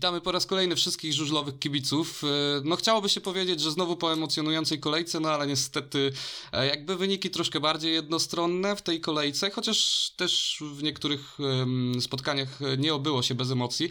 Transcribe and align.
Witamy 0.00 0.20
po 0.20 0.32
raz 0.32 0.46
kolejny 0.46 0.76
wszystkich 0.76 1.12
żużlowych 1.12 1.58
kibiców. 1.58 2.24
E, 2.24 2.26
no 2.64 2.76
chciałoby 2.76 3.08
się 3.08 3.20
powiedzieć, 3.20 3.60
że 3.60 3.70
znowu 3.70 3.96
po 3.96 4.12
emocjonującej 4.12 4.80
kolejce, 4.80 5.20
no 5.20 5.30
ale 5.30 5.46
niestety 5.46 6.12
e, 6.52 6.66
jakby 6.66 6.96
wyniki 6.96 7.30
troszkę 7.30 7.60
bardziej 7.60 7.92
jednostronne 7.92 8.76
w 8.76 8.82
tej 8.82 9.00
kolejce, 9.00 9.50
chociaż 9.50 10.10
też 10.16 10.58
w 10.60 10.82
niektórych 10.82 11.38
spotkaniach 12.00 12.48
nie 12.78 12.94
obyło 12.94 13.22
się 13.22 13.34
bez 13.34 13.50
emocji. 13.50 13.90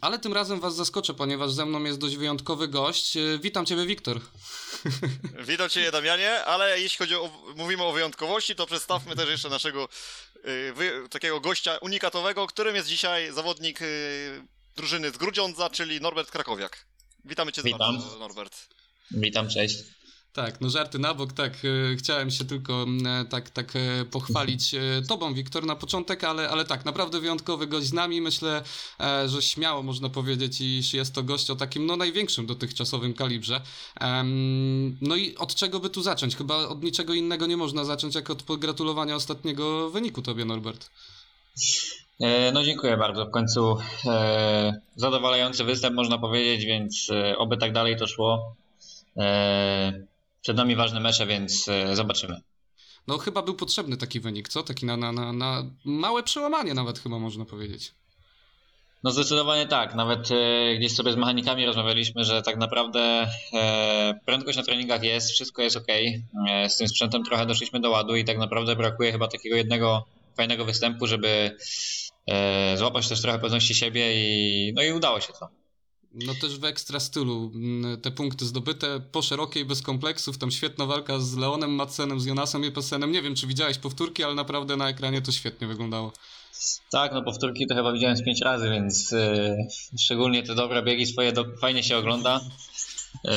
Ale 0.00 0.18
tym 0.18 0.32
razem 0.32 0.60
was 0.60 0.74
zaskoczę, 0.74 1.14
ponieważ 1.14 1.52
ze 1.52 1.66
mną 1.66 1.84
jest 1.84 1.98
dość 1.98 2.16
wyjątkowy 2.16 2.68
gość. 2.68 3.16
E, 3.16 3.20
witam 3.42 3.66
ciebie, 3.66 3.86
Wiktor. 3.86 4.20
Witam 5.48 5.68
cię, 5.68 5.90
Damianie, 5.90 6.44
ale 6.44 6.80
jeśli 6.80 6.98
chodzi 6.98 7.14
o, 7.14 7.30
mówimy 7.56 7.84
o 7.84 7.92
wyjątkowości, 7.92 8.54
to 8.54 8.66
przedstawmy 8.66 9.16
też 9.16 9.28
jeszcze 9.28 9.48
naszego 9.48 9.88
takiego 11.10 11.40
gościa 11.40 11.78
unikatowego, 11.78 12.46
którym 12.46 12.76
jest 12.76 12.88
dzisiaj 12.88 13.32
zawodnik 13.32 13.80
drużyny 14.80 15.10
z 15.10 15.16
Grudziądza, 15.16 15.70
czyli 15.70 16.00
Norbert 16.00 16.30
Krakowiak. 16.30 16.86
Witamy 17.24 17.52
Cię 17.52 17.62
Witam. 17.62 17.78
bardzo, 17.78 18.18
Norbert. 18.18 18.68
Witam, 19.10 19.48
cześć. 19.48 19.76
Tak, 20.32 20.60
no 20.60 20.70
żarty 20.70 20.98
na 20.98 21.14
bok, 21.14 21.32
tak, 21.32 21.52
e, 21.54 21.96
chciałem 21.96 22.30
się 22.30 22.44
tylko 22.44 22.86
e, 23.06 23.24
tak, 23.24 23.50
tak 23.50 23.76
e, 23.76 24.04
pochwalić 24.04 24.74
tobą, 25.08 25.34
Wiktor, 25.34 25.66
na 25.66 25.76
początek, 25.76 26.24
ale, 26.24 26.48
ale 26.48 26.64
tak, 26.64 26.84
naprawdę 26.84 27.20
wyjątkowy 27.20 27.66
gość 27.66 27.86
z 27.86 27.92
nami, 27.92 28.20
myślę, 28.20 28.62
że 29.26 29.42
śmiało 29.42 29.82
można 29.82 30.08
powiedzieć, 30.08 30.60
iż 30.60 30.94
jest 30.94 31.14
to 31.14 31.22
gość 31.22 31.50
o 31.50 31.56
takim, 31.56 31.86
no 31.86 31.96
największym 31.96 32.46
dotychczasowym 32.46 33.14
kalibrze. 33.14 33.60
No 35.00 35.16
i 35.16 35.36
od 35.36 35.54
czego 35.54 35.80
by 35.80 35.90
tu 35.90 36.02
zacząć? 36.02 36.36
Chyba 36.36 36.56
od 36.56 36.82
niczego 36.82 37.14
innego 37.14 37.46
nie 37.46 37.56
można 37.56 37.84
zacząć, 37.84 38.14
jak 38.14 38.30
od 38.30 38.42
pogratulowania 38.42 39.14
ostatniego 39.14 39.90
wyniku 39.90 40.22
tobie, 40.22 40.44
Norbert. 40.44 40.90
E, 42.20 42.52
no 42.52 42.62
dziękuję 42.62 42.96
bardzo. 42.96 43.26
W 43.26 43.30
końcu 43.30 43.78
e, 44.06 44.80
zadowalający 44.96 45.64
występ 45.64 45.96
można 45.96 46.18
powiedzieć, 46.18 46.64
więc 46.64 47.10
e, 47.10 47.38
oby 47.38 47.56
tak 47.56 47.72
dalej 47.72 47.96
to 47.96 48.06
szło. 48.06 48.56
E, 49.16 49.92
przed 50.42 50.56
nami 50.56 50.76
ważne 50.76 51.00
mecze, 51.00 51.26
więc 51.26 51.68
e, 51.68 51.96
zobaczymy. 51.96 52.40
No 53.06 53.18
chyba 53.18 53.42
był 53.42 53.54
potrzebny 53.54 53.96
taki 53.96 54.20
wynik, 54.20 54.48
co? 54.48 54.62
Taki 54.62 54.86
na, 54.86 54.96
na, 54.96 55.12
na, 55.12 55.32
na 55.32 55.64
małe 55.84 56.22
przełamanie 56.22 56.74
nawet 56.74 56.98
chyba 56.98 57.18
można 57.18 57.44
powiedzieć. 57.44 57.92
No 59.02 59.10
zdecydowanie 59.10 59.66
tak. 59.66 59.94
Nawet 59.94 60.30
e, 60.30 60.76
gdzieś 60.76 60.94
sobie 60.94 61.12
z 61.12 61.16
mechanikami 61.16 61.66
rozmawialiśmy, 61.66 62.24
że 62.24 62.42
tak 62.42 62.56
naprawdę 62.56 63.28
e, 63.54 64.20
prędkość 64.26 64.58
na 64.58 64.64
treningach 64.64 65.02
jest, 65.02 65.30
wszystko 65.30 65.62
jest 65.62 65.76
ok. 65.76 65.86
E, 66.50 66.68
z 66.68 66.76
tym 66.76 66.88
sprzętem 66.88 67.24
trochę 67.24 67.46
doszliśmy 67.46 67.80
do 67.80 67.90
ładu 67.90 68.16
i 68.16 68.24
tak 68.24 68.38
naprawdę 68.38 68.76
brakuje 68.76 69.12
chyba 69.12 69.28
takiego 69.28 69.56
jednego 69.56 70.04
fajnego 70.36 70.64
występu, 70.64 71.06
żeby 71.06 71.56
e, 72.26 72.76
złapać 72.76 73.08
też 73.08 73.22
trochę 73.22 73.38
pewności 73.38 73.74
siebie 73.74 74.12
i 74.14 74.72
no 74.72 74.82
i 74.82 74.92
udało 74.92 75.20
się 75.20 75.32
to. 75.32 75.48
No 76.14 76.32
też 76.40 76.58
w 76.58 76.64
ekstra 76.64 77.00
stylu. 77.00 77.52
Mm, 77.54 78.00
te 78.00 78.10
punkty 78.10 78.44
zdobyte 78.44 79.00
po 79.12 79.22
szerokiej, 79.22 79.64
bez 79.64 79.82
kompleksów. 79.82 80.38
Tam 80.38 80.50
świetna 80.50 80.86
walka 80.86 81.18
z 81.18 81.36
Leonem 81.36 81.70
Madsenem, 81.70 82.20
z 82.20 82.26
Jonasem 82.26 82.64
Jepesenem. 82.64 83.12
Nie 83.12 83.22
wiem, 83.22 83.34
czy 83.34 83.46
widziałeś 83.46 83.78
powtórki, 83.78 84.24
ale 84.24 84.34
naprawdę 84.34 84.76
na 84.76 84.88
ekranie 84.88 85.22
to 85.22 85.32
świetnie 85.32 85.66
wyglądało. 85.66 86.12
Tak, 86.92 87.12
no 87.12 87.22
powtórki 87.22 87.66
to 87.66 87.74
chyba 87.74 87.92
widziałem 87.92 88.16
z 88.16 88.24
pięć 88.24 88.40
razy, 88.40 88.70
więc 88.70 89.10
yy, 89.10 89.56
szczególnie 89.98 90.42
te 90.42 90.54
dobre 90.54 90.82
biegi 90.82 91.06
swoje 91.06 91.32
do, 91.32 91.44
fajnie 91.60 91.82
się 91.82 91.96
ogląda. 91.96 92.40
Yy, 93.24 93.32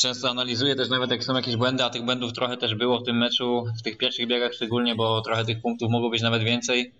często 0.00 0.30
analizuję 0.30 0.76
też 0.76 0.88
nawet 0.88 1.10
jak 1.10 1.24
są 1.24 1.36
jakieś 1.36 1.56
błędy, 1.56 1.84
a 1.84 1.90
tych 1.90 2.04
błędów 2.04 2.32
trochę 2.32 2.56
też 2.56 2.74
było 2.74 3.00
w 3.00 3.04
tym 3.04 3.18
meczu, 3.18 3.64
w 3.78 3.82
tych 3.82 3.98
pierwszych 3.98 4.26
biegach 4.26 4.54
szczególnie, 4.54 4.94
bo 4.94 5.20
trochę 5.20 5.44
tych 5.44 5.60
punktów 5.60 5.90
mogło 5.90 6.10
być 6.10 6.22
nawet 6.22 6.42
więcej. 6.42 6.92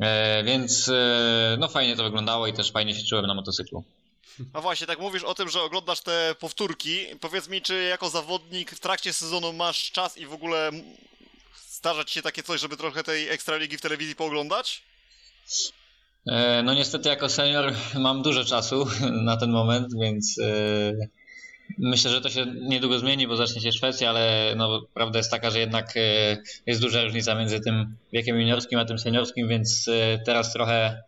E, 0.00 0.44
więc 0.44 0.88
e, 0.88 1.56
no 1.58 1.68
fajnie 1.68 1.96
to 1.96 2.02
wyglądało 2.02 2.46
i 2.46 2.52
też 2.52 2.72
fajnie 2.72 2.94
się 2.94 3.04
czułem 3.04 3.26
na 3.26 3.34
motocyklu. 3.34 3.84
A 4.52 4.60
właśnie, 4.60 4.86
tak 4.86 4.98
mówisz 4.98 5.24
o 5.24 5.34
tym, 5.34 5.48
że 5.48 5.62
oglądasz 5.62 6.00
te 6.00 6.34
powtórki. 6.40 7.06
Powiedz 7.20 7.48
mi, 7.48 7.62
czy 7.62 7.82
jako 7.82 8.10
zawodnik 8.10 8.70
w 8.70 8.80
trakcie 8.80 9.12
sezonu 9.12 9.52
masz 9.52 9.90
czas 9.92 10.18
i 10.18 10.26
w 10.26 10.32
ogóle 10.32 10.70
zdarza 11.68 12.04
ci 12.04 12.14
się 12.14 12.22
takie 12.22 12.42
coś, 12.42 12.60
żeby 12.60 12.76
trochę 12.76 13.02
tej 13.02 13.28
ekstraligi 13.28 13.76
w 13.78 13.80
telewizji 13.80 14.16
pooglądać? 14.16 14.82
E, 16.26 16.62
no 16.62 16.74
niestety 16.74 17.08
jako 17.08 17.28
senior 17.28 17.74
mam 17.94 18.22
dużo 18.22 18.44
czasu 18.44 18.86
na 19.28 19.36
ten 19.36 19.50
moment, 19.50 19.88
więc 20.00 20.36
Myślę, 21.78 22.10
że 22.10 22.20
to 22.20 22.28
się 22.28 22.46
niedługo 22.60 22.98
zmieni, 22.98 23.26
bo 23.26 23.36
zacznie 23.36 23.60
się 23.60 23.72
Szwecja, 23.72 24.10
ale 24.10 24.54
no, 24.56 24.82
prawda 24.94 25.18
jest 25.18 25.30
taka, 25.30 25.50
że 25.50 25.58
jednak 25.58 25.96
e, 25.96 26.36
jest 26.66 26.80
duża 26.80 27.04
różnica 27.04 27.34
między 27.34 27.60
tym 27.60 27.96
wiekiem 28.12 28.40
juniorskim 28.40 28.78
a 28.78 28.84
tym 28.84 28.98
seniorskim, 28.98 29.48
więc 29.48 29.88
e, 29.88 30.18
teraz 30.26 30.52
trochę 30.52 31.02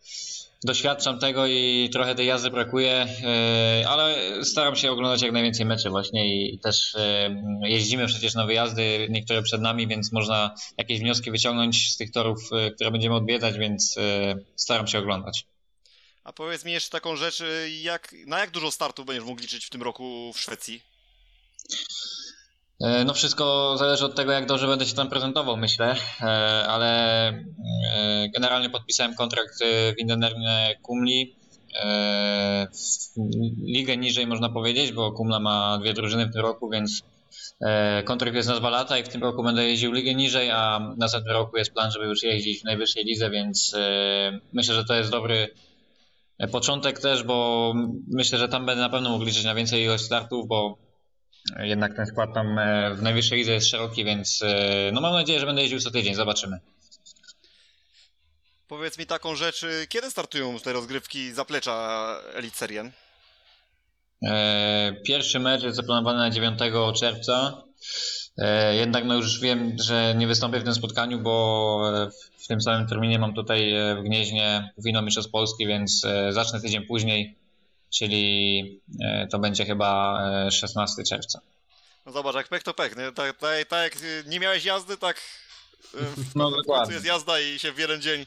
doświadczam 0.64 1.18
tego 1.18 1.46
i 1.46 1.90
trochę 1.92 2.14
tej 2.14 2.26
jazdy 2.26 2.50
brakuje, 2.50 3.06
e, 3.24 3.88
ale 3.88 4.14
staram 4.44 4.76
się 4.76 4.90
oglądać 4.90 5.22
jak 5.22 5.32
najwięcej 5.32 5.66
meczy 5.66 5.90
właśnie 5.90 6.36
i 6.36 6.58
też 6.58 6.96
jeździmy 7.62 8.06
przecież 8.06 8.34
na 8.34 8.46
wyjazdy, 8.46 9.06
niektóre 9.10 9.42
przed 9.42 9.60
nami, 9.60 9.86
więc 9.86 10.12
można 10.12 10.54
jakieś 10.78 11.00
wnioski 11.00 11.30
wyciągnąć 11.30 11.92
z 11.92 11.96
tych 11.96 12.10
torów, 12.10 12.50
które 12.74 12.90
będziemy 12.90 13.14
odwiedzać, 13.14 13.58
więc 13.58 13.96
staram 14.56 14.86
się 14.86 14.98
oglądać. 14.98 15.46
A 16.24 16.32
powiedz 16.32 16.64
mi 16.64 16.72
jeszcze 16.72 16.90
taką 16.90 17.16
rzecz, 17.16 17.40
y, 17.40 17.70
jak, 17.82 18.14
na 18.26 18.38
jak 18.38 18.50
dużo 18.50 18.70
startów 18.70 19.06
będziesz 19.06 19.24
mógł 19.24 19.40
liczyć 19.40 19.66
w 19.66 19.70
tym 19.70 19.82
roku 19.82 20.32
w 20.34 20.40
Szwecji? 20.40 20.82
E, 22.82 23.04
no 23.04 23.14
wszystko 23.14 23.74
zależy 23.78 24.04
od 24.04 24.16
tego, 24.16 24.32
jak 24.32 24.46
dobrze 24.46 24.66
będę 24.66 24.86
się 24.86 24.94
tam 24.94 25.08
prezentował, 25.08 25.56
myślę, 25.56 25.96
e, 26.20 26.26
ale 26.68 27.28
e, 27.28 27.34
generalnie 28.34 28.70
podpisałem 28.70 29.14
kontrakt 29.14 29.58
w 29.96 29.98
Indonerne 29.98 30.74
Kumli. 30.82 31.36
Ligę 33.66 33.96
niżej 33.96 34.26
można 34.26 34.48
powiedzieć, 34.48 34.92
bo 34.92 35.12
Kumla 35.12 35.40
ma 35.40 35.78
dwie 35.78 35.94
drużyny 35.94 36.26
w 36.26 36.32
tym 36.32 36.42
roku, 36.42 36.70
więc 36.70 37.02
kontrakt 38.04 38.36
jest 38.36 38.48
na 38.48 38.58
dwa 38.58 38.70
lata 38.70 38.98
i 38.98 39.04
w 39.04 39.08
tym 39.08 39.22
roku 39.22 39.42
będę 39.42 39.68
jeździł 39.68 39.92
ligę 39.92 40.14
niżej, 40.14 40.50
a 40.50 40.92
w 40.94 40.98
następnym 40.98 41.34
roku 41.34 41.56
jest 41.56 41.72
plan, 41.72 41.90
żeby 41.90 42.06
już 42.06 42.22
jeździć 42.22 42.60
w 42.60 42.64
najwyższej 42.64 43.04
lidze, 43.04 43.30
więc 43.30 43.76
myślę, 44.52 44.74
że 44.74 44.84
to 44.84 44.94
jest 44.94 45.10
dobry 45.10 45.48
początek 46.52 46.98
też, 46.98 47.22
bo 47.22 47.72
myślę, 48.08 48.38
że 48.38 48.48
tam 48.48 48.66
będę 48.66 48.82
na 48.82 48.88
pewno 48.88 49.10
mógł 49.10 49.24
liczyć 49.24 49.44
na 49.44 49.54
więcej 49.54 49.82
ilość 49.82 50.04
startów, 50.04 50.48
bo 50.48 50.78
jednak 51.58 51.96
ten 51.96 52.06
skład 52.06 52.34
tam 52.34 52.58
e, 52.58 52.94
w 52.94 53.02
najwyższej 53.02 53.38
lidze 53.38 53.52
jest 53.52 53.68
szeroki, 53.68 54.04
więc 54.04 54.42
e, 54.42 54.90
no 54.92 55.00
mam 55.00 55.12
nadzieję, 55.12 55.40
że 55.40 55.46
będę 55.46 55.62
jeździł 55.62 55.80
co 55.80 55.90
tydzień, 55.90 56.14
zobaczymy. 56.14 56.60
Powiedz 58.68 58.98
mi 58.98 59.06
taką 59.06 59.36
rzecz, 59.36 59.64
kiedy 59.88 60.10
startują 60.10 60.58
te 60.58 60.72
rozgrywki 60.72 61.32
zaplecza 61.32 62.16
Elite 62.34 62.56
Serien? 62.56 62.92
E, 64.24 64.92
pierwszy 65.04 65.40
mecz 65.40 65.62
jest 65.62 65.76
zaplanowany 65.76 66.18
na 66.18 66.30
9 66.30 66.58
czerwca. 67.00 67.62
Jednak 68.72 69.04
no 69.04 69.14
już 69.14 69.40
wiem, 69.40 69.76
że 69.80 70.14
nie 70.16 70.26
wystąpię 70.26 70.60
w 70.60 70.64
tym 70.64 70.74
spotkaniu, 70.74 71.18
bo 71.18 71.78
w 72.42 72.46
tym 72.46 72.60
samym 72.60 72.88
terminie 72.88 73.18
mam 73.18 73.34
tutaj 73.34 73.72
e, 73.72 73.96
w 73.96 74.02
Gnieźnie 74.02 74.72
wino 74.78 75.02
Mistrzostw 75.02 75.32
Polski, 75.32 75.66
więc 75.66 76.04
e, 76.04 76.32
zacznę 76.32 76.60
tydzień 76.60 76.86
później, 76.86 77.38
czyli 77.90 78.82
e, 79.00 79.26
to 79.26 79.38
będzie 79.38 79.64
chyba 79.64 80.18
16 80.50 81.02
czerwca. 81.04 81.40
No 82.06 82.12
zobacz, 82.12 82.34
jak 82.34 82.48
pek 82.48 82.62
to 82.62 82.74
pek, 82.74 82.96
nie? 82.96 83.12
Tak, 83.12 83.38
tak, 83.38 83.68
tak 83.68 83.82
jak 83.82 84.26
nie 84.26 84.40
miałeś 84.40 84.64
jazdy, 84.64 84.96
tak 84.96 85.20
no, 86.34 86.50
dokładnie. 86.50 86.94
jest 86.94 87.06
jazda 87.06 87.40
i 87.40 87.58
się 87.58 87.72
w 87.72 87.78
jeden 87.78 88.02
dzień 88.02 88.26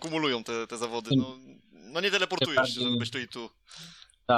kumulują 0.00 0.44
te, 0.44 0.66
te 0.66 0.78
zawody. 0.78 1.10
No, 1.16 1.38
no 1.72 2.00
nie 2.00 2.10
teleportujesz 2.10 2.74
się, 2.74 2.80
żeby 2.80 2.96
być 2.96 3.10
tu 3.10 3.18
i 3.18 3.28
tu. 3.28 3.50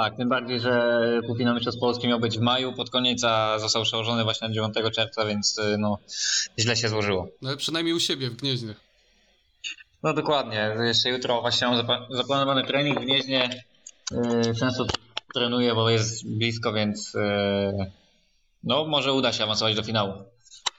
Tak, 0.01 0.17
tym 0.17 0.29
bardziej, 0.29 0.59
że 0.59 0.99
półfinał 1.27 1.53
Mistrzostw 1.53 1.81
Polski 1.81 2.07
miał 2.07 2.19
być 2.19 2.37
w 2.37 2.41
maju 2.41 2.73
pod 2.73 2.89
koniec, 2.89 3.23
a 3.23 3.59
został 3.59 3.83
przełożony 3.83 4.23
właśnie 4.23 4.47
na 4.47 4.53
9 4.53 4.73
czerwca, 4.95 5.25
więc 5.25 5.61
no 5.77 5.97
źle 6.59 6.75
się 6.75 6.89
złożyło. 6.89 7.27
No 7.41 7.49
ale 7.49 7.57
przynajmniej 7.57 7.93
u 7.93 7.99
siebie 7.99 8.29
w 8.29 8.35
Gnieźnie. 8.35 8.73
No 10.03 10.13
dokładnie. 10.13 10.75
Jeszcze 10.83 11.09
jutro 11.09 11.41
właśnie 11.41 11.67
mam 11.67 11.87
zaplanowany 12.09 12.63
trening 12.63 12.99
w 12.99 13.03
Gnieźnie. 13.03 13.63
Yy, 14.11 14.55
często 14.59 14.85
trenuję, 15.33 15.75
bo 15.75 15.89
jest 15.89 16.29
blisko, 16.29 16.73
więc 16.73 17.13
yy, 17.13 17.91
no 18.63 18.85
może 18.85 19.13
uda 19.13 19.33
się 19.33 19.43
awansować 19.43 19.75
do 19.75 19.83
finału. 19.83 20.13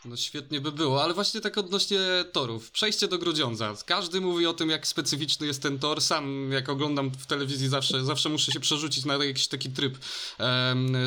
No 0.08 0.16
świetnie 0.16 0.60
by 0.60 0.72
było, 0.72 1.02
ale 1.02 1.14
właśnie 1.14 1.40
tak 1.40 1.58
odnośnie 1.58 1.98
torów. 2.32 2.70
Przejście 2.70 3.08
do 3.08 3.18
Grudziądza. 3.18 3.74
Każdy 3.86 4.20
mówi 4.20 4.46
o 4.46 4.52
tym, 4.52 4.70
jak 4.70 4.86
specyficzny 4.86 5.46
jest 5.46 5.62
ten 5.62 5.78
tor. 5.78 6.00
Sam, 6.00 6.52
jak 6.52 6.68
oglądam 6.68 7.10
w 7.10 7.26
telewizji, 7.26 7.68
zawsze, 7.68 8.04
zawsze 8.04 8.28
muszę 8.28 8.52
się 8.52 8.60
przerzucić 8.60 9.04
na 9.04 9.24
jakiś 9.24 9.48
taki 9.48 9.70
tryb 9.70 9.98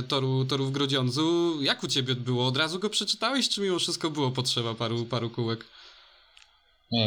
toru, 0.07 0.45
toru 0.45 0.65
w 0.65 0.71
Grodziądzu. 0.71 1.57
Jak 1.61 1.83
u 1.83 1.87
ciebie 1.87 2.15
było? 2.15 2.47
Od 2.47 2.57
razu 2.57 2.79
go 2.79 2.89
przeczytałeś, 2.89 3.49
czy 3.49 3.61
mimo 3.61 3.79
wszystko 3.79 4.09
było 4.09 4.31
potrzeba 4.31 4.73
paru, 4.73 5.05
paru 5.05 5.29
kółek? 5.29 5.65
Yy, 6.91 7.01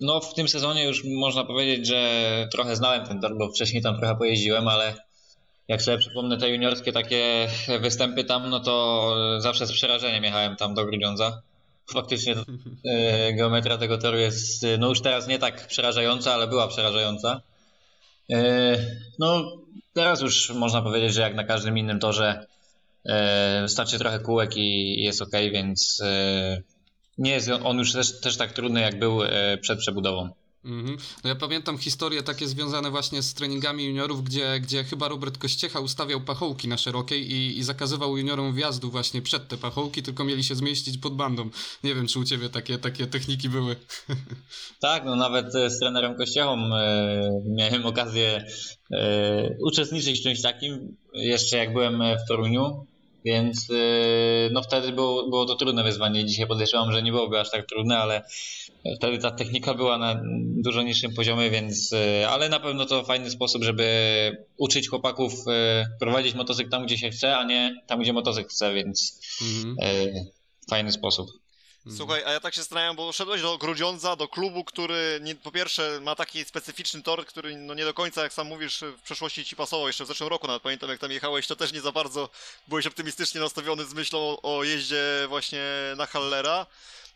no 0.00 0.20
w 0.20 0.34
tym 0.34 0.48
sezonie 0.48 0.84
już 0.84 1.04
można 1.04 1.44
powiedzieć, 1.44 1.86
że 1.86 2.48
trochę 2.52 2.76
znałem 2.76 3.06
ten 3.06 3.20
tor, 3.20 3.38
bo 3.38 3.48
wcześniej 3.48 3.82
tam 3.82 3.98
trochę 3.98 4.16
pojeździłem, 4.16 4.68
ale 4.68 4.94
jak 5.68 5.82
sobie 5.82 5.98
przypomnę 5.98 6.38
te 6.38 6.50
juniorskie 6.50 6.92
takie 6.92 7.48
występy 7.80 8.24
tam, 8.24 8.50
no 8.50 8.60
to 8.60 9.14
zawsze 9.38 9.66
z 9.66 9.72
przerażeniem 9.72 10.24
jechałem 10.24 10.56
tam 10.56 10.74
do 10.74 10.84
Grudziądza. 10.84 11.42
Faktycznie 11.92 12.34
e, 12.84 13.32
geometria 13.38 13.78
tego 13.78 13.98
toru 13.98 14.18
jest 14.18 14.66
no 14.78 14.88
już 14.88 15.00
teraz 15.00 15.28
nie 15.28 15.38
tak 15.38 15.66
przerażająca, 15.66 16.34
ale 16.34 16.46
była 16.46 16.68
przerażająca. 16.68 17.40
E, 18.30 18.76
No, 19.18 19.52
teraz 19.92 20.20
już 20.20 20.50
można 20.50 20.82
powiedzieć, 20.82 21.14
że 21.14 21.20
jak 21.20 21.34
na 21.34 21.44
każdym 21.44 21.78
innym 21.78 21.98
torze 21.98 22.46
e, 23.04 23.62
wystarczy 23.62 23.98
trochę 23.98 24.18
kółek 24.18 24.56
i 24.56 25.02
jest 25.02 25.22
ok, 25.22 25.32
więc 25.52 26.02
e, 26.04 26.62
nie 27.18 27.30
jest 27.30 27.50
on 27.64 27.78
już 27.78 27.92
też, 27.92 28.20
też 28.20 28.36
tak 28.36 28.52
trudny, 28.52 28.80
jak 28.80 28.98
był 28.98 29.22
e, 29.22 29.58
przed 29.58 29.78
przebudową. 29.78 30.30
Mhm. 30.64 30.96
No 31.24 31.28
ja 31.30 31.36
pamiętam 31.36 31.78
historie 31.78 32.22
takie 32.22 32.48
związane 32.48 32.90
właśnie 32.90 33.22
z 33.22 33.34
treningami 33.34 33.84
juniorów, 33.84 34.24
gdzie, 34.24 34.60
gdzie 34.60 34.84
chyba 34.84 35.08
Robert 35.08 35.38
Kościecha 35.38 35.80
ustawiał 35.80 36.20
pachołki 36.20 36.68
na 36.68 36.78
szerokiej 36.78 37.32
i, 37.32 37.58
i 37.58 37.62
zakazywał 37.62 38.16
juniorom 38.16 38.54
wjazdu 38.54 38.90
właśnie 38.90 39.22
przed 39.22 39.48
te 39.48 39.56
pachołki, 39.56 40.02
tylko 40.02 40.24
mieli 40.24 40.44
się 40.44 40.54
zmieścić 40.54 40.98
pod 40.98 41.14
bandą. 41.14 41.50
Nie 41.84 41.94
wiem, 41.94 42.06
czy 42.06 42.18
u 42.18 42.24
ciebie 42.24 42.48
takie, 42.48 42.78
takie 42.78 43.06
techniki 43.06 43.48
były. 43.48 43.76
Tak, 44.80 45.04
no 45.04 45.16
nawet 45.16 45.54
e, 45.54 45.70
z 45.70 45.78
trenerem 45.78 46.16
Kościechą 46.16 46.76
e, 46.76 47.42
miałem 47.46 47.86
okazję 47.86 48.44
e, 48.92 49.56
uczestniczyć 49.66 50.20
w 50.20 50.22
czymś 50.22 50.42
takim, 50.42 50.96
jeszcze 51.12 51.56
jak 51.56 51.72
byłem 51.72 52.02
e, 52.02 52.16
w 52.18 52.28
Toruniu, 52.28 52.86
więc 53.24 53.70
e, 53.70 53.74
no 54.52 54.62
wtedy 54.62 54.92
było, 54.92 55.28
było 55.28 55.46
to 55.46 55.54
trudne 55.54 55.84
wyzwanie. 55.84 56.24
Dzisiaj 56.24 56.46
podejrzewam, 56.46 56.92
że 56.92 57.02
nie 57.02 57.12
byłoby 57.12 57.40
aż 57.40 57.50
tak 57.50 57.66
trudne, 57.66 57.98
ale 57.98 58.22
wtedy 58.96 59.18
ta 59.18 59.30
technika 59.30 59.74
była 59.74 59.98
na 59.98 60.20
dużo 60.56 60.82
niższym 60.82 61.14
poziomie, 61.14 61.50
więc 61.50 61.92
e, 61.92 62.28
ale 62.28 62.48
na 62.48 62.60
pewno 62.60 62.86
to 62.86 63.04
fajny 63.04 63.30
sposób, 63.30 63.64
żeby 63.64 63.86
uczyć 64.56 64.88
chłopaków 64.88 65.32
e, 65.48 65.86
prowadzić 66.00 66.34
motocykl 66.34 66.70
tam, 66.70 66.86
gdzie 66.86 66.98
się 66.98 67.10
chce, 67.10 67.36
a 67.36 67.44
nie 67.44 67.82
tam, 67.86 68.00
gdzie 68.00 68.12
motocykl 68.12 68.48
chce, 68.48 68.74
więc 68.74 69.20
Mhm. 69.42 69.76
e, 69.80 70.24
fajny 70.70 70.92
sposób. 70.92 71.30
Słuchaj, 71.96 72.22
a 72.24 72.32
ja 72.32 72.40
tak 72.40 72.54
się 72.54 72.60
zastanawiam, 72.60 72.96
bo 72.96 73.12
szedłeś 73.12 73.42
do 73.42 73.58
Grudziądza, 73.58 74.16
do 74.16 74.28
klubu, 74.28 74.64
który 74.64 75.18
nie, 75.22 75.34
po 75.34 75.52
pierwsze 75.52 76.00
ma 76.00 76.14
taki 76.14 76.44
specyficzny 76.44 77.02
tor, 77.02 77.26
który 77.26 77.56
no 77.56 77.74
nie 77.74 77.84
do 77.84 77.94
końca, 77.94 78.22
jak 78.22 78.32
sam 78.32 78.46
mówisz, 78.46 78.80
w 78.98 79.02
przeszłości 79.02 79.44
ci 79.44 79.56
pasował. 79.56 79.86
Jeszcze 79.86 80.04
w 80.04 80.08
zeszłym 80.08 80.28
roku 80.28 80.46
nawet 80.46 80.62
pamiętam, 80.62 80.90
jak 80.90 80.98
tam 80.98 81.10
jechałeś, 81.10 81.46
to 81.46 81.56
też 81.56 81.72
nie 81.72 81.80
za 81.80 81.92
bardzo 81.92 82.28
byłeś 82.68 82.86
optymistycznie 82.86 83.40
nastawiony 83.40 83.84
z 83.84 83.94
myślą 83.94 84.18
o, 84.18 84.56
o 84.56 84.64
jeździe 84.64 85.02
właśnie 85.28 85.62
na 85.96 86.06
Hallera. 86.06 86.66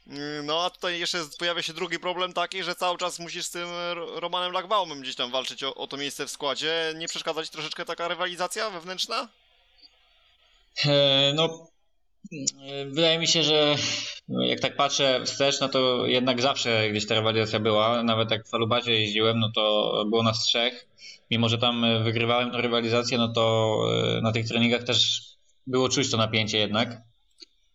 Mm, 0.08 0.46
No 0.46 0.64
a 0.64 0.70
tutaj 0.70 0.98
jeszcze 1.00 1.18
pojawia 1.38 1.62
się 1.62 1.72
drugi 1.72 1.98
problem 1.98 2.32
taki, 2.32 2.62
że 2.62 2.74
cały 2.74 2.98
czas 2.98 3.18
musisz 3.18 3.44
z 3.44 3.50
tym 3.50 3.68
Ro- 3.94 4.20
Romanem 4.20 4.52
Lagbaumem 4.52 5.00
gdzieś 5.00 5.14
tam 5.14 5.30
walczyć 5.30 5.64
o, 5.64 5.74
o 5.74 5.86
to 5.86 5.96
miejsce 5.96 6.26
w 6.26 6.30
składzie. 6.30 6.92
Nie 6.96 7.08
przeszkadza 7.08 7.44
ci 7.44 7.50
troszeczkę 7.50 7.84
taka 7.84 8.08
rywalizacja 8.08 8.70
wewnętrzna? 8.70 9.28
E, 10.86 11.32
No, 11.34 11.66
e, 12.62 12.84
wydaje 12.86 13.18
mi 13.18 13.28
się, 13.28 13.42
że 13.42 13.74
no, 14.28 14.44
jak 14.44 14.60
tak 14.60 14.76
patrzę 14.76 15.20
wstecz, 15.24 15.60
no 15.60 15.68
to 15.68 16.06
jednak 16.06 16.40
zawsze 16.42 16.90
gdzieś 16.90 17.06
ta 17.06 17.14
rywalizacja 17.14 17.60
była. 17.60 18.02
Nawet 18.02 18.30
jak 18.30 18.46
w 18.46 18.50
Falubacie 18.50 19.00
jeździłem, 19.00 19.40
no 19.40 19.50
to 19.54 19.92
było 20.10 20.22
nas 20.22 20.44
trzech. 20.44 20.86
Mimo, 21.30 21.48
że 21.48 21.58
tam 21.58 21.84
e, 21.84 22.00
wygrywałem 22.02 22.50
tę 22.50 22.60
rywalizację, 22.62 23.18
no 23.18 23.28
to 23.28 23.76
na 24.22 24.32
tych 24.32 24.48
treningach 24.48 24.82
też 24.84 25.20
było 25.66 25.88
czuć 25.88 26.10
to 26.10 26.16
napięcie 26.16 26.58
jednak. 26.58 27.02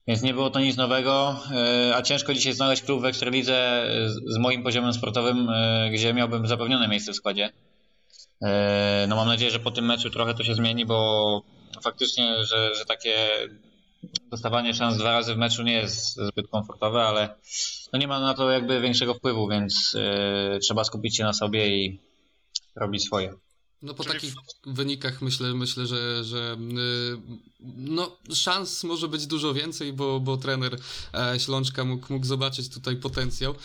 Więc 0.07 0.21
nie 0.21 0.33
było 0.33 0.49
to 0.49 0.59
nic 0.59 0.77
nowego, 0.77 1.39
e, 1.51 1.95
a 1.95 2.01
ciężko 2.01 2.33
dzisiaj 2.33 2.53
znaleźć 2.53 2.83
klub 2.83 3.01
w 3.01 3.05
Ekstralidze 3.05 3.85
z- 4.07 4.33
z 4.33 4.37
moim 4.37 4.63
poziomem 4.63 4.93
sportowym, 4.93 5.49
e, 5.49 5.89
gdzie 5.93 6.13
miałbym 6.13 6.47
zapewnione 6.47 6.87
miejsce 6.87 7.11
w 7.11 7.15
składzie. 7.15 7.49
E, 8.41 9.05
No 9.09 9.15
mam 9.15 9.27
nadzieję, 9.27 9.51
że 9.51 9.59
po 9.59 9.71
tym 9.71 9.85
meczu 9.85 10.09
trochę 10.09 10.33
to 10.33 10.43
się 10.43 10.55
zmieni, 10.55 10.85
bo 10.85 11.41
faktycznie, 11.83 12.45
że, 12.45 12.75
że 12.75 12.85
takie 12.85 13.29
dostawanie 14.31 14.73
szans 14.73 14.97
dwa 14.97 15.11
razy 15.11 15.33
w 15.33 15.37
meczu 15.37 15.63
nie 15.63 15.73
jest 15.73 16.15
zbyt 16.15 16.47
komfortowe, 16.47 17.01
ale 17.03 17.35
no 17.93 17.99
nie 17.99 18.07
ma 18.07 18.19
na 18.19 18.33
to 18.33 18.49
jakby 18.51 18.81
większego 18.81 19.13
wpływu, 19.13 19.47
więc 19.47 19.95
e, 19.99 20.59
trzeba 20.59 20.83
skupić 20.83 21.17
się 21.17 21.23
na 21.23 21.33
sobie 21.33 21.67
i 21.67 21.99
robić 22.75 23.03
swoje. 23.05 23.33
No 23.83 23.93
po 23.93 24.03
Czyli 24.03 24.15
takich 24.15 24.33
wynikach 24.65 25.21
myślę, 25.21 25.53
myślę 25.53 25.87
że, 25.87 26.23
że 26.23 26.57
y, 26.59 27.17
no, 27.77 28.17
szans 28.33 28.83
może 28.83 29.07
być 29.07 29.27
dużo 29.27 29.53
więcej, 29.53 29.93
bo, 29.93 30.19
bo 30.19 30.37
trener 30.37 30.77
e, 31.13 31.39
Ślączka 31.39 31.85
mógł, 31.85 32.13
mógł 32.13 32.25
zobaczyć 32.25 32.69
tutaj 32.69 32.95
potencjał. 32.95 33.55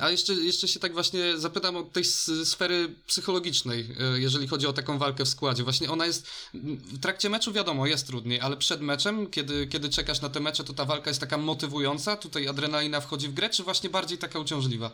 A 0.00 0.10
jeszcze, 0.10 0.34
jeszcze 0.34 0.68
się 0.68 0.80
tak 0.80 0.92
właśnie 0.92 1.38
zapytam 1.38 1.76
o 1.76 1.82
tej 1.82 2.04
sfery 2.44 2.94
psychologicznej, 3.06 3.96
e, 4.00 4.20
jeżeli 4.20 4.48
chodzi 4.48 4.66
o 4.66 4.72
taką 4.72 4.98
walkę 4.98 5.24
w 5.24 5.28
składzie. 5.28 5.62
Właśnie 5.62 5.90
ona 5.90 6.06
jest, 6.06 6.26
w 6.54 6.98
trakcie 6.98 7.30
meczu 7.30 7.52
wiadomo, 7.52 7.86
jest 7.86 8.06
trudniej, 8.06 8.40
ale 8.40 8.56
przed 8.56 8.80
meczem, 8.80 9.26
kiedy, 9.26 9.66
kiedy 9.66 9.88
czekasz 9.88 10.20
na 10.20 10.28
te 10.28 10.40
mecze, 10.40 10.64
to 10.64 10.72
ta 10.72 10.84
walka 10.84 11.10
jest 11.10 11.20
taka 11.20 11.38
motywująca, 11.38 12.16
tutaj 12.16 12.48
adrenalina 12.48 13.00
wchodzi 13.00 13.28
w 13.28 13.34
grę, 13.34 13.50
czy 13.50 13.62
właśnie 13.62 13.90
bardziej 13.90 14.18
taka 14.18 14.38
uciążliwa? 14.38 14.90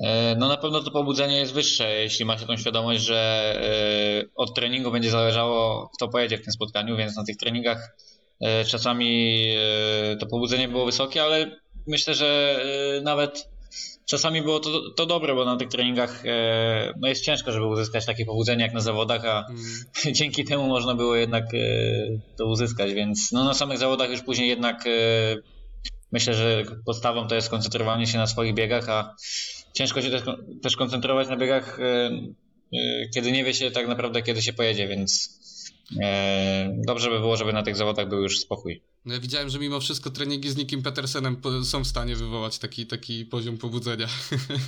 E, 0.00 0.36
No 0.38 0.48
na 0.48 0.56
pewno 0.56 0.82
to 0.82 0.90
pobudzenie 0.90 1.36
jest 1.36 1.52
wyższe, 1.52 1.94
jeśli 2.02 2.24
ma 2.24 2.38
się 2.38 2.46
tą 2.46 2.56
świadomość, 2.56 3.02
że 3.02 3.18
e, 4.22 4.34
od 4.34 4.54
treningu 4.54 4.90
będzie 4.90 5.10
zależało, 5.10 5.90
kto 5.96 6.08
pojedzie 6.08 6.38
w 6.38 6.44
tym 6.44 6.52
spotkaniu, 6.52 6.96
więc 6.96 7.16
na 7.16 7.24
tych 7.24 7.36
treningach 7.36 7.96
e, 8.40 8.64
czasami 8.64 9.42
to 10.20 10.26
pobudzenie 10.26 10.68
było 10.68 10.84
wysokie, 10.84 11.22
ale 11.22 11.56
myślę, 11.86 12.14
że 12.14 12.60
nawet 13.02 13.48
czasami 14.06 14.42
było 14.42 14.60
to, 14.60 14.90
to 14.96 15.06
dobre, 15.06 15.34
bo 15.34 15.44
na 15.44 15.56
tych 15.56 15.68
treningach 15.68 16.22
no 17.00 17.08
jest 17.08 17.24
ciężko, 17.24 17.52
żeby 17.52 17.66
uzyskać 17.66 18.06
takie 18.06 18.24
pobudzenie 18.24 18.62
jak 18.62 18.74
na 18.74 18.80
zawodach, 18.80 19.24
a 19.24 19.46
Mm. 19.48 20.14
dzięki 20.18 20.44
temu 20.44 20.66
można 20.66 20.94
było 20.94 21.16
jednak 21.16 21.44
to 22.38 22.46
uzyskać, 22.46 22.94
więc 22.94 23.32
no 23.32 23.44
na 23.44 23.54
samych 23.54 23.78
zawodach 23.78 24.10
już 24.10 24.22
później 24.22 24.48
jednak 24.48 24.84
myślę, 26.12 26.34
że 26.34 26.64
podstawą 26.86 27.28
to 27.28 27.34
jest 27.34 27.48
koncentrowanie 27.48 28.06
się 28.06 28.18
na 28.18 28.26
swoich 28.26 28.54
biegach, 28.54 28.88
a 28.88 29.14
ciężko 29.72 30.02
się 30.02 30.10
też, 30.10 30.22
też 30.62 30.76
koncentrować 30.76 31.28
na 31.28 31.36
biegach, 31.36 31.80
e, 31.80 32.10
e, 32.72 33.08
kiedy 33.14 33.32
nie 33.32 33.44
wie 33.44 33.54
się 33.54 33.70
tak 33.70 33.88
naprawdę, 33.88 34.22
kiedy 34.22 34.42
się 34.42 34.52
pojedzie, 34.52 34.88
więc 34.88 35.38
e, 36.02 36.76
dobrze 36.86 37.10
by 37.10 37.18
było, 37.18 37.36
żeby 37.36 37.52
na 37.52 37.62
tych 37.62 37.76
zawodach 37.76 38.08
był 38.08 38.22
już 38.22 38.40
spokój. 38.40 38.82
No 39.04 39.14
ja 39.14 39.20
widziałem, 39.20 39.50
że 39.50 39.58
mimo 39.58 39.80
wszystko 39.80 40.10
treningi 40.10 40.50
z 40.50 40.56
Nikim 40.56 40.82
Petersenem 40.82 41.36
są 41.64 41.84
w 41.84 41.86
stanie 41.86 42.16
wywołać 42.16 42.58
taki, 42.58 42.86
taki 42.86 43.24
poziom 43.24 43.58
pobudzenia. 43.58 44.08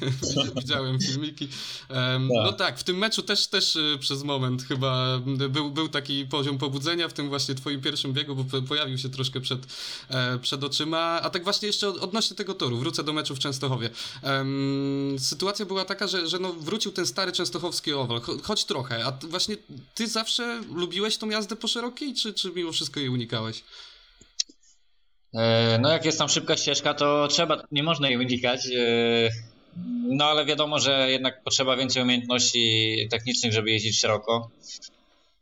widziałem 0.60 0.98
filmiki. 1.00 1.48
Tak. 1.88 1.98
No 2.44 2.52
tak, 2.52 2.78
w 2.78 2.84
tym 2.84 2.98
meczu 2.98 3.22
też, 3.22 3.46
też 3.46 3.76
y, 3.76 3.96
przez 4.00 4.22
moment 4.22 4.62
chyba 4.62 5.18
był, 5.48 5.70
był 5.70 5.88
taki 5.88 6.26
poziom 6.26 6.58
pobudzenia 6.58 7.08
w 7.08 7.12
tym 7.12 7.28
właśnie 7.28 7.54
twoim 7.54 7.80
pierwszym 7.80 8.12
biegu, 8.12 8.34
bo 8.34 8.44
po- 8.44 8.62
pojawił 8.62 8.98
się 8.98 9.08
troszkę 9.08 9.40
przed, 9.40 9.60
e, 10.08 10.38
przed 10.38 10.64
oczyma. 10.64 11.20
A 11.22 11.30
tak 11.30 11.44
właśnie 11.44 11.66
jeszcze 11.66 11.88
od- 11.88 11.98
odnośnie 11.98 12.36
tego 12.36 12.54
toru, 12.54 12.76
wrócę 12.78 13.04
do 13.04 13.12
meczu 13.12 13.34
w 13.36 13.38
Częstochowie. 13.38 13.90
Em, 14.22 15.16
sytuacja 15.18 15.66
była 15.66 15.84
taka, 15.84 16.06
że, 16.06 16.28
że 16.28 16.38
no 16.38 16.52
wrócił 16.52 16.92
ten 16.92 17.06
stary 17.06 17.32
częstochowski 17.32 17.92
owal, 17.92 18.20
cho, 18.20 18.38
choć 18.42 18.64
trochę. 18.64 19.04
A 19.06 19.12
właśnie 19.28 19.56
ty 19.94 20.08
zawsze 20.08 20.62
lubiłeś 20.74 21.16
tą 21.16 21.30
jazdę 21.30 21.56
po 21.56 21.68
szerokiej, 21.68 22.14
czy, 22.14 22.34
czy 22.34 22.50
mimo 22.50 22.72
wszystko 22.72 23.00
jej 23.00 23.08
unikałeś? 23.08 23.62
E, 25.34 25.78
No 25.78 25.88
jak 25.92 26.04
jest 26.04 26.18
tam 26.18 26.28
szybka 26.28 26.56
ścieżka, 26.56 26.94
to 26.94 27.28
trzeba, 27.28 27.62
nie 27.72 27.82
można 27.82 28.08
jej 28.08 28.18
unikać. 28.18 28.66
e, 28.66 29.30
No 30.08 30.24
ale 30.24 30.44
wiadomo, 30.44 30.78
że 30.78 31.10
jednak 31.10 31.42
potrzeba 31.42 31.76
więcej 31.76 32.02
umiejętności 32.02 32.96
technicznych, 33.10 33.52
żeby 33.52 33.70
jeździć 33.70 34.00
szeroko. 34.00 34.50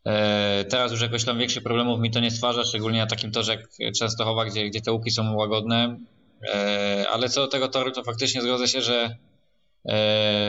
E, 0.07 0.65
Teraz 0.65 0.93
już 0.93 1.01
jakoś 1.01 1.25
tam 1.25 1.39
większych 1.39 1.63
problemów 1.63 2.01
mi 2.01 2.11
to 2.11 2.21
nie 2.21 2.31
stwarza, 2.31 2.65
szczególnie 2.65 2.99
na 2.99 3.07
takim 3.07 3.33
torze 3.33 3.59
jak 3.79 3.93
Częstochowa, 3.99 4.45
gdzie, 4.45 4.71
gdzie 4.71 4.81
te 4.81 4.93
łuki 4.93 5.11
są 5.11 5.35
łagodne. 5.37 5.97
Ale 7.11 7.29
co 7.29 7.41
do 7.41 7.49
tego 7.49 7.69
toru, 7.69 7.91
to 7.91 8.03
faktycznie 8.05 8.43
zgodzę 8.43 8.69
się, 8.69 8.83
że 8.83 9.17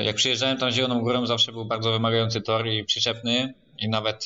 jak 0.04 0.16
przyjeżdżałem 0.16 0.58
tam 0.58 0.72
Zieloną 0.72 1.02
Górą, 1.02 1.26
zawsze 1.26 1.52
był 1.52 1.66
bardzo 1.66 1.92
wymagający 1.92 2.42
tor 2.42 2.68
i 2.68 2.84
przyczepny. 2.84 3.54
I 3.80 3.90
nawet 3.90 4.26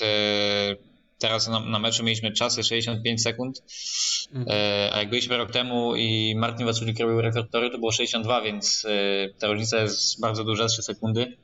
teraz 1.20 1.48
na, 1.48 1.60
na 1.60 1.80
meczu 1.80 2.04
mieliśmy 2.04 2.32
czasy 2.32 2.64
65 2.64 3.22
sekund. 3.22 3.64
E, 4.48 4.90
A 4.94 4.98
jak 5.00 5.10
byliśmy 5.10 5.38
rok 5.38 5.52
temu 5.52 5.96
i 5.96 6.36
Martin 6.36 6.66
Waculik 6.66 7.00
robił 7.00 7.22
rekord 7.22 7.52
toru, 7.52 7.70
to 7.70 7.78
było 7.78 7.92
62, 7.92 8.42
więc 8.42 8.86
e, 8.86 8.90
ta 9.40 9.48
różnica 9.48 9.82
jest 9.82 10.22
bardzo 10.22 10.44
duża, 10.44 10.68
3 10.68 10.84
sekundy. 10.84 11.38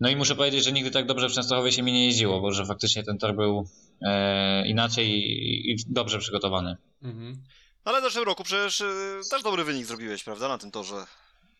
No 0.00 0.08
i 0.08 0.16
muszę 0.16 0.36
powiedzieć, 0.36 0.64
że 0.64 0.72
nigdy 0.72 0.90
tak 0.90 1.06
dobrze 1.06 1.28
w 1.28 1.32
Częstochowie 1.32 1.72
się 1.72 1.82
mi 1.82 1.92
nie 1.92 2.06
jeździło, 2.06 2.40
bo 2.40 2.52
że 2.52 2.66
faktycznie 2.66 3.02
ten 3.02 3.18
tor 3.18 3.36
był 3.36 3.68
e, 4.02 4.68
inaczej 4.68 5.08
i, 5.08 5.70
i 5.70 5.76
dobrze 5.86 6.18
przygotowany. 6.18 6.76
Mhm. 7.02 7.42
Ale 7.84 8.00
w 8.00 8.04
zeszłym 8.04 8.24
roku 8.24 8.44
przecież 8.44 8.82
też 9.30 9.42
dobry 9.42 9.64
wynik 9.64 9.86
zrobiłeś, 9.86 10.24
prawda, 10.24 10.48
na 10.48 10.58
tym 10.58 10.70
torze? 10.70 11.06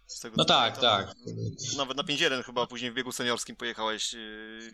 Z 0.06 0.20
tego, 0.20 0.34
No 0.38 0.44
tak, 0.44 0.78
tak. 0.78 1.14
Nawet 1.76 1.96
na 1.96 2.02
5-1 2.02 2.42
chyba 2.42 2.66
później 2.66 2.90
w 2.90 2.94
biegu 2.94 3.12
seniorskim 3.12 3.56
pojechałeś, 3.56 4.14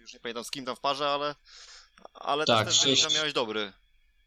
już 0.01 0.15
nie 0.15 0.21
pamiętam 0.21 0.45
z 0.45 0.51
kim 0.51 0.65
tam 0.65 0.77
w 0.77 0.81
parze, 0.81 1.09
ale, 1.09 1.35
ale 2.15 2.45
Tak, 2.45 2.67
też 2.67 2.79
ten 2.79 2.85
wynik 2.85 2.99
sześć. 2.99 3.09
tam 3.09 3.15
miałeś 3.17 3.33
dobry. 3.33 3.73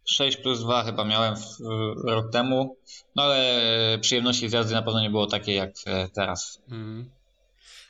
6 0.05 0.37
plus 0.37 0.59
2 0.59 0.83
chyba 0.83 1.03
miałem 1.05 1.35
w, 1.35 1.57
w, 1.59 2.07
rok 2.07 2.31
temu, 2.31 2.77
no 3.15 3.23
ale 3.23 3.61
przyjemności 4.01 4.49
z 4.49 4.53
jazdy 4.53 4.73
na 4.73 4.81
pewno 4.81 5.01
nie 5.01 5.09
było 5.09 5.27
takiej 5.27 5.55
jak 5.55 5.71
e, 5.85 6.09
teraz. 6.09 6.59
Mhm. 6.69 7.09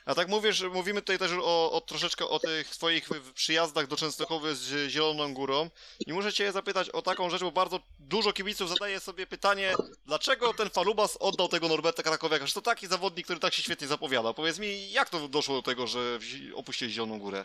A 0.06 0.14
tak 0.14 0.28
mówisz, 0.28 0.62
mówimy 0.62 1.00
tutaj 1.02 1.18
też 1.18 1.32
o, 1.42 1.72
o 1.72 1.80
troszeczkę 1.80 2.28
o 2.28 2.38
tych 2.38 2.68
twoich 2.70 3.08
przyjazdach 3.34 3.86
do 3.86 3.96
Częstochowy 3.96 4.56
z 4.56 4.90
Zieloną 4.90 5.34
Górą 5.34 5.70
i 6.06 6.12
muszę 6.12 6.32
cię 6.32 6.52
zapytać 6.52 6.90
o 6.90 7.02
taką 7.02 7.30
rzecz, 7.30 7.40
bo 7.42 7.50
bardzo 7.52 7.80
dużo 7.98 8.32
kibiców 8.32 8.68
zadaje 8.68 9.00
sobie 9.00 9.26
pytanie, 9.26 9.74
dlaczego 10.06 10.54
ten 10.54 10.70
Falubas 10.70 11.16
oddał 11.20 11.48
tego 11.48 11.68
Norberta 11.68 12.02
Krakowiaka, 12.02 12.46
że 12.46 12.54
to 12.54 12.62
taki 12.62 12.86
zawodnik, 12.86 13.26
który 13.26 13.40
tak 13.40 13.54
się 13.54 13.62
świetnie 13.62 13.86
zapowiada. 13.86 14.32
Powiedz 14.32 14.58
mi, 14.58 14.90
jak 14.92 15.10
to 15.10 15.28
doszło 15.28 15.56
do 15.56 15.62
tego, 15.62 15.86
że 15.86 16.18
opuściłeś 16.54 16.94
Zieloną 16.94 17.18
Górę? 17.18 17.44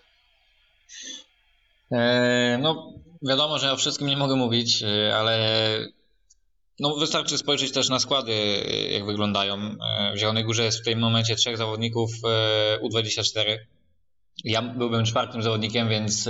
E, 1.93 2.57
No, 2.62 2.93
wiadomo, 3.21 3.59
że 3.59 3.71
o 3.71 3.77
wszystkim 3.77 4.07
nie 4.07 4.17
mogę 4.17 4.35
mówić, 4.35 4.83
e, 4.83 5.15
ale 5.15 5.38
no, 6.79 6.95
wystarczy 6.95 7.38
spojrzeć 7.38 7.71
też 7.71 7.89
na 7.89 8.00
składy, 8.00 8.31
e, 8.31 8.91
jak 8.91 9.05
wyglądają. 9.05 9.75
W 10.15 10.17
Zielonej 10.17 10.43
Górze 10.43 10.63
jest 10.63 10.81
w 10.81 10.85
tym 10.85 11.00
momencie 11.00 11.35
trzech 11.35 11.57
zawodników 11.57 12.12
e, 12.25 12.79
U24. 12.79 13.57
Ja 14.43 14.62
byłbym 14.62 15.05
czwartym 15.05 15.43
zawodnikiem, 15.43 15.89
więc 15.89 16.29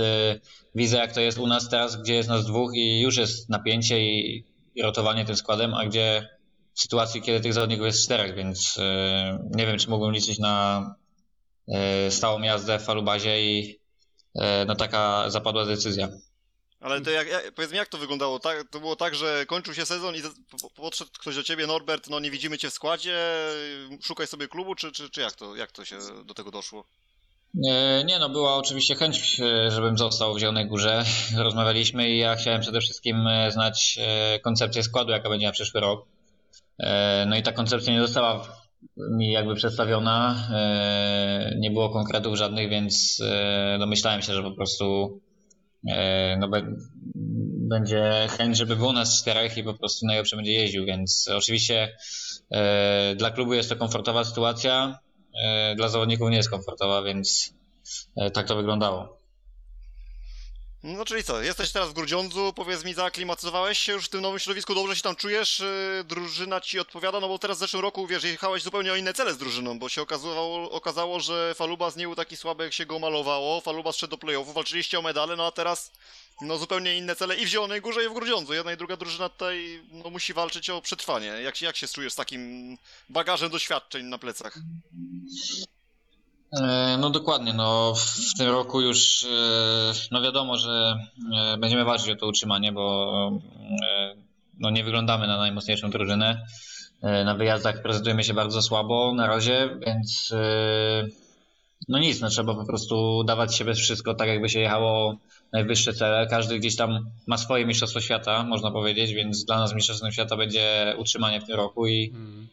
widzę, 0.74 0.96
jak 0.96 1.12
to 1.12 1.20
jest 1.20 1.38
u 1.38 1.46
nas 1.46 1.68
teraz, 1.68 2.02
gdzie 2.02 2.14
jest 2.14 2.28
nas 2.28 2.46
dwóch 2.46 2.70
i 2.74 3.00
już 3.00 3.16
jest 3.16 3.50
napięcie 3.50 4.00
i, 4.00 4.44
rotowanie 4.82 5.24
tym 5.24 5.36
składem, 5.36 5.74
a 5.74 5.86
gdzie 5.86 6.28
w 6.74 6.80
sytuacji, 6.80 7.22
kiedy 7.22 7.40
tych 7.40 7.54
zawodników 7.54 7.86
jest 7.86 8.04
czterech, 8.04 8.34
więc 8.34 8.78
nie 9.56 9.66
wiem, 9.66 9.78
czy 9.78 9.90
mógłbym 9.90 10.14
liczyć 10.14 10.38
na 10.38 10.94
stałą 12.10 12.42
jazdę 12.42 12.78
w 12.78 12.82
falubazie 12.82 13.42
i 13.44 13.78
no 14.66 14.74
taka 14.74 15.30
zapadła 15.30 15.64
decyzja. 15.66 16.08
Ale 16.80 17.00
to 17.00 17.10
jak, 17.10 17.28
jak, 17.28 17.54
powiedz 17.54 17.70
mi, 17.70 17.76
jak 17.76 17.88
to 17.88 17.98
wyglądało? 17.98 18.38
Tak, 18.38 18.68
to 18.70 18.80
było 18.80 18.96
tak, 18.96 19.14
że 19.14 19.46
kończył 19.46 19.74
się 19.74 19.86
sezon 19.86 20.14
i 20.14 20.22
podszedł 20.74 21.10
ktoś 21.18 21.34
do 21.34 21.42
ciebie, 21.42 21.66
Norbert, 21.66 22.10
no 22.10 22.20
nie 22.20 22.30
widzimy 22.30 22.58
cię 22.58 22.70
w 22.70 22.74
składzie, 22.74 23.16
szukaj 24.02 24.26
sobie 24.26 24.48
klubu, 24.48 24.74
czy, 24.74 24.92
czy, 24.92 25.10
czy 25.10 25.20
jak, 25.20 25.32
to, 25.32 25.56
jak 25.56 25.72
to 25.72 25.84
się 25.84 25.98
do 26.24 26.34
tego 26.34 26.50
doszło? 26.50 26.84
E, 27.68 28.04
Nie 28.04 28.18
no, 28.18 28.28
była 28.28 28.54
oczywiście 28.56 28.94
chęć, 28.94 29.40
e, 29.40 29.70
żebym 29.70 29.98
został 29.98 30.34
w 30.34 30.38
Zielonej 30.38 30.66
Górze. 30.66 31.04
Rozmawialiśmy 31.36 32.10
i 32.10 32.18
ja 32.18 32.36
chciałem 32.36 32.60
przede 32.60 32.80
wszystkim 32.80 33.26
e, 33.26 33.52
znać 33.52 33.98
e, 34.00 34.38
koncepcję 34.38 34.82
składu, 34.82 35.12
jaka 35.12 35.28
będzie 35.28 35.46
na 35.46 35.52
przyszły 35.52 35.80
rok. 35.80 36.06
E, 36.78 37.26
No 37.26 37.36
i 37.36 37.42
ta 37.42 37.52
koncepcja 37.52 37.92
nie 37.92 38.00
została 38.00 38.46
mi 38.96 39.32
jakby 39.32 39.54
przedstawiona, 39.54 40.48
e, 40.52 41.56
nie 41.58 41.70
było 41.70 41.90
konkretów 41.90 42.36
żadnych, 42.36 42.70
więc 42.70 43.22
e, 43.24 43.76
domyślałem 43.78 44.22
się, 44.22 44.34
że 44.34 44.42
po 44.42 44.52
prostu 44.52 45.20
e, 45.88 46.36
no, 46.40 46.48
będzie 47.68 48.26
chęć, 48.30 48.56
żeby 48.56 48.76
było 48.76 48.92
nas 48.92 49.20
czterech 49.20 49.56
i 49.56 49.64
po 49.64 49.74
prostu 49.74 50.06
najlepszy 50.06 50.36
będzie 50.36 50.52
jeździł, 50.52 50.84
więc 50.84 51.28
oczywiście 51.36 51.96
dla 53.16 53.30
klubu 53.30 53.54
jest 53.54 53.68
to 53.68 53.76
komfortowa 53.76 54.24
sytuacja, 54.24 54.98
dla 55.76 55.88
zawodników 55.88 56.30
nie 56.30 56.36
jest 56.36 56.50
komfortowa, 56.50 57.02
więc 57.02 57.54
tak 58.32 58.46
to 58.46 58.56
wyglądało. 58.56 59.23
No 60.86 61.04
czyli 61.04 61.24
co, 61.24 61.42
jesteś 61.42 61.72
teraz 61.72 61.88
w 61.88 61.92
Grudziądzu, 61.92 62.52
powiedz 62.56 62.84
mi, 62.84 62.94
zaaklimatyzowałeś 62.94 63.78
się 63.78 63.92
już 63.92 64.04
w 64.04 64.08
tym 64.08 64.20
nowym 64.20 64.38
środowisku, 64.38 64.74
dobrze 64.74 64.96
się 64.96 65.02
tam 65.02 65.16
czujesz, 65.16 65.58
yy, 65.58 66.04
drużyna 66.04 66.60
ci 66.60 66.78
odpowiada, 66.78 67.20
no 67.20 67.28
bo 67.28 67.38
teraz 67.38 67.56
w 67.56 67.60
zeszłym 67.60 67.82
roku, 67.82 68.06
wiesz, 68.06 68.24
jechałeś 68.24 68.62
zupełnie 68.62 68.92
o 68.92 68.96
inne 68.96 69.14
cele 69.14 69.34
z 69.34 69.38
drużyną, 69.38 69.78
bo 69.78 69.88
się 69.88 70.02
okazało, 70.02 70.70
okazało 70.70 71.20
że 71.20 71.54
Falubas 71.54 71.96
nie 71.96 72.06
był 72.06 72.14
taki 72.14 72.36
słaby, 72.36 72.64
jak 72.64 72.72
się 72.72 72.86
go 72.86 72.98
malowało, 72.98 73.60
Falubas 73.60 73.96
szedł 73.96 74.10
do 74.10 74.18
playoffu, 74.18 74.52
walczyliście 74.52 74.98
o 74.98 75.02
medale, 75.02 75.36
no 75.36 75.46
a 75.46 75.50
teraz 75.50 75.92
no 76.40 76.58
zupełnie 76.58 76.98
inne 76.98 77.16
cele 77.16 77.36
i 77.36 77.44
w 77.44 77.48
Zielonej 77.48 77.80
Górze 77.80 78.04
i 78.04 78.08
w 78.08 78.12
Grudziądzu, 78.14 78.54
jedna 78.54 78.72
i 78.72 78.76
druga 78.76 78.96
drużyna 78.96 79.28
tutaj 79.28 79.82
no, 79.90 80.10
musi 80.10 80.32
walczyć 80.32 80.70
o 80.70 80.82
przetrwanie. 80.82 81.26
Jak, 81.26 81.62
jak 81.62 81.76
się 81.76 81.88
czujesz 81.88 82.12
z 82.12 82.16
takim 82.16 82.76
bagażem 83.08 83.50
doświadczeń 83.50 84.04
na 84.06 84.18
plecach? 84.18 84.58
E, 86.60 86.96
No 86.98 87.10
dokładnie, 87.10 87.52
no 87.52 87.94
w 87.94 88.38
tym 88.38 88.48
roku 88.48 88.80
już 88.80 89.24
e, 89.24 89.28
no 90.10 90.22
wiadomo, 90.22 90.56
że 90.56 90.96
e, 91.36 91.58
będziemy 91.58 91.84
walczyć 91.84 92.10
o 92.10 92.16
to 92.16 92.26
utrzymanie, 92.26 92.72
bo 92.72 93.32
no 94.60 94.70
nie 94.70 94.84
wyglądamy 94.84 95.26
na 95.26 95.38
najmocniejszą 95.38 95.90
drużynę. 95.90 96.46
Na 97.02 97.34
wyjazdach 97.34 97.82
prezentujemy 97.82 98.24
się 98.24 98.34
bardzo 98.34 98.62
słabo 98.62 99.14
na 99.14 99.26
razie, 99.26 99.78
więc 99.86 100.34
no 101.88 101.98
nic, 101.98 102.20
no 102.20 102.28
trzeba 102.28 102.54
po 102.54 102.66
prostu 102.66 103.24
dawać 103.24 103.52
z 103.52 103.54
siebie 103.54 103.74
wszystko, 103.74 104.14
tak 104.14 104.28
jakby 104.28 104.48
się 104.48 104.60
jechało 104.60 105.16
najwyższe 105.52 105.94
cele. 105.94 106.26
Każdy 106.30 106.58
gdzieś 106.58 106.76
tam 106.76 107.10
ma 107.26 107.38
swoje 107.38 107.66
mistrzostwo 107.66 108.00
świata, 108.00 108.42
można 108.42 108.70
powiedzieć, 108.70 109.12
więc 109.12 109.44
dla 109.44 109.58
nas 109.58 109.74
mistrzostwem 109.74 110.12
świata 110.12 110.36
będzie 110.36 110.94
utrzymanie 110.98 111.40
w 111.40 111.44
tym 111.46 111.56
roku 111.56 111.86
i 111.86 112.12
Mm. 112.14 112.48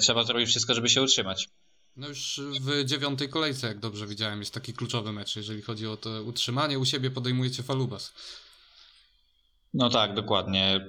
trzeba 0.00 0.24
zrobić 0.24 0.48
wszystko, 0.48 0.74
żeby 0.74 0.88
się 0.88 1.02
utrzymać. 1.02 1.48
No 1.96 2.08
już 2.08 2.40
w 2.60 2.84
dziewiątej 2.84 3.28
kolejce, 3.28 3.66
jak 3.66 3.78
dobrze 3.78 4.06
widziałem, 4.06 4.40
jest 4.40 4.54
taki 4.54 4.72
kluczowy 4.72 5.12
mecz, 5.12 5.36
jeżeli 5.36 5.62
chodzi 5.62 5.86
o 5.86 5.96
to 5.96 6.22
utrzymanie. 6.22 6.78
U 6.78 6.84
siebie 6.84 7.10
podejmujecie 7.10 7.62
Falubas. 7.62 8.12
No 9.74 9.90
tak, 9.90 10.14
dokładnie. 10.14 10.80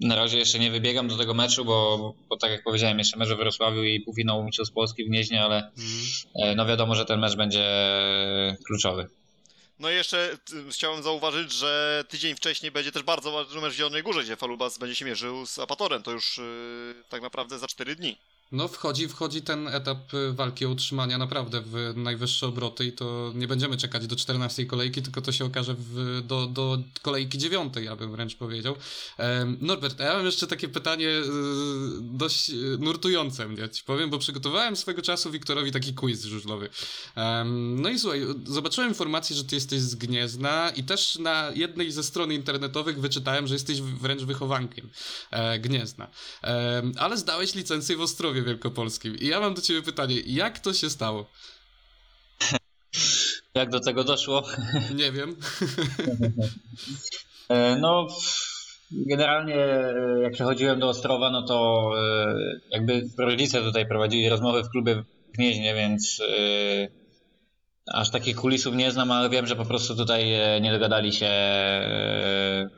Na 0.00 0.14
razie 0.14 0.38
jeszcze 0.38 0.58
nie 0.58 0.70
wybiegam 0.70 1.08
do 1.08 1.16
tego 1.16 1.34
meczu, 1.34 1.64
bo, 1.64 2.14
bo 2.28 2.36
tak 2.36 2.50
jak 2.50 2.64
powiedziałem, 2.64 2.98
jeszcze 2.98 3.16
mecz 3.16 3.28
we 3.28 3.36
Wrocławiu 3.36 3.82
i 3.82 4.00
półfinał 4.00 4.44
Mistrzostw 4.44 4.74
Polski 4.74 5.04
w 5.04 5.08
Gnieźnie, 5.08 5.44
ale 5.44 5.72
Mm. 6.36 6.56
no 6.56 6.66
wiadomo, 6.66 6.94
że 6.94 7.04
ten 7.04 7.20
mecz 7.20 7.36
będzie 7.36 7.64
kluczowy. 8.66 9.08
No 9.78 9.90
i 9.90 9.94
jeszcze 9.94 10.38
chciałem 10.70 11.02
zauważyć, 11.02 11.52
że 11.52 12.04
tydzień 12.08 12.34
wcześniej 12.36 12.72
będzie 12.72 12.92
też 12.92 13.02
bardzo 13.02 13.32
ważny 13.32 13.60
mecz 13.60 13.72
w 13.72 13.76
Zielonej 13.76 14.02
Górze, 14.02 14.22
gdzie 14.24 14.36
Falubas 14.36 14.78
będzie 14.78 14.94
się 14.96 15.04
mierzył 15.04 15.46
z 15.46 15.58
Apatorem, 15.58 16.02
to 16.02 16.10
już 16.10 16.38
y, 16.38 16.94
tak 17.08 17.22
naprawdę 17.22 17.58
za 17.58 17.66
4 17.66 17.96
dni. 17.96 18.16
No 18.54 18.68
wchodzi, 18.68 19.08
wchodzi 19.08 19.42
ten 19.42 19.68
etap 19.68 20.14
y, 20.14 20.32
walki 20.32 20.66
o 20.66 20.68
utrzymania 20.68 21.18
naprawdę 21.18 21.62
w 21.66 21.92
najwyższe 21.96 22.46
obroty 22.46 22.84
i 22.84 22.92
to 22.92 23.32
nie 23.34 23.48
będziemy 23.48 23.76
czekać 23.76 24.06
do 24.06 24.16
14 24.16 24.66
kolejki, 24.66 25.02
tylko 25.02 25.20
to 25.22 25.32
się 25.32 25.44
okaże 25.44 25.74
w, 25.78 26.22
do, 26.26 26.46
do 26.46 26.78
kolejki 27.02 27.38
dziewiątej, 27.38 27.84
ja 27.84 27.96
bym 27.96 28.10
wręcz 28.10 28.36
powiedział. 28.36 28.76
Norbert, 29.60 30.00
ja 30.00 30.14
mam 30.14 30.26
jeszcze 30.26 30.46
takie 30.46 30.68
pytanie 30.68 31.08
y, 31.08 31.22
dość 32.00 32.50
y, 32.50 32.54
nurtujące 32.78 33.48
mnie, 33.48 33.68
ci 33.68 33.84
powiem, 33.84 34.10
bo 34.10 34.18
przygotowałem 34.18 34.76
swego 34.76 35.02
czasu 35.02 35.30
Wiktorowi 35.30 35.72
taki 35.72 35.94
quiz 35.94 36.24
żużlowy. 36.24 36.68
No 37.76 37.88
i 37.88 37.98
słuchaj, 37.98 38.20
zobaczyłem 38.46 38.88
informację, 38.90 39.36
że 39.36 39.44
ty 39.44 39.54
jesteś 39.54 39.80
z 39.80 39.94
Gniezna 39.94 40.72
i 40.76 40.84
też 40.84 41.18
na 41.18 41.50
jednej 41.54 41.92
ze 41.92 42.02
stron 42.02 42.32
internetowych 42.32 43.00
wyczytałem, 43.00 43.46
że 43.46 43.54
jesteś 43.54 43.80
wręcz 43.80 44.22
wychowankiem 44.22 44.90
e, 45.30 45.58
Gniezna. 45.58 46.08
Ale 46.96 47.16
zdałeś 47.16 47.54
licencję 47.54 47.96
w 47.96 48.00
Ostrowie 48.00 48.43
Wielkopolskim. 48.44 49.16
I 49.16 49.26
ja 49.26 49.40
mam 49.40 49.54
do 49.54 49.62
ciebie 49.62 49.82
pytanie, 49.82 50.16
jak 50.26 50.58
to 50.58 50.72
się 50.72 50.90
stało? 50.90 51.30
Jak 53.54 53.70
do 53.70 53.80
tego 53.80 54.04
doszło? 54.04 54.42
Nie 55.00 55.12
wiem. 55.12 55.36
E, 57.48 57.76
No, 57.76 58.06
generalnie 58.90 59.54
e, 59.56 60.20
jak 60.22 60.32
przechodziłem 60.32 60.80
do 60.80 60.88
Ostrowa, 60.88 61.30
no 61.30 61.42
to 61.42 61.90
e, 61.98 62.60
jakby 62.70 63.08
rodzice 63.18 63.62
tutaj 63.62 63.88
prowadzili 63.88 64.28
rozmowy 64.28 64.62
w 64.62 64.68
klubie 64.68 64.94
w 64.94 65.32
Gnieźnie, 65.36 65.74
więc 65.74 66.22
aż 67.92 68.10
takich 68.10 68.36
kulisów 68.36 68.74
nie 68.74 68.92
znam, 68.92 69.10
ale 69.10 69.30
wiem, 69.30 69.46
że 69.46 69.56
po 69.56 69.64
prostu 69.64 69.96
tutaj 69.96 70.24
nie 70.60 70.72
dogadali 70.72 71.12
się 71.12 71.30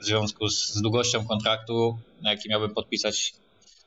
w 0.01 0.05
związku 0.05 0.49
z, 0.49 0.69
z 0.69 0.83
długością 0.83 1.27
kontraktu, 1.27 1.99
na 2.23 2.31
jaki 2.31 2.49
miałbym 2.49 2.75
podpisać. 2.75 3.35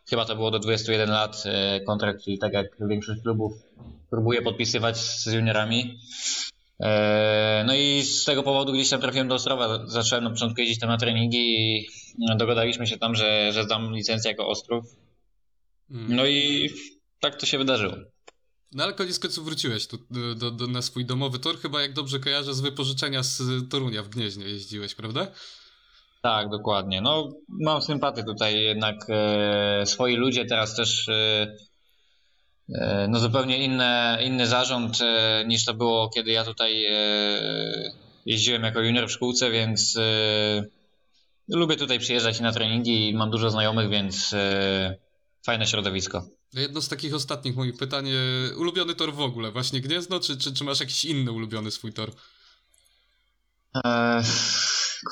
Chyba 0.10 0.26
to 0.26 0.36
było 0.36 0.52
do 0.52 0.60
21 0.60 1.10
lat 1.10 1.44
e, 1.46 1.82
kontrakt, 1.82 2.24
czyli 2.24 2.40
tak 2.40 2.54
jak 2.54 2.68
większość 2.88 3.22
klubów 3.22 3.54
próbuje 4.10 4.42
podpisywać 4.42 4.98
z 4.98 5.26
juniorami. 5.26 6.00
E, 6.80 7.64
No 7.68 7.76
i 7.76 8.04
z 8.04 8.26
tego 8.26 8.44
powodu 8.44 8.74
gdzieś 8.74 8.90
tam 8.90 9.02
trafiłem 9.02 9.28
do 9.28 9.36
Ostrowa. 9.36 9.88
Zacząłem 9.88 10.24
na 10.24 10.30
początku 10.30 10.62
jeździć 10.62 10.80
tam 10.80 10.90
na 10.90 10.98
treningi 10.98 11.40
i 11.40 11.88
dogadaliśmy 12.38 12.88
się 12.88 12.98
tam, 12.98 13.16
że, 13.16 13.52
że 13.54 13.64
zdam 13.64 13.96
licencję 13.96 14.32
jako 14.32 14.48
Ostrów. 14.48 14.86
Mm. 15.92 16.16
No 16.16 16.26
i 16.26 16.70
tak 17.20 17.36
to 17.36 17.46
się 17.46 17.58
wydarzyło. 17.58 17.94
No 18.72 18.84
ale 18.84 18.94
koniec 18.94 19.20
końców 19.20 19.46
wróciłeś 19.46 19.88
tu, 19.88 19.98
do, 20.12 20.36
do, 20.36 20.52
do, 20.52 20.68
na 20.68 20.82
swój 20.82 21.06
domowy 21.06 21.40
tor, 21.40 21.60
chyba 21.60 21.82
jak 21.82 21.94
dobrze 21.94 22.20
kojarzę 22.20 22.54
z 22.54 22.62
wypożyczenia 22.62 23.24
z 23.24 23.42
Torunia 23.70 24.04
w 24.04 24.10
Gnieźnie 24.10 24.46
jeździłeś, 24.46 24.96
prawda? 24.96 25.32
Tak, 26.22 26.50
dokładnie. 26.50 27.02
No, 27.02 27.34
mam 27.50 27.82
sympatię 27.82 28.24
tutaj, 28.24 28.62
jednak 28.62 28.96
e, 29.10 29.86
swoi 29.86 30.16
ludzie 30.16 30.46
teraz 30.46 30.76
też 30.76 31.10
e, 31.10 31.56
e, 32.76 33.08
no 33.10 33.20
zupełnie 33.20 33.64
inne, 33.64 34.20
inny 34.24 34.48
zarząd 34.48 35.02
e, 35.02 35.44
niż 35.48 35.66
to 35.66 35.74
było, 35.74 36.10
kiedy 36.10 36.32
ja 36.32 36.44
tutaj 36.44 36.86
e, 36.86 36.94
jeździłem 38.26 38.64
jako 38.64 38.80
junior 38.82 39.08
w 39.08 39.12
szkółce, 39.12 39.52
więc 39.52 39.98
e, 39.98 40.64
lubię 41.48 41.76
tutaj 41.76 42.00
przyjeżdżać 42.00 42.40
na 42.40 42.52
treningi 42.52 43.10
i 43.10 43.14
mam 43.14 43.32
dużo 43.32 43.50
znajomych, 43.50 43.90
więc 43.90 44.36
fajne 45.46 45.68
środowisko. 45.68 46.28
Jedno 46.54 46.82
z 46.82 46.90
takich 46.90 47.14
ostatnich 47.14 47.56
moich 47.56 47.78
pytań, 47.78 48.06
ulubiony 48.58 48.96
tor 48.96 49.14
w 49.14 49.22
ogóle, 49.22 49.52
właśnie 49.52 49.82
Gniezno, 49.82 50.20
czy, 50.20 50.38
czy, 50.38 50.54
czy 50.54 50.64
masz 50.64 50.80
jakiś 50.80 51.06
inny 51.06 51.32
ulubiony 51.32 51.72
swój 51.72 51.94
tor? 51.94 52.12
E, 53.86 54.24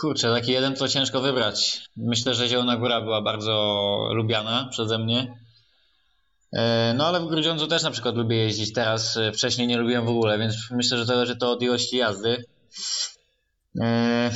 kurczę, 0.02 0.32
taki 0.34 0.52
jeden 0.52 0.76
to 0.76 0.88
ciężko 0.88 1.22
wybrać. 1.22 1.90
Myślę, 1.98 2.34
że 2.34 2.48
Zielona 2.50 2.78
Góra 2.78 3.02
była 3.02 3.22
bardzo 3.22 3.54
lubiana 4.14 4.68
przeze 4.72 4.98
mnie. 5.00 5.40
E, 6.54 6.94
No 6.98 7.08
ale 7.08 7.20
w 7.20 7.28
Grudziądzu 7.28 7.68
też 7.68 7.84
na 7.84 7.92
przykład 7.92 8.16
lubię 8.16 8.36
jeździć 8.38 8.74
teraz, 8.74 9.18
e, 9.18 9.32
wcześniej 9.32 9.68
nie 9.68 9.78
lubiłem 9.78 10.06
w 10.06 10.10
ogóle, 10.10 10.38
więc 10.40 10.56
myślę, 10.72 10.98
że 10.98 11.06
zależy 11.06 11.36
to 11.36 11.52
od 11.52 11.62
ilości 11.62 11.98
jazdy. 11.98 12.46
E, 13.82 14.32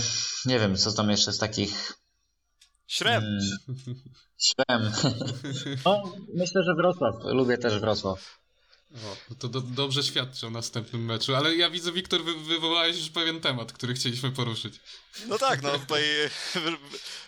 Nie 0.45 0.59
wiem, 0.59 0.75
co 0.77 0.91
tam 0.93 1.09
jeszcze 1.09 1.33
z 1.33 1.37
takich... 1.37 1.93
Śrem. 2.87 3.23
Mm, 3.23 3.39
Śrem. 4.37 4.91
No, 5.85 6.03
myślę, 6.33 6.63
że 6.63 6.75
Wrocław. 6.75 7.15
Lubię 7.23 7.57
też 7.57 7.79
Wrocław. 7.79 8.40
O, 8.95 9.17
no 9.29 9.35
to 9.39 9.47
do, 9.47 9.61
dobrze 9.61 10.03
świadczy 10.03 10.47
o 10.47 10.49
następnym 10.49 11.05
meczu, 11.05 11.35
ale 11.35 11.55
ja 11.55 11.69
widzę, 11.69 11.91
Wiktor, 11.91 12.23
wy, 12.23 12.33
wywołałeś 12.35 12.97
już 12.97 13.09
pewien 13.09 13.41
temat, 13.41 13.73
który 13.73 13.93
chcieliśmy 13.93 14.31
poruszyć. 14.31 14.73
No 15.27 15.37
tak, 15.37 15.61
no 15.61 15.79
tutaj 15.79 16.03
wy- 16.55 16.77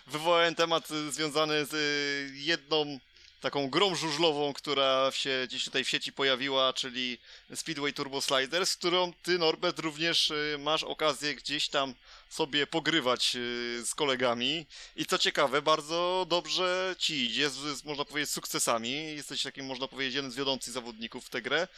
wywołałem 0.12 0.54
temat 0.54 0.90
y, 0.90 1.12
związany 1.12 1.66
z 1.66 1.72
y, 1.74 2.36
jedną 2.36 2.98
taką 3.40 3.70
grą 3.70 3.94
żużlową, 3.94 4.52
która 4.52 5.10
się 5.14 5.44
gdzieś 5.48 5.64
tutaj 5.64 5.84
w 5.84 5.88
sieci 5.88 6.12
pojawiła, 6.12 6.72
czyli 6.72 7.18
Speedway 7.54 7.92
Turbo 7.92 8.20
Sliders, 8.20 8.76
którą 8.76 9.12
ty, 9.22 9.38
Norbert, 9.38 9.78
również 9.78 10.32
masz 10.58 10.82
okazję 10.82 11.34
gdzieś 11.34 11.68
tam 11.68 11.94
sobie 12.34 12.66
pogrywać 12.66 13.36
y, 13.36 13.82
z 13.86 13.94
kolegami. 13.94 14.66
I 14.96 15.06
co 15.06 15.18
ciekawe, 15.18 15.62
bardzo 15.62 16.26
dobrze 16.28 16.94
ci 16.98 17.24
idzie, 17.24 17.50
z, 17.50 17.84
można 17.84 18.04
powiedzieć, 18.04 18.30
sukcesami. 18.30 18.90
Jesteś 18.90 19.42
takim, 19.42 19.66
można 19.66 19.88
powiedzieć, 19.88 20.14
jeden 20.14 20.30
z 20.30 20.36
wiodących 20.36 20.72
zawodników 20.72 21.24
w 21.26 21.30
tę 21.30 21.42
grę. 21.42 21.68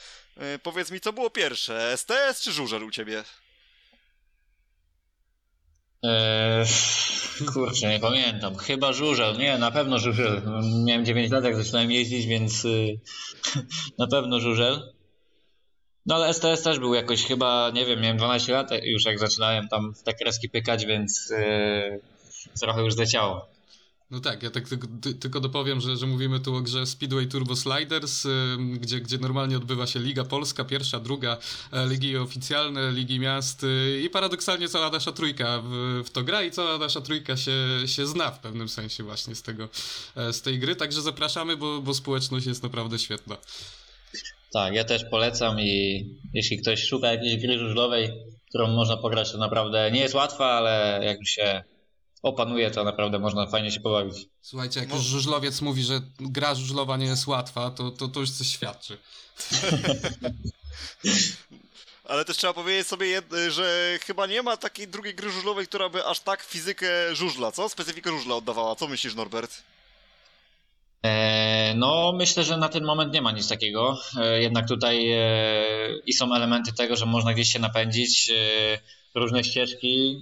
Y, 0.55 0.59
Powiedz 0.59 0.91
mi, 0.91 1.01
co 1.01 1.13
było 1.13 1.31
pierwsze, 1.31 1.93
STS 1.97 2.43
czy 2.43 2.53
żużel 2.53 2.85
u 2.85 2.91
ciebie? 2.91 3.25
Eee, 6.03 6.67
kurczę, 7.53 7.89
nie 7.89 8.01
pamiętam. 8.01 8.57
Chyba 8.57 8.93
żużel. 8.93 9.39
Nie, 9.39 9.59
na 9.59 9.71
pewno 9.71 9.99
żużel. 9.99 10.43
Miałem 10.85 11.05
9 11.05 11.33
lat, 11.33 11.45
jak 11.45 11.57
zaczynałem 11.57 11.91
jeździć, 11.91 12.27
więc 12.27 12.65
y, 12.65 13.01
na 13.99 14.07
pewno 14.07 14.41
żużel. 14.41 14.96
No 16.07 16.15
ale 16.15 16.35
STS 16.35 16.63
też 16.63 16.79
był 16.79 16.95
jakoś 16.95 17.25
chyba, 17.25 17.71
nie 17.75 17.87
wiem, 17.87 18.01
miałem 18.01 18.17
12 18.17 18.53
lat 18.53 18.71
już 18.85 19.05
jak 19.05 19.19
zaczynałem 19.19 19.69
tam 19.69 19.95
w 19.95 20.03
te 20.03 20.15
kreski 20.15 20.49
pykać, 20.49 20.87
więc 20.87 21.31
y, 21.31 22.01
trochę 22.61 22.83
już 22.83 22.95
zleciało. 22.95 23.57
No 24.11 24.21
tak, 24.21 24.43
ja 24.43 24.51
tak 24.51 24.69
tylko, 24.69 24.87
ty, 25.03 25.15
tylko 25.15 25.41
dopowiem, 25.41 25.81
że, 25.81 25.97
że 25.97 26.07
mówimy 26.07 26.41
tu 26.41 26.55
o 26.55 26.61
grze 26.61 26.87
Speedway 26.87 27.27
Turbo 27.27 27.57
Sliders, 27.57 28.25
y, 28.25 28.57
gdzie, 28.59 29.01
gdzie 29.01 29.19
normalnie 29.19 29.57
odbywa 29.57 29.87
się 29.87 30.01
Liga 30.01 30.25
Polska, 30.25 30.65
pierwsza, 30.65 31.01
druga, 31.01 31.37
e, 31.73 31.87
ligi 31.87 32.17
oficjalne, 32.17 32.93
ligi 32.93 33.21
miast 33.21 33.65
y, 33.65 34.01
i 34.05 34.11
paradoksalnie 34.11 34.69
cała 34.69 34.91
nasza 34.91 35.13
trójka 35.13 35.63
w, 35.65 36.03
w 36.07 36.11
to 36.11 36.23
gra 36.23 36.43
i 36.43 36.51
cała 36.51 36.79
nasza 36.79 37.01
trójka 37.01 37.37
się, 37.37 37.53
się 37.87 38.07
zna 38.07 38.31
w 38.31 38.39
pewnym 38.39 38.69
sensie 38.69 39.03
właśnie 39.03 39.35
z 39.35 39.43
tego, 39.43 39.69
e, 40.17 40.33
z 40.33 40.43
tej 40.43 40.59
gry, 40.59 40.77
także 40.77 41.03
zapraszamy, 41.03 41.57
bo, 41.57 41.83
bo 41.83 41.95
społeczność 41.95 42.47
jest 42.47 42.63
naprawdę 42.63 42.99
świetna. 42.99 43.37
Tak, 44.57 44.75
ja 44.75 44.85
też 44.85 45.05
polecam 45.05 45.61
i 45.61 46.05
jeśli 46.35 46.59
ktoś 46.59 46.85
szuka 46.85 47.13
jakiejś 47.13 47.37
gry 47.37 47.59
żużlowej, 47.59 48.13
którą 48.49 48.69
można 48.69 48.97
pograć, 48.97 49.33
to 49.33 49.39
naprawdę 49.39 49.91
nie 49.91 50.01
jest 50.01 50.15
łatwa, 50.15 50.47
ale 50.47 51.01
jak 51.03 51.19
już 51.19 51.29
się 51.29 51.63
opanuje, 52.23 52.71
to 52.71 52.85
naprawdę 52.85 53.19
można 53.19 53.47
fajnie 53.47 53.71
się 53.71 53.81
pobawić. 53.81 54.17
Słuchajcie, 54.41 54.81
jak 54.81 54.89
No. 54.89 54.97
już 54.97 55.05
żużlowiec 55.05 55.61
mówi, 55.61 55.83
że 55.83 56.01
gra 56.21 56.55
żużlowa 56.55 56.97
nie 56.97 57.07
jest 57.07 57.27
łatwa, 57.27 57.71
to, 57.71 57.91
to, 57.91 58.09
to 58.09 58.21
już 58.21 58.31
coś 58.31 58.47
świadczy. 58.47 58.99
Ale 62.05 62.25
też 62.25 62.37
trzeba 62.37 62.55
powiedzieć 62.55 62.87
sobie, 62.87 63.23
że 63.49 63.99
chyba 64.07 64.27
nie 64.27 64.43
ma 64.43 64.57
takiej 64.57 64.89
drugiej 64.89 65.15
gry 65.15 65.31
żużlowej, 65.31 65.67
która 65.67 65.89
by 65.89 66.05
aż 66.05 66.21
tak 66.21 66.43
fizykę 66.43 67.15
żużla, 67.15 67.53
co? 67.53 67.69
Specyfikę 67.69 68.11
żużla 68.11 68.35
oddawała. 68.35 68.77
Co 68.77 68.89
myślisz, 68.89 69.15
Norbert? 69.15 69.63
E, 71.07 71.75
No, 71.77 72.13
myślę, 72.17 72.45
że 72.45 72.57
na 72.57 72.69
ten 72.69 72.85
moment 72.85 73.15
nie 73.15 73.23
ma 73.23 73.33
nic 73.33 73.49
takiego. 73.49 73.99
E, 74.21 74.43
Jednak 74.43 74.69
tutaj 74.69 75.13
e, 75.13 75.23
i 76.07 76.13
są 76.13 76.35
elementy 76.35 76.73
tego, 76.73 76.97
że 76.97 77.07
można 77.07 77.35
gdzieś 77.35 77.49
się 77.49 77.59
napędzić, 77.59 78.33
różne 79.15 79.45
ścieżki. 79.45 80.21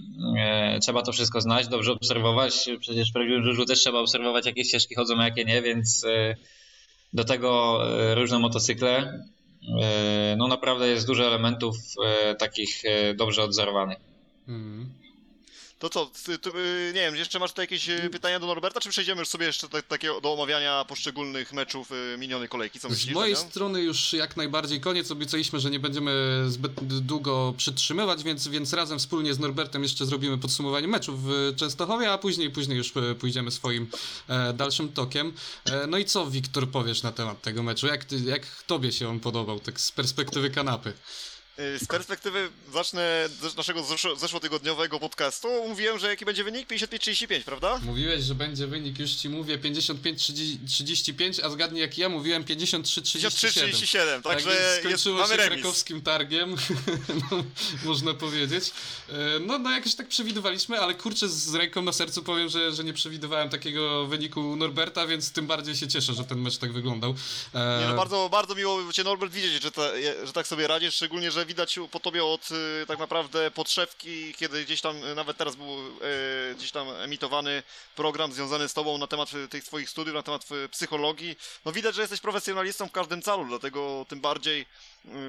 Trzeba 0.82 1.02
to 1.02 1.12
wszystko 1.12 1.40
znać, 1.40 1.68
dobrze 1.68 1.92
obserwować. 1.92 2.68
Przecież 2.80 3.10
w 3.10 3.12
prawdziwym 3.12 3.44
żużlu 3.44 3.64
też 3.64 3.80
trzeba 3.80 3.98
obserwować, 3.98 4.46
jakie 4.46 4.64
ścieżki 4.64 4.94
chodzą, 4.94 5.20
a 5.20 5.24
jakie 5.24 5.44
nie, 5.44 5.62
więc 5.62 6.06
do 7.12 7.24
tego 7.24 7.80
różne 8.14 8.38
motocykle. 8.38 9.20
No, 10.36 10.48
naprawdę 10.48 10.88
jest 10.88 11.06
dużo 11.06 11.26
elementów 11.26 11.76
takich 12.38 12.82
dobrze 13.16 13.42
odzorowanych. 13.42 13.98
Mhm. 14.48 15.03
To 15.78 15.90
co, 15.90 16.10
ty, 16.24 16.38
ty, 16.38 16.50
y, 16.50 16.92
nie 16.94 17.00
wiem, 17.00 17.16
jeszcze 17.16 17.38
masz 17.38 17.50
tutaj 17.50 17.62
jakieś 17.62 17.88
y, 17.88 18.10
pytania 18.10 18.40
do 18.40 18.46
Norberta, 18.46 18.80
czy 18.80 18.88
przejdziemy 18.88 19.20
już 19.20 19.28
sobie 19.28 19.46
jeszcze 19.46 19.68
tak, 19.68 19.86
takiego 19.86 20.20
do 20.20 20.32
omawiania 20.32 20.84
poszczególnych 20.88 21.52
meczów 21.52 21.92
y, 21.92 22.18
minionej 22.18 22.48
kolejki? 22.48 22.80
Co 22.80 22.88
myślisz? 22.88 23.12
Z 23.12 23.14
mojej 23.14 23.34
Damian? 23.34 23.50
strony 23.50 23.82
już 23.82 24.12
jak 24.12 24.36
najbardziej 24.36 24.80
koniec. 24.80 25.10
Obiecaliśmy, 25.10 25.60
że 25.60 25.70
nie 25.70 25.80
będziemy 25.80 26.44
zbyt 26.48 26.72
długo 26.84 27.54
przytrzymywać, 27.56 28.22
więc, 28.22 28.48
więc 28.48 28.72
razem 28.72 28.98
wspólnie 28.98 29.34
z 29.34 29.38
Norbertem 29.38 29.82
jeszcze 29.82 30.06
zrobimy 30.06 30.38
podsumowanie 30.38 30.88
meczów 30.88 31.24
w 31.24 31.52
Częstochowie, 31.56 32.12
a 32.12 32.18
później, 32.18 32.50
później 32.50 32.78
już 32.78 32.92
pójdziemy 33.18 33.50
swoim 33.50 33.90
e, 34.28 34.52
dalszym 34.52 34.92
tokiem. 34.92 35.32
E, 35.64 35.86
no 35.86 35.98
i 35.98 36.04
co, 36.04 36.26
Wiktor, 36.26 36.70
powiesz 36.70 37.02
na 37.02 37.12
temat 37.12 37.42
tego 37.42 37.62
meczu? 37.62 37.86
Jak, 37.86 38.12
jak 38.12 38.62
tobie 38.66 38.92
się 38.92 39.08
on 39.08 39.20
podobał, 39.20 39.60
tak 39.60 39.80
z 39.80 39.92
perspektywy 39.92 40.50
kanapy? 40.50 40.92
Y, 41.58 41.78
Z 41.78 41.86
perspektywy 41.86 42.50
zacznę 42.72 43.28
naszego 43.56 43.82
zeszło- 43.82 44.16
zeszłotygodniowego 44.16 45.00
podcastu. 45.00 45.48
Mówiłem, 45.68 45.98
że 45.98 46.08
jaki 46.08 46.24
będzie 46.24 46.44
wynik? 46.44 46.68
55-35, 46.68 47.42
prawda? 47.44 47.80
Mówiłeś, 47.84 48.24
że 48.24 48.34
będzie 48.34 48.66
wynik, 48.66 48.98
już 48.98 49.10
ci 49.10 49.28
mówię, 49.28 49.58
55-35, 49.58 51.40
a 51.42 51.50
zgadnij 51.50 51.80
jak 51.80 51.98
ja 51.98 52.08
mówiłem 52.08 52.44
53-37. 52.44 53.28
53-37, 53.28 54.22
Tak 54.22 54.32
także 54.34 54.50
jest, 54.54 54.80
skończyło 54.80 55.18
mamy 55.18 55.30
się 55.34 55.36
remis. 55.36 55.52
krakowskim 55.62 56.02
targiem, 56.02 56.56
no, 57.30 57.44
można 57.84 58.14
powiedzieć. 58.14 58.70
E, 59.08 59.14
No, 59.40 59.58
no 59.58 59.70
jakoś 59.70 59.94
tak 59.94 60.08
przewidywaliśmy, 60.08 60.80
ale 60.80 60.94
kurczę 60.94 61.28
z 61.28 61.54
ręką 61.54 61.82
na 61.82 61.92
sercu 61.92 62.22
powiem, 62.22 62.48
że, 62.48 62.72
że 62.72 62.84
nie 62.84 62.92
przewidywałem 62.92 63.48
takiego 63.48 64.06
wyniku 64.06 64.56
Norberta, 64.56 65.06
więc 65.06 65.32
tym 65.32 65.46
bardziej 65.46 65.76
się 65.76 65.88
cieszę, 65.88 66.14
że 66.14 66.24
ten 66.24 66.38
mecz 66.38 66.56
tak 66.58 66.72
wyglądał. 66.72 67.14
E, 67.54 67.80
Nie, 67.82 67.86
no 67.88 67.94
bardzo, 67.94 68.28
bardzo 68.32 68.54
miło 68.54 68.92
Cię 68.92 69.04
Norbert 69.04 69.32
widzieć, 69.32 69.62
że, 69.62 69.70
ta, 69.70 69.82
że 70.24 70.32
tak 70.32 70.46
sobie 70.46 70.66
radzisz, 70.66 70.94
szczególnie, 70.94 71.30
że 71.30 71.43
widać 71.44 71.78
po 71.90 72.00
Tobie 72.00 72.24
od 72.24 72.48
y, 72.50 72.86
tak 72.86 72.98
naprawdę 72.98 73.50
podszewki, 73.50 74.34
kiedy 74.34 74.64
gdzieś 74.64 74.80
tam, 74.80 75.04
y, 75.04 75.14
nawet 75.14 75.36
teraz 75.36 75.56
był 75.56 75.78
y, 75.78 76.54
gdzieś 76.54 76.70
tam 76.70 76.88
emitowany 76.88 77.62
program 77.96 78.32
związany 78.32 78.68
z 78.68 78.74
Tobą 78.74 78.98
na 78.98 79.06
temat 79.06 79.30
tych 79.50 79.64
Twoich 79.64 79.90
studiów, 79.90 80.14
na 80.14 80.22
temat 80.22 80.46
psychologii. 80.70 81.36
No 81.64 81.72
widać, 81.72 81.94
że 81.94 82.00
jesteś 82.00 82.20
profesjonalistą 82.20 82.88
w 82.88 82.92
każdym 82.92 83.22
calu, 83.22 83.44
dlatego 83.44 84.06
tym 84.08 84.20
bardziej 84.20 84.66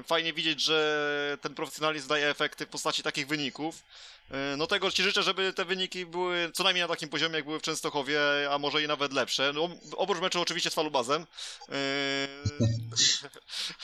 fajnie 0.06 0.32
widzieć, 0.32 0.60
że 0.62 1.38
ten 1.40 1.54
profesjonalizm 1.54 2.08
daje 2.08 2.28
efekty 2.28 2.66
w 2.66 2.68
postaci 2.68 3.02
takich 3.02 3.26
wyników. 3.26 3.82
Y, 4.30 4.56
No 4.56 4.66
tego 4.66 4.90
Ci 4.90 5.02
życzę, 5.02 5.22
żeby 5.22 5.52
te 5.52 5.64
wyniki 5.64 6.06
były 6.06 6.50
co 6.54 6.64
najmniej 6.64 6.82
na 6.84 6.88
takim 6.88 7.08
poziomie, 7.08 7.36
jak 7.36 7.44
były 7.44 7.58
w 7.58 7.62
Częstochowie, 7.62 8.20
a 8.50 8.58
może 8.58 8.82
i 8.82 8.86
nawet 8.86 9.12
lepsze. 9.12 9.52
No, 9.54 9.68
oprócz 9.96 10.20
meczu 10.20 10.40
oczywiście 10.40 10.70
z 10.70 10.74
Falubazem. 10.74 11.26
Yy, 11.68 11.74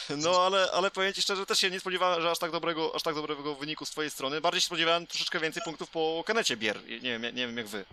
No 0.16 0.42
ale, 0.46 0.70
ale 0.72 0.90
powiem 0.90 1.12
Ci 1.12 1.22
szczerze, 1.22 1.46
też 1.46 1.59
się 1.59 1.70
nie 1.70 1.81
spodziewałem, 1.81 2.22
że 2.22 2.31
aż 2.31 2.38
tak 2.38 2.50
dobrego, 2.50 2.94
aż 2.94 3.02
tak 3.02 3.14
dobrego 3.14 3.55
wyniku 3.55 3.87
z 3.87 3.90
Twojej 3.90 4.11
strony. 4.11 4.40
Bardziej 4.40 4.61
się 4.61 4.66
spodziewałem 4.66 5.07
troszeczkę 5.07 5.40
więcej 5.40 5.62
punktów 5.64 5.90
po 5.90 6.24
Kenecie 6.26 6.57
Bier. 6.57 6.85
Nie 7.02 7.18
wiem, 7.18 7.22
nie 7.22 7.46
wiem 7.46 7.57
jak 7.57 7.66
Wy. 7.66 7.85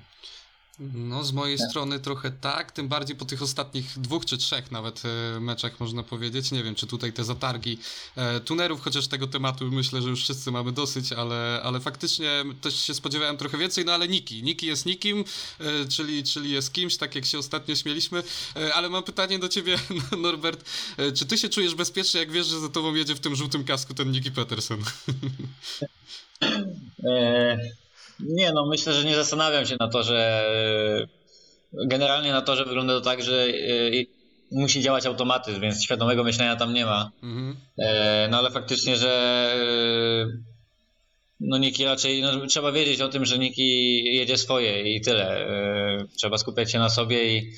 No, 0.79 1.23
z 1.23 1.31
mojej 1.31 1.57
strony 1.57 1.99
trochę 1.99 2.31
tak, 2.31 2.71
tym 2.71 2.87
bardziej 2.87 3.15
po 3.15 3.25
tych 3.25 3.41
ostatnich 3.41 3.99
dwóch 3.99 4.25
czy 4.25 4.37
trzech 4.37 4.71
nawet 4.71 5.03
e, 5.05 5.39
meczach 5.39 5.79
można 5.79 6.03
powiedzieć. 6.03 6.51
Nie 6.51 6.63
wiem, 6.63 6.75
czy 6.75 6.87
tutaj 6.87 7.13
te 7.13 7.23
zatargi 7.23 7.77
e, 8.15 8.39
tunerów, 8.39 8.81
chociaż 8.81 9.07
tego 9.07 9.27
tematu 9.27 9.71
myślę, 9.71 10.01
że 10.01 10.09
już 10.09 10.23
wszyscy 10.23 10.51
mamy 10.51 10.71
dosyć, 10.71 11.11
ale, 11.11 11.61
ale 11.63 11.79
faktycznie 11.79 12.43
też 12.61 12.79
się 12.79 12.93
spodziewałem 12.93 13.37
trochę 13.37 13.57
więcej, 13.57 13.85
no 13.85 13.91
ale 13.91 14.07
Niki. 14.07 14.43
Niki 14.43 14.65
jest 14.65 14.85
nikim, 14.85 15.23
e, 15.59 15.85
czyli, 15.85 16.23
czyli 16.23 16.51
jest 16.51 16.73
kimś, 16.73 16.97
tak 16.97 17.15
jak 17.15 17.25
się 17.25 17.39
ostatnio 17.39 17.75
śmieliśmy. 17.75 18.23
E, 18.55 18.73
ale 18.73 18.89
mam 18.89 19.03
pytanie 19.03 19.39
do 19.39 19.49
ciebie, 19.49 19.79
Norbert. 20.21 20.69
E, 20.97 21.11
czy 21.11 21.25
ty 21.25 21.37
się 21.37 21.49
czujesz 21.49 21.75
bezpiecznie, 21.75 22.19
jak 22.19 22.31
wiesz, 22.31 22.47
że 22.47 22.59
za 22.59 22.69
tobą 22.69 22.95
jedzie 22.95 23.15
w 23.15 23.19
tym 23.19 23.35
żółtym 23.35 23.63
kasku 23.63 23.93
ten 23.93 24.11
Niki 24.11 24.31
Peterson? 24.31 24.83
E, 28.21 28.23
Nie 28.27 28.51
no, 28.53 28.65
myślę, 28.65 28.93
że 28.93 29.03
nie 29.05 29.15
zastanawiam 29.15 29.65
się 29.65 29.75
na 29.79 29.87
to, 29.87 30.03
że 30.03 30.43
generalnie 31.87 32.31
na 32.31 32.41
to, 32.41 32.55
że 32.55 32.65
wygląda 32.65 32.93
to 32.93 33.01
tak, 33.01 33.23
że 33.23 33.43
e, 33.45 33.49
musi 34.51 34.81
działać 34.81 35.05
automatyzm, 35.05 35.61
więc 35.61 35.83
świadomego 35.83 36.23
myślenia 36.23 36.55
tam 36.55 36.73
nie 36.73 36.85
ma. 36.85 37.11
Mhm. 37.23 37.55
E, 37.79 38.27
No 38.31 38.37
ale 38.37 38.51
faktycznie, 38.51 38.97
że 38.97 39.09
e, 39.55 40.49
no 41.39 41.57
Niki 41.57 41.85
raczej, 41.85 42.21
no, 42.21 42.47
trzeba 42.47 42.71
wiedzieć 42.71 43.01
o 43.01 43.09
tym, 43.09 43.25
że 43.25 43.37
Niki 43.37 44.03
jedzie 44.15 44.37
swoje 44.37 44.95
i 44.95 45.01
tyle. 45.01 45.45
E, 45.47 46.05
Trzeba 46.17 46.37
skupiać 46.37 46.71
się 46.71 46.79
na 46.79 46.89
sobie 46.89 47.37
i 47.37 47.51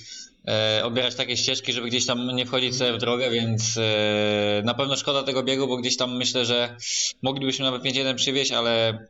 e, 0.47 0.81
obierać 0.83 1.15
takie 1.15 1.37
ścieżki, 1.37 1.73
żeby 1.73 1.87
gdzieś 1.87 2.05
tam 2.05 2.35
nie 2.35 2.45
wchodzić 2.45 2.75
sobie 2.75 2.93
w 2.93 2.97
drogę, 2.97 3.31
więc 3.31 3.77
e, 3.77 4.61
na 4.65 4.73
pewno 4.73 4.95
szkoda 4.95 5.23
tego 5.23 5.43
biegu, 5.43 5.67
bo 5.67 5.77
gdzieś 5.77 5.97
tam 5.97 6.17
myślę, 6.17 6.45
że 6.45 6.75
moglibyśmy 7.21 7.65
nawet 7.65 7.83
5-1 7.83 8.15
przywieźć, 8.15 8.51
ale 8.51 8.89
e, 8.89 9.07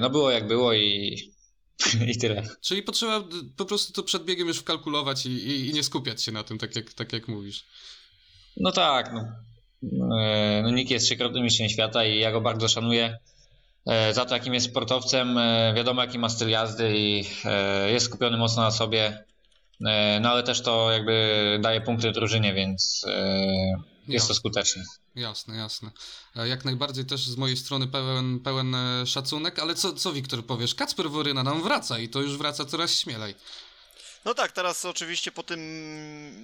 no 0.00 0.10
było 0.10 0.30
jak 0.30 0.46
było 0.46 0.74
i 0.74 1.16
I 2.12 2.18
tyle. 2.18 2.42
Czyli 2.60 2.82
potrzeba 2.82 3.24
po 3.56 3.64
prostu 3.64 3.92
to 3.92 4.02
przed 4.02 4.24
biegiem 4.24 4.48
już 4.48 4.58
wkalkulować 4.58 5.26
i, 5.26 5.30
i, 5.30 5.68
i 5.68 5.72
nie 5.72 5.82
skupiać 5.82 6.22
się 6.22 6.32
na 6.32 6.44
tym, 6.44 6.58
tak 6.58 6.76
jak, 6.76 6.92
tak 6.92 7.12
jak 7.12 7.28
mówisz. 7.28 7.64
No 8.56 8.72
tak, 8.72 9.12
no. 9.12 9.20
E, 10.16 10.62
no 10.62 10.70
Nick 10.70 10.90
jest 10.90 11.06
trzykrotnym 11.06 11.44
mistrzem 11.44 11.68
świata 11.68 12.04
i 12.04 12.18
ja 12.18 12.32
go 12.32 12.40
bardzo 12.40 12.68
szanuję 12.68 13.18
e, 13.86 14.14
za 14.14 14.24
to, 14.24 14.34
jakim 14.34 14.54
jest 14.54 14.66
sportowcem. 14.66 15.38
Wiadomo, 15.76 16.02
jaki 16.02 16.18
ma 16.18 16.28
styl 16.28 16.48
jazdy 16.48 16.92
i 16.96 17.24
jest 17.86 18.06
skupiony 18.06 18.36
mocno 18.36 18.62
na 18.62 18.70
sobie. 18.70 19.24
No 20.20 20.30
ale 20.30 20.42
też 20.42 20.62
to 20.62 20.92
jakby 20.92 21.58
daje 21.62 21.80
punkty 21.80 22.12
drużynie, 22.12 22.54
więc 22.54 23.06
e, 24.10 24.14
jest 24.14 24.28
to 24.28 24.34
skuteczne. 24.34 24.84
Jasne, 25.14 25.56
jasne. 25.56 25.90
E, 26.36 26.48
Jak 26.48 26.64
najbardziej 26.64 27.04
też 27.04 27.20
z 27.26 27.36
mojej 27.36 27.56
strony 27.56 27.88
pełen, 27.88 28.40
pełen 28.40 28.74
e, 28.74 29.06
szacunek, 29.06 29.58
ale 29.58 29.74
co, 29.74 29.92
co 29.92 30.12
Wiktor 30.12 30.46
powiesz? 30.46 30.74
Kacper 30.74 31.10
Woryna 31.10 31.42
nam 31.42 31.62
wraca 31.62 31.98
i 31.98 32.08
to 32.08 32.20
już 32.20 32.36
wraca 32.36 32.64
coraz 32.64 32.98
śmielej. 32.98 33.34
No 34.24 34.34
tak, 34.34 34.52
teraz 34.52 34.84
oczywiście 34.84 35.32
po 35.32 35.42
tym 35.42 35.60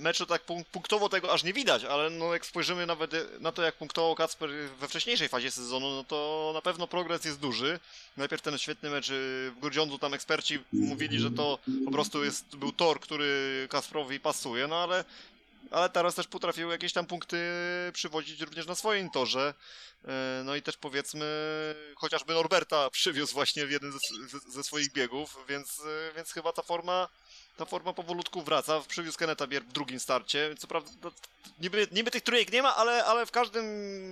meczu 0.01 0.27
tak 0.27 0.47
punk- 0.47 0.65
punktowo 0.65 1.09
tego 1.09 1.33
aż 1.33 1.43
nie 1.45 1.53
widać, 1.53 1.85
ale 1.85 2.11
no 2.11 2.33
jak 2.33 2.47
spojrzymy 2.47 2.87
nawet 2.87 3.13
na 3.41 3.53
to, 3.53 3.63
jak 3.63 3.77
punktował 3.77 4.15
Kacper 4.15 4.51
we 4.81 4.89
wcześniejszej 4.89 5.29
fazie 5.29 5.51
sezonu, 5.51 5.91
no 5.91 6.05
to 6.05 6.51
na 6.55 6.63
pewno 6.63 6.87
progres 6.87 7.25
jest 7.25 7.39
duży. 7.41 7.81
Najpierw 8.17 8.43
ten 8.43 8.59
świetny 8.59 8.91
mecz 8.91 9.07
w 9.11 9.53
Grudziądzu, 9.61 9.99
tam 9.99 10.15
eksperci 10.15 10.59
mówili, 10.73 11.19
że 11.21 11.31
to 11.31 11.59
po 11.85 11.91
prostu 11.91 12.25
jest, 12.25 12.57
był 12.57 12.73
tor, 12.73 13.01
który 13.01 13.67
Kasprowi 13.71 14.21
pasuje, 14.21 14.67
no 14.67 14.77
ale, 14.77 15.05
ale 15.71 15.91
teraz 15.91 16.15
też 16.15 16.27
potrafił 16.27 16.71
jakieś 16.71 16.93
tam 16.93 17.07
punkty 17.07 17.39
przywozić 17.93 18.41
również 18.41 18.67
na 18.67 18.75
swoim 18.75 19.11
torze. 19.11 19.55
E, 20.05 20.43
No 20.45 20.57
i 20.57 20.63
też 20.63 20.77
powiedzmy, 20.77 21.27
chociażby 21.97 22.35
Norberta 22.35 22.91
przywiózł 22.91 23.35
właśnie 23.35 23.67
w 23.67 23.71
jeden 23.71 23.93
ze, 23.93 23.99
ze, 24.53 24.65
swoich 24.65 24.93
biegów, 24.93 25.39
więc, 25.49 25.81
e, 25.81 26.13
więc 26.17 26.33
chyba 26.33 26.53
ta 26.53 26.63
forma 26.63 27.09
ta 27.57 27.65
forma 27.65 27.93
powolutku 27.93 28.43
wraca. 28.43 28.81
Przywiózł 28.89 29.19
Keneta 29.19 29.47
Bier 29.47 29.65
w 29.65 29.73
drugim 29.73 30.01
starcie. 30.01 30.55
Co 30.59 30.67
prawda, 30.67 30.91
no, 31.03 31.13
niby, 31.61 31.89
niby 31.93 32.11
tych 32.11 32.23
trójek 32.23 32.53
nie 32.53 32.63
ma, 32.63 32.77
ale, 32.77 33.05
ale 33.05 33.27
w 33.27 33.31
każdym 33.31 33.65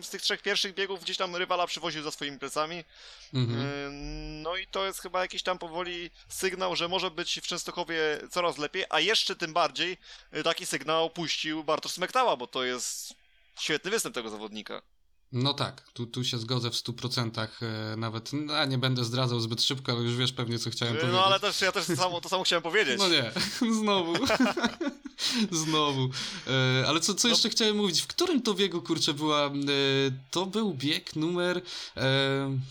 z 0.05 0.11
tych 0.11 0.23
trzech 0.23 0.43
pierwszych 0.43 0.75
biegów 0.75 1.03
gdzieś 1.03 1.17
tam 1.17 1.37
rywala 1.37 1.67
przywoził 1.67 2.03
za 2.03 2.11
swoimi 2.11 2.39
plecami. 2.39 2.85
Mhm. 3.35 3.61
Yy, 3.61 4.15
No 4.43 4.57
i 4.57 4.67
to 4.67 4.87
jest 4.87 5.01
chyba 5.01 5.21
jakiś 5.21 5.43
tam 5.43 5.59
powoli 5.59 6.11
sygnał, 6.29 6.77
że 6.77 6.89
może 6.89 7.11
być 7.11 7.41
w 7.41 7.47
Częstochowie 7.47 7.99
coraz 8.31 8.59
lepiej, 8.59 8.85
a 8.91 9.01
jeszcze 9.01 9.37
tym 9.37 9.53
bardziej 9.53 9.97
yy, 10.33 10.43
taki 10.43 10.67
sygnał 10.67 11.11
puścił 11.11 11.65
Bartosz 11.65 11.93
Smektała, 11.93 12.37
bo 12.37 12.47
to 12.47 12.65
jest 12.65 13.15
świetny 13.61 13.91
występ 13.91 14.15
tego 14.15 14.31
zawodnika. 14.31 14.83
No 15.33 15.55
tak, 15.55 15.83
tu, 15.93 16.07
tu 16.07 16.25
się 16.25 16.39
zgodzę 16.39 16.71
w 16.71 16.75
100%. 16.75 17.49
E, 17.63 17.97
nawet, 17.97 18.31
no, 18.33 18.65
nie 18.65 18.79
będę 18.79 19.05
zdradzał 19.05 19.41
zbyt 19.41 19.63
szybko, 19.63 19.93
ale 19.93 20.01
już 20.01 20.17
wiesz 20.17 20.33
pewnie, 20.33 20.59
co 20.59 20.71
chciałem 20.71 20.95
Yy, 20.95 21.01
powiedzieć. 21.01 21.21
No 21.21 21.27
ale 21.27 21.41
też 21.41 21.61
ja 21.61 21.73
też 21.73 21.87
to 21.87 21.97
samo, 21.97 22.21
to 22.21 22.29
samo 22.29 22.45
chciałem 22.45 22.63
powiedzieć. 22.63 22.99
No 22.99 23.09
nie, 23.09 23.33
znowu. 23.81 24.15
znowu. 25.65 26.11
E, 26.47 26.85
ale 26.89 27.01
co, 27.01 27.15
co 27.15 27.29
jeszcze 27.29 27.51
chciałem 27.51 27.77
mówić? 27.77 28.03
W 28.03 28.07
którym 28.07 28.43
to 28.43 28.55
biegu, 28.55 28.83
kurczę, 28.83 29.15
była... 29.15 29.47
E, 29.47 29.51
to 30.31 30.47
był 30.47 30.75
bieg 30.75 31.17
numer... 31.17 31.63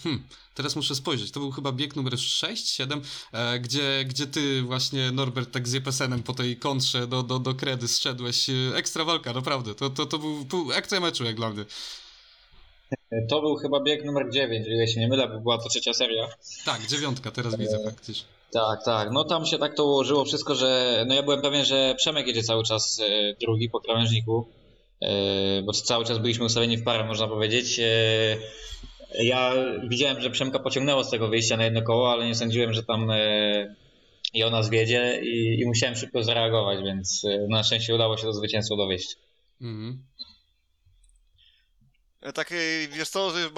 Hmm, 0.04 0.24
teraz 0.56 0.76
muszę 0.76 0.96
spojrzeć. 0.96 1.32
To 1.32 1.39
był 1.39 1.52
chyba 1.52 1.72
bieg 1.72 1.96
numer 1.96 2.20
6, 2.20 2.70
7, 2.70 3.02
e, 3.32 3.60
gdzie, 3.60 4.06
gdzie 4.08 4.28
ty 4.28 4.62
właśnie, 4.62 5.12
Norbert, 5.12 5.52
tak 5.52 5.68
z 5.68 5.74
Jepesenem 5.74 6.24
po 6.24 6.34
tej 6.34 6.58
kontrze 6.58 7.08
do, 7.08 7.24
do, 7.24 7.39
do 7.39 7.56
kredy 7.56 7.88
zszedłeś. 7.88 8.50
Ekstra 8.76 9.06
walka, 9.06 9.34
naprawdę. 9.34 9.76
To, 9.76 9.89
to, 9.89 10.06
to 10.06 10.20
był, 10.20 10.46
był 10.46 10.72
akcja 10.72 11.00
meczu, 11.00 11.24
jak 11.24 11.36
dla 11.36 11.50
mnie. 11.50 11.66
To 13.30 13.41
był 13.41 13.56
chyba 13.56 13.80
bieg 13.84 14.06
numer 14.06 14.30
9, 14.32 14.67
o 14.67 14.69
ile 14.69 14.88
się 14.88 15.00
nie 15.00 15.08
mylę, 15.08 15.28
bo 15.28 15.39
była 15.39 15.58
to 15.58 15.69
trzecia 15.69 15.93
seria. 15.93 16.28
Tak, 16.65 16.88
dziewiątka, 16.88 17.32
teraz 17.32 17.58
widzę 17.58 17.80
faktycznie. 17.86 18.28
Tak, 18.52 18.86
tak. 18.86 19.12
No 19.12 19.24
tam 19.24 19.46
się 19.46 19.58
tak 19.58 19.76
to 19.76 19.86
ułożyło 19.86 20.26
wszystko, 20.26 20.56
że 20.56 21.04
no 21.08 21.15
ja 21.15 21.24
byłem 21.24 21.41
pewien, 21.41 21.65
że 21.65 21.96
Przemek 21.98 22.28
jedzie 22.28 22.43
cały 22.43 22.63
czas 22.63 23.00
e, 23.00 23.36
drugi 23.41 23.69
po 23.69 23.80
krawężniku, 23.80 24.48
e, 25.02 25.62
bo 25.62 25.74
cały 25.74 26.06
czas 26.06 26.17
byliśmy 26.17 26.46
ustawieni 26.46 26.78
w 26.78 26.84
parę, 26.84 27.04
można 27.04 27.28
powiedzieć. 27.28 27.80
E, 27.80 28.38
ja 29.19 29.54
widziałem, 29.88 30.22
że 30.22 30.30
Przemka 30.30 30.60
pociągnęło 30.60 31.04
z 31.04 31.10
tego 31.10 31.28
wyjścia 31.28 31.58
na 31.58 31.63
jedno 31.63 31.82
koło, 31.82 32.12
ale 32.12 32.26
nie 32.26 32.36
sądziłem, 32.36 32.74
że 32.74 32.84
tam 32.84 33.12
e, 33.12 33.76
i 34.34 34.43
ona 34.43 34.63
zwiedzie 34.63 35.22
i, 35.24 35.60
i 35.62 35.65
musiałem 35.65 35.96
szybko 35.96 36.24
zareagować, 36.24 36.84
więc 36.84 37.26
e, 37.26 37.48
na 37.50 37.63
szczęście 37.63 37.96
udało 37.96 38.17
się 38.17 38.24
to 38.24 38.34
zwycięstwo 38.34 38.76
dowieść. 38.76 39.17
Mhm. 39.62 40.04
E, 42.23 42.33
Tak, 42.33 42.51
e, 42.51 42.55
wiesz 42.88 43.09
co, 43.09 43.33
e, 43.39 43.51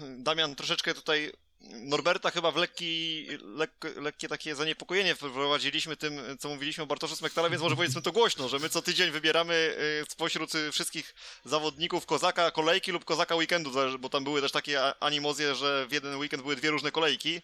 Damian, 0.00 0.54
troszeczkę 0.54 0.94
tutaj 0.94 1.32
Norberta 1.60 2.30
chyba 2.30 2.50
w 2.50 2.56
lekki, 2.56 3.26
lek, 3.42 3.70
lekkie 3.96 4.28
takie 4.28 4.54
zaniepokojenie 4.54 5.14
wprowadziliśmy 5.14 5.96
tym, 5.96 6.20
co 6.38 6.48
mówiliśmy 6.48 6.84
o 6.84 6.86
Bartoszu 6.86 7.16
Smektala, 7.16 7.50
więc 7.50 7.62
może 7.62 7.76
powiedzmy 7.76 8.02
to 8.02 8.12
głośno, 8.12 8.48
że 8.48 8.58
my 8.58 8.68
co 8.68 8.82
tydzień 8.82 9.10
wybieramy 9.10 9.76
spośród 10.08 10.50
wszystkich 10.72 11.14
zawodników 11.44 12.06
kozaka 12.06 12.50
kolejki 12.50 12.92
lub 12.92 13.04
kozaka 13.04 13.36
weekendu, 13.36 13.70
bo 13.98 14.08
tam 14.08 14.24
były 14.24 14.40
też 14.40 14.52
takie 14.52 15.02
animozje, 15.02 15.54
że 15.54 15.86
w 15.88 15.92
jeden 15.92 16.16
weekend 16.16 16.42
były 16.42 16.56
dwie 16.56 16.70
różne 16.70 16.92
kolejki. 16.92 17.40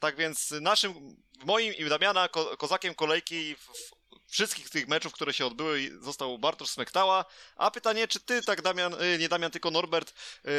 Tak 0.00 0.16
więc 0.16 0.50
naszym, 0.50 1.16
moim 1.44 1.74
i 1.74 1.84
Damiana 1.84 2.28
ko, 2.28 2.56
kozakiem 2.56 2.94
kolejki 2.94 3.56
w 3.56 3.99
wszystkich 4.30 4.70
tych 4.70 4.88
meczów, 4.88 5.12
które 5.12 5.32
się 5.32 5.46
odbyły, 5.46 5.90
został 6.00 6.38
Bartosz 6.38 6.70
Smektała. 6.70 7.24
A 7.56 7.70
pytanie, 7.70 8.08
czy 8.08 8.20
ty 8.20 8.42
tak 8.42 8.62
Damian, 8.62 8.94
y, 8.94 9.18
nie 9.18 9.28
Damian, 9.28 9.50
tylko 9.50 9.70
Norbert, 9.70 10.14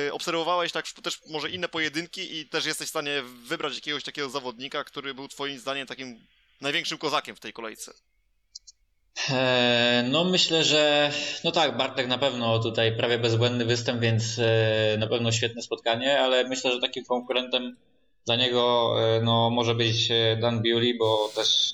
y, 0.07 0.13
obserwowałeś 0.13 0.71
tak 0.71 0.87
też 0.87 1.19
może 1.27 1.49
inne 1.49 1.69
pojedynki 1.69 2.37
i 2.39 2.45
też 2.45 2.65
jesteś 2.65 2.87
w 2.87 2.89
stanie 2.89 3.21
wybrać 3.47 3.75
jakiegoś 3.75 4.03
takiego 4.03 4.29
zawodnika, 4.29 4.83
który 4.83 5.13
był 5.13 5.27
twoim 5.27 5.59
zdaniem 5.59 5.87
takim 5.87 6.19
największym 6.61 6.97
kozakiem 6.97 7.35
w 7.35 7.39
tej 7.39 7.53
kolejce? 7.53 7.93
E, 9.29 10.05
No 10.11 10.23
myślę, 10.23 10.63
że 10.63 11.11
no 11.43 11.51
tak, 11.51 11.77
Bartek 11.77 12.07
na 12.07 12.17
pewno 12.17 12.59
tutaj 12.59 12.97
prawie 12.97 13.19
bezbłędny 13.19 13.65
występ, 13.65 14.01
więc 14.01 14.39
e, 14.39 14.97
na 14.99 15.07
pewno 15.07 15.31
świetne 15.31 15.61
spotkanie, 15.61 16.19
ale 16.19 16.43
myślę, 16.43 16.71
że 16.71 16.79
takim 16.79 17.05
konkurentem 17.05 17.77
dla 18.25 18.35
niego 18.35 18.95
e, 18.99 19.21
no, 19.21 19.49
może 19.49 19.75
być 19.75 20.09
Dan 20.41 20.61
Bewley, 20.61 20.97
bo 20.97 21.31
też 21.35 21.73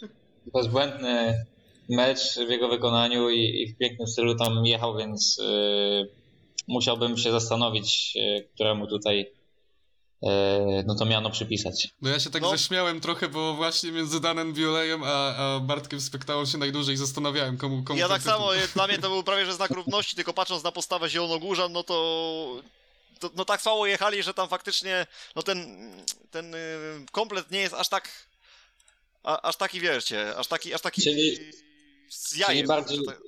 bezbłędny 0.54 1.46
mecz 1.90 2.36
w 2.36 2.50
jego 2.50 2.68
wykonaniu 2.70 3.30
i, 3.30 3.62
i 3.62 3.74
w 3.74 3.78
pięknym 3.78 4.08
stylu 4.08 4.36
tam 4.36 4.66
jechał, 4.66 4.98
więc 4.98 5.40
e, 5.40 5.44
musiałbym 6.68 7.18
się 7.18 7.32
zastanowić, 7.32 8.14
e, 8.16 8.42
któremu 8.42 8.88
tutaj 8.88 9.32
e, 10.24 10.84
no 10.86 10.96
to 10.96 11.06
miano 11.06 11.30
przypisać. 11.30 11.88
No 12.02 12.10
ja 12.10 12.20
się 12.20 12.30
tak 12.30 12.42
No. 12.42 12.50
zaśmiałem 12.50 13.02
trochę, 13.02 13.28
bo 13.30 13.54
właśnie 13.54 13.92
między 13.92 14.20
Danem 14.22 14.54
Biolejem 14.54 15.02
a, 15.04 15.36
a 15.36 15.60
Bartkiem 15.60 16.02
Spektałą 16.02 16.46
się 16.46 16.58
najdłużej 16.58 16.98
zastanawiałem, 16.98 17.58
komu 17.58 17.84
komu 17.84 18.00
Ja 18.00 18.08
tak 18.08 18.18
tytuł. 18.24 18.34
samo, 18.34 18.56
y, 18.56 18.68
dla 18.74 18.88
mnie 18.88 18.98
to 18.98 19.10
był 19.16 19.24
prawie 19.24 19.46
że 19.46 19.54
znak 19.54 19.72
równości, 19.72 20.16
tylko 20.16 20.34
patrząc 20.34 20.64
na 20.64 20.72
postawę 20.72 21.10
Zielonogórzan, 21.10 21.72
no 21.74 21.84
to, 21.84 22.62
to 23.20 23.30
no 23.36 23.46
tak 23.46 23.62
słabo 23.62 23.86
jechali, 23.88 24.24
że 24.24 24.34
tam 24.34 24.50
faktycznie 24.50 25.08
no 25.36 25.44
ten, 25.44 25.90
ten 26.32 26.56
y, 26.56 26.58
komplet 27.12 27.52
nie 27.52 27.60
jest 27.60 27.74
aż 27.74 27.90
tak 27.90 28.10
a, 29.24 29.42
aż 29.42 29.56
taki, 29.56 29.80
wiecie, 29.80 30.36
aż 30.38 30.48
taki, 30.48 30.74
aż 30.74 30.82
taki 30.82 31.02
Czyli- 31.02 31.40
z 32.10 32.38
jajem. 32.38 32.56
Czyli 32.56 32.68
bardziej, 32.68 33.06
tak- 33.06 33.22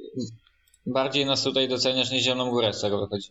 bardziej 0.86 1.26
nas 1.26 1.44
tutaj 1.44 1.68
doceniasz 1.70 2.12
niż 2.12 2.24
Zieloną 2.24 2.52
Górę 2.52 2.74
z 2.74 2.82
tego 2.82 3.00
wychodzi. 3.00 3.30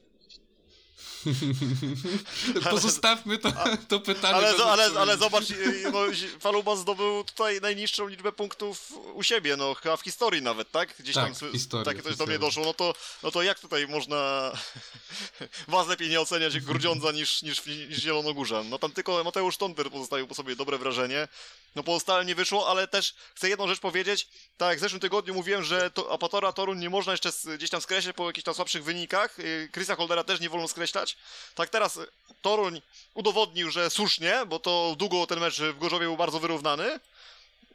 Pozostawmy 2.70 3.38
to, 3.38 3.52
to 3.88 4.00
pytanie. 4.00 4.34
Ale, 4.34 4.54
zo- 4.54 4.64
ale, 4.70 4.90
ale 5.00 5.16
zobacz, 5.16 5.44
no, 5.92 5.98
Faluba 6.40 6.76
zdobył 6.76 7.24
tutaj 7.24 7.60
najniższą 7.60 8.06
liczbę 8.06 8.32
punktów 8.32 8.92
u 9.14 9.22
siebie, 9.22 9.56
no 9.56 9.74
chyba 9.74 9.96
w 9.96 10.02
historii 10.02 10.42
nawet, 10.42 10.70
tak? 10.70 10.94
Gdzieś 10.98 11.14
Tak, 11.14 11.38
tam 11.38 11.52
historii, 11.52 11.84
takie 11.84 12.02
coś 12.02 12.16
do 12.16 12.26
mnie 12.26 12.38
doszło, 12.38 12.64
no 12.64 12.74
to, 12.74 12.94
no 13.22 13.30
to 13.30 13.42
jak 13.42 13.60
tutaj 13.60 13.86
można 13.88 14.52
was 15.68 15.88
lepiej 15.88 16.08
nie 16.10 16.20
oceniać 16.20 16.60
Grudziądza 16.68 17.12
niż, 17.12 17.42
niż, 17.42 17.66
niż 17.66 17.98
Zielonogórzan? 17.98 18.68
No 18.68 18.78
tam 18.78 18.92
tylko 18.92 19.24
Mateusz 19.24 19.56
Tonber 19.56 19.90
pozostawił 19.90 20.26
po 20.26 20.34
sobie 20.34 20.56
dobre 20.56 20.78
wrażenie, 20.78 21.28
no 21.74 21.82
pozostałe 21.82 22.24
nie 22.24 22.34
wyszło, 22.34 22.68
ale 22.68 22.88
też 22.88 23.14
chcę 23.34 23.48
jedną 23.48 23.68
rzecz 23.68 23.80
powiedzieć, 23.80 24.28
tak 24.56 24.68
jak 24.68 24.78
w 24.78 24.80
zeszłym 24.80 25.00
tygodniu 25.00 25.34
mówiłem, 25.34 25.64
że 25.64 25.90
to, 25.90 26.12
Apatora 26.12 26.52
Torun 26.52 26.78
nie 26.78 26.90
można 26.90 27.12
jeszcze 27.12 27.30
gdzieś 27.56 27.70
tam 27.70 27.80
skreślać 27.80 28.16
po 28.16 28.26
jakichś 28.26 28.44
tam 28.44 28.54
słabszych 28.54 28.84
wynikach, 28.84 29.38
y, 29.38 29.68
Chrisa 29.72 29.96
Holdera 29.96 30.24
też 30.24 30.40
nie 30.40 30.48
wolno 30.50 30.68
skreślać, 30.68 31.16
tak 31.54 31.68
teraz 31.70 32.00
Toruń 32.42 32.82
udowodnił, 33.14 33.70
że 33.70 33.90
słusznie, 33.90 34.42
bo 34.46 34.58
to 34.58 34.94
długo 34.98 35.26
ten 35.26 35.40
mecz 35.40 35.60
w 35.60 35.78
Gorzowie 35.78 36.06
był 36.06 36.16
bardzo 36.16 36.40
wyrównany. 36.40 37.00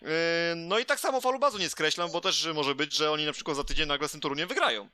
Yy, 0.02 0.08
No 0.56 0.80
i 0.80 0.86
tak 0.86 1.00
samo 1.00 1.22
Falubazu 1.22 1.58
nie 1.58 1.70
skreślam, 1.70 2.12
bo 2.12 2.22
też 2.22 2.48
może 2.54 2.76
być, 2.76 2.94
że 2.94 3.12
oni 3.12 3.26
na 3.26 3.34
przykład 3.34 3.58
za 3.58 3.64
tydzień 3.64 3.88
nagle 3.88 4.08
z 4.08 4.12
tym 4.12 4.22
Toruniem 4.22 4.48
wygrają. 4.48 4.90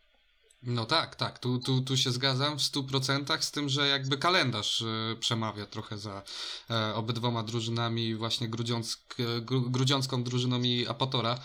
No 0.63 0.85
tak, 0.85 1.15
tak, 1.15 1.39
tu, 1.39 1.59
tu, 1.59 1.81
tu 1.81 1.97
się 1.97 2.11
zgadzam 2.11 2.59
w 2.59 2.61
100%, 2.61 3.41
z 3.41 3.51
tym, 3.51 3.69
że 3.69 3.87
jakby 3.87 4.17
kalendarz 4.17 4.81
e, 4.81 5.15
przemawia 5.19 5.65
trochę 5.65 5.97
za 5.97 6.23
e, 6.69 6.95
obydwoma 6.95 7.43
drużynami, 7.43 8.15
właśnie 8.15 8.49
grudziąck, 8.49 8.99
e, 9.19 9.41
gru, 9.41 9.61
grudziącką 9.61 10.23
drużyną 10.23 10.61
i 10.61 10.87
Apatora. 10.87 11.39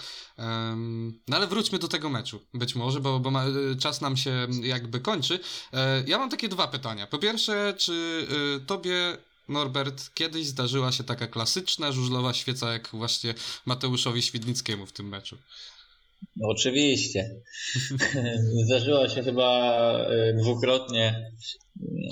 No 1.28 1.36
ale 1.36 1.46
wróćmy 1.46 1.78
do 1.78 1.88
tego 1.88 2.10
meczu, 2.10 2.40
być 2.54 2.74
może, 2.74 3.00
bo, 3.00 3.20
bo 3.20 3.30
ma, 3.30 3.44
czas 3.80 4.00
nam 4.00 4.16
się 4.16 4.46
jakby 4.62 5.00
kończy. 5.00 5.40
Ja 6.06 6.18
mam 6.18 6.30
takie 6.30 6.48
dwa 6.48 6.68
pytania. 6.68 7.06
Po 7.06 7.18
pierwsze, 7.18 7.74
czy 7.78 8.26
tobie 8.66 9.18
Norbert, 9.48 10.14
kiedyś 10.14 10.46
zdarzyła 10.46 10.92
się 10.92 11.04
taka 11.04 11.26
klasyczna 11.26 11.92
żużlowa 11.92 12.34
świeca, 12.34 12.72
jak 12.72 12.88
właśnie 12.88 13.34
Mateuszowi 13.66 14.22
Świdnickiemu 14.22 14.86
w 14.86 14.92
tym 14.92 15.08
meczu. 15.08 15.38
No, 16.36 16.48
oczywiście. 16.48 17.30
Zdarzyło 18.66 19.08
się 19.08 19.22
chyba 19.22 19.98
y, 20.10 20.34
dwukrotnie. 20.34 21.32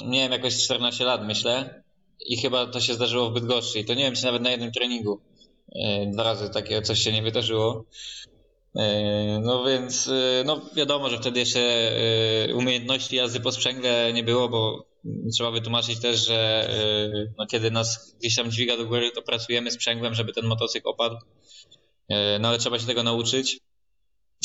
Miałem 0.07 0.33
jakoś 0.33 0.65
14 0.65 1.05
lat, 1.05 1.27
myślę. 1.27 1.83
I 2.27 2.37
chyba 2.37 2.67
to 2.67 2.81
się 2.81 2.95
zdarzyło 2.95 3.31
w 3.31 3.35
Bydgoszczy. 3.35 3.79
I 3.79 3.85
to 3.85 3.95
nie 3.95 4.05
wiem, 4.05 4.15
czy 4.15 4.25
nawet 4.25 4.43
na 4.43 4.51
jednym 4.51 4.73
treningu. 4.73 5.21
Y, 5.69 6.11
Dwa 6.13 6.23
razy 6.23 6.51
takie 6.51 6.83
coś 6.83 6.99
się 6.99 7.13
nie 7.13 7.23
wydarzyło. 7.23 7.85
Y, 8.77 8.81
No 9.43 9.65
więc, 9.65 10.11
no 10.45 10.61
wiadomo, 10.77 11.11
że 11.11 11.19
wtedy 11.19 11.41
jeszcze 11.41 11.93
umiejętności 12.55 13.17
jazdy 13.17 13.41
po 13.41 13.53
sprzęgle 13.53 14.13
nie 14.13 14.25
było, 14.25 14.49
bo 14.49 14.87
trzeba 15.33 15.51
wytłumaczyć 15.51 16.01
też, 16.01 16.27
że 16.27 16.69
no, 17.39 17.47
kiedy 17.47 17.71
nas 17.71 18.15
gdzieś 18.21 18.37
tam 18.37 18.51
dźwiga 18.51 18.77
do 18.77 18.87
góry, 18.87 19.11
to 19.11 19.23
pracujemy 19.23 19.71
sprzęgłem, 19.71 20.15
żeby 20.15 20.33
ten 20.33 20.47
motocykl 20.47 20.89
opadł. 20.89 21.17
No 22.41 22.49
ale 22.49 22.59
trzeba 22.59 22.79
się 22.79 22.87
tego 22.87 23.03
nauczyć. 23.03 23.59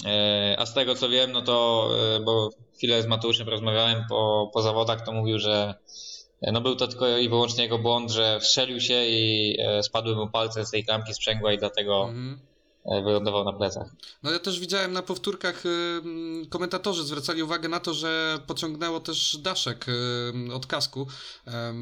E, 0.05 0.55
A 0.59 0.65
z 0.65 0.73
tego 0.73 0.95
co 0.95 1.09
wiem, 1.09 1.31
no 1.31 1.41
to, 1.41 1.89
e, 2.15 2.19
bo 2.19 2.49
chwilę 2.77 3.03
z 3.03 3.07
Mateuszem 3.07 3.49
rozmawiałem 3.49 4.03
po, 4.09 4.51
po 4.53 4.61
zawodach, 4.61 5.05
to 5.05 5.11
mówił, 5.11 5.39
że 5.39 5.75
e, 6.41 6.51
no 6.51 6.61
był 6.61 6.75
to 6.75 6.87
tylko 6.87 7.17
i 7.17 7.29
wyłącznie 7.29 7.63
jego 7.63 7.79
błąd, 7.79 8.11
że 8.11 8.39
wstrzelił 8.39 8.79
się 8.79 9.05
i 9.05 9.57
spadły 9.81 10.15
mu 10.15 10.29
palce 10.29 10.65
z 10.65 10.71
tej 10.71 10.85
klamki 10.85 11.13
sprzęgła 11.13 11.53
i 11.53 11.57
dlatego 11.57 12.03
Mhm. 12.03 12.39
wylądował 13.05 13.43
na 13.43 13.53
plecach. 13.53 13.87
No 14.23 14.31
ja 14.31 14.39
też 14.39 14.59
widziałem 14.59 14.93
na 14.93 15.01
powtórkach, 15.01 15.65
y, 15.65 15.69
mm, 15.69 16.45
komentatorzy 16.45 17.03
zwracali 17.03 17.43
uwagę 17.43 17.69
na 17.69 17.79
to, 17.79 17.93
że 17.93 18.39
pociągnęło 18.47 18.99
też 18.99 19.37
daszek 19.37 19.85
y, 20.49 20.53
od 20.53 20.65
kasku 20.65 21.07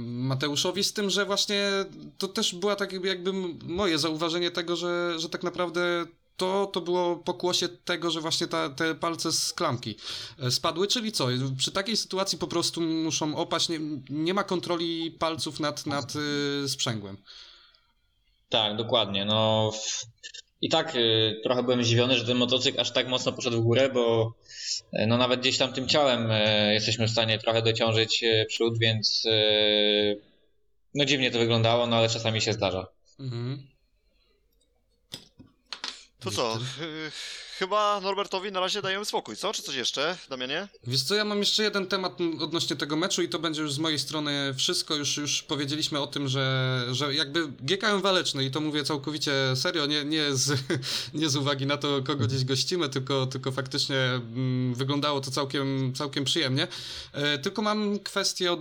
Mateuszowi, 0.02 0.84
z 0.84 0.94
tym, 0.94 1.10
że 1.10 1.26
właśnie 1.26 1.70
to 2.18 2.28
też 2.28 2.56
była 2.56 2.76
tak 2.76 2.92
jakby, 2.92 3.08
jakby 3.08 3.32
moje 3.64 3.98
zauważenie 3.98 4.52
tego, 4.52 4.76
że, 4.76 5.20
że 5.20 5.30
tak 5.30 5.44
naprawdę 5.44 6.06
to, 6.38 6.66
to 6.66 6.82
było 6.82 7.16
pokłosie 7.16 7.70
tego, 7.70 8.12
że 8.12 8.22
właśnie 8.22 8.48
ta, 8.48 8.70
te 8.70 8.96
palce 8.96 9.32
z 9.32 9.54
klamki 9.54 9.96
e, 10.40 10.52
spadły, 10.52 10.88
czyli 10.88 11.12
co? 11.12 11.28
Przy 11.58 11.72
takiej 11.72 11.98
sytuacji 11.98 12.38
po 12.38 12.48
prostu 12.48 12.82
muszą 12.82 13.36
opaść, 13.36 13.70
nie, 13.70 13.80
nie 14.10 14.34
ma 14.34 14.44
kontroli 14.44 15.12
palców 15.12 15.60
nad, 15.60 15.86
nad 15.86 16.14
y, 16.16 16.70
sprzęgłem. 16.70 17.18
Tak, 18.50 18.78
dokładnie. 18.78 19.26
No 19.26 19.72
i 20.62 20.70
tak 20.70 20.96
y, 20.96 21.40
trochę 21.44 21.64
byłem 21.64 21.84
zdziwiony, 21.84 22.18
że 22.18 22.26
ten 22.26 22.38
motocykl 22.38 22.82
aż 22.82 22.92
tak 22.92 23.08
mocno 23.08 23.32
poszedł 23.32 23.62
w 23.62 23.64
górę, 23.64 23.90
bo 23.90 24.34
e, 24.94 25.08
no 25.08 25.18
nawet 25.18 25.40
gdzieś 25.40 25.58
tam 25.58 25.74
tym 25.74 25.88
ciałem 25.88 26.32
e, 26.32 26.74
jesteśmy 26.74 27.08
w 27.08 27.12
stanie 27.12 27.40
trochę 27.40 27.62
dociążyć 27.62 28.24
e, 28.24 28.46
przód, 28.46 28.80
więc 28.80 29.24
e, 29.26 30.16
no 30.96 31.06
dziwnie 31.06 31.32
to 31.32 31.40
wyglądało, 31.40 31.88
no 31.88 31.96
ale 31.96 32.10
czasami 32.10 32.42
się 32.42 32.54
zdarza. 32.54 32.88
Mhm. 33.20 33.75
To 36.26 36.32
co? 36.32 36.60
Chyba 37.60 38.02
Norbertowi 38.02 38.52
na 38.52 38.60
razie 38.60 38.82
dajemy 38.82 39.06
spokój, 39.06 39.36
co? 39.36 39.54
Czy 39.54 39.62
coś 39.62 39.76
jeszcze, 39.76 40.18
Damianie? 40.30 40.68
Wiesz 40.88 41.04
co, 41.04 41.16
ja 41.16 41.26
mam 41.26 41.40
jeszcze 41.40 41.64
jeden 41.64 41.88
temat 41.88 42.18
odnośnie 42.42 42.76
tego 42.76 42.96
meczu 42.96 43.22
i 43.22 43.30
to 43.30 43.40
będzie 43.40 43.62
już 43.62 43.74
z 43.74 43.80
mojej 43.80 44.00
strony 44.00 44.54
wszystko. 44.58 44.96
Już, 44.96 45.18
już 45.18 45.44
powiedzieliśmy 45.44 46.00
o 46.00 46.08
tym, 46.08 46.28
że, 46.28 46.86
że 46.92 47.14
jakby 47.14 47.48
GKM 47.48 48.02
Waleczny 48.02 48.46
i 48.46 48.52
to 48.52 48.62
mówię 48.62 48.84
całkowicie 48.84 49.32
serio, 49.56 49.86
nie, 49.86 50.06
nie, 50.06 50.36
z, 50.36 50.60
nie 51.14 51.30
z 51.30 51.36
uwagi 51.36 51.66
na 51.66 51.78
to, 51.78 52.04
kogo 52.04 52.28
gdzieś 52.28 52.46
gościmy, 52.46 52.90
tylko, 52.90 53.26
tylko 53.26 53.52
faktycznie 53.52 54.22
wyglądało 54.74 55.22
to 55.22 55.32
całkiem, 55.32 55.94
całkiem 55.94 56.24
przyjemnie. 56.24 56.68
E, 57.14 57.38
tylko 57.38 57.62
mam 57.62 58.00
kwestię 58.00 58.52
od, 58.52 58.60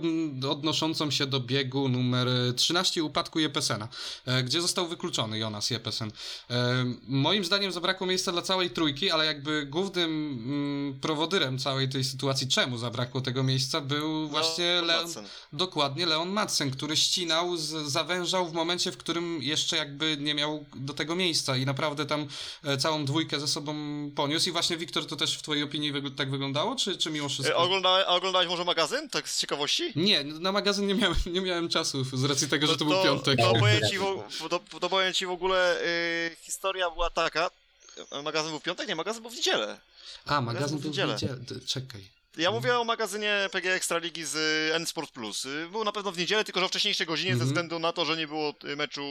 odnoszącą 0.49 1.11
się 1.11 1.25
do 1.25 1.39
biegu 1.39 1.89
numer 1.89 2.27
13 2.55 3.03
upadku 3.03 3.39
Jepesena, 3.39 3.87
e, 4.25 4.43
gdzie 4.43 4.61
został 4.61 4.87
wykluczony 4.87 5.39
Jonas 5.39 5.69
Jepesen. 5.69 6.11
E, 6.49 6.85
moim 7.07 7.45
zdaniem 7.45 7.71
zabrakło 7.71 8.07
miejsca 8.07 8.31
dla 8.31 8.41
całej 8.41 8.69
trójki, 8.69 8.84
ale 9.13 9.25
jakby 9.25 9.65
głównym 9.65 10.09
mm, 10.45 10.99
prowodyrem 10.99 11.59
całej 11.59 11.89
tej 11.89 12.03
sytuacji, 12.03 12.47
czemu 12.47 12.77
zabrakło 12.77 13.21
tego 13.21 13.43
miejsca, 13.43 13.81
był 13.81 14.27
właśnie 14.27 14.75
No, 14.81 14.87
Leon, 14.87 15.05
Madsen. 15.05 15.25
dokładnie 15.53 16.05
Leon 16.05 16.29
Madsen, 16.29 16.71
który 16.71 16.97
ścinał, 16.97 17.57
z, 17.57 17.67
zawężał 17.91 18.47
w 18.47 18.53
momencie, 18.53 18.91
w 18.91 18.97
którym 18.97 19.39
jeszcze 19.43 19.77
jakby 19.77 20.17
nie 20.19 20.33
miał 20.35 20.65
do 20.75 20.93
tego 20.93 21.15
miejsca 21.15 21.57
i 21.57 21.65
naprawdę 21.65 22.05
tam 22.05 22.27
e, 22.63 22.77
całą 22.77 23.05
dwójkę 23.05 23.39
ze 23.39 23.47
sobą 23.47 23.75
poniósł. 24.15 24.49
I 24.49 24.51
właśnie 24.51 24.77
Wiktor, 24.77 25.05
to 25.07 25.15
też 25.15 25.37
w 25.37 25.41
twojej 25.41 25.63
opinii 25.63 25.93
wygl- 25.93 26.15
tak 26.15 26.31
wyglądało, 26.31 26.75
czy, 26.75 26.97
czy 26.97 27.09
mimo 27.09 27.29
wszystko? 27.29 27.57
Oglądałeś, 27.57 28.05
a 28.07 28.15
oglądałeś 28.15 28.47
może 28.47 28.63
magazyn? 28.65 29.09
Tak 29.09 29.29
z 29.29 29.39
ciekawości? 29.39 29.83
Nie, 29.95 30.23
na 30.23 30.51
magazyn 30.51 30.87
nie 30.87 30.95
miałem, 30.95 31.17
nie 31.25 31.41
miałem 31.41 31.69
czasu 31.69 32.03
z 32.03 32.23
racji 32.23 32.49
tego, 32.49 32.67
że 32.67 32.77
to 32.77 32.85
był 32.85 33.03
piątek. 33.03 33.39
To 33.39 33.53
powiem 33.59 33.81
ci 33.91 33.97
w, 33.97 34.03
to, 34.49 34.59
to 34.79 34.89
powiem 34.89 35.13
ci 35.13 35.25
w 35.25 35.29
ogóle, 35.31 35.81
y, 35.81 36.35
historia 36.41 36.89
była 36.91 37.09
taka, 37.09 37.49
magazyn 38.23 38.49
był 38.51 38.59
w 38.59 38.63
piątek? 38.63 38.87
Nie, 38.87 38.95
magazyn 38.95 39.21
był 39.21 39.31
w 39.31 39.35
niedzielę. 39.35 39.79
A, 40.25 40.41
magazyn 40.41 40.77
w 40.77 40.81
był 40.81 40.91
w 40.91 40.93
niedzielę. 40.93 41.13
niedzielę. 41.13 41.37
Czekaj. 41.67 42.15
Ja 42.37 42.51
mówię 42.51 42.79
o 42.79 42.83
magazynie 42.83 43.49
PG 43.51 43.73
Ekstraligi 43.73 44.25
z 44.25 44.35
y, 44.71 44.75
N-Sport 44.75 45.11
Plus. 45.11 45.45
Y, 45.45 45.67
Był 45.71 45.83
na 45.83 45.91
pewno 45.91 46.11
w 46.11 46.17
niedzielę, 46.17 46.43
tylko 46.43 46.59
że 46.59 46.65
o 46.65 46.69
wcześniejszej 46.69 47.07
godzinie 47.07 47.31
Mhm. 47.31 47.39
ze 47.39 47.45
względu 47.53 47.79
na 47.79 47.93
to, 47.93 48.05
że 48.05 48.17
nie 48.17 48.27
było 48.27 48.53
meczu 48.77 49.03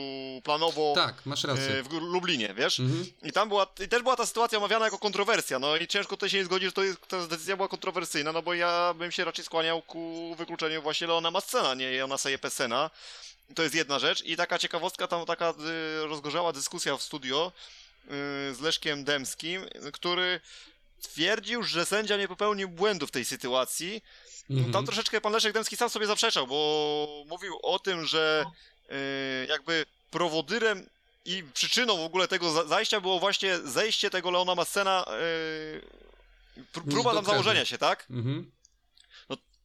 planowo 0.43 0.91
Tak, 0.95 1.25
masz 1.25 1.43
rację. 1.43 1.83
w 1.83 1.91
Lublinie, 1.93 2.53
wiesz? 2.53 2.79
Mhm. 2.79 3.05
I 3.23 3.31
tam 3.31 3.47
była, 3.49 3.67
i 3.85 3.87
też 3.87 4.01
była 4.03 4.15
ta 4.15 4.25
sytuacja 4.25 4.57
omawiana 4.57 4.85
jako 4.85 4.99
kontrowersja, 4.99 5.59
no 5.59 5.77
i 5.77 5.87
ciężko 5.87 6.09
tutaj 6.17 6.29
się 6.29 6.37
nie 6.37 6.45
zgodzić, 6.45 6.67
że 6.67 6.71
to 6.73 6.83
jest, 6.83 7.07
ta 7.07 7.27
decyzja 7.27 7.55
była 7.55 7.67
kontrowersyjna, 7.67 8.31
no 8.31 8.41
bo 8.41 8.53
ja 8.53 8.93
bym 8.93 9.11
się 9.11 9.25
raczej 9.25 9.45
skłaniał 9.45 9.81
ku 9.81 10.35
wykluczeniu 10.37 10.81
właśnie 10.81 11.07
Leona 11.07 11.31
Mascena, 11.31 11.73
nie 11.73 11.91
Jonasa 11.91 12.29
Jepesena. 12.29 12.89
To 13.55 13.63
jest 13.63 13.75
jedna 13.75 13.99
rzecz 13.99 14.23
i 14.23 14.35
taka 14.37 14.59
ciekawostka, 14.59 15.07
tam 15.07 15.25
taka 15.25 15.53
rozgorzała 16.03 16.53
dyskusja 16.53 16.97
w 16.97 17.03
studio 17.03 17.51
z 18.51 18.59
Leszkiem 18.61 19.03
Demskim, 19.03 19.65
który 19.93 20.39
twierdził, 21.01 21.63
że 21.63 21.85
sędzia 21.85 22.17
nie 22.17 22.27
popełnił 22.27 22.69
błędu 22.69 23.07
w 23.07 23.11
tej 23.11 23.25
sytuacji. 23.25 24.01
Mhm. 24.49 24.71
Tam 24.73 24.85
troszeczkę 24.85 25.21
pan 25.21 25.33
Leszek 25.33 25.53
Demski 25.53 25.77
sam 25.77 25.89
sobie 25.89 26.07
zaprzeczał, 26.07 26.47
bo 26.47 27.07
mówił 27.27 27.59
o 27.63 27.79
tym, 27.79 28.05
że 28.05 28.45
y, 28.91 29.47
jakby 29.49 29.85
prowodyrem 30.11 30.89
i 31.25 31.43
przyczyną 31.53 31.97
w 31.97 32.05
ogóle 32.05 32.27
tego 32.27 32.51
za- 32.51 32.65
zajścia 32.65 33.01
było 33.01 33.19
właśnie 33.19 33.57
zejście 33.59 34.09
tego 34.09 34.31
Leona 34.31 34.55
Massena, 34.55 35.05
y, 35.77 35.81
Niż 36.57 36.93
próba 36.93 37.13
tam 37.13 37.25
założenia 37.25 37.65
się, 37.65 37.77
tak? 37.77 38.05
Mhm. 38.09 38.51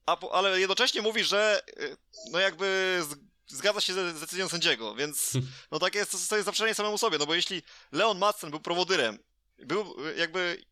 A, 0.06 0.16
po- 0.16 0.34
ale 0.34 0.60
jednocześnie 0.60 1.02
mówi, 1.02 1.24
że 1.24 1.62
y, 1.80 1.96
no 2.32 2.38
jakby 2.38 2.98
z, 3.08 3.14
zgadza 3.50 3.80
się 3.80 3.92
z, 3.94 4.20
decyzją 4.20 4.48
sędziego, 4.48 4.94
więc 4.94 5.32
no 5.70 5.78
takie 5.78 5.98
jest, 5.98 6.12
to, 6.12 6.18
to 6.28 6.36
jest 6.36 6.46
zaprzeczenie 6.46 6.74
samemu 6.74 6.98
sobie, 6.98 7.18
no 7.18 7.26
bo 7.26 7.34
jeśli 7.34 7.62
Leon 7.92 8.18
Madsen 8.18 8.50
był 8.50 8.60
prowodyrem, 8.60 9.18
był 9.58 10.06
y, 10.06 10.16
jakby 10.16 10.64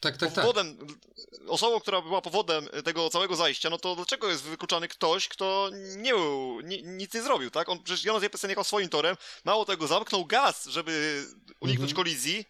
Tak, 0.00 0.16
tak, 0.16 0.32
tak. 0.34 0.44
powodem, 0.44 0.78
osobą, 1.48 1.80
która 1.80 2.02
była 2.02 2.20
powodem 2.22 2.68
tego 2.84 3.10
całego 3.10 3.36
zajścia, 3.36 3.70
no 3.70 3.78
to 3.78 3.96
dlaczego 3.96 4.28
jest 4.30 4.42
wykluczany 4.42 4.88
ktoś, 4.88 5.28
kto 5.28 5.70
nie 5.96 6.12
był, 6.14 6.60
ni, 6.60 6.82
nic 6.82 7.14
nie 7.14 7.22
zrobił, 7.22 7.50
tak? 7.50 7.68
On 7.68 7.82
przecież 7.82 8.04
Jonas 8.04 8.22
Jepesen 8.22 8.50
jechał 8.50 8.64
swoim 8.64 8.88
torem, 8.88 9.16
mało 9.44 9.64
tego, 9.64 9.86
zamknął 9.86 10.24
gaz, 10.26 10.66
żeby 10.66 11.24
uniknąć 11.60 11.90
Mhm. 11.90 11.96
kolizji. 12.04 12.44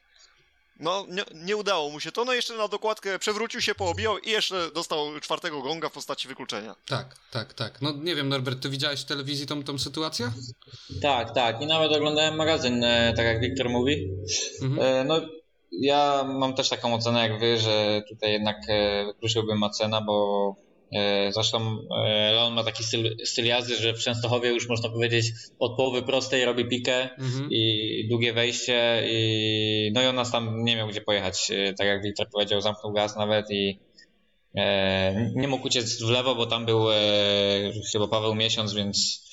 No, 0.78 1.06
nie, 1.08 1.24
nie 1.34 1.56
udało 1.56 1.90
mu 1.90 2.00
się 2.00 2.12
to, 2.12 2.24
no 2.24 2.32
jeszcze 2.34 2.54
na 2.54 2.68
dokładkę 2.68 3.18
przewrócił 3.18 3.60
się, 3.60 3.74
poobijał 3.74 4.18
i 4.18 4.30
jeszcze 4.30 4.70
dostał 4.74 5.20
czwartego 5.20 5.62
gonga 5.62 5.88
w 5.88 5.92
postaci 5.92 6.28
wykluczenia. 6.28 6.74
Tak, 6.86 7.16
tak, 7.30 7.54
tak. 7.54 7.82
No 7.82 7.92
nie 7.92 8.14
wiem, 8.16 8.28
Norbert, 8.28 8.62
ty 8.62 8.68
widziałeś 8.68 9.00
w 9.00 9.04
telewizji 9.04 9.46
tą, 9.46 9.62
tą 9.64 9.78
sytuację? 9.78 10.30
Tak, 11.02 11.34
tak. 11.34 11.62
I 11.62 11.66
nawet 11.66 11.92
oglądałem 11.92 12.36
magazyn, 12.36 12.84
e, 12.84 13.12
tak 13.16 13.26
jak 13.26 13.40
Wiktor 13.40 13.70
mówi. 13.70 14.08
Mhm. 14.62 14.80
E, 14.86 15.04
No, 15.04 15.20
ja 15.72 16.24
mam 16.24 16.54
też 16.54 16.68
taką 16.68 16.94
ocenę 16.94 17.28
jak 17.28 17.40
wy, 17.40 17.58
że 17.58 18.02
tutaj 18.08 18.32
jednak 18.32 18.56
e, 18.68 19.06
wykluczyłbym 19.06 19.58
Macena, 19.58 20.00
bo 20.00 20.67
zresztą 21.30 21.78
e, 22.06 22.32
Leon 22.32 22.54
ma 22.54 22.64
taki 22.64 22.84
styl, 22.84 23.16
styl 23.24 23.44
jazdy, 23.44 23.76
że 23.76 23.94
w 23.94 23.98
Częstochowie 23.98 24.50
już 24.50 24.68
można 24.68 24.88
powiedzieć 24.88 25.26
od 25.58 25.76
połowy 25.76 26.02
prostej 26.02 26.44
robi 26.44 26.64
pikę 26.64 27.10
Mhm. 27.18 27.48
i 27.50 28.06
długie 28.08 28.32
wejście 28.32 29.02
i 29.06 29.90
no 29.94 30.02
i 30.02 30.06
on 30.06 30.16
nas 30.16 30.32
tam 30.32 30.64
nie 30.64 30.76
miał 30.76 30.88
gdzie 30.88 31.00
pojechać, 31.00 31.50
e, 31.50 31.74
tak 31.74 31.86
jak 31.86 32.02
Wiktor 32.02 32.30
powiedział, 32.30 32.60
zamknął 32.60 32.92
gaz 32.92 33.16
nawet 33.16 33.50
i 33.50 33.78
e, 34.54 35.30
nie 35.34 35.48
mógł 35.48 35.66
uciec 35.66 36.02
w 36.02 36.10
lewo, 36.10 36.34
bo 36.34 36.46
tam 36.46 36.66
był 36.66 36.90
e, 36.90 36.94
chyba 37.92 38.08
Paweł 38.08 38.34
Miesiąc, 38.34 38.74
więc 38.74 39.24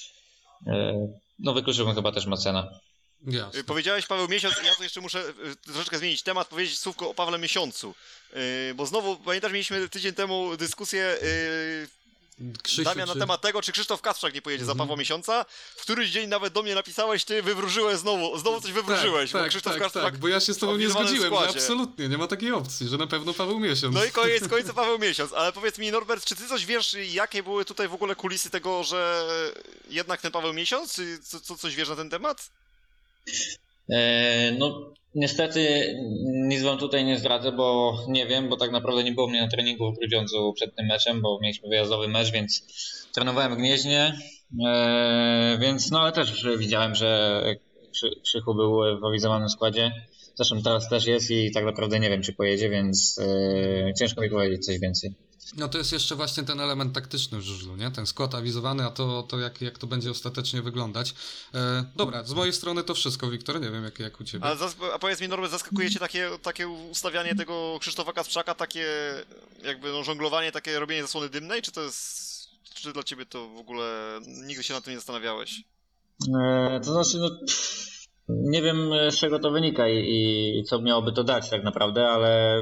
e, 0.68 1.08
no 1.40 1.54
wykluczyłbym 1.54 1.96
chyba 1.96 2.12
też 2.12 2.26
Macena. 2.26 2.80
Jasne. 3.28 3.64
Powiedziałeś 3.64 4.06
Paweł 4.06 4.28
Miesiąc, 4.28 4.56
ja 4.64 4.76
tu 4.76 4.84
jeszcze 4.84 5.02
muszę 5.02 5.30
y, 5.30 5.56
troszeczkę 5.56 5.98
zmienić 5.98 6.22
temat, 6.24 6.48
powiedzieć 6.48 6.80
słówko 6.80 7.10
o 7.10 7.14
Pawle 7.14 7.38
Miesiącu. 7.40 7.96
Y, 8.70 8.74
Bo 8.76 8.86
znowu, 8.86 9.18
pamiętasz, 9.18 9.52
mieliśmy 9.52 9.90
tydzień 9.90 10.14
temu 10.14 10.58
dyskusję 10.58 11.18
y, 11.24 11.88
Krzysiu, 12.64 12.84
Damian, 12.84 13.08
na 13.08 13.14
czy- 13.14 13.20
temat 13.20 13.42
tego, 13.42 13.62
czy 13.62 13.72
Krzysztof 13.72 14.02
Kasprzak 14.02 14.34
nie 14.34 14.42
pojedzie 14.42 14.66
za 14.66 14.72
Mhm. 14.72 14.88
Pawła 14.88 15.00
Miesiąca. 15.00 15.46
W 15.76 15.82
któryś 15.82 16.10
dzień 16.10 16.30
nawet 16.30 16.54
do 16.54 16.64
mnie 16.64 16.76
napisałeś, 16.76 17.24
ty 17.26 17.42
wywróżyłeś 17.42 17.98
znowu, 17.98 18.38
znowu 18.38 18.62
coś 18.62 18.72
wywróżyłeś, 18.72 19.32
tak, 19.32 19.42
bo 19.44 19.50
Krzysztof 19.50 19.74
tak, 19.74 19.82
Kasprzak... 19.82 20.04
tak, 20.04 20.18
bo 20.18 20.28
ja 20.28 20.40
się 20.40 20.54
z 20.54 20.58
tobą 20.58 20.78
nie 20.78 20.90
zgodziłem, 20.90 21.34
że 21.34 21.50
absolutnie, 21.50 22.10
nie 22.10 22.18
ma 22.18 22.28
takiej 22.28 22.52
opcji, 22.52 22.88
że 22.88 22.98
na 22.98 23.08
pewno 23.08 23.34
Paweł 23.34 23.60
Miesiąc. 23.60 23.96
No 23.96 24.06
i 24.06 24.12
koniec 24.12 24.48
końca 24.50 24.74
Paweł 24.74 25.00
Miesiąc, 25.00 25.34
ale 25.34 25.52
powiedz 25.54 25.78
mi 25.78 25.92
Norbert, 25.92 26.26
czy 26.26 26.36
ty 26.36 26.48
coś 26.48 26.66
wiesz, 26.66 26.96
jakie 27.12 27.44
były 27.44 27.66
tutaj 27.66 27.88
w 27.88 27.94
ogóle 27.94 28.16
kulisy 28.16 28.50
tego, 28.50 28.84
że 28.84 29.28
jednak 29.90 30.22
ten 30.22 30.32
Paweł 30.32 30.54
Miesiąc, 30.54 31.02
co, 31.24 31.40
co, 31.40 31.58
coś 31.58 31.76
wiesz 31.76 31.90
na 31.90 31.96
ten 31.96 32.10
temat? 32.10 32.50
E, 33.90 34.52
No, 34.60 34.94
niestety 35.16 35.94
nic 36.48 36.62
wam 36.62 36.78
tutaj 36.78 37.06
nie 37.06 37.18
zdradzę, 37.20 37.52
bo 37.52 37.98
nie 38.08 38.28
wiem, 38.28 38.50
bo 38.50 38.58
tak 38.58 38.72
naprawdę 38.72 39.04
nie 39.04 39.12
było 39.12 39.28
mnie 39.28 39.42
na 39.42 39.48
treningu 39.48 39.92
w 39.94 39.98
Grudziądzu 40.00 40.54
przed 40.56 40.76
tym 40.76 40.86
meczem, 40.86 41.22
bo 41.22 41.40
mieliśmy 41.42 41.70
wyjazdowy 41.70 42.08
mecz, 42.08 42.32
więc 42.32 42.62
trenowałem 43.16 43.54
w 43.54 43.58
Gnieźnie, 43.58 44.18
e, 44.68 45.58
więc 45.62 45.92
no 45.92 46.00
ale 46.00 46.12
też 46.12 46.48
widziałem, 46.58 46.96
że 46.96 47.42
Krzy- 47.92 48.22
Krzychu 48.24 48.56
był 48.56 49.00
w 49.02 49.06
awizowanym 49.06 49.50
składzie. 49.50 49.92
Zresztą 50.36 50.62
teraz 50.64 50.90
też 50.90 51.06
jest 51.06 51.32
i 51.32 51.52
tak 51.52 51.66
naprawdę 51.66 52.00
nie 52.00 52.10
wiem, 52.10 52.22
czy 52.22 52.34
pojedzie, 52.34 52.70
więc 52.70 53.20
e, 53.20 53.94
ciężko 53.94 54.22
mi 54.22 54.30
powiedzieć 54.30 54.66
coś 54.66 54.80
więcej. 54.80 55.14
No 55.58 55.68
to 55.70 55.78
jest 55.78 55.92
jeszcze 55.92 56.16
właśnie 56.16 56.44
ten 56.44 56.60
element 56.60 56.94
taktyczny 56.94 57.38
w 57.38 57.42
żużlu, 57.42 57.76
nie? 57.76 57.92
Ten 57.92 58.06
skład 58.06 58.36
awizowany, 58.36 58.84
a 58.86 58.90
to, 58.90 59.24
to 59.24 59.40
jak, 59.40 59.62
jak 59.62 59.78
to 59.78 59.88
będzie 59.88 60.12
ostatecznie 60.12 60.62
wyglądać. 60.62 61.14
E, 61.54 61.86
dobra, 61.96 62.24
z 62.24 62.34
mojej 62.34 62.54
strony 62.54 62.84
to 62.84 62.94
wszystko, 62.94 63.30
Wiktor, 63.30 63.62
nie 63.62 63.72
wiem 63.72 63.84
jak, 63.84 64.00
jak 64.00 64.20
u 64.22 64.24
ciebie. 64.24 64.46
A, 64.46 64.56
zas- 64.56 64.76
a 64.94 65.00
powiedz 65.00 65.22
mi 65.22 65.28
Norbert, 65.28 65.52
zaskakuje 65.52 65.90
cię 65.92 66.00
takie, 66.00 66.30
takie 66.42 66.68
ustawianie 66.68 67.36
tego 67.36 67.78
Krzysztofa 67.82 68.14
Kasprzaka, 68.14 68.56
takie 68.56 68.86
jakby 69.64 69.92
no, 69.92 70.04
żonglowanie, 70.04 70.52
takie 70.52 70.80
robienie 70.80 71.02
zasłony 71.02 71.30
dymnej, 71.30 71.62
czy 71.62 71.72
to 71.72 71.82
jest... 71.82 72.26
Czy 72.74 72.94
dla 72.94 73.04
ciebie 73.04 73.26
to 73.26 73.50
w 73.50 73.58
ogóle 73.58 74.20
nigdy 74.28 74.64
się 74.64 74.74
nad 74.74 74.84
tym 74.84 74.94
nie 74.94 75.00
zastanawiałeś? 75.00 75.64
E, 76.42 76.80
To 76.86 76.92
znaczy, 76.94 77.18
no, 77.18 77.30
pff, 77.40 78.08
nie 78.30 78.62
wiem 78.62 78.90
z 79.10 79.18
czego 79.18 79.40
to 79.40 79.52
wynika 79.52 79.90
i, 79.90 80.60
i 80.60 80.64
co 80.64 80.82
miałoby 80.82 81.12
to 81.14 81.24
dać 81.24 81.50
tak 81.50 81.64
naprawdę, 81.64 82.08
ale 82.10 82.62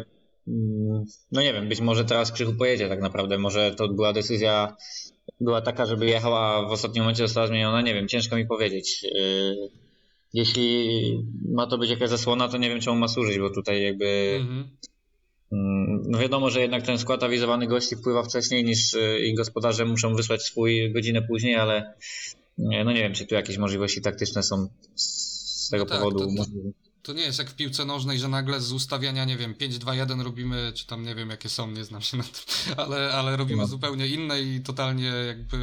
no 1.31 1.41
nie 1.41 1.53
wiem, 1.53 1.69
być 1.69 1.81
może 1.81 2.05
teraz 2.05 2.31
Krzychu 2.31 2.53
pojedzie 2.53 2.89
tak 2.89 3.01
naprawdę, 3.01 3.37
może 3.37 3.75
to 3.75 3.87
była 3.87 4.13
decyzja, 4.13 4.75
była 5.41 5.61
taka, 5.61 5.85
żeby 5.85 6.05
jechał, 6.05 6.35
a 6.35 6.67
w 6.67 6.71
ostatnim 6.71 7.03
momencie 7.03 7.23
została 7.27 7.47
zmieniona, 7.47 7.81
nie 7.81 7.93
wiem, 7.93 8.07
ciężko 8.07 8.35
mi 8.35 8.45
powiedzieć. 8.45 9.05
E, 9.05 9.19
Jeśli 10.33 10.89
ma 11.49 11.67
to 11.67 11.77
być 11.77 11.89
jakaś 11.89 12.09
zasłona, 12.09 12.47
to 12.47 12.57
nie 12.57 12.69
wiem 12.69 12.79
czemu 12.81 12.95
ma 12.97 13.07
służyć, 13.07 13.39
bo 13.39 13.49
tutaj 13.49 13.83
jakby 13.83 14.37
Mhm. 14.41 14.67
Mm, 15.51 16.03
No 16.07 16.17
wiadomo, 16.19 16.49
że 16.49 16.61
jednak 16.61 16.83
ten 16.85 16.97
skład 16.97 17.23
awizowany 17.23 17.67
gości 17.67 17.95
wpływa 17.95 18.23
wcześniej 18.23 18.63
niż 18.63 18.93
y, 18.93 19.19
i 19.19 19.33
gospodarze 19.35 19.85
muszą 19.85 20.15
wysłać 20.15 20.41
swój 20.41 20.91
godzinę 20.91 21.21
później, 21.21 21.55
ale 21.55 21.93
nie, 22.57 22.83
no 22.83 22.91
nie 22.91 22.99
wiem, 23.01 23.13
czy 23.13 23.25
tu 23.25 23.35
jakieś 23.35 23.57
możliwości 23.57 24.01
taktyczne 24.01 24.43
są 24.43 24.67
z 24.95 25.69
tego 25.69 25.83
No 25.83 25.89
tak, 25.89 25.99
powodu. 25.99 26.19
to- 26.19 26.43
to-. 26.45 26.82
To 27.03 27.13
nie 27.13 27.21
jest 27.21 27.39
jak 27.39 27.49
w 27.49 27.55
piłce 27.55 27.85
nożnej, 27.85 28.19
że 28.19 28.27
nagle 28.27 28.61
z 28.61 28.71
ustawiania, 28.71 29.25
nie 29.25 29.37
wiem, 29.37 29.53
5-2-1 29.53 30.21
robimy, 30.21 30.71
czy 30.75 30.85
tam 30.87 31.05
nie 31.05 31.15
wiem 31.15 31.29
jakie 31.29 31.49
są, 31.49 31.71
nie 31.71 31.83
znam 31.85 32.01
się 32.01 32.17
na 32.17 32.23
tym, 32.23 32.73
ale, 32.85 33.13
ale 33.13 33.37
robimy 33.37 33.61
No. 33.61 33.67
zupełnie 33.67 34.07
inne 34.07 34.41
i 34.41 34.61
totalnie 34.61 35.05
jakby 35.07 35.57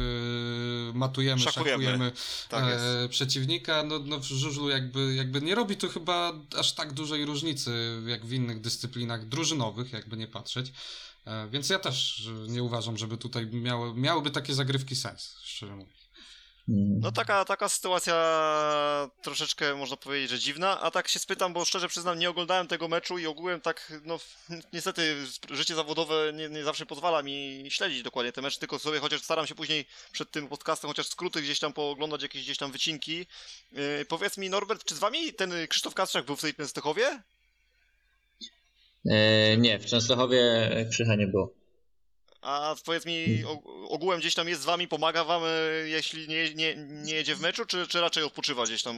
matujemy, 0.93 1.41
Szachujemy. 1.41 1.83
szachujemy 1.83 2.11
Tak 2.49 2.63
e, 2.67 3.09
przeciwnika. 3.09 3.83
No, 3.83 3.99
no 3.99 4.19
w 4.19 4.23
żużlu 4.23 4.69
jakby, 4.69 5.15
jakby 5.15 5.41
nie 5.41 5.55
robi 5.55 5.77
to 5.77 5.89
chyba 5.89 6.33
aż 6.59 6.73
tak 6.73 6.93
dużej 6.93 7.25
różnicy 7.25 8.01
jak 8.07 8.25
w 8.25 8.33
innych 8.33 8.61
dyscyplinach 8.61 9.27
drużynowych, 9.27 9.93
jakby 9.93 10.17
nie 10.17 10.27
patrzeć. 10.27 10.71
E, 11.25 11.47
więc 11.49 11.69
ja 11.69 11.79
też 11.79 12.27
nie 12.47 12.63
uważam, 12.63 12.97
żeby 12.97 13.17
tutaj 13.17 13.45
miały, 13.47 13.93
miałyby 13.95 14.31
takie 14.31 14.53
zagrywki 14.53 14.95
sens, 14.95 15.35
szczerze 15.43 15.75
mówiąc. 15.75 16.00
Mm. 16.69 16.99
No 16.99 17.11
taka, 17.11 17.45
taka 17.45 17.69
sytuacja 17.69 18.15
troszeczkę 19.21 19.75
można 19.75 19.97
powiedzieć, 19.97 20.29
że 20.29 20.39
dziwna, 20.39 20.81
a 20.81 20.91
tak 20.91 21.07
się 21.07 21.19
spytam, 21.19 21.53
bo 21.53 21.65
szczerze 21.65 21.87
przyznam, 21.87 22.19
nie 22.19 22.29
oglądałem 22.29 22.67
tego 22.67 22.87
meczu 22.87 23.17
i 23.17 23.25
ogółem 23.25 23.61
tak, 23.61 23.93
no 24.05 24.19
niestety 24.73 25.15
życie 25.49 25.75
zawodowe 25.75 26.33
nie, 26.33 26.49
nie 26.49 26.63
zawsze 26.63 26.85
pozwala 26.85 27.23
mi 27.23 27.65
śledzić 27.69 28.03
dokładnie 28.03 28.31
te 28.31 28.41
mecze, 28.41 28.59
tylko 28.59 28.79
sobie 28.79 28.99
chociaż 28.99 29.21
staram 29.21 29.47
się 29.47 29.55
później 29.55 29.85
przed 30.11 30.31
tym 30.31 30.47
podcastem 30.47 30.87
chociaż 30.87 31.07
skróty 31.07 31.41
gdzieś 31.41 31.59
tam 31.59 31.73
pooglądać, 31.73 32.21
jakieś 32.21 32.43
gdzieś 32.43 32.57
tam 32.57 32.71
wycinki. 32.71 33.25
Yy, 33.71 34.05
powiedz 34.09 34.37
mi 34.37 34.49
Norbert, 34.49 34.83
czy 34.83 34.95
z 34.95 34.99
wami 34.99 35.33
ten 35.33 35.53
Krzysztof 35.67 35.93
Kasprzak 35.93 36.25
był 36.25 36.35
w 36.35 36.41
tej 36.41 36.53
Częstochowie? 36.53 37.21
E, 39.05 39.57
nie, 39.57 39.79
w 39.79 39.85
Częstochowie 39.85 40.69
Krzycha 40.91 41.15
nie 41.15 41.27
było. 41.27 41.60
A 42.41 42.75
powiedz 42.85 43.05
mi, 43.05 43.43
ogółem 43.89 44.19
gdzieś 44.19 44.33
tam 44.35 44.47
jest 44.47 44.61
z 44.61 44.65
wami, 44.65 44.87
pomaga 44.87 45.23
wam, 45.23 45.41
yy, 45.43 45.89
jeśli 45.89 46.27
nie, 46.27 46.53
nie, 46.53 46.75
nie 46.77 47.13
jedzie 47.13 47.35
w 47.35 47.41
meczu, 47.41 47.65
czy, 47.65 47.87
czy 47.87 48.01
raczej 48.01 48.23
odpoczywa 48.23 48.63
gdzieś 48.63 48.83
tam? 48.83 48.97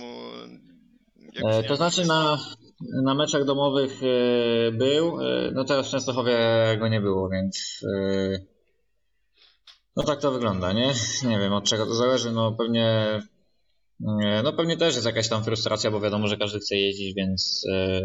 E, 1.45 1.62
nie- 1.62 1.63
to 1.67 1.75
znaczy 1.75 2.06
na, 2.06 2.39
na 3.03 3.15
meczach 3.15 3.45
domowych 3.45 4.01
e, 4.03 4.71
był, 4.71 5.21
e, 5.21 5.51
no 5.53 5.63
teraz 5.65 5.88
w 5.88 5.91
Częstochowie 5.91 6.38
go 6.79 6.88
nie 6.88 7.01
było, 7.01 7.29
więc 7.29 7.86
e, 7.95 8.39
no 9.95 10.03
tak 10.03 10.21
to 10.21 10.32
wygląda, 10.32 10.73
nie? 10.73 10.93
Nie 11.29 11.39
wiem 11.39 11.53
od 11.53 11.63
czego 11.63 11.86
to 11.86 11.95
zależy, 11.95 12.32
no 12.32 12.51
pewnie 12.51 12.88
e, 14.23 14.41
no 14.43 14.53
pewnie 14.53 14.77
też 14.77 14.93
jest 14.95 15.06
jakaś 15.06 15.29
tam 15.29 15.43
frustracja, 15.43 15.91
bo 15.91 15.99
wiadomo, 16.01 16.27
że 16.27 16.38
każdy 16.38 16.60
chce 16.60 16.75
jeździć, 16.75 17.15
więc 17.15 17.65
e, 17.73 18.01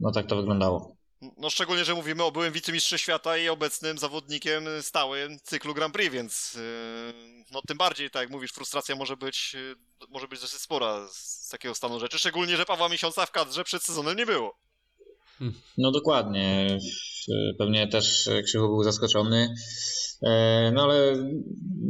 no 0.00 0.12
tak 0.12 0.26
to 0.26 0.36
wyglądało. 0.36 0.99
No 1.36 1.50
szczególnie, 1.50 1.84
że 1.84 1.94
mówimy 1.94 2.24
o 2.24 2.32
byłym 2.32 2.52
wicemistrzem 2.52 2.98
świata 2.98 3.36
i 3.36 3.48
obecnym 3.48 3.98
zawodnikiem 3.98 4.64
stałym 4.80 5.38
cyklu 5.42 5.74
Grand 5.74 5.94
Prix, 5.94 6.12
więc 6.12 6.54
yy, 6.54 7.12
no 7.52 7.60
tym 7.68 7.78
bardziej, 7.78 8.10
tak 8.10 8.22
jak 8.22 8.30
mówisz, 8.30 8.52
frustracja 8.52 8.96
może 8.96 9.16
być, 9.16 9.54
yy, 9.54 9.76
może 10.08 10.28
być 10.28 10.40
dosyć 10.40 10.60
spora 10.60 11.08
z 11.12 11.48
takiego 11.48 11.74
stanu 11.74 12.00
rzeczy, 12.00 12.18
szczególnie, 12.18 12.56
że 12.56 12.64
Pawła 12.66 12.88
Miesiąca 12.88 13.26
w 13.26 13.30
kadrze 13.30 13.64
przed 13.64 13.82
sezonem 13.82 14.16
nie 14.16 14.26
było. 14.26 14.58
No 15.78 15.90
dokładnie. 15.90 16.78
E, 17.28 17.54
Pewnie 17.58 17.88
też 17.88 18.28
Krzychu 18.44 18.66
był 18.66 18.82
zaskoczony. 18.82 19.54
E, 20.22 20.70
No 20.74 20.82
ale 20.82 21.16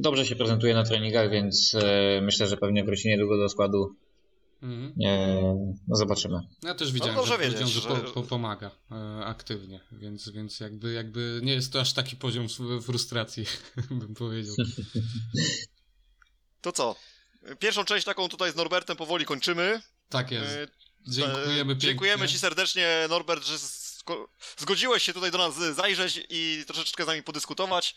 dobrze 0.02 0.26
się 0.26 0.36
prezentuje 0.36 0.74
na 0.74 0.84
treningach, 0.84 1.30
więc 1.30 1.74
e, 1.74 2.20
myślę, 2.22 2.46
że 2.46 2.56
pewnie 2.56 2.84
wróci 2.84 3.08
niedługo 3.08 3.36
do 3.38 3.48
składu. 3.48 3.94
Mhm. 4.62 4.94
E, 5.04 5.42
No 5.88 5.96
zobaczymy. 5.96 6.40
Ja 6.62 6.74
też 6.74 6.92
widziałem, 6.92 7.14
dobrze 7.14 7.32
że, 7.32 7.38
wiedzieć, 7.38 7.68
że, 7.68 7.80
że- 7.80 7.88
po, 7.88 7.96
po, 7.96 8.22
pomaga 8.22 8.70
e, 8.90 9.24
aktywnie, 9.24 9.80
więc, 9.92 10.28
więc 10.28 10.60
jakby, 10.60 10.92
jakby 10.92 11.40
nie 11.42 11.52
jest 11.52 11.72
to 11.72 11.80
aż 11.80 11.92
taki 11.92 12.16
poziom 12.16 12.46
frustracji, 12.82 13.46
bym 14.00 14.14
powiedział. 14.14 14.54
To 16.60 16.72
co? 16.72 16.96
Pierwszą 17.58 17.84
część 17.84 18.04
taką 18.04 18.28
tutaj 18.28 18.52
z 18.52 18.56
Norbertem 18.56 18.96
powoli 18.96 19.24
kończymy. 19.24 19.82
Tak 20.08 20.30
jest. 20.30 20.56
Yy, 20.56 20.68
Dziękujemy 21.08 21.52
e, 21.52 21.56
pięknie. 21.66 21.76
Dziękujemy 21.76 22.28
Ci 22.28 22.38
serdecznie, 22.38 23.06
Norbert, 23.08 23.44
że 23.44 23.56
zgodziłeś 24.58 25.02
się 25.02 25.12
tutaj 25.12 25.30
do 25.30 25.38
nas 25.38 25.74
zajrzeć 25.76 26.20
i 26.30 26.64
troszeczkę 26.66 27.04
z 27.04 27.06
nami 27.06 27.22
podyskutować. 27.22 27.94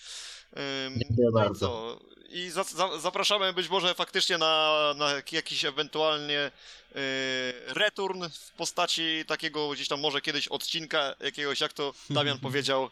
Dziękuję 0.98 1.28
no 1.34 1.40
bardzo. 1.40 1.68
co? 1.68 2.00
I 2.30 2.50
za, 2.50 2.64
za, 2.64 3.00
zapraszamy 3.00 3.54
być 3.54 3.70
może 3.70 3.94
faktycznie 3.94 4.38
na, 4.38 4.94
na 4.98 5.12
jak- 5.12 5.34
jakiś 5.34 5.66
ewentualnie 5.66 6.52
y, 6.96 7.00
return 7.68 8.24
w 8.30 8.52
postaci 8.52 9.24
takiego 9.28 9.70
gdzieś 9.70 9.88
tam 9.88 10.00
może 10.00 10.22
kiedyś 10.22 10.48
odcinka 10.48 11.16
jakiegoś, 11.20 11.62
jak 11.62 11.74
to 11.74 11.94
Damian 12.10 12.40
powiedział, 12.48 12.86
y, 12.86 12.90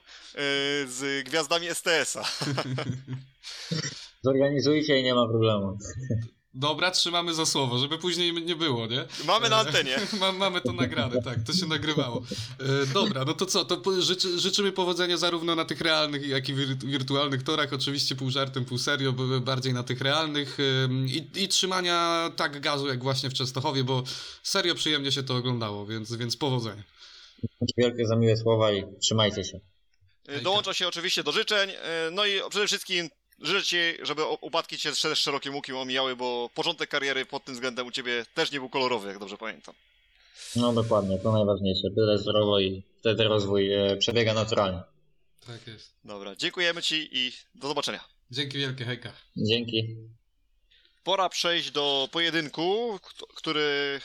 z 0.87 1.23
gwiazdami 1.25 1.67
STS-a. 1.73 2.23
Zorganizujcie 4.23 4.99
i 4.99 5.03
nie 5.03 5.15
ma 5.15 5.27
problemu. 5.27 5.77
Dobra, 6.53 6.91
trzymamy 6.91 7.33
za 7.33 7.45
słowo, 7.45 7.77
żeby 7.77 7.97
później 7.97 8.33
nie 8.33 8.55
było, 8.55 8.87
nie? 8.87 9.05
Mamy 9.25 9.49
na 9.49 9.57
antenie. 9.57 9.97
Ma, 10.19 10.31
mamy 10.31 10.61
to 10.61 10.73
nagrane, 10.73 11.23
tak, 11.23 11.43
to 11.43 11.53
się 11.53 11.65
nagrywało. 11.65 12.23
E, 12.59 12.85
dobra, 12.93 13.25
no 13.25 13.33
to 13.33 13.45
co, 13.45 13.65
to 13.65 14.01
życzy, 14.01 14.39
życzymy 14.39 14.71
powodzenia 14.71 15.17
zarówno 15.17 15.55
na 15.55 15.65
tych 15.65 15.81
realnych, 15.81 16.27
jak 16.27 16.49
i 16.49 16.53
wir, 16.53 16.77
wirtualnych 16.77 17.43
torach, 17.43 17.73
oczywiście 17.73 18.15
pół 18.15 18.29
żartem, 18.29 18.65
pół 18.65 18.77
serio, 18.77 19.13
bardziej 19.41 19.73
na 19.73 19.83
tych 19.83 20.01
realnych 20.01 20.57
i, 21.07 21.43
i 21.43 21.47
trzymania 21.47 22.29
tak 22.35 22.59
gazu 22.59 22.87
jak 22.87 23.03
właśnie 23.03 23.29
w 23.29 23.33
Częstochowie, 23.33 23.83
bo 23.83 24.03
serio 24.43 24.75
przyjemnie 24.75 25.11
się 25.11 25.23
to 25.23 25.35
oglądało, 25.35 25.85
więc, 25.85 26.15
więc 26.15 26.37
powodzenia. 26.37 26.83
Wielkie 27.77 28.07
za 28.07 28.15
miłe 28.15 28.37
słowa 28.37 28.71
i 28.71 28.83
trzymajcie 29.01 29.43
się. 29.43 29.59
Y, 30.29 30.41
Dołącza 30.41 30.73
się 30.73 30.87
oczywiście 30.87 31.23
do 31.23 31.31
życzeń. 31.31 31.69
No 32.11 32.25
i 32.25 32.39
przede 32.49 32.67
wszystkim 32.67 33.09
życzę 33.41 33.63
Ci, 33.65 34.05
żeby 34.05 34.25
upadki 34.25 34.77
Cię 34.77 34.95
z 34.95 35.17
szerokim 35.17 35.55
łukiem 35.55 35.75
omijały, 35.77 36.15
bo 36.15 36.49
początek 36.53 36.89
kariery 36.89 37.25
pod 37.25 37.45
tym 37.45 37.53
względem 37.55 37.87
u 37.87 37.91
Ciebie 37.91 38.25
też 38.33 38.51
nie 38.51 38.59
był 38.59 38.69
kolorowy, 38.69 39.07
jak 39.07 39.19
dobrze 39.19 39.37
pamiętam. 39.37 39.75
No 40.55 40.73
dokładnie, 40.73 41.19
to 41.19 41.31
najważniejsze. 41.31 41.89
Byle 41.95 42.17
zdrowo 42.17 42.59
i 42.59 42.83
wtedy 42.99 43.23
rozwój 43.23 43.73
e, 43.73 43.97
przebiega 43.97 44.33
naturalnie. 44.33 44.79
Tak 45.47 45.67
jest. 45.67 45.91
Dobra, 46.03 46.35
dziękujemy 46.35 46.81
Ci 46.81 47.09
i 47.11 47.31
do 47.55 47.67
zobaczenia. 47.67 48.03
Dzięki 48.31 48.57
wielkie, 48.57 48.85
hejka. 48.85 49.13
Dzięki. 49.37 49.95
Pora 51.03 51.29
przejść 51.29 51.71
do 51.71 52.09
pojedynku, 52.11 52.99
kt- 53.03 53.25
który 53.35 54.01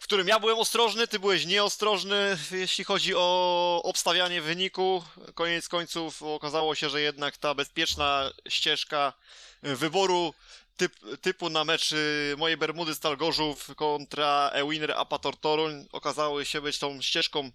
w 0.00 0.04
którym 0.04 0.28
ja 0.28 0.40
byłem 0.40 0.58
ostrożny, 0.58 1.06
ty 1.06 1.18
byłeś 1.18 1.46
nieostrożny, 1.46 2.38
jeśli 2.50 2.84
chodzi 2.84 3.14
o 3.14 3.80
obstawianie 3.84 4.42
wyniku. 4.42 5.04
Koniec 5.34 5.68
końców 5.68 6.22
okazało 6.22 6.74
się, 6.74 6.90
że 6.90 7.00
jednak 7.00 7.36
ta 7.36 7.54
bezpieczna 7.54 8.30
ścieżka 8.48 9.12
wyboru 9.62 10.34
typ, 10.76 11.20
typu 11.20 11.50
na 11.50 11.64
mecz 11.64 11.92
y, 11.92 12.34
mojej 12.38 12.56
Bermudy 12.56 12.94
Stal 12.94 13.16
Gorzów 13.16 13.70
kontra 13.76 14.50
Ewiner 14.52 14.92
Apator 14.92 15.36
Toruń 15.36 15.88
okazały 15.92 16.44
się 16.44 16.60
być 16.60 16.78
tą 16.78 17.02
ścieżką 17.02 17.50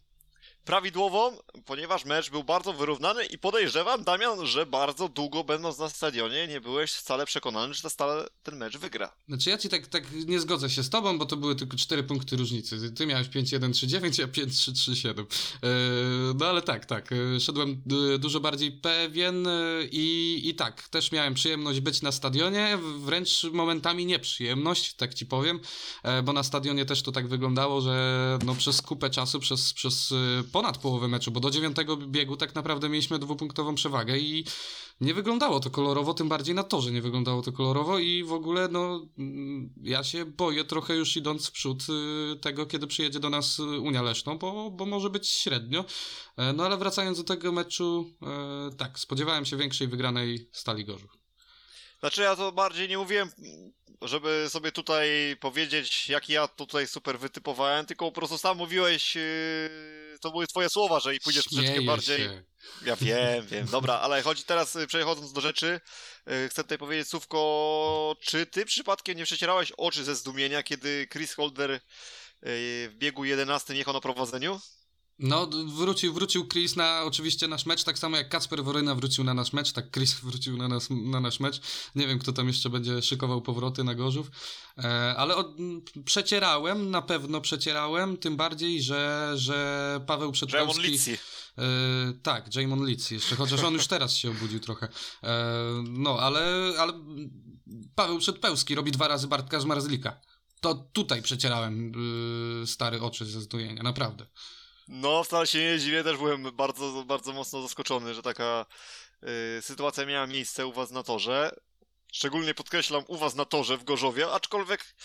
prawidłową, 0.66 1.38
ponieważ 1.66 2.06
mecz 2.06 2.30
był 2.30 2.44
bardzo 2.44 2.74
wyrównany 2.74 3.26
i 3.26 3.38
podejrzewam, 3.38 4.04
Damian, 4.04 4.46
że 4.46 4.66
bardzo 4.66 5.10
długo 5.10 5.44
będąc 5.44 5.80
na 5.80 5.90
stadionie 5.90 6.48
nie 6.48 6.62
byłeś 6.62 6.92
wcale 6.92 7.26
przekonany, 7.26 7.74
że 7.74 7.82
ta 7.82 7.90
stale 7.90 8.28
ten 8.44 8.58
mecz 8.58 8.78
wygra. 8.78 9.12
Znaczy 9.28 9.50
ja 9.50 9.58
ci 9.58 9.70
tak, 9.70 9.88
tak 9.88 10.04
nie 10.28 10.40
zgodzę 10.40 10.70
się 10.70 10.84
z 10.84 10.90
tobą, 10.90 11.18
bo 11.18 11.26
to 11.26 11.38
były 11.38 11.56
tylko 11.56 11.78
4 11.78 12.04
punkty 12.04 12.36
różnicy. 12.38 12.92
Ty 12.92 13.06
miałeś 13.06 13.28
5-1-3-9, 13.28 14.20
ja 14.22 14.28
5-3-3-7. 14.28 15.18
Yy, 15.18 15.28
no 16.40 16.46
ale 16.46 16.62
tak, 16.62 16.86
tak. 16.86 17.12
yy, 17.12 17.40
Szedłem 17.40 17.82
d- 17.86 18.20
dużo 18.20 18.40
bardziej 18.40 18.72
pewien 18.72 19.48
i, 19.92 20.42
i 20.44 20.56
tak, 20.56 20.90
też 20.90 21.12
miałem 21.12 21.34
przyjemność 21.34 21.80
być 21.80 22.02
na 22.02 22.12
stadionie, 22.12 22.78
wręcz 22.98 23.44
momentami 23.44 24.06
nieprzyjemność, 24.06 24.94
tak 24.94 25.14
ci 25.14 25.26
powiem, 25.26 25.60
bo 26.24 26.34
na 26.34 26.44
stadionie 26.44 26.86
też 26.86 27.02
to 27.02 27.12
tak 27.12 27.28
wyglądało, 27.28 27.82
że 27.82 28.40
no 28.46 28.56
przez 28.56 28.82
kupę 28.82 29.10
czasu, 29.10 29.40
przez, 29.40 29.74
przez 29.74 30.14
ponad 30.56 30.78
połowę 30.78 31.08
meczu, 31.08 31.32
bo 31.32 31.40
do 31.40 31.50
dziewiątego 31.50 31.98
biegu 31.98 32.38
tak 32.38 32.56
naprawdę 32.56 32.90
mieliśmy 32.90 33.20
dwupunktową 33.20 33.76
przewagę 33.76 34.18
i 34.18 34.46
nie 35.02 35.14
wyglądało 35.14 35.60
to 35.60 35.70
kolorowo, 35.70 36.14
tym 36.14 36.30
bardziej 36.30 36.56
na 36.56 36.64
torze 36.64 36.92
nie 36.92 37.02
wyglądało 37.02 37.42
to 37.42 37.52
kolorowo 37.52 38.00
i 38.00 38.24
w 38.24 38.34
ogóle 38.34 38.68
no 38.68 39.08
mm, 39.18 39.74
ja 39.82 40.04
się 40.04 40.26
boję 40.26 40.66
trochę 40.66 40.96
już 40.96 41.18
idąc 41.18 41.48
w 41.48 41.52
przód 41.52 41.84
y, 42.34 42.40
tego, 42.40 42.66
kiedy 42.66 42.88
przyjedzie 42.88 43.20
do 43.20 43.30
nas 43.30 43.60
Unia 43.60 44.02
Leszną, 44.02 44.38
bo, 44.38 44.72
bo 44.72 44.86
może 44.86 45.10
być 45.10 45.30
średnio. 45.30 45.86
E, 46.38 46.54
No 46.54 46.66
ale 46.66 46.78
wracając 46.78 47.18
do 47.18 47.24
tego 47.24 47.52
meczu, 47.52 48.06
e, 48.22 48.76
tak, 48.76 49.00
spodziewałem 49.00 49.46
się 49.46 49.58
większej 49.58 49.88
wygranej 49.88 50.50
Stali 50.52 50.86
Gorzów. 50.86 51.18
Znaczy 52.00 52.22
ja 52.22 52.36
to 52.36 52.52
bardziej 52.52 52.90
nie 52.90 52.98
mówiłem, 52.98 53.30
żeby 54.02 54.46
sobie 54.50 54.72
tutaj 54.72 55.38
powiedzieć, 55.40 56.10
jak 56.10 56.30
ja 56.30 56.48
tutaj 56.48 56.88
super 56.88 57.20
wytypowałem, 57.20 57.86
tylko 57.86 58.06
po 58.06 58.12
prostu 58.12 58.38
sam 58.38 58.58
mówiłeś, 58.58 59.16
yy, 59.16 60.18
to 60.22 60.32
były 60.32 60.48
twoje 60.48 60.70
słowa, 60.70 61.00
że 61.00 61.16
i 61.16 61.20
pójdziesz 61.20 61.46
troszeczkę 61.46 61.82
bardziej... 61.82 62.18
się. 62.18 62.44
Ja 62.86 62.96
wiem, 62.96 63.48
wiem, 63.48 63.68
dobra, 63.68 63.94
ale 63.94 64.22
chodzi 64.22 64.44
teraz, 64.44 64.76
y, 64.76 64.88
przechodząc 64.88 65.34
do 65.34 65.42
rzeczy, 65.42 65.82
y, 66.46 66.50
chcę 66.50 66.64
tutaj 66.64 66.78
powiedzieć, 66.78 67.08
Słówko, 67.08 68.16
czy 68.22 68.46
ty 68.46 68.66
przypadkiem 68.66 69.18
nie 69.18 69.26
przecierałeś 69.26 69.72
oczy 69.72 70.04
ze 70.04 70.16
zdumienia, 70.16 70.64
kiedy 70.64 71.08
Chris 71.12 71.34
Holder 71.34 71.72
y, 71.72 71.80
w 72.44 72.92
biegu 72.94 73.26
11 73.26 73.76
jechał 73.76 73.94
na 73.94 74.02
prowadzeniu? 74.02 74.60
No, 75.20 75.48
wrócił, 75.78 76.14
wrócił 76.14 76.48
Chris 76.48 76.76
na 76.76 77.04
oczywiście 77.04 77.48
nasz 77.48 77.66
mecz, 77.66 77.84
tak 77.84 78.00
samo 78.00 78.18
jak 78.18 78.30
Kacper 78.30 78.64
Woryna 78.64 78.96
wrócił 78.96 79.24
na 79.24 79.34
nasz 79.34 79.54
mecz, 79.54 79.72
tak 79.72 79.92
Chris 79.92 80.14
wrócił 80.24 80.58
na, 80.58 80.68
nas, 80.68 80.88
na 80.90 81.20
nasz 81.20 81.40
mecz. 81.40 81.62
Nie 81.96 82.08
wiem, 82.08 82.20
kto 82.20 82.34
tam 82.34 82.48
jeszcze 82.48 82.70
będzie 82.70 83.02
szykował 83.02 83.42
powroty 83.42 83.84
na 83.84 83.96
Gorzów, 83.96 84.32
e, 84.78 85.16
ale 85.18 85.36
od, 85.36 85.48
przecierałem, 86.06 86.92
na 86.92 87.02
pewno 87.02 87.42
przecierałem, 87.42 88.18
tym 88.18 88.38
bardziej, 88.38 88.82
że, 88.82 89.32
że 89.36 90.02
Paweł 90.08 90.32
Przedpełski... 90.32 90.82
Lici. 90.82 91.14
E, 91.14 91.18
tak, 92.24 92.56
Jamon 92.56 92.86
Litz 92.86 93.12
jeszcze, 93.12 93.36
chociaż 93.36 93.64
on 93.64 93.74
już 93.74 93.88
teraz 93.88 94.16
się 94.16 94.32
obudził 94.32 94.60
trochę. 94.60 94.88
E, 95.24 95.84
no, 95.90 96.20
ale, 96.20 96.74
ale 96.80 96.94
Paweł 97.96 98.20
Przedpełski 98.20 98.76
robi 98.76 98.92
dwa 98.92 99.08
razy 99.08 99.28
Bartka 99.28 99.60
Zmarzlika. 99.60 100.22
To 100.62 100.76
tutaj 100.76 101.22
przecierałem 101.22 101.92
stary 102.66 103.02
oczy 103.02 103.26
ze 103.26 103.42
zdujenia, 103.42 103.84
naprawdę. 103.84 104.26
No, 104.88 105.24
wcale 105.24 105.48
się 105.48 105.60
nie 105.60 105.80
dziwię, 105.80 106.04
też 106.04 106.18
byłem 106.18 106.56
bardzo, 106.56 107.04
bardzo 107.08 107.34
mocno 107.34 107.62
zaskoczony, 107.62 108.14
że 108.14 108.22
taka 108.22 108.66
y, 109.58 109.62
sytuacja 109.62 110.06
miała 110.06 110.28
miejsce 110.28 110.66
u 110.66 110.74
was 110.74 110.92
na 110.92 111.04
torze. 111.04 111.56
Szczególnie 112.14 112.54
podkreślam 112.54 113.04
u 113.08 113.18
was 113.18 113.36
na 113.36 113.46
torze 113.46 113.78
w 113.78 113.84
Gorzowie, 113.84 114.32
aczkolwiek 114.32 114.96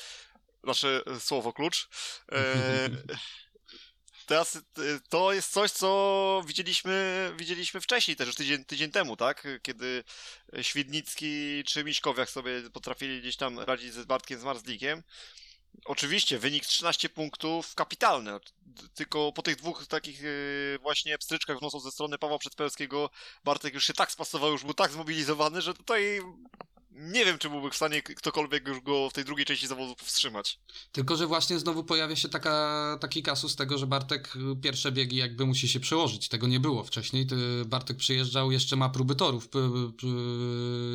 nasze 0.65 1.03
y, 1.17 1.21
słowo 1.21 1.53
klucz. 1.53 1.89
E, 2.33 2.89
teraz 4.27 4.57
y, 4.57 4.61
to 5.09 5.33
jest 5.33 5.53
coś, 5.53 5.71
co 5.71 6.43
widzieliśmy, 6.47 7.33
widzieliśmy 7.37 7.81
wcześniej, 7.81 8.17
też 8.17 8.27
już 8.27 8.37
tydzień, 8.37 8.65
tydzień 8.65 8.91
temu, 8.91 9.17
tak? 9.17 9.47
Kiedy 9.63 10.05
Świdnicki 10.63 11.65
czy 11.67 11.85
Miśkowiak 11.85 12.31
sobie 12.31 12.71
potrafili 12.73 13.21
gdzieś 13.21 13.37
tam 13.37 13.59
radzić 13.59 13.93
ze 13.93 14.05
Bartkiem 14.05 14.41
Zmarzlikiem. 14.41 15.03
Oczywiście, 15.85 16.39
wynik 16.39 16.67
13 16.67 17.09
punktów, 17.09 17.75
kapitalny. 17.75 18.31
Tylko 18.95 19.33
po 19.33 19.43
tych 19.43 19.57
dwóch 19.57 19.87
takich 19.87 20.23
yy, 20.23 20.79
właśnie 20.83 21.19
pstryczkach 21.19 21.59
w 21.59 21.63
nosu 21.63 21.81
ze 21.81 21.91
strony 21.91 22.19
Pawła 22.19 22.39
Przedpełskiego 22.39 23.11
Bartek 23.45 23.75
już 23.75 23.85
się 23.85 23.93
tak 23.93 24.13
spasował, 24.13 24.53
już 24.53 24.65
był 24.65 24.75
tak 24.75 24.91
zmobilizowany, 24.91 25.63
że 25.63 25.75
tutaj 25.75 26.21
nie 26.91 27.25
wiem, 27.25 27.39
czy 27.39 27.51
byłby 27.51 27.71
w 27.71 27.77
stanie 27.77 28.03
ktokolwiek 28.03 28.69
już 28.69 28.81
go 28.81 29.11
w 29.11 29.13
tej 29.13 29.25
drugiej 29.25 29.47
części 29.47 29.67
zawodu 29.67 29.97
powstrzymać. 29.97 30.59
Tylko, 30.93 31.17
że 31.17 31.27
właśnie 31.27 31.59
znowu 31.59 31.85
pojawia 31.85 32.17
się 32.17 32.29
taka, 32.29 32.99
taki 33.01 33.23
kasus 33.23 33.57
tego, 33.57 33.79
że 33.79 33.87
Bartek 33.87 34.37
y, 34.37 34.57
pierwsze 34.63 34.93
biegi 34.93 35.17
jakby 35.17 35.47
musi 35.47 35.69
się 35.69 35.81
przełożyć. 35.81 36.29
Tego 36.29 36.47
nie 36.47 36.61
było 36.61 36.85
wcześniej. 36.85 37.27
Bartek 37.67 37.97
przyjeżdżał, 37.97 38.53
jeszcze 38.53 38.77
ma 38.77 38.89
próby 38.89 39.15
torów. 39.15 39.49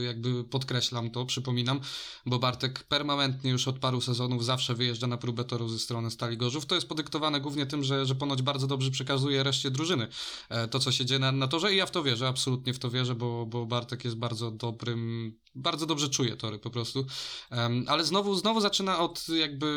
Jakby 0.05 0.43
podkreślam 0.43 1.11
to, 1.11 1.25
przypominam, 1.25 1.79
bo 2.25 2.39
Bartek 2.39 2.83
permanentnie 2.83 3.51
już 3.51 3.67
od 3.67 3.79
paru 3.79 4.01
sezonów 4.01 4.45
zawsze 4.45 4.75
wyjeżdża 4.75 5.07
na 5.07 5.17
próbę 5.17 5.43
torów 5.43 5.71
ze 5.71 5.79
strony 5.79 6.11
Stali 6.11 6.37
Gorzów. 6.37 6.65
To 6.65 6.75
jest 6.75 6.87
podyktowane 6.87 7.41
głównie 7.41 7.65
tym, 7.65 7.83
że, 7.83 8.05
że 8.05 8.15
ponoć 8.15 8.41
bardzo 8.41 8.67
dobrze 8.67 8.91
przekazuje 8.91 9.43
reszcie 9.43 9.71
drużyny 9.71 10.07
e, 10.49 10.67
to, 10.67 10.79
co 10.79 10.91
się 10.91 11.05
dzieje 11.05 11.19
na, 11.19 11.31
na 11.31 11.47
torze 11.47 11.73
i 11.73 11.77
ja 11.77 11.85
w 11.85 11.91
to 11.91 12.03
wierzę, 12.03 12.27
absolutnie 12.27 12.73
w 12.73 12.79
to 12.79 12.89
wierzę, 12.89 13.15
bo, 13.15 13.45
bo 13.45 13.65
Bartek 13.65 14.05
jest 14.05 14.17
bardzo 14.17 14.51
dobrym, 14.51 15.33
bardzo 15.55 15.84
dobrze 15.85 16.09
czuje 16.09 16.37
tory 16.37 16.59
po 16.59 16.69
prostu. 16.69 17.05
Em, 17.49 17.85
ale 17.87 18.05
znowu, 18.05 18.35
znowu 18.35 18.61
zaczyna 18.61 18.99
od 18.99 19.29
jakby 19.29 19.67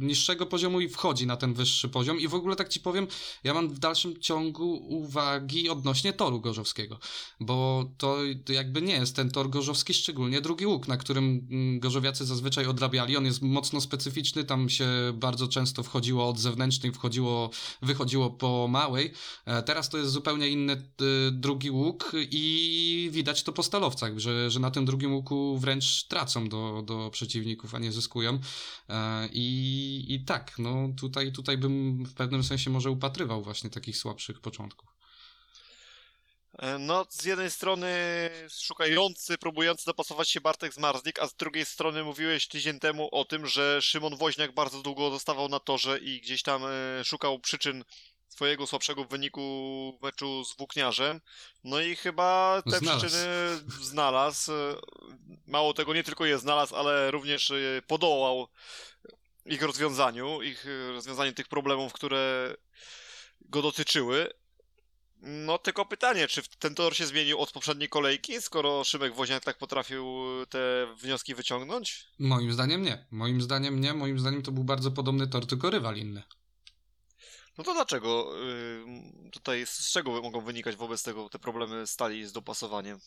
niższego 0.00 0.46
poziomu 0.46 0.80
i 0.80 0.88
wchodzi 0.88 1.26
na 1.26 1.36
ten 1.36 1.54
wyższy 1.54 1.88
poziom. 1.88 2.20
I 2.20 2.28
w 2.28 2.34
ogóle 2.34 2.56
tak 2.56 2.68
ci 2.68 2.80
powiem, 2.80 3.06
ja 3.44 3.54
mam 3.54 3.68
w 3.68 3.78
dalszym 3.78 4.20
ciągu 4.20 4.86
uwagi 4.88 5.68
odnośnie 5.68 6.12
toru 6.12 6.40
gorzowskiego, 6.40 6.98
bo 7.40 7.84
to 7.98 8.16
jakby 8.48 8.82
nie 8.82 8.94
jest 8.94 9.16
ten 9.16 9.30
tor 9.30 9.50
gorzowski, 9.50 9.94
szczególnie 9.94 10.40
drugi 10.40 10.66
łuk, 10.66 10.88
na 10.88 10.96
którym 10.96 11.46
mm, 11.50 11.80
gorzowiacy 11.80 12.24
zazwyczaj 12.24 12.66
odrabiali. 12.66 13.16
On 13.16 13.24
jest 13.24 13.42
mocno 13.42 13.80
specyficzny, 13.80 14.44
tam 14.44 14.68
się 14.68 14.88
bardzo 15.14 15.48
często 15.48 15.82
wchodziło 15.82 16.28
od 16.28 16.38
zewnętrznej, 16.38 16.92
wchodziło, 16.92 17.50
wychodziło 17.82 18.30
po 18.30 18.68
małej. 18.68 19.12
E, 19.44 19.62
Teraz 19.62 19.88
to 19.88 19.98
jest 19.98 20.10
zupełnie 20.10 20.48
inny 20.48 20.72
y, 20.72 21.30
drugi 21.30 21.70
łuk 21.70 22.12
i 22.30 23.08
widać 23.12 23.42
to 23.42 23.52
po 23.52 23.62
stalowcach, 23.62 24.18
że, 24.18 24.50
że 24.50 24.60
na 24.60 24.70
tym 24.70 24.84
drugim 24.84 25.14
wręcz 25.58 26.06
tracą 26.08 26.48
do, 26.48 26.82
do 26.82 27.10
przeciwników, 27.10 27.74
a 27.74 27.78
nie 27.78 27.92
zyskują. 27.92 28.40
E, 28.88 29.28
I, 29.32 30.04
I 30.08 30.24
tak, 30.24 30.58
no 30.58 30.88
tutaj, 31.00 31.32
tutaj 31.32 31.58
bym 31.58 32.04
w 32.04 32.14
pewnym 32.14 32.44
sensie 32.44 32.70
może 32.70 32.90
upatrywał 32.90 33.42
właśnie 33.42 33.70
takich 33.70 33.96
słabszych 33.96 34.40
początków. 34.40 34.96
E, 36.58 36.78
No, 36.78 37.06
z 37.10 37.24
jednej 37.24 37.50
strony 37.50 37.88
szukający, 38.60 39.38
próbujący 39.38 39.86
dopasować 39.86 40.30
się 40.30 40.40
Bartek 40.40 40.74
Zmarzlik, 40.74 41.18
a 41.18 41.26
z 41.26 41.34
drugiej 41.34 41.64
strony 41.64 42.04
mówiłeś 42.04 42.48
tydzień 42.48 42.78
temu 42.78 43.08
o 43.12 43.24
tym, 43.24 43.46
że 43.46 43.82
Szymon 43.82 44.16
Woźniak 44.16 44.54
bardzo 44.54 44.82
długo 44.82 45.10
zostawał 45.10 45.48
na 45.48 45.60
torze 45.60 45.98
i 45.98 46.20
gdzieś 46.20 46.42
tam 46.42 46.62
e, 46.64 47.04
szukał 47.04 47.38
przyczyn 47.38 47.84
swojego 48.28 48.66
słabszego 48.66 49.04
wyniku 49.04 49.40
w 50.00 50.02
meczu 50.02 50.44
z 50.44 50.56
Włókniarzem. 50.56 51.20
No 51.64 51.80
i 51.80 51.96
chyba 51.96 52.62
te 52.70 52.78
Znalazł. 52.78 53.06
przyczyny 53.06 53.26
znalazł. 53.80 54.52
Mało 55.46 55.74
tego, 55.74 55.94
nie 55.94 56.04
tylko 56.04 56.26
je 56.26 56.38
znalazł, 56.38 56.76
ale 56.76 57.10
również 57.10 57.52
podołał 57.86 58.48
ich 59.46 59.62
rozwiązaniu, 59.62 60.42
ich 60.42 60.66
rozwiązaniu 60.92 61.32
tych 61.32 61.48
problemów, 61.48 61.92
które 61.92 62.54
go 63.40 63.62
dotyczyły. 63.62 64.30
No 65.22 65.58
tylko 65.58 65.86
pytanie, 65.86 66.28
czy 66.28 66.42
ten 66.58 66.74
tor 66.74 66.96
się 66.96 67.06
zmienił 67.06 67.40
od 67.40 67.52
poprzedniej 67.52 67.88
kolejki, 67.88 68.42
skoro 68.42 68.84
Szymek 68.84 69.14
Woźniak 69.14 69.44
tak 69.44 69.58
potrafił 69.58 70.16
te 70.48 70.86
wnioski 71.02 71.34
wyciągnąć? 71.34 72.06
Moim 72.18 72.52
zdaniem 72.52 72.82
nie. 72.82 73.06
Moim 73.10 73.42
zdaniem 73.42 73.80
nie. 73.80 73.94
Moim 73.94 74.18
zdaniem 74.18 74.42
to 74.42 74.52
był 74.52 74.64
bardzo 74.64 74.90
podobny 74.90 75.26
tor, 75.26 75.46
tylko 75.46 75.70
rywal 75.70 75.96
inny. 75.96 76.22
No 77.58 77.64
to 77.64 77.74
dlaczego 77.74 78.32
tutaj, 79.32 79.66
z 79.66 79.90
czego 79.92 80.22
mogą 80.22 80.40
wynikać 80.40 80.76
wobec 80.76 81.02
tego 81.02 81.28
te 81.28 81.38
problemy 81.38 81.86
stali 81.86 82.26
z 82.26 82.32
dopasowaniem? 82.32 82.98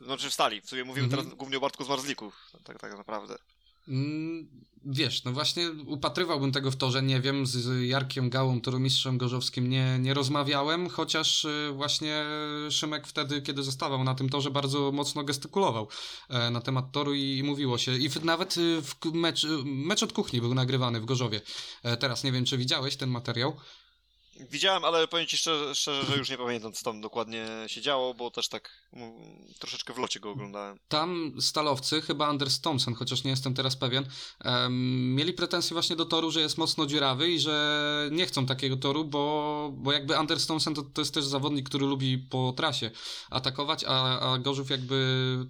Y, 0.00 0.04
Znaczy 0.04 0.30
w 0.30 0.34
stali, 0.34 0.60
w 0.60 0.68
sumie 0.68 0.84
mówimy 0.84 1.04
Mhm. 1.04 1.22
teraz 1.22 1.38
głównie 1.38 1.56
o 1.56 1.60
Bartku 1.60 1.84
Zmarzliku, 1.84 2.32
tak, 2.64 2.78
tak 2.80 2.96
naprawdę. 2.96 3.38
Mm, 3.88 4.48
wiesz, 4.84 5.24
no 5.24 5.32
właśnie 5.32 5.70
upatrywałbym 5.86 6.52
tego 6.52 6.70
w 6.70 6.76
to, 6.76 6.90
że 6.90 7.02
nie 7.02 7.20
wiem, 7.20 7.46
z 7.46 7.88
Jarkiem 7.88 8.30
Gałą, 8.30 8.60
torumistrzem 8.60 9.18
gorzowskim 9.18 9.68
nie, 9.70 9.98
nie 9.98 10.14
rozmawiałem, 10.14 10.88
chociaż 10.88 11.44
y, 11.44 11.70
właśnie 11.74 12.24
Szymek 12.70 13.06
wtedy, 13.06 13.42
kiedy 13.42 13.62
zostawał 13.62 14.04
na 14.04 14.14
tym 14.14 14.28
torze, 14.28 14.50
bardzo 14.50 14.92
mocno 14.92 15.24
gestykulował 15.24 15.88
e, 16.28 16.50
na 16.50 16.60
temat 16.60 16.92
toru 16.92 17.14
i, 17.14 17.42
mówiło 17.42 17.78
się. 17.78 17.96
I 17.96 18.10
nawet 18.22 18.56
y, 18.56 18.82
w 18.82 18.96
mecz, 19.12 19.46
mecz 19.64 20.02
od 20.02 20.12
kuchni 20.12 20.40
był 20.40 20.54
nagrywany 20.54 21.00
w 21.00 21.04
Gorzowie. 21.04 21.40
E, 21.82 21.96
teraz 21.96 22.24
nie 22.24 22.32
wiem, 22.32 22.44
czy 22.44 22.58
widziałeś 22.58 22.96
ten 22.96 23.10
materiał. 23.10 23.56
Widziałem, 24.40 24.84
ale 24.84 25.08
powiem 25.08 25.26
ci 25.26 25.36
szczerze, 25.36 25.74
szczerze, 25.74 26.06
że 26.06 26.16
już 26.16 26.30
nie 26.30 26.38
pamiętam, 26.38 26.72
co 26.72 26.84
tam 26.84 27.00
dokładnie 27.00 27.46
się 27.66 27.80
działo, 27.80 28.14
bo 28.14 28.30
też 28.30 28.48
tak 28.48 28.70
mm, 28.92 29.12
troszeczkę 29.58 29.92
w 29.92 29.98
locie 29.98 30.20
go 30.20 30.30
oglądałem. 30.30 30.78
Tam 30.88 31.32
stalowcy, 31.40 32.00
chyba 32.02 32.26
Anders 32.26 32.60
Thompson, 32.60 32.94
chociaż 32.94 33.24
nie 33.24 33.30
jestem 33.30 33.54
teraz 33.54 33.76
pewien, 33.76 34.06
em, 34.40 35.14
mieli 35.14 35.32
pretensje 35.32 35.74
właśnie 35.74 35.96
do 35.96 36.04
toru, 36.04 36.30
że 36.30 36.40
jest 36.40 36.58
mocno 36.58 36.86
dziurawy 36.86 37.30
i 37.30 37.40
że 37.40 38.08
nie 38.12 38.26
chcą 38.26 38.46
takiego 38.46 38.76
toru, 38.76 39.04
bo, 39.04 39.70
bo 39.74 39.92
jakby 39.92 40.16
Anders 40.16 40.46
Thompson 40.46 40.74
to, 40.74 40.82
to 40.82 41.00
jest 41.00 41.14
też 41.14 41.24
zawodnik, 41.24 41.68
który 41.68 41.86
lubi 41.86 42.18
po 42.18 42.52
trasie 42.56 42.90
atakować, 43.30 43.84
a, 43.88 44.20
a 44.32 44.38
Gorzów 44.38 44.70
jakby 44.70 44.96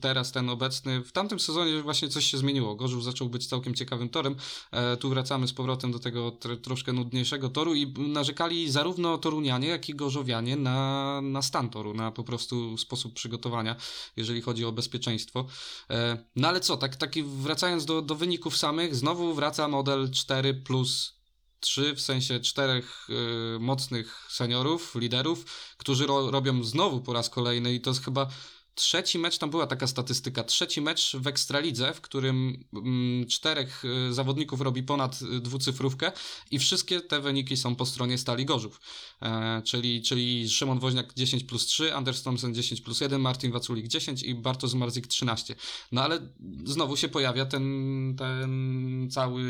teraz 0.01 0.33
ten 0.33 0.51
obecny, 0.51 1.05
w 1.05 1.13
tamtym 1.13 1.41
sezonie 1.41 1.83
właśnie 1.83 2.09
coś 2.09 2.27
się 2.27 2.39
zmieniło. 2.39 2.75
Gorzów 2.75 3.05
zaczął 3.05 3.29
być 3.29 3.47
całkiem 3.47 3.75
ciekawym 3.75 4.09
torem. 4.09 4.37
E, 4.71 4.97
tu 4.97 5.09
wracamy 5.09 5.49
z 5.49 5.53
powrotem 5.53 5.93
do 5.93 5.99
tego 5.99 6.29
tr- 6.29 6.61
troszkę 6.61 6.93
nudniejszego 6.93 7.49
toru 7.49 7.75
i 7.75 7.87
narzekali 7.99 8.72
zarówno 8.73 9.19
torunianie, 9.19 9.69
jak 9.69 9.89
i 9.89 9.95
gorzowianie 9.95 10.57
na, 10.57 11.21
na 11.23 11.43
stan 11.43 11.71
toru, 11.71 11.95
na 11.95 12.13
po 12.13 12.25
prostu 12.25 12.79
sposób 12.79 13.15
przygotowania, 13.15 13.77
jeżeli 14.17 14.43
chodzi 14.43 14.65
o 14.65 14.73
bezpieczeństwo. 14.73 15.47
E, 15.91 16.25
no 16.37 16.49
ale 16.49 16.61
co, 16.61 16.77
tak, 16.77 16.97
taki 16.97 17.23
wracając 17.23 17.85
do, 17.85 18.03
do 18.03 18.15
wyników 18.15 18.57
samych, 18.57 18.95
znowu 18.95 19.35
wraca 19.35 19.69
model 19.69 20.11
4 20.11 20.55
plus 20.55 21.23
3, 21.61 21.95
w 21.95 22.01
sensie 22.01 22.41
czterech 22.41 23.09
y, 23.57 23.59
mocnych 23.61 24.27
seniorów, 24.31 24.95
liderów, 24.95 25.45
którzy 25.77 26.07
ro, 26.07 26.31
robią 26.31 26.65
znowu 26.65 27.01
po 27.01 27.13
raz 27.13 27.31
kolejny 27.31 27.75
i 27.75 27.81
to 27.81 27.91
jest 27.91 28.05
chyba 28.05 28.29
trzeci 28.75 29.19
mecz, 29.19 29.39
tam 29.39 29.51
była 29.51 29.67
taka 29.67 29.87
statystyka, 29.87 30.45
trzeci 30.45 30.81
mecz 30.81 31.17
w 31.17 31.27
Ekstralidze, 31.27 31.95
w 31.95 32.01
którym 32.01 32.65
mm, 32.73 33.27
czterech 33.29 33.85
y, 33.85 34.13
zawodników 34.15 34.61
robi 34.61 34.83
ponad 34.83 35.23
y, 35.23 35.41
dwucyfrówkę 35.41 36.13
i 36.51 36.59
wszystkie 36.59 37.01
te 37.01 37.21
wyniki 37.21 37.57
są 37.57 37.77
po 37.77 37.87
stronie 37.87 38.19
Stali 38.19 38.45
Gorzów. 38.45 38.81
E, 39.23 39.63
czyli, 39.65 40.03
czyli 40.03 40.51
Szymon 40.51 40.79
Woźniak 40.79 41.15
10 41.15 41.45
plus 41.45 41.67
3, 41.67 41.95
Anders 41.95 42.23
Thompson 42.23 42.55
10 42.55 42.81
plus 42.81 43.01
1, 43.01 43.21
Martin 43.21 43.53
Waculik 43.53 43.89
10 43.89 44.23
i 44.23 44.35
Bartosz 44.35 44.75
Marzik 44.75 45.07
13. 45.07 45.55
No 45.93 46.03
ale 46.03 46.19
znowu 46.65 46.97
się 46.97 47.09
pojawia 47.09 47.47
ten, 47.47 48.17
ten 48.19 49.09
cały 49.11 49.43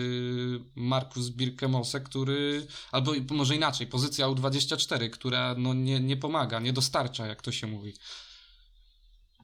Markus 0.75 1.29
Birkemose, 1.29 2.01
który, 2.01 2.67
albo 2.93 3.13
może 3.31 3.57
inaczej, 3.57 3.87
pozycja 3.87 4.27
U24, 4.27 5.11
która 5.11 5.55
no 5.59 5.75
nie, 5.75 6.01
nie 6.01 6.17
pomaga, 6.17 6.61
nie 6.61 6.73
dostarcza, 6.73 7.27
jak 7.27 7.43
to 7.43 7.53
się 7.53 7.67
mówi. 7.67 7.95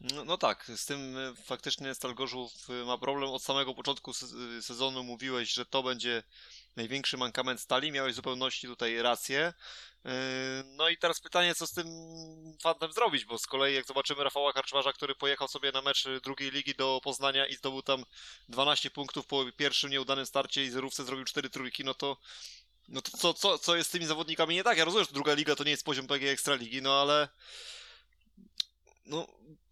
No, 0.01 0.25
no 0.25 0.39
tak, 0.39 0.71
z 0.77 0.87
tym 0.87 1.17
y, 1.17 1.35
faktycznie 1.45 1.95
Stal 1.95 2.15
Gorzów 2.15 2.71
y, 2.71 2.85
ma 2.85 2.99
problem. 2.99 3.31
Od 3.31 3.43
samego 3.43 3.75
początku 3.75 4.11
y, 4.59 4.63
sezonu 4.63 5.05
mówiłeś, 5.05 5.53
że 5.53 5.67
to 5.67 5.83
będzie 5.83 6.23
największy 6.77 7.17
mankament 7.17 7.61
Stali. 7.61 7.93
Miałeś 7.93 8.13
w 8.13 8.17
zupełności 8.17 8.67
tutaj 8.67 9.03
rację. 9.03 9.53
Yy, 10.05 10.11
No 10.65 10.89
i 10.89 10.99
teraz 10.99 11.21
pytanie, 11.21 11.55
co 11.55 11.67
z 11.67 11.73
tym 11.73 11.87
fantem 12.63 12.93
zrobić, 12.93 13.25
bo 13.25 13.39
z 13.39 13.47
kolei 13.47 13.75
jak 13.75 13.87
zobaczymy 13.87 14.25
Rafała 14.25 14.53
Karczmarza, 14.53 14.93
który 14.93 15.15
pojechał 15.15 15.49
sobie 15.49 15.73
na 15.73 15.83
mecz 15.83 16.05
drugiej 16.23 16.51
ligi 16.51 16.75
do 16.75 17.01
Poznania 17.05 17.47
i 17.47 17.55
zdobył 17.55 17.83
tam 17.83 18.05
12 18.49 18.91
punktów 18.91 19.27
po 19.27 19.45
pierwszym 19.57 19.91
nieudanym 19.91 20.27
starcie 20.27 20.65
i 20.65 20.71
zerówce 20.71 21.05
zrobił 21.05 21.25
4 21.25 21.51
trójki, 21.51 21.85
no 21.85 21.95
to 21.95 22.17
no 22.89 23.03
to 23.03 23.19
co, 23.19 23.35
co, 23.35 23.59
co 23.59 23.77
jest 23.77 23.89
z 23.89 23.93
tymi 23.93 24.07
zawodnikami 24.07 24.55
nie 24.55 24.65
tak? 24.65 24.79
Ja 24.79 24.85
rozumiem, 24.85 25.07
że 25.07 25.13
druga 25.13 25.35
liga 25.35 25.57
to 25.57 25.65
nie 25.65 25.71
jest 25.71 25.85
poziom 25.85 26.07
PG 26.07 26.31
Ekstraligi, 26.31 26.83
no 26.83 27.01
ale 27.01 27.29
no 29.07 29.27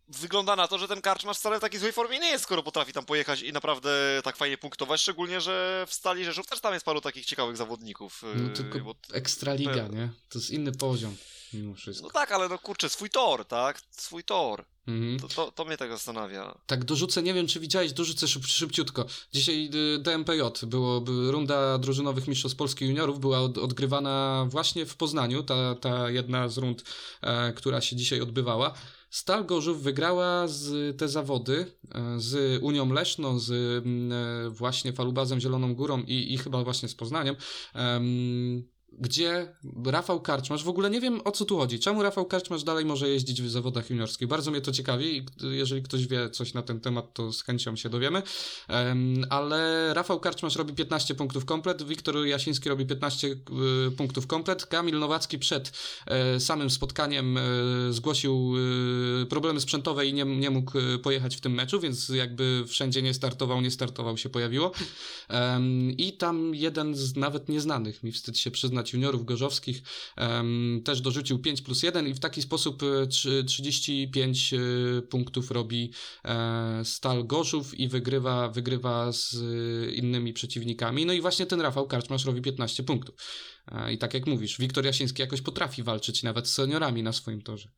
wygląda 0.08 0.56
na 0.56 0.68
to, 0.68 0.78
że 0.78 0.88
ten 0.88 1.00
Karczmarz 1.00 1.38
wcale 1.38 1.58
w 1.58 1.60
takiej 1.60 1.80
złej 1.80 1.92
formie 1.92 2.18
nie 2.18 2.30
jest, 2.30 2.44
skoro 2.44 2.62
potrafi 2.62 2.92
tam 2.92 3.04
pojechać 3.04 3.42
i 3.42 3.52
naprawdę 3.52 4.20
tak 4.24 4.36
fajnie 4.36 4.58
punktować, 4.58 5.00
szczególnie, 5.00 5.40
że 5.40 5.86
w 5.88 5.94
Stali 5.94 6.24
Rzeszów 6.24 6.46
też 6.46 6.60
tam 6.60 6.74
jest 6.74 6.86
paru 6.86 7.00
takich 7.00 7.26
ciekawych 7.26 7.56
zawodników. 7.56 8.22
No 8.36 8.42
yy, 8.42 8.50
tylko 8.50 8.78
bo- 8.80 8.94
Ekstraliga, 9.12 9.88
nie? 9.88 10.08
To 10.28 10.38
jest 10.38 10.50
inny 10.50 10.72
poziom, 10.72 11.16
mimo 11.52 11.74
wszystko. 11.74 12.06
No 12.06 12.12
tak, 12.12 12.32
ale 12.32 12.48
no 12.48 12.58
kurczę, 12.58 12.88
swój 12.88 13.10
tor, 13.10 13.44
tak? 13.44 13.80
Swój 13.90 14.24
tor. 14.24 14.64
Mhm. 14.86 15.20
To, 15.20 15.28
to, 15.28 15.52
to 15.52 15.64
mnie 15.64 15.76
tak 15.76 15.90
zastanawia. 15.90 16.58
Tak, 16.66 16.84
dorzucę, 16.84 17.22
nie 17.22 17.34
wiem 17.34 17.46
czy 17.46 17.60
widziałeś, 17.60 17.92
dorzucę 17.92 18.28
szyb, 18.28 18.46
szybciutko. 18.46 19.06
Dzisiaj 19.32 19.70
y, 19.74 19.98
DMPJ, 19.98 20.40
było, 20.62 21.00
by, 21.00 21.32
runda 21.32 21.78
drużynowych 21.78 22.28
Mistrzostw 22.28 22.58
Polski 22.58 22.86
Juniorów 22.86 23.20
była 23.20 23.40
od, 23.40 23.58
odgrywana 23.58 24.46
właśnie 24.48 24.86
w 24.86 24.96
Poznaniu, 24.96 25.42
ta, 25.42 25.74
ta 25.74 26.10
jedna 26.10 26.48
z 26.48 26.58
rund, 26.58 26.84
e, 27.22 27.52
która 27.52 27.80
się 27.80 27.96
dzisiaj 27.96 28.20
odbywała. 28.20 28.74
Stal 29.10 29.44
Gorzów 29.44 29.82
wygrała 29.82 30.48
z 30.48 30.96
te 30.98 31.08
zawody 31.08 31.66
e, 31.94 32.20
z 32.20 32.62
Unią 32.62 32.92
Leszno, 32.92 33.38
z 33.38 33.50
mm, 33.86 34.12
e, 34.12 34.50
właśnie 34.50 34.92
Falubazem 34.92 35.40
Zieloną 35.40 35.74
Górą 35.74 36.02
i, 36.02 36.34
i 36.34 36.38
chyba 36.38 36.64
właśnie 36.64 36.88
z 36.88 36.94
Poznaniem. 36.94 37.36
Em, 37.74 38.75
gdzie 38.98 39.54
Rafał 39.84 40.20
Karczmarz, 40.20 40.64
w 40.64 40.68
ogóle 40.68 40.90
nie 40.90 41.00
wiem 41.00 41.20
o 41.24 41.32
co 41.32 41.44
tu 41.44 41.56
chodzi. 41.56 41.78
Czemu 41.78 42.02
Rafał 42.02 42.24
Karczmarz 42.24 42.64
dalej 42.64 42.84
może 42.84 43.08
jeździć 43.08 43.42
w 43.42 43.50
zawodach 43.50 43.90
juniorskich? 43.90 44.28
Bardzo 44.28 44.50
mnie 44.50 44.60
to 44.60 44.72
ciekawi 44.72 45.16
i 45.16 45.24
jeżeli 45.56 45.82
ktoś 45.82 46.06
wie 46.06 46.30
coś 46.30 46.54
na 46.54 46.62
ten 46.62 46.80
temat, 46.80 47.14
to 47.14 47.32
z 47.32 47.42
chęcią 47.42 47.76
się 47.76 47.88
dowiemy. 47.88 48.22
Em, 48.68 49.26
ale 49.30 49.90
Rafał 49.94 50.20
Karczmarz 50.20 50.56
robi 50.56 50.74
15 50.74 51.14
punktów 51.14 51.44
komplet, 51.44 51.82
Wiktor 51.82 52.26
Jasiński 52.26 52.68
robi 52.68 52.86
15 52.86 53.28
y, 53.28 53.36
punktów 53.96 54.26
komplet, 54.26 54.66
Kamil 54.66 54.98
Nowacki 54.98 55.38
przed 55.38 55.72
e, 56.06 56.40
samym 56.40 56.70
spotkaniem 56.70 57.38
e, 57.38 57.42
zgłosił 57.90 58.54
e, 59.22 59.26
problemy 59.26 59.60
sprzętowe 59.60 60.06
i 60.06 60.14
nie, 60.14 60.24
nie 60.24 60.50
mógł 60.50 60.78
e, 60.78 60.98
pojechać 60.98 61.36
w 61.36 61.40
tym 61.40 61.52
meczu, 61.52 61.80
więc 61.80 62.08
jakby 62.08 62.64
wszędzie 62.68 63.02
nie 63.02 63.14
startował, 63.14 63.60
nie 63.60 63.70
startował 63.70 64.16
się 64.16 64.28
pojawiło. 64.28 64.72
I 65.98 66.12
tam 66.12 66.54
jeden 66.54 66.94
z 66.94 67.16
nawet 67.16 67.48
nieznanych, 67.48 68.02
mi 68.02 68.12
wstyd 68.12 68.38
się 68.38 68.50
przyznać, 68.50 68.85
juniorów 68.92 69.24
gorzowskich, 69.24 69.82
też 70.84 71.00
dorzucił 71.00 71.38
5 71.38 71.62
plus 71.62 71.82
1 71.82 72.06
i 72.08 72.14
w 72.14 72.20
taki 72.20 72.42
sposób 72.42 72.82
e, 72.82 73.06
trzy- 73.06 73.44
35 73.44 74.54
e, 74.54 74.58
punktów 75.02 75.50
robi 75.50 75.92
e, 76.24 76.84
Stal 76.84 77.26
Gorzów 77.26 77.74
i 77.80 77.88
wygrywa, 77.88 78.48
wygrywa 78.48 79.12
z 79.12 79.34
e, 79.34 79.90
innymi 79.90 80.32
przeciwnikami. 80.32 81.06
No 81.06 81.12
i 81.12 81.20
właśnie 81.20 81.46
ten 81.46 81.60
Rafał 81.60 81.86
Karczmarz 81.86 82.24
robi 82.24 82.42
15 82.42 82.82
punktów. 82.82 83.14
E, 83.72 83.92
I 83.92 83.98
tak 83.98 84.14
jak 84.14 84.26
mówisz, 84.26 84.58
Wiktor 84.58 84.84
Jasiński 84.84 85.22
jakoś 85.22 85.40
potrafi 85.40 85.82
walczyć 85.82 86.22
nawet 86.22 86.48
z 86.48 86.52
seniorami 86.52 87.02
na 87.02 87.12
swoim 87.12 87.42
torze. 87.42 87.68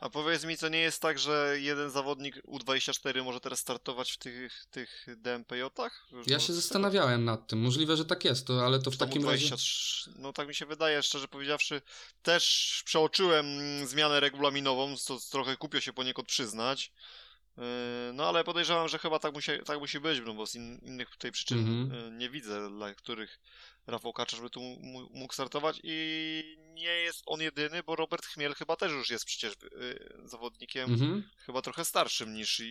A 0.00 0.10
powiedz 0.10 0.44
mi, 0.44 0.56
co 0.56 0.68
nie 0.68 0.78
jest 0.78 1.02
tak, 1.02 1.18
że 1.18 1.56
jeden 1.60 1.90
zawodnik 1.90 2.36
U24 2.46 3.24
może 3.24 3.40
teraz 3.40 3.58
startować 3.58 4.12
w 4.12 4.16
tych, 4.16 4.66
tych 4.70 5.06
DMPJ-ach? 5.16 6.06
Ja 6.26 6.40
się 6.40 6.52
zastanawiałem 6.52 7.24
nad 7.24 7.46
tym. 7.46 7.58
Możliwe, 7.58 7.96
że 7.96 8.04
tak 8.04 8.24
jest, 8.24 8.46
to, 8.46 8.66
ale 8.66 8.78
to 8.78 8.90
w 8.90 8.96
takim 8.96 9.24
razie... 9.24 9.54
U23, 9.54 10.10
no 10.16 10.32
tak 10.32 10.48
mi 10.48 10.54
się 10.54 10.66
wydaje, 10.66 11.02
szczerze 11.02 11.28
powiedziawszy. 11.28 11.82
Też 12.22 12.82
przeoczyłem 12.86 13.46
zmianę 13.86 14.20
regulaminową, 14.20 14.96
co 14.96 15.18
trochę 15.30 15.56
kupio 15.56 15.80
się 15.80 15.92
poniekąd 15.92 16.28
przyznać. 16.28 16.92
Yy, 17.56 17.64
No 18.12 18.28
ale 18.28 18.44
podejrzewam, 18.44 18.88
że 18.88 18.98
chyba 18.98 19.18
tak 19.18 19.34
musi, 19.34 19.50
tak 19.64 19.78
musi 19.78 20.00
być, 20.00 20.20
no 20.26 20.34
bo 20.34 20.46
z 20.46 20.54
in, 20.54 20.78
innych 20.82 21.10
tutaj 21.10 21.32
przyczyn 21.32 21.58
Mhm. 21.58 22.04
yy, 22.12 22.18
nie 22.18 22.30
widzę, 22.30 22.70
dla 22.70 22.94
których 22.94 23.40
Rafał 23.86 24.12
Kaczmarz 24.12 24.40
by 24.42 24.50
tu 24.50 24.60
mógł 25.10 25.34
startować 25.34 25.80
i 25.82 26.56
nie 26.72 26.82
jest 26.82 27.22
on 27.26 27.40
jedyny, 27.40 27.82
bo 27.82 27.96
Robert 27.96 28.26
Chmiel 28.26 28.54
chyba 28.54 28.76
też 28.76 28.92
już 28.92 29.10
jest 29.10 29.24
przecież 29.24 29.52
yy, 29.62 30.12
zawodnikiem 30.24 30.92
Mhm. 30.92 31.28
chyba 31.36 31.62
trochę 31.62 31.84
starszym 31.84 32.34
niż 32.34 32.62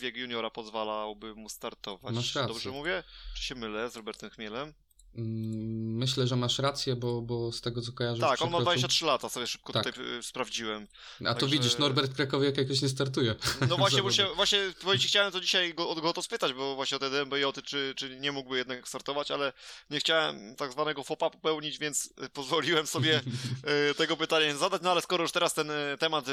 wiek 0.00 0.16
juniora 0.16 0.50
pozwalałby 0.50 1.34
mu 1.34 1.48
startować. 1.48 2.14
Dobrze 2.48 2.70
mówię? 2.70 3.02
Czy 3.36 3.42
się 3.42 3.54
mylę 3.54 3.90
z 3.90 3.96
Robertem 3.96 4.30
Chmielem? 4.30 4.74
Mm, 5.14 5.96
Myślę, 6.00 6.26
że 6.26 6.36
masz 6.36 6.58
rację, 6.58 6.96
bo, 6.96 7.22
bo 7.22 7.52
z 7.52 7.60
tego 7.60 7.82
co 7.82 7.92
kojarzę. 7.92 8.20
Tak, 8.20 8.42
on 8.42 8.50
ma 8.50 8.58
przekroczył- 8.58 8.62
23 8.62 9.04
lata, 9.04 9.28
sobie 9.28 9.46
szybko 9.46 9.72
Tak. 9.72 9.84
tutaj 9.86 10.18
y, 10.18 10.22
sprawdziłem. 10.22 10.86
A 11.20 11.34
to 11.34 11.40
Także- 11.40 11.46
widzisz, 11.56 11.78
Norbert 11.78 12.14
Krakowiak 12.14 12.56
jakoś 12.56 12.82
nie 12.82 12.88
startuje. 12.88 13.34
No 13.68 13.76
właśnie, 13.82 14.12
się, 14.12 14.26
właśnie 14.36 14.72
powiedzieć, 14.82 15.08
chciałem 15.08 15.32
to 15.32 15.40
dzisiaj 15.40 15.74
go, 15.74 15.88
od 15.88 16.00
go 16.00 16.12
to 16.12 16.22
spytać, 16.22 16.52
bo 16.52 16.74
właśnie 16.76 16.96
o 16.96 17.00
te 17.00 17.10
DMBJ, 17.10 17.44
czy, 17.64 17.92
czy 17.96 18.20
nie 18.20 18.32
mógłby 18.32 18.58
jednak 18.58 18.88
startować, 18.88 19.30
ale 19.30 19.52
nie 19.90 20.00
chciałem 20.00 20.56
tak 20.56 20.72
zwanego 20.72 21.04
fopa 21.04 21.30
popełnić, 21.30 21.78
więc 21.78 22.06
y, 22.24 22.28
pozwoliłem 22.28 22.86
sobie 22.86 23.20
y, 23.90 23.94
tego 23.94 24.16
pytania 24.16 24.56
zadać, 24.56 24.82
no 24.82 24.90
ale 24.90 25.02
skoro 25.02 25.24
już 25.24 25.32
teraz 25.32 25.54
ten 25.54 25.70
temat 25.98 26.24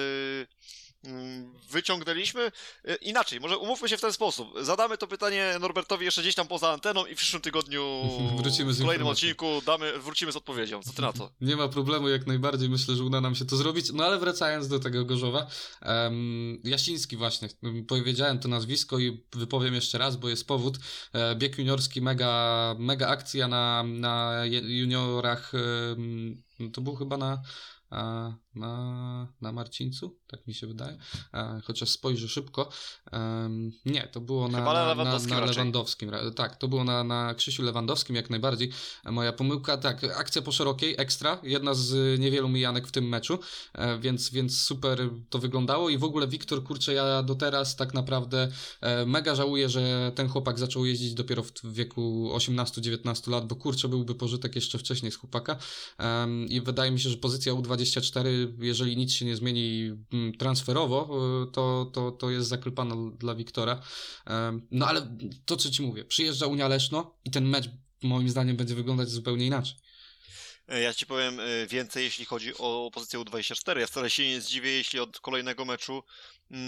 wyciągnęliśmy. 1.70 2.52
E, 2.86 2.96
Inaczej, 2.96 3.40
może 3.40 3.58
umówmy 3.58 3.90
się 3.90 3.98
w 3.98 4.02
ten 4.02 4.14
sposób. 4.14 4.54
Zadamy 4.62 4.98
to 4.98 5.08
pytanie 5.08 5.56
Norbertowi 5.60 6.06
jeszcze 6.06 6.22
gdzieś 6.22 6.36
tam 6.36 6.48
poza 6.48 6.72
anteną 6.72 7.06
i 7.06 7.16
w 7.16 7.18
przyszłym 7.18 7.42
tygodniu 7.42 8.04
Wrócimy 8.38 8.74
z 8.74 8.80
w 8.80 8.82
kolejnym 8.82 9.08
odcinku 9.08 9.62
damy, 9.66 10.00
wrócimy 10.00 10.32
z 10.32 10.36
odpowiedzią. 10.36 10.84
Co 10.84 10.94
ty 10.94 11.02
na 11.02 11.14
to? 11.14 11.32
Nie 11.42 11.56
ma 11.56 11.68
problemu, 11.68 12.10
jak 12.10 12.28
najbardziej. 12.28 12.70
Myślę, 12.70 12.96
że 12.96 13.04
uda 13.04 13.22
nam 13.22 13.36
się 13.36 13.46
to 13.46 13.58
zrobić. 13.58 13.94
No 13.94 14.06
ale 14.06 14.20
wracając 14.20 14.68
do 14.68 14.80
tego 14.80 15.06
Gorzowa. 15.06 15.48
Um, 15.86 16.62
Jasiński 16.64 17.18
właśnie. 17.18 17.50
Powiedziałem 17.88 18.40
to 18.40 18.48
nazwisko 18.48 19.00
i 19.00 19.26
wypowiem 19.34 19.74
jeszcze 19.74 19.98
raz, 19.98 20.16
bo 20.16 20.30
jest 20.30 20.48
powód. 20.48 20.78
E, 21.14 21.36
bieg 21.36 21.58
juniorski, 21.58 22.02
mega, 22.02 22.76
mega 22.80 23.08
akcja 23.08 23.48
na, 23.48 23.84
na 23.84 24.44
juniorach. 24.64 25.52
to 26.74 26.82
był 26.82 26.96
chyba 26.96 27.18
na, 27.18 27.42
na, 28.60 29.28
na 29.42 29.52
Marcińcu, 29.52 30.18
tak 30.28 30.48
mi 30.48 30.54
się 30.54 30.68
wydaje. 30.68 30.98
E, 31.34 31.62
chociaż 31.64 31.90
spojrzę 31.90 32.28
szybko. 32.28 32.70
Em, 33.12 33.72
nie, 33.86 34.08
to 34.08 34.22
było 34.22 34.48
na, 34.48 34.60
na 34.60 34.66
na, 34.66 34.74
na, 34.74 34.88
Lewandowskim 34.88 35.32
na 35.32 35.40
raczej. 35.40 35.56
Lewandowskim. 35.56 36.12
Tak, 36.36 36.56
to 36.56 36.68
było 36.68 36.84
na, 36.84 37.04
na 37.04 37.34
Krzysiu 37.34 37.64
Lewandowskim 37.64 38.16
jak 38.16 38.30
najbardziej. 38.30 38.72
Moja 39.06 39.34
pomyłka, 39.34 39.78
tak, 39.78 40.04
akcja 40.04 40.42
po 40.42 40.52
szerokiej, 40.52 40.96
ekstra, 40.98 41.40
jedna 41.44 41.74
z 41.74 42.20
niewielu 42.20 42.50
mijanek 42.50 42.88
w 42.88 42.92
tym 42.92 43.10
meczu, 43.10 43.40
e, 43.74 44.00
więc, 44.00 44.30
więc 44.30 44.62
super 44.62 45.10
to 45.30 45.40
wyglądało 45.40 45.90
i 45.90 45.98
w 45.98 46.04
ogóle 46.04 46.28
Wiktor, 46.28 46.64
kurczę, 46.64 46.94
ja 46.94 47.24
do 47.24 47.36
teraz 47.36 47.76
tak 47.76 47.94
naprawdę 47.94 48.50
e, 48.82 49.06
mega 49.06 49.36
żałuję, 49.36 49.70
że 49.70 50.12
ten 50.16 50.30
chłopak 50.30 50.60
zaczął 50.60 50.86
jeździć 50.86 51.14
dopiero 51.14 51.44
w 51.44 51.74
wieku 51.74 52.30
18-19 52.34 53.32
lat, 53.32 53.48
bo 53.48 53.56
kurczę, 53.56 53.88
byłby 53.88 54.16
pożytek 54.16 54.56
jeszcze 54.56 54.78
wcześniej 54.78 55.12
z 55.12 55.16
chłopaka 55.16 55.58
i 56.50 56.62
wydaje 56.62 56.92
mi 56.92 57.00
się, 57.00 57.10
że 57.10 57.18
pozycja 57.18 57.54
U24, 57.54 58.47
jeżeli 58.60 58.98
nic 58.98 59.14
się 59.14 59.26
nie 59.26 59.36
zmieni 59.36 59.92
mm, 60.14 60.34
transferowo, 60.38 61.10
e, 61.44 61.52
to, 61.52 61.92
to, 61.94 62.12
to 62.12 62.30
jest 62.30 62.48
zaklepana 62.48 62.96
dla 63.20 63.36
Wiktora. 63.36 63.82
Em, 64.26 64.68
No 64.72 64.88
ale 64.88 65.18
to, 65.46 65.58
co 65.58 65.70
ci 65.70 65.82
mówię, 65.82 66.06
przyjeżdża 66.06 66.48
Unia 66.48 66.68
Leszno 66.68 67.16
i 67.26 67.32
ten 67.32 67.46
mecz 67.50 67.70
moim 68.04 68.30
zdaniem 68.30 68.58
będzie 68.58 68.76
wyglądać 68.76 69.10
zupełnie 69.10 69.46
inaczej. 69.46 69.76
E, 70.68 70.82
Ja 70.82 70.94
ci 70.94 71.06
powiem 71.06 71.40
e, 71.40 71.68
więcej, 71.68 72.04
jeśli 72.04 72.26
chodzi 72.26 72.54
o 72.58 72.92
pozycję 72.94 73.20
U24. 73.20 73.78
Ja 73.80 73.88
wcale 73.88 74.10
się 74.10 74.28
nie 74.28 74.42
zdziwię, 74.42 74.72
jeśli 74.72 75.00
od 75.00 75.20
kolejnego 75.20 75.66
meczu 75.66 76.04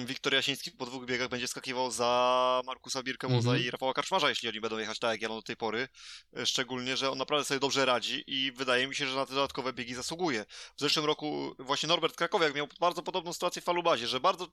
Wiktor 0.05 0.33
Jasiński 0.33 0.71
po 0.71 0.85
dwóch 0.85 1.05
biegach 1.05 1.29
będzie 1.29 1.47
skakiwał 1.47 1.91
za 1.91 2.61
Markusa 2.65 3.03
Birkemoza 3.03 3.49
Mhm. 3.49 3.67
i 3.67 3.71
Rafała 3.71 3.93
Karczmarza, 3.93 4.29
jeśli 4.29 4.49
oni 4.49 4.61
będą 4.61 4.77
jechać 4.77 4.99
tak 4.99 5.11
jak 5.11 5.21
jadą 5.21 5.35
do 5.35 5.41
tej 5.41 5.57
pory. 5.57 5.87
E, 6.37 6.45
Szczególnie, 6.45 6.97
że 6.97 7.11
on 7.11 7.17
naprawdę 7.17 7.45
sobie 7.45 7.59
dobrze 7.59 7.85
radzi 7.85 8.23
i 8.27 8.51
wydaje 8.51 8.87
mi 8.87 8.95
się, 8.95 9.07
że 9.07 9.15
na 9.15 9.25
te 9.25 9.33
dodatkowe 9.33 9.73
biegi 9.73 9.95
zasługuje. 9.95 10.45
W 10.75 10.79
zeszłym 10.79 11.05
roku 11.05 11.55
właśnie 11.59 11.89
Norbert 11.89 12.15
Krakowiak 12.15 12.55
miał 12.55 12.67
bardzo 12.79 13.03
podobną 13.03 13.33
sytuację 13.33 13.61
w 13.61 13.65
Falubazie, 13.65 14.07
że 14.07 14.19
bardzo 14.19 14.47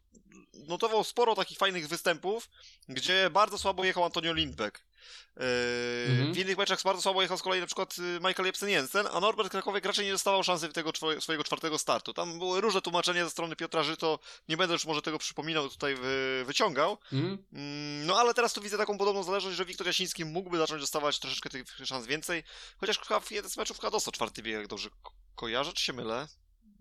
notował 0.55 1.05
sporo 1.05 1.35
takich 1.35 1.59
fajnych 1.59 1.89
występów, 1.89 2.49
gdzie 2.89 3.31
bardzo 3.31 3.59
słabo 3.59 3.85
jechał 3.85 4.05
Antonio 4.05 4.33
Lindbeck. 4.33 4.85
Yy, 5.37 5.45
Mhm. 6.11 6.35
W 6.35 6.39
innych 6.39 6.59
meczach 6.59 6.83
bardzo 6.85 7.03
słabo 7.03 7.23
jechał 7.23 7.39
z 7.39 7.43
kolei 7.43 7.61
na 7.61 7.67
przykład 7.67 7.99
y, 7.99 8.03
Michael 8.03 8.47
Jepsen 8.47 8.69
Jensen, 8.69 9.07
a 9.13 9.21
Norbert 9.21 9.51
Krakowiak 9.51 9.85
raczej 9.85 10.07
nie 10.07 10.13
dostawał 10.13 10.45
szansy 10.45 10.69
tego 10.69 10.93
swojego 11.21 11.45
czwartego 11.45 11.79
startu. 11.79 12.13
Tam 12.15 12.39
były 12.39 12.61
różne 12.61 12.83
tłumaczenia 12.83 13.25
ze 13.25 13.31
strony 13.31 13.57
Piotra 13.57 13.83
Żyto, 13.83 14.19
nie 14.49 14.57
będę 14.57 14.73
już 14.73 14.85
może 14.85 15.03
tego 15.03 15.19
przypominał, 15.19 15.69
tutaj 15.69 15.95
wy, 15.95 16.43
wyciągał. 16.47 16.99
Mhm. 17.13 17.45
Mm, 17.53 18.07
No 18.07 18.17
ale 18.19 18.35
teraz 18.35 18.53
tu 18.53 18.61
widzę 18.61 18.79
taką 18.79 18.99
podobną 18.99 19.23
zależność, 19.23 19.57
że 19.57 19.65
Wiktor 19.65 19.87
Jasiński 19.87 20.25
mógłby 20.25 20.59
zacząć 20.59 20.81
dostawać 20.81 21.19
troszeczkę 21.19 21.51
tych 21.51 21.67
szans 21.85 22.07
więcej, 22.07 22.43
chociaż 22.79 22.99
w 23.23 23.31
jeden 23.31 23.51
z 23.51 23.57
meczów 23.57 23.81
chyba 23.81 23.91
dostał 23.91 24.13
czwarty 24.13 24.43
bieg, 24.43 24.55
jak 24.55 24.67
dobrze 24.67 24.91
ko- 25.03 25.13
kojarzę, 25.35 25.73
czy 25.73 25.85
się 25.85 25.93
mylę? 25.93 26.29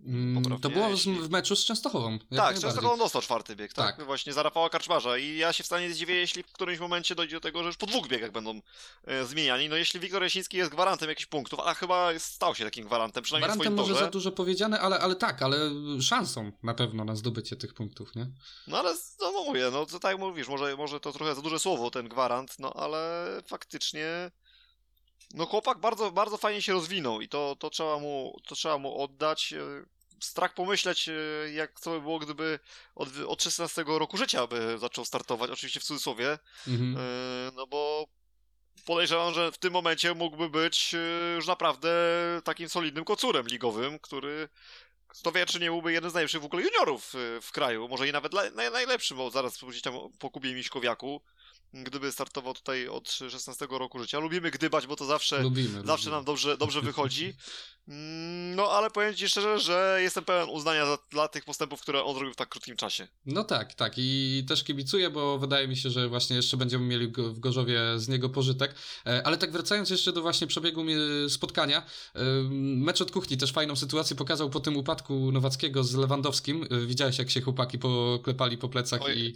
Mm, 0.06 0.36
Poprawnie, 0.44 0.62
To 0.62 0.70
było 0.70 0.90
w 1.28 1.30
meczu 1.30 1.56
z 1.56 1.66
Częstochową. 1.66 2.20
Tak, 2.20 2.32
najbardziej. 2.32 2.62
często 2.62 2.94
on 2.94 3.00
dostał 3.00 3.22
czwarty 3.22 3.56
bieg, 3.56 3.74
tak? 3.74 3.98
Tak. 3.98 4.06
Właśnie 4.06 4.34
za 4.34 4.44
Rafała 4.44 4.70
Karczmarza 4.70 5.18
i 5.18 5.38
ja 5.38 5.54
się 5.54 5.64
wcale 5.64 5.82
nie 5.82 5.94
zdziwię, 5.94 6.16
jeśli 6.16 6.44
w 6.44 6.52
którymś 6.52 6.80
momencie 6.80 7.16
dojdzie 7.16 7.36
do 7.36 7.40
tego, 7.42 7.60
że 7.60 7.68
już 7.68 7.78
po 7.78 7.86
dwóch 7.86 8.08
biegach 8.08 8.32
będą 8.32 8.62
e, 9.08 9.26
zmieniani. 9.26 9.70
No 9.70 9.76
jeśli 9.76 10.00
Wiktor 10.00 10.24
Jasiński 10.24 10.58
jest 10.58 10.72
gwarantem 10.72 11.10
jakichś 11.10 11.26
punktów, 11.26 11.60
a 11.60 11.74
chyba 11.74 12.20
stał 12.20 12.56
się 12.56 12.66
takim 12.66 12.86
gwarantem, 12.86 13.24
przynajmniej 13.24 13.52
w 13.52 13.54
Gwarantem 13.56 13.78
swoim 13.78 13.90
może 13.90 14.06
za 14.06 14.12
dużo 14.12 14.32
powiedziane, 14.32 14.80
ale, 14.80 15.00
ale 15.00 15.16
tak, 15.16 15.42
ale 15.42 15.58
szansą 16.02 16.52
na 16.64 16.74
pewno 16.74 17.06
na 17.06 17.16
zdobycie 17.16 17.56
tych 17.56 17.74
punktów, 17.74 18.16
nie? 18.16 18.28
No 18.68 18.80
ale 18.80 18.94
no, 19.22 19.32
no 19.32 19.44
mówię, 19.44 19.70
no 19.72 19.86
to 19.86 20.00
tak 20.00 20.12
jak 20.12 20.20
mówisz, 20.20 20.48
może, 20.48 20.78
może 20.78 21.00
to 21.00 21.12
trochę 21.14 21.36
za 21.36 21.42
duże 21.42 21.60
słowo 21.60 21.92
ten 21.92 22.08
gwarant, 22.10 22.60
no 22.60 22.74
ale 22.74 23.26
faktycznie 23.48 24.32
no 25.34 25.46
chłopak 25.46 25.80
bardzo, 25.80 26.12
bardzo 26.12 26.38
fajnie 26.38 26.62
się 26.62 26.74
rozwinął 26.74 27.22
i 27.22 27.30
to, 27.30 27.56
to, 27.60 27.70
trzeba, 27.70 28.00
mu, 28.00 28.38
to 28.48 28.56
trzeba 28.56 28.78
mu 28.78 29.02
oddać. 29.02 29.54
Strach 30.20 30.54
pomyśleć, 30.54 31.10
e, 31.10 31.14
jak 31.54 31.80
to 31.80 31.92
by 31.92 32.02
było, 32.02 32.20
gdyby 32.20 32.60
od, 32.96 33.10
od 33.28 33.44
16 33.44 33.84
roku 33.88 34.18
życia 34.18 34.48
by 34.48 34.78
zaczął 34.80 35.06
startować, 35.06 35.52
oczywiście 35.52 35.80
w 35.80 35.84
cudzysłowie, 35.84 36.40
Mhm. 36.68 36.98
e, 36.98 37.52
no 37.56 37.68
bo 37.68 38.08
podejrzewam, 38.86 39.34
że 39.34 39.52
w 39.52 39.58
tym 39.58 39.74
momencie 39.74 40.14
mógłby 40.14 40.50
być 40.50 40.94
e, 40.94 41.36
już 41.36 41.48
naprawdę 41.48 41.90
takim 42.44 42.70
solidnym 42.70 43.06
kocurem 43.06 43.48
ligowym, 43.48 44.00
który 44.00 44.50
kto 45.08 45.32
wie, 45.32 45.46
czy 45.46 45.60
nie 45.60 45.70
byłby 45.70 45.94
jeden 45.94 46.12
z 46.12 46.14
najlepszych 46.14 46.42
w 46.42 46.46
ogóle 46.46 46.64
juniorów 46.64 47.14
w 47.42 47.52
kraju, 47.52 47.88
może 47.88 48.08
i 48.08 48.12
nawet 48.12 48.32
najlepszy, 48.56 49.16
bo 49.16 49.30
zaraz 49.32 49.64
gdzieś 49.64 49.82
tam 49.82 49.94
po 50.20 50.30
Kubie 50.30 50.54
Miśkowiaku, 50.56 51.22
gdyby 51.74 52.12
startował 52.12 52.54
tutaj 52.54 52.88
od 52.88 53.12
16 53.12 53.68
roku 53.70 54.00
życia. 54.00 54.20
Lubimy 54.20 54.52
gdybać, 54.52 54.88
bo 54.88 54.96
to 54.96 55.06
zawsze, 55.06 55.42
Lubimy. 55.42 55.70
zawsze 55.70 55.92
lubimy. 56.06 56.12
nam 56.12 56.26
dobrze, 56.26 56.58
dobrze 56.58 56.82
wychodzi. 56.82 57.34
Mm, 57.88 58.56
No, 58.56 58.72
ale 58.72 58.90
powiem 58.90 59.16
ci 59.16 59.30
szczerze, 59.30 59.60
że 59.60 60.00
jestem 60.02 60.26
pełen 60.26 60.50
uznania 60.50 60.86
za, 60.86 60.98
dla 61.12 61.28
tych 61.28 61.46
postępów, 61.46 61.82
które 61.82 62.04
on 62.04 62.16
zrobił 62.16 62.34
w 62.34 62.36
tak 62.36 62.50
krótkim 62.50 62.76
czasie. 62.76 63.08
No 63.26 63.44
tak, 63.44 63.74
tak. 63.74 63.94
I 63.98 64.44
też 64.48 64.64
kibicuję, 64.64 65.10
bo 65.10 65.40
wydaje 65.40 65.68
mi 65.68 65.78
się, 65.78 65.90
że 65.90 66.08
właśnie 66.08 66.36
jeszcze 66.36 66.58
będziemy 66.58 66.86
mieli 66.86 67.08
w 67.08 67.40
Gorzowie 67.40 67.80
z 67.98 68.08
niego 68.08 68.30
pożytek. 68.30 68.76
E, 69.06 69.28
Ale 69.28 69.38
tak 69.38 69.52
wracając 69.52 69.90
jeszcze 69.90 70.12
do 70.14 70.22
właśnie 70.22 70.48
przebiegu 70.48 70.86
spotkania, 71.30 71.84
e, 72.16 72.24
mecz 72.76 73.02
od 73.02 73.12
kuchni 73.12 73.38
też 73.38 73.52
fajną 73.52 73.76
sytuację 73.76 74.16
pokazał 74.16 74.50
po 74.50 74.60
tym 74.60 74.78
upadku 74.78 75.32
Nowackiego 75.32 75.84
z 75.84 75.96
Lewandowskim. 75.96 76.68
E, 76.72 76.86
Widziałeś, 76.86 77.18
jak 77.18 77.30
się 77.30 77.42
chłopaki 77.42 77.80
poklepali 77.80 78.58
po 78.58 78.70
plecach 78.70 79.02
Oj. 79.02 79.20
i, 79.20 79.34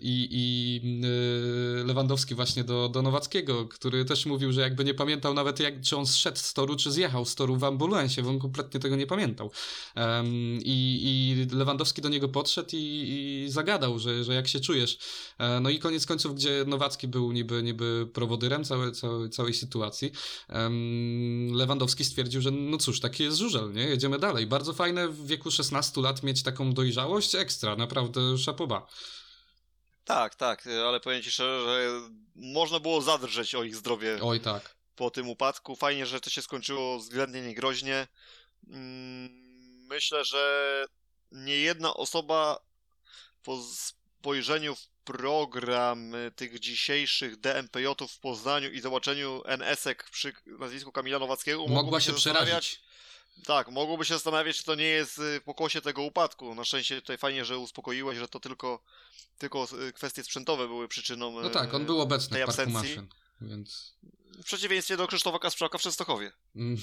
i, 0.00 0.28
i 0.30 0.69
e, 1.80 1.84
Lewandowski 1.84 2.34
właśnie 2.34 2.64
do, 2.64 2.88
do 2.88 3.02
Nowackiego, 3.02 3.68
który 3.68 4.04
też 4.04 4.26
mówił, 4.26 4.52
że 4.52 4.60
jakby 4.60 4.84
nie 4.84 4.94
pamiętał 4.94 5.34
nawet 5.34 5.60
jak, 5.60 5.80
czy 5.80 5.96
on 5.96 6.06
zszedł 6.06 6.38
z 6.38 6.54
toru, 6.54 6.76
czy 6.76 6.92
zjechał 6.92 7.24
z 7.24 7.34
toru 7.34 7.56
w 7.56 7.64
ambulansie, 7.64 8.22
bo 8.22 8.30
on 8.30 8.38
kompletnie 8.38 8.80
tego 8.80 8.96
nie 8.96 9.06
pamiętał. 9.06 9.50
Em, 9.94 10.26
i, 10.64 11.00
I 11.02 11.56
Lewandowski 11.56 12.02
do 12.02 12.08
niego 12.08 12.28
podszedł 12.28 12.68
i, 12.72 13.44
i 13.46 13.50
zagadał, 13.50 13.98
że, 13.98 14.24
że 14.24 14.34
jak 14.34 14.48
się 14.48 14.60
czujesz. 14.60 14.98
E, 15.38 15.60
no 15.60 15.70
i 15.70 15.78
koniec 15.78 16.06
końców, 16.06 16.34
gdzie 16.34 16.64
Nowacki 16.66 17.08
był 17.08 17.32
niby, 17.32 17.62
niby 17.62 18.08
prowodyrem 18.12 18.64
całej, 18.64 18.92
całej, 18.92 19.30
całej 19.30 19.54
sytuacji, 19.54 20.12
em, 20.48 21.52
Lewandowski 21.52 22.04
stwierdził, 22.04 22.40
że 22.40 22.50
no 22.50 22.78
cóż, 22.78 23.00
taki 23.00 23.22
jest 23.22 23.36
żużel, 23.36 23.72
nie? 23.72 23.82
Jedziemy 23.82 24.18
dalej. 24.18 24.46
Bardzo 24.46 24.72
fajne 24.72 25.08
w 25.08 25.26
wieku 25.26 25.50
16 25.50 26.00
lat 26.00 26.22
mieć 26.22 26.42
taką 26.42 26.72
dojrzałość, 26.72 27.34
ekstra, 27.34 27.76
naprawdę 27.76 28.38
szapoba. 28.38 28.86
Tak, 30.04 30.34
tak, 30.34 30.66
ale 30.66 31.00
powiem 31.00 31.22
ci 31.22 31.30
szczerze, 31.30 31.64
że 31.64 32.00
można 32.34 32.80
było 32.80 33.02
zadrżeć 33.02 33.54
o 33.54 33.64
ich 33.64 33.76
zdrowie 33.76 34.18
Oj 34.22 34.40
tak. 34.40 34.74
po 34.96 35.10
tym 35.10 35.28
upadku. 35.28 35.76
Fajnie, 35.76 36.06
że 36.06 36.20
to 36.20 36.30
się 36.30 36.42
skończyło 36.42 36.98
względnie 36.98 37.42
niegroźnie. 37.42 38.06
Mm, 38.68 39.40
Myślę, 39.90 40.24
że 40.24 40.84
nie 41.32 41.56
jedna 41.56 41.94
osoba 41.94 42.60
po 43.42 43.62
spojrzeniu 43.62 44.74
w 44.74 44.88
program 45.04 46.12
tych 46.36 46.58
dzisiejszych 46.60 47.40
DMPJ-ów 47.40 48.12
w 48.12 48.18
Poznaniu 48.18 48.70
i 48.70 48.80
zobaczeniu 48.80 49.42
NS-ek 49.46 50.10
przy 50.10 50.32
nazwisku 50.46 50.92
Kamila 50.92 51.18
Nowackiego 51.18 51.66
Mogła 51.66 52.00
się 52.00 52.12
przerazić. 52.12 52.82
Tak, 53.46 53.68
mogłoby 53.68 54.04
się 54.04 54.14
zastanawiać, 54.14 54.56
czy 54.56 54.64
to 54.64 54.74
nie 54.74 54.84
jest 54.84 55.18
y, 55.18 55.40
pokłosie 55.44 55.80
tego 55.80 56.02
upadku. 56.02 56.54
Na 56.54 56.64
szczęście 56.64 57.00
tutaj 57.00 57.18
fajnie, 57.18 57.44
że 57.44 57.58
uspokoiłeś, 57.58 58.18
że 58.18 58.28
to 58.28 58.40
tylko, 58.40 58.82
tylko 59.38 59.66
y, 59.88 59.92
kwestie 59.92 60.24
sprzętowe 60.24 60.66
były 60.66 60.88
przyczyną. 60.88 61.40
No 61.40 61.50
tak, 61.50 61.72
y, 61.72 61.76
on 61.76 61.86
był 61.86 62.00
obecny 62.00 62.46
w 62.46 62.56
parku 62.56 62.70
maszyn, 62.70 63.06
więc... 63.40 63.94
W 64.40 64.44
przeciwieństwie 64.44 64.96
do 64.96 65.06
Krzysztofa 65.06 65.38
Kasprzaka 65.38 65.78
w 65.78 65.82
Częstochowie. 65.82 66.32
Mm. 66.56 66.76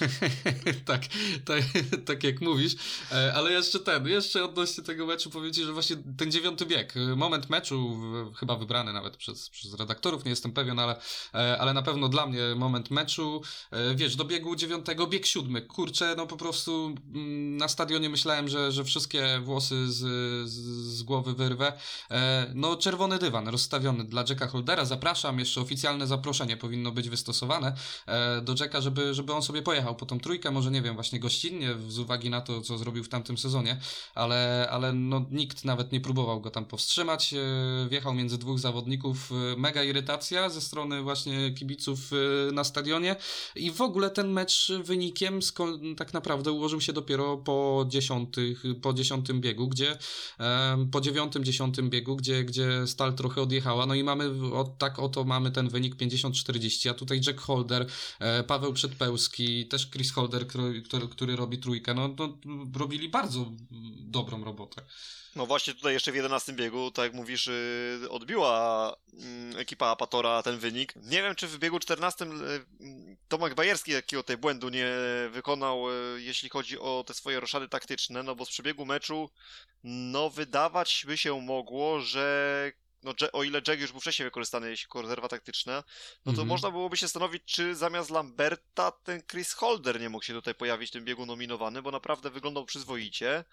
tak, 0.84 1.02
tak, 1.44 1.62
tak 2.06 2.24
jak 2.24 2.40
mówisz, 2.40 2.76
E, 3.12 3.34
ale 3.34 3.52
jeszcze 3.52 3.80
ten, 3.80 4.08
jeszcze 4.08 4.44
odnośnie 4.44 4.84
tego 4.84 5.06
meczu 5.06 5.30
powiem 5.30 5.52
ci, 5.52 5.64
że 5.64 5.72
właśnie 5.72 5.96
ten 6.18 6.30
dziewiąty 6.30 6.66
bieg, 6.66 6.96
e, 6.96 7.16
moment 7.16 7.50
meczu, 7.50 8.00
chyba 8.36 8.56
wybrany 8.56 8.92
nawet 8.92 9.16
przez, 9.16 9.50
przez 9.50 9.74
redaktorów, 9.74 10.24
nie 10.24 10.30
jestem 10.30 10.52
pewien, 10.52 10.78
ale, 10.78 10.96
e, 11.34 11.58
ale 11.58 11.72
na 11.72 11.82
pewno 11.82 12.08
dla 12.08 12.26
mnie 12.26 12.40
moment 12.56 12.90
meczu, 12.90 13.42
wiesz, 13.94 14.16
do 14.16 14.24
biegu 14.24 14.56
dziewiątego, 14.56 15.06
bieg 15.06 15.26
siódmy, 15.26 15.62
kurczę, 15.62 16.14
no 16.16 16.26
po 16.26 16.36
prostu 16.36 16.94
mm, 17.14 17.56
na 17.56 17.68
stadionie 17.68 18.08
myślałem, 18.08 18.48
że, 18.48 18.72
że 18.72 18.84
wszystkie 18.84 19.40
włosy 19.42 19.92
z, 19.92 19.98
z, 20.48 21.02
głowy 21.02 21.34
wyrwę, 21.34 21.72
No, 22.54 22.76
czerwony 22.76 23.18
dywan 23.18 23.48
rozstawiony 23.48 24.04
dla 24.04 24.24
Jacka 24.28 24.46
Holdera. 24.46 24.84
Zapraszam, 24.84 25.38
jeszcze 25.38 25.60
oficjalne 25.60 26.06
zaproszenie 26.06 26.56
powinno 26.66 26.92
być 26.92 27.08
wystosowane 27.08 27.74
e, 28.06 28.40
do 28.40 28.54
Jacka, 28.60 28.80
żeby, 28.80 29.14
żeby 29.14 29.32
on 29.32 29.42
sobie 29.42 29.62
pojechał 29.62 29.96
po 29.96 30.06
tą 30.06 30.20
trójkę, 30.20 30.50
może 30.50 30.70
nie 30.70 30.82
wiem, 30.82 30.94
właśnie 30.94 31.20
gościnnie 31.20 31.74
z 31.88 31.98
uwagi 31.98 32.30
na 32.30 32.40
to, 32.40 32.60
co 32.60 32.78
zrobił 32.78 33.04
w 33.04 33.08
tamtym 33.08 33.38
sezonie, 33.38 33.80
ale, 34.14 34.68
ale 34.70 34.92
no, 34.92 35.26
nikt 35.30 35.64
nawet 35.64 35.92
nie 35.92 36.00
próbował 36.00 36.40
go 36.40 36.50
tam 36.50 36.64
powstrzymać. 36.64 37.34
E, 37.34 37.88
Wjechał 37.88 38.14
między 38.14 38.38
dwóch 38.38 38.58
zawodników, 38.58 39.32
e, 39.32 39.56
mega 39.56 39.84
irytacja 39.84 40.48
ze 40.48 40.60
strony 40.60 41.02
właśnie 41.02 41.52
kibiców 41.54 42.10
na 42.52 42.64
stadionie 42.64 43.16
i 43.56 43.70
w 43.70 43.80
ogóle 43.80 44.10
ten 44.10 44.32
mecz 44.32 44.72
wynikiem 44.84 45.40
tak 45.96 46.12
naprawdę 46.12 46.52
ułożył 46.52 46.80
się 46.80 46.92
dopiero 46.92 47.36
po 47.36 47.84
dziesiątych, 47.88 48.62
po 48.82 48.92
dziesiątym 48.92 49.40
biegu, 49.40 49.68
gdzie 49.68 49.98
po 50.92 51.00
dziewiątym, 51.00 51.44
dziesiątym 51.44 51.90
biegu, 51.90 52.16
gdzie, 52.16 52.44
gdzie 52.44 52.86
Stal 52.86 53.14
trochę 53.14 53.42
odjechała, 53.42 53.86
no 53.86 53.94
i 53.94 54.04
mamy, 54.04 54.30
tak 54.78 54.98
oto 54.98 55.24
mamy 55.24 55.50
ten 55.50 55.68
wynik 55.68 55.96
50-40, 56.58 56.90
a 56.90 56.94
tutaj 56.94 57.20
Jack 57.26 57.40
Holder, 57.40 57.86
e, 58.20 58.44
Paweł 58.44 58.72
Przedpełski, 58.72 59.66
też 59.66 59.90
Chris 59.90 60.12
Holder, 60.12 60.46
który, 60.46 60.82
który, 61.10 61.36
robi 61.36 61.58
trójkę, 61.58 61.94
no, 61.94 62.08
no 62.18 62.38
robili 62.78 63.08
bardzo 63.08 63.40
mm, 63.40 63.56
dobrą 64.10 64.44
robotę. 64.44 64.82
No 65.36 65.46
właśnie 65.46 65.74
tutaj 65.74 65.92
jeszcze 65.92 66.12
w 66.12 66.14
11 66.14 66.52
biegu, 66.52 66.90
tak 66.90 67.04
jak 67.04 67.14
mówisz, 67.14 67.46
yy, 68.00 68.10
odbiła 68.10 68.96
mm, 69.12 69.58
ekipa 69.58 69.86
Apatora 69.86 70.42
ten 70.42 70.58
wynik. 70.58 70.94
Nie 70.96 71.22
wiem, 71.22 71.34
czy 71.34 71.48
w 71.48 71.58
biegu 71.58 71.78
14 71.78 72.24
yy, 72.24 73.16
Tomek 73.28 73.54
Bajerski 73.54 73.92
jakiego 73.92 74.22
tej 74.22 74.36
błędu 74.36 74.68
nie 74.68 74.88
wykonał, 75.30 75.90
yy, 75.90 76.22
jeśli 76.22 76.48
chodzi 76.48 76.78
o 76.78 77.04
te 77.06 77.14
swoje 77.14 77.40
roszady 77.40 77.68
taktyczne, 77.68 78.22
no 78.22 78.34
bo 78.34 78.44
z 78.44 78.48
przebiegu 78.48 78.86
meczu, 78.86 79.30
no 79.84 80.30
wydawać 80.30 81.04
by 81.06 81.16
się 81.16 81.40
mogło, 81.40 82.00
że 82.00 82.72
no, 83.06 83.14
o 83.32 83.42
ile 83.44 83.60
Jack 83.68 83.80
już 83.80 83.92
był 83.92 84.00
wcześniej 84.00 84.26
wykorzystany, 84.26 84.70
jeśli 84.70 84.88
rezerwa 85.02 85.28
taktyczna, 85.28 85.74
no 86.26 86.32
to 86.32 86.42
Mhm. 86.42 86.48
można 86.48 86.70
byłoby 86.70 86.96
się 86.96 87.06
zastanowić, 87.06 87.42
czy 87.46 87.74
zamiast 87.74 88.10
Lamberta 88.10 88.90
ten 88.90 89.22
Chris 89.30 89.52
Holder 89.52 90.00
nie 90.00 90.08
mógł 90.08 90.24
się 90.24 90.32
tutaj 90.32 90.54
pojawić 90.54 90.90
w 90.90 90.92
tym 90.92 91.04
biegu 91.04 91.26
nominowany, 91.26 91.82
bo 91.82 91.90
naprawdę 91.90 92.30
wyglądał 92.30 92.64
przyzwoicie. 92.64 93.44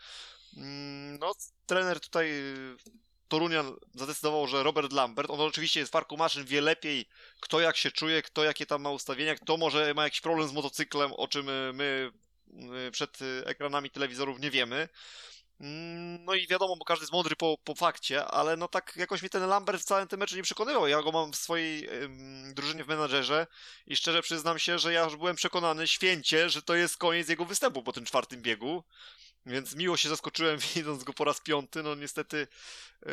Mm, 0.57 1.19
No, 1.19 1.35
trener 1.65 1.99
tutaj 1.99 2.31
y, 2.31 2.75
Torunian 3.27 3.75
zadecydował, 3.95 4.47
że 4.47 4.63
Robert 4.63 4.93
Lambert, 4.93 5.29
on 5.29 5.41
oczywiście 5.41 5.79
jest 5.79 5.91
farku 5.91 6.17
maszyn, 6.17 6.45
wie 6.45 6.61
lepiej 6.61 7.05
kto 7.39 7.59
jak 7.59 7.77
się 7.77 7.91
czuje, 7.91 8.21
kto 8.21 8.43
jakie 8.43 8.65
tam 8.65 8.81
ma 8.81 8.91
ustawienia, 8.91 9.35
kto 9.35 9.57
może 9.57 9.93
ma 9.93 10.03
jakiś 10.03 10.21
problem 10.21 10.47
z 10.47 10.53
motocyklem, 10.53 11.13
o 11.13 11.27
czym 11.27 11.49
y, 11.49 11.71
my 11.73 12.11
y, 12.87 12.91
przed 12.91 13.19
ekranami 13.45 13.89
telewizorów 13.89 14.39
nie 14.39 14.51
wiemy. 14.51 14.89
Mm, 15.63 16.25
No 16.25 16.33
i 16.35 16.47
wiadomo, 16.47 16.75
bo 16.75 16.85
każdy 16.85 17.03
jest 17.03 17.13
mądry 17.13 17.35
po, 17.35 17.57
po 17.63 17.75
fakcie, 17.75 18.25
ale 18.25 18.57
no 18.57 18.67
tak 18.67 18.93
jakoś 18.95 19.21
mnie 19.21 19.29
ten 19.29 19.47
Lambert 19.47 19.81
w 19.81 19.85
całym 19.85 20.07
tym 20.07 20.19
meczu 20.19 20.35
nie 20.35 20.43
przekonywał. 20.43 20.87
Ja 20.87 21.01
go 21.01 21.11
mam 21.11 21.31
w 21.31 21.35
swojej 21.35 21.89
ym, 22.03 22.53
drużynie 22.53 22.83
w 22.83 22.87
menadżerze 22.87 23.47
i 23.87 23.95
szczerze 23.95 24.21
przyznam 24.21 24.59
się, 24.59 24.79
że 24.79 24.93
ja 24.93 25.03
już 25.03 25.15
byłem 25.15 25.35
przekonany 25.35 25.87
święcie, 25.87 26.49
że 26.49 26.61
to 26.61 26.75
jest 26.75 26.97
koniec 26.97 27.29
jego 27.29 27.45
występu 27.45 27.83
po 27.83 27.93
tym 27.93 28.05
czwartym 28.05 28.41
biegu. 28.41 28.83
Więc 29.45 29.75
miło 29.75 29.97
się 29.97 30.09
zaskoczyłem, 30.09 30.59
widząc 30.75 31.03
go 31.03 31.13
po 31.13 31.23
raz 31.23 31.41
piąty. 31.41 31.83
No 31.83 31.95
niestety. 31.95 32.47
Yy, 33.05 33.11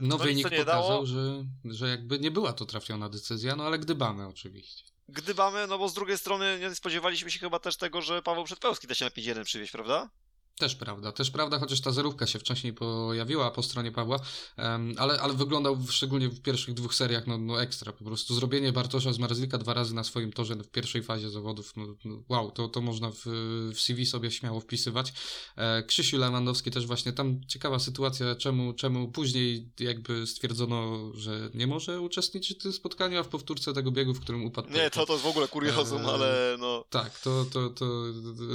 No, 0.00 0.14
nic 0.16 0.24
wynik 0.24 0.50
nie 0.50 0.58
pokazał, 0.58 0.88
dało. 0.88 1.06
że, 1.06 1.44
że 1.64 1.88
jakby 1.88 2.18
nie 2.18 2.30
była 2.30 2.52
to 2.52 2.64
trafiona 2.66 3.08
decyzja, 3.08 3.56
no 3.56 3.64
ale 3.66 3.78
gdybamy 3.78 4.26
oczywiście. 4.26 4.84
Gdybamy, 5.08 5.66
no 5.66 5.78
bo 5.78 5.88
z 5.88 5.94
drugiej 5.94 6.18
strony 6.18 6.58
nie 6.60 6.74
spodziewaliśmy 6.74 7.30
się 7.30 7.38
chyba 7.38 7.58
też 7.58 7.76
tego, 7.76 8.02
że 8.02 8.22
Paweł 8.22 8.44
Przedpełski 8.44 8.86
da 8.86 8.94
się 8.94 9.04
na 9.04 9.10
5-1 9.10 9.44
przywieźć, 9.44 9.72
prawda? 9.72 10.10
Też 10.60 10.74
prawda, 10.74 11.12
też 11.12 11.30
prawda, 11.30 11.58
chociaż 11.58 11.80
ta 11.80 11.90
zerówka 11.90 12.26
się 12.26 12.38
wcześniej 12.38 12.72
pojawiła 12.72 13.50
po 13.50 13.62
stronie 13.62 13.92
Pawła, 13.92 14.20
ale, 14.96 15.20
ale 15.20 15.34
wyglądał 15.34 15.78
szczególnie 15.88 16.28
w 16.28 16.42
pierwszych 16.42 16.74
dwóch 16.74 16.94
seriach 16.94 17.26
no, 17.26 17.38
no 17.38 17.62
ekstra, 17.62 17.92
po 17.92 18.04
prostu 18.04 18.34
zrobienie 18.34 18.72
Bartosza 18.72 19.12
z 19.12 19.18
Marzlika 19.18 19.58
dwa 19.58 19.74
razy 19.74 19.94
na 19.94 20.04
swoim 20.04 20.32
torze 20.32 20.54
w 20.54 20.70
pierwszej 20.70 21.02
fazie 21.02 21.30
zawodów, 21.30 21.72
no, 21.76 21.86
no, 22.04 22.22
wow, 22.28 22.50
to, 22.50 22.68
to 22.68 22.80
można 22.80 23.10
w, 23.10 23.22
w 23.74 23.80
CV 23.80 24.06
sobie 24.06 24.30
śmiało 24.30 24.60
wpisywać. 24.60 25.12
E, 25.56 25.82
Krzysiu 25.82 26.18
Lewandowski 26.18 26.70
też 26.70 26.86
właśnie, 26.86 27.12
tam 27.12 27.40
ciekawa 27.46 27.78
sytuacja, 27.78 28.34
czemu, 28.34 28.72
czemu 28.72 29.08
później 29.08 29.72
jakby 29.80 30.26
stwierdzono, 30.26 31.10
że 31.14 31.50
nie 31.54 31.66
może 31.66 32.00
uczestniczyć 32.00 32.58
w 32.58 32.62
tym 32.62 32.72
spotkaniu, 32.72 33.18
a 33.18 33.22
w 33.22 33.28
powtórce 33.28 33.72
tego 33.72 33.90
biegu, 33.90 34.14
w 34.14 34.20
którym 34.20 34.44
upadł 34.44 34.70
Nie, 34.70 34.90
to, 34.90 35.06
to 35.06 35.12
jest 35.12 35.24
w 35.24 35.28
ogóle 35.28 35.48
kuriozum, 35.48 36.02
Eee, 36.02 36.10
ale 36.10 36.56
no. 36.58 36.84
tak, 36.90 37.20
to, 37.20 37.44
to, 37.44 37.70
to 37.70 37.86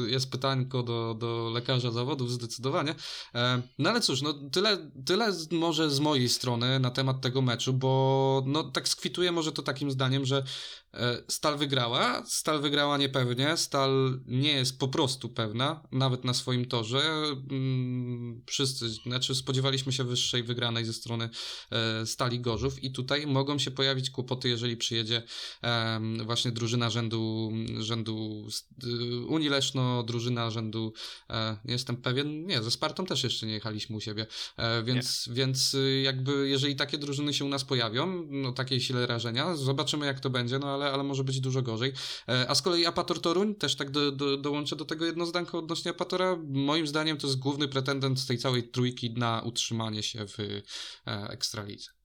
jest 0.08 0.32
pytanko 0.32 0.84
do, 0.84 1.16
do 1.20 1.52
lekarza 1.54 1.92
zawodów 1.96 2.32
zdecydowanie. 2.32 2.96
E, 3.36 3.62
No 3.80 3.90
ale 3.90 4.02
cóż, 4.02 4.22
no 4.22 4.34
tyle, 4.34 4.92
tyle 5.06 5.34
może 5.52 5.90
z 5.90 6.00
mojej 6.00 6.30
strony 6.30 6.80
na 6.80 6.92
temat 6.92 7.22
tego 7.22 7.42
meczu, 7.42 7.74
bo 7.74 8.44
no 8.46 8.64
tak 8.64 8.88
skwituję 8.88 9.32
może 9.32 9.52
to 9.52 9.62
takim 9.62 9.92
zdaniem, 9.92 10.26
że 10.26 10.44
Stal 11.28 11.58
wygrała, 11.58 12.24
Stal 12.26 12.62
wygrała 12.62 12.98
niepewnie, 12.98 13.58
Stal 13.58 14.20
nie 14.28 14.52
jest 14.52 14.80
po 14.80 14.88
prostu 14.88 15.30
pewna, 15.30 15.84
nawet 15.92 16.24
na 16.24 16.34
swoim 16.34 16.66
torze. 16.66 17.02
Mm, 17.52 18.42
Wszyscy, 18.46 18.90
znaczy 18.90 19.36
spodziewaliśmy 19.36 19.92
się 19.92 20.04
wyższej 20.04 20.44
wygranej 20.44 20.86
ze 20.86 20.94
strony 20.94 21.30
e, 21.72 22.06
Stali 22.06 22.40
Gorzów 22.40 22.84
i 22.84 22.92
tutaj 22.92 23.28
mogą 23.28 23.60
się 23.60 23.72
pojawić 23.72 24.10
kłopoty, 24.10 24.50
jeżeli 24.50 24.78
przyjedzie 24.78 25.24
właśnie 26.26 26.52
drużyna 26.52 26.90
rzędu, 26.90 27.52
rzędu 27.80 28.48
y, 28.84 29.26
Unii 29.26 29.50
Leszno, 29.50 30.04
drużyna 30.04 30.52
rzędu, 30.52 30.94
e, 31.30 31.58
nie 31.66 31.74
jestem 31.74 31.98
pewien, 31.98 32.46
nie, 32.46 32.64
ze 32.64 32.72
Spartą 32.72 33.06
też 33.06 33.24
jeszcze 33.24 33.46
nie 33.46 33.54
jechaliśmy 33.54 33.96
u 33.96 34.02
siebie, 34.02 34.28
e, 34.58 34.84
więc, 34.84 35.30
więc 35.32 35.76
jakby 36.04 36.50
jeżeli 36.50 36.76
takie 36.76 36.98
drużyny 36.98 37.34
się 37.34 37.46
u 37.46 37.50
nas 37.50 37.64
pojawią, 37.64 38.28
no 38.30 38.52
takiej 38.52 38.82
sile 38.82 39.08
rażenia, 39.08 39.56
zobaczymy 39.56 40.06
jak 40.06 40.20
to 40.20 40.30
będzie, 40.30 40.60
no 40.60 40.68
ale, 40.68 40.85
ale 40.92 41.04
może 41.04 41.24
być 41.24 41.40
dużo 41.40 41.62
gorzej. 41.62 41.94
E, 42.28 42.50
a 42.50 42.56
z 42.56 42.62
kolei 42.62 42.86
Apator 42.86 43.22
Toruń, 43.22 43.56
też 43.56 43.76
tak 43.76 43.92
do, 43.92 44.12
do, 44.12 44.38
dołączę 44.38 44.76
do 44.76 44.86
tego 44.86 45.06
jedno 45.06 45.26
zdanko 45.26 45.60
odnośnie 45.60 45.92
Apatora, 45.92 46.38
moim 46.48 46.88
zdaniem 46.88 47.18
to 47.18 47.28
jest 47.28 47.40
główny 47.40 47.68
pretendent 47.68 48.20
z 48.20 48.26
tej 48.26 48.38
całej 48.38 48.70
trójki 48.70 49.14
na 49.14 49.42
utrzymanie 49.42 50.04
się 50.04 50.28
w 50.28 50.40
e, 50.40 50.62
Ekstralidze. 51.30 52.05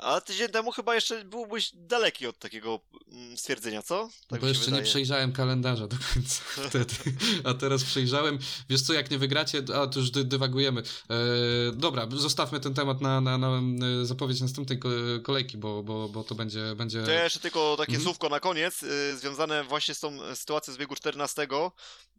A 0.00 0.20
tydzień 0.20 0.48
temu 0.48 0.72
chyba 0.72 0.94
jeszcze 0.94 1.24
byłbyś 1.24 1.70
daleki 1.74 2.26
od 2.26 2.38
takiego 2.38 2.80
mm, 3.12 3.36
stwierdzenia, 3.38 3.82
co? 3.82 4.08
Tak 4.28 4.40
Bo 4.40 4.46
mi 4.46 4.52
się 4.52 4.58
jeszcze 4.58 4.70
nie 4.70 4.76
wydaje. 4.76 4.84
przejrzałem 4.90 5.32
kalendarza 5.32 5.86
do 5.86 5.96
końca 6.14 6.42
wtedy. 6.68 6.94
A 7.44 7.54
teraz 7.54 7.84
przejrzałem. 7.84 8.38
Wiesz 8.68 8.82
co, 8.82 8.92
jak 8.92 9.10
nie 9.10 9.18
wygracie, 9.18 9.62
a 9.74 9.86
to 9.86 9.98
już 10.00 10.10
dy, 10.10 10.24
dywagujemy. 10.24 10.80
E, 10.80 11.14
dobra, 11.72 12.08
zostawmy 12.16 12.60
ten 12.60 12.74
temat 12.74 13.00
na, 13.00 13.20
na, 13.20 13.38
na 13.38 13.48
e, 14.02 14.06
zapowiedź 14.06 14.40
następnej 14.40 14.78
ko- 14.78 14.88
kolejki, 15.22 15.58
bo, 15.58 15.82
bo, 15.82 16.08
bo 16.08 16.24
to 16.24 16.34
będzie... 16.34 16.74
będzie... 16.76 17.02
To 17.02 17.10
ja 17.10 17.24
jeszcze 17.24 17.40
tylko 17.40 17.76
takie 17.76 17.90
Mhm. 17.92 18.04
słówko 18.04 18.28
na 18.28 18.40
koniec, 18.40 18.82
y, 18.82 19.18
związane 19.18 19.64
właśnie 19.64 19.94
z 19.94 20.00
tą 20.00 20.34
sytuacją 20.34 20.74
z 20.74 20.76
biegu 20.76 20.94
14. 20.94 21.46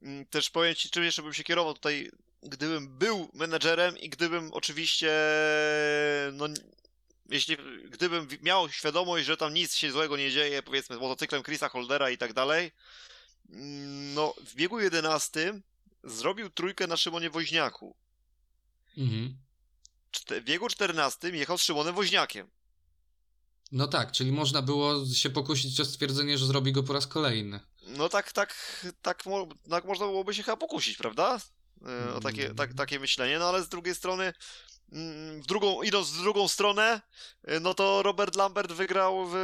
Mm, 0.01 0.25
Też 0.25 0.49
powiem 0.49 0.75
Ci, 0.75 0.89
czym 0.89 1.03
jeszcze 1.03 1.21
bym 1.21 1.33
się 1.33 1.43
kierował 1.43 1.73
tutaj, 1.73 2.11
gdybym 2.43 2.97
był 2.97 3.29
menedżerem 3.33 3.97
i 3.97 4.09
gdybym 4.09 4.49
oczywiście, 4.53 5.11
no, 6.33 6.45
jeśli, 7.31 7.57
gdybym 7.89 8.27
miał 8.41 8.69
świadomość, 8.69 9.25
że 9.25 9.37
tam 9.37 9.53
nic 9.53 9.75
się 9.75 9.91
złego 9.91 10.17
nie 10.17 10.31
dzieje, 10.31 10.63
powiedzmy 10.63 10.95
z 10.95 10.99
motocyklem 10.99 11.43
Chrisa 11.43 11.69
Holdera 11.69 12.09
i 12.09 12.17
tak 12.17 12.33
dalej, 12.33 12.71
mm, 13.49 14.13
no, 14.13 14.33
w 14.45 14.55
biegu 14.55 14.79
11 14.79 15.61
zrobił 16.03 16.49
trójkę 16.49 16.87
na 16.87 16.97
Szymonie 16.97 17.29
Woźniaku. 17.29 17.95
Mhm. 18.97 19.37
Czte- 20.11 20.41
W 20.41 20.43
biegu 20.43 20.67
14 20.69 21.29
jechał 21.37 21.57
z 21.57 21.61
Szymonem 21.63 21.95
Woźniakiem. 21.95 22.49
No 23.71 23.87
tak, 23.87 24.11
czyli 24.11 24.31
można 24.31 24.61
było 24.61 25.05
się 25.13 25.29
pokusić 25.29 25.79
o 25.79 25.85
stwierdzenie, 25.85 26.37
że 26.37 26.45
zrobi 26.45 26.71
go 26.71 26.83
po 26.83 26.93
raz 26.93 27.07
kolejny. 27.07 27.59
No 27.87 28.09
tak, 28.09 28.31
tak, 28.31 28.55
tak, 29.01 29.23
tak 29.69 29.85
można 29.85 30.05
byłoby 30.05 30.33
się 30.33 30.43
chyba 30.43 30.57
pokusić, 30.57 30.97
prawda? 30.97 31.39
E, 31.87 32.13
O 32.13 32.19
takie, 32.19 32.43
Mm. 32.45 32.55
tak, 32.55 32.73
takie 32.73 32.99
myślenie, 32.99 33.39
no 33.39 33.45
ale 33.49 33.63
z 33.63 33.69
drugiej 33.69 33.95
strony, 33.95 34.33
w 34.91 35.45
drugą, 35.47 35.81
idąc 35.81 36.09
w 36.09 36.21
drugą 36.21 36.47
stronę, 36.47 37.01
e, 37.43 37.59
no 37.59 37.73
to 37.73 38.03
Robert 38.03 38.35
Lambert 38.35 38.71
wygrał 38.71 39.27
w 39.31 39.35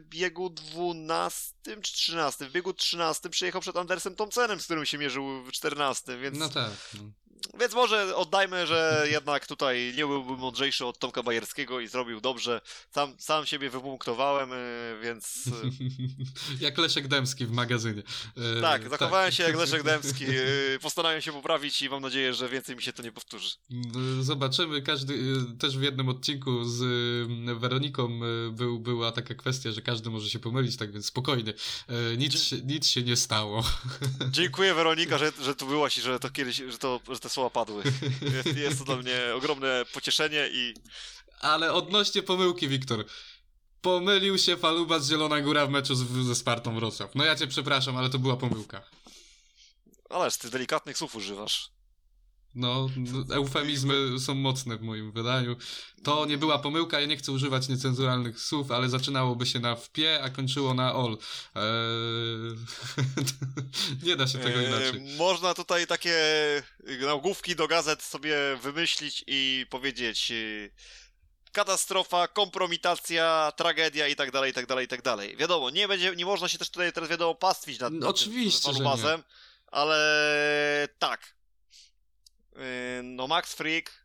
biegu 0.00 0.50
12 0.50 1.54
czy 1.82 1.92
13. 1.92 2.48
W 2.48 2.52
biegu 2.52 2.72
13 2.72 3.30
przyjechał 3.30 3.60
przed 3.60 3.76
Andersem 3.76 4.16
Thompsonem, 4.16 4.60
z 4.60 4.64
którym 4.64 4.86
się 4.86 4.98
mierzył 4.98 5.44
w 5.44 5.52
14, 5.52 6.18
więc, 6.18 6.38
No 6.38 6.48
tak. 6.48 6.72
No. 6.94 7.10
Więc 7.60 7.74
może 7.74 8.16
oddajmy, 8.16 8.66
że 8.66 9.06
jednak 9.10 9.46
tutaj 9.46 9.92
nie 9.96 10.06
byłbym 10.06 10.38
mądrzejszy 10.38 10.86
od 10.86 10.98
Tomka 10.98 11.22
Bajerskiego 11.22 11.80
i 11.80 11.88
zrobił 11.88 12.20
dobrze. 12.20 12.60
Sam, 12.90 13.14
sam 13.18 13.46
siebie 13.46 13.70
wypunktowałem, 13.70 14.52
e, 14.52 14.56
więc... 15.02 15.44
jak 16.60 16.78
Leszek 16.78 17.08
Dębski 17.08 17.46
w 17.46 17.50
magazynie. 17.50 18.02
E, 18.58 18.60
Tak, 18.60 18.88
zachowałem 18.88 19.32
się 19.32 19.42
jak 19.42 19.56
Leszek 19.56 19.82
Dębski. 19.82 20.24
Yy, 20.24 20.78
Postanawiam 20.82 21.20
się 21.20 21.32
poprawić 21.32 21.82
i 21.82 21.88
mam 21.88 22.02
nadzieję, 22.02 22.34
że 22.34 22.48
więcej 22.48 22.76
mi 22.76 22.82
się 22.82 22.92
to 22.92 23.02
nie 23.02 23.12
powtórzy. 23.12 23.50
Y, 24.20 24.22
Zobaczymy, 24.22 24.82
każdy, 24.82 25.14
y, 25.14 25.58
też 25.58 25.78
w 25.78 25.82
jednym 25.82 26.08
odcinku 26.08 26.64
z 26.64 26.82
y, 27.50 27.54
Weroniką 27.54 28.20
y, 28.48 28.50
był, 28.52 28.78
była 28.80 29.12
taka 29.12 29.34
kwestia, 29.34 29.72
że 29.72 29.82
każdy 29.82 30.10
może 30.10 30.30
się 30.30 30.38
pomylić, 30.38 30.76
tak 30.76 30.92
więc 30.92 31.06
spokojnie, 31.06 31.54
Y, 32.12 32.16
nic, 32.16 32.42
się, 32.42 32.56
nic 32.56 32.88
się 32.88 33.02
nie 33.02 33.16
stało. 33.16 33.64
Dziękuję 34.30 34.74
Weronika, 34.74 35.18
że, 35.18 35.32
że 35.42 35.54
tu 35.54 35.66
byłaś 35.66 35.98
i 35.98 36.00
że 36.00 36.20
to 36.20 36.30
kiedyś, 36.30 36.56
że, 36.56 36.78
to, 36.78 37.00
że 37.08 37.20
te 37.20 37.28
słowa 37.34 37.50
padły. 37.50 37.82
Jest, 38.34 38.58
jest 38.58 38.78
to 38.78 38.84
dla 38.84 38.96
mnie 38.96 39.20
ogromne 39.34 39.84
pocieszenie 39.92 40.48
i 40.52 40.74
Ale 41.40 41.72
odnośnie 41.72 42.22
pomyłki, 42.22 42.68
Wiktor, 42.68 43.04
Pomylił 43.84 44.38
się 44.38 44.56
Faluba 44.56 44.98
z 44.98 45.08
Zielona 45.08 45.40
Góra 45.40 45.66
w 45.66 45.70
meczu 45.70 45.94
z, 45.94 46.26
ze 46.26 46.34
Spartą 46.34 46.74
Wrocław. 46.74 47.14
No 47.14 47.24
ja 47.24 47.36
cię 47.36 47.46
przepraszam, 47.46 47.96
ale 47.96 48.10
to 48.10 48.18
była 48.18 48.36
pomyłka. 48.36 48.82
Ależ 50.10 50.36
ty 50.36 50.50
delikatnych 50.50 50.98
słów 50.98 51.16
używasz. 51.16 51.73
No, 52.54 52.88
eufemizmy 53.32 54.20
są 54.20 54.34
mocne 54.34 54.76
w 54.76 54.82
moim 54.82 55.12
wydaniu. 55.12 55.56
To 56.02 56.26
nie 56.26 56.38
była 56.38 56.58
pomyłka, 56.58 57.00
ja 57.00 57.06
nie 57.06 57.16
chcę 57.16 57.32
używać 57.32 57.68
niecenzuralnych 57.68 58.40
słów, 58.40 58.70
ale 58.70 58.88
zaczynałoby 58.88 59.46
się 59.46 59.60
na 59.60 59.76
wpie, 59.76 60.20
a 60.22 60.30
kończyło 60.30 60.74
na 60.74 60.94
ol. 60.94 61.18
Eee... 61.54 61.62
nie 64.06 64.16
da 64.16 64.26
się 64.26 64.38
tego 64.38 64.58
E, 64.60 64.64
inaczej. 64.64 65.16
Można 65.18 65.54
tutaj 65.54 65.86
takie 65.86 66.14
nagłówki 67.00 67.56
do 67.56 67.68
gazet 67.68 68.02
sobie 68.02 68.36
wymyślić 68.62 69.24
i 69.26 69.66
powiedzieć 69.70 70.30
e, 70.30 70.34
katastrofa, 71.52 72.28
kompromitacja, 72.28 73.52
tragedia 73.56 74.08
i 74.08 74.16
tak 74.16 74.30
dalej, 74.30 74.50
i 74.50 74.54
tak 74.54 74.66
dalej, 74.66 74.84
i 74.84 74.88
tak 74.88 75.02
dalej. 75.02 75.36
Wiadomo, 75.36 75.70
nie 75.70 75.88
będzie, 75.88 76.16
nie 76.16 76.26
można 76.26 76.48
się 76.48 76.58
też 76.58 76.70
tutaj 76.70 76.92
teraz 76.92 77.10
wiadomo 77.10 77.34
pastwić 77.34 77.78
nad, 77.80 77.92
No, 77.92 77.98
nad 77.98 78.08
oczywiście, 78.10 78.62
tym 78.62 78.72
że 78.72 78.78
fanubazem, 78.78 79.22
ale 79.66 80.88
tak. 80.98 81.33
E, 82.56 83.02
No 83.02 83.26
Max 83.26 83.54
Freak 83.54 84.04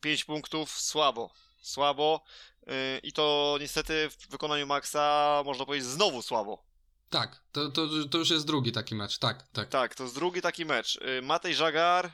5 0.00 0.24
punktów, 0.24 0.80
słabo. 0.80 1.30
Słabo. 1.62 2.24
E, 2.66 2.98
I 2.98 3.12
to 3.12 3.56
niestety 3.60 4.10
w 4.10 4.30
wykonaniu 4.30 4.66
Maxa 4.66 5.42
można 5.44 5.66
powiedzieć 5.66 5.88
znowu 5.88 6.22
słabo. 6.22 6.68
Tak, 7.10 7.40
to, 7.52 7.70
to, 7.70 7.88
to 8.10 8.18
już 8.18 8.30
jest 8.30 8.46
drugi 8.46 8.72
taki 8.72 8.94
mecz, 8.94 9.18
tak, 9.18 9.48
tak. 9.52 9.68
Tak, 9.68 9.94
to 9.94 10.02
jest 10.02 10.14
drugi 10.14 10.42
taki 10.42 10.64
mecz. 10.64 10.96
Y, 10.96 11.22
Matej 11.22 11.54
Żagar 11.54 12.12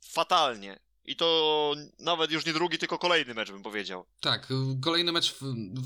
fatalnie. 0.00 0.80
I 1.04 1.16
to 1.16 1.74
nawet 1.98 2.30
już 2.30 2.46
nie 2.46 2.52
drugi, 2.52 2.78
tylko 2.78 2.98
kolejny 2.98 3.34
mecz 3.34 3.50
bym 3.50 3.62
powiedział. 3.62 4.06
Tak, 4.20 4.46
kolejny 4.82 5.12
mecz 5.12 5.34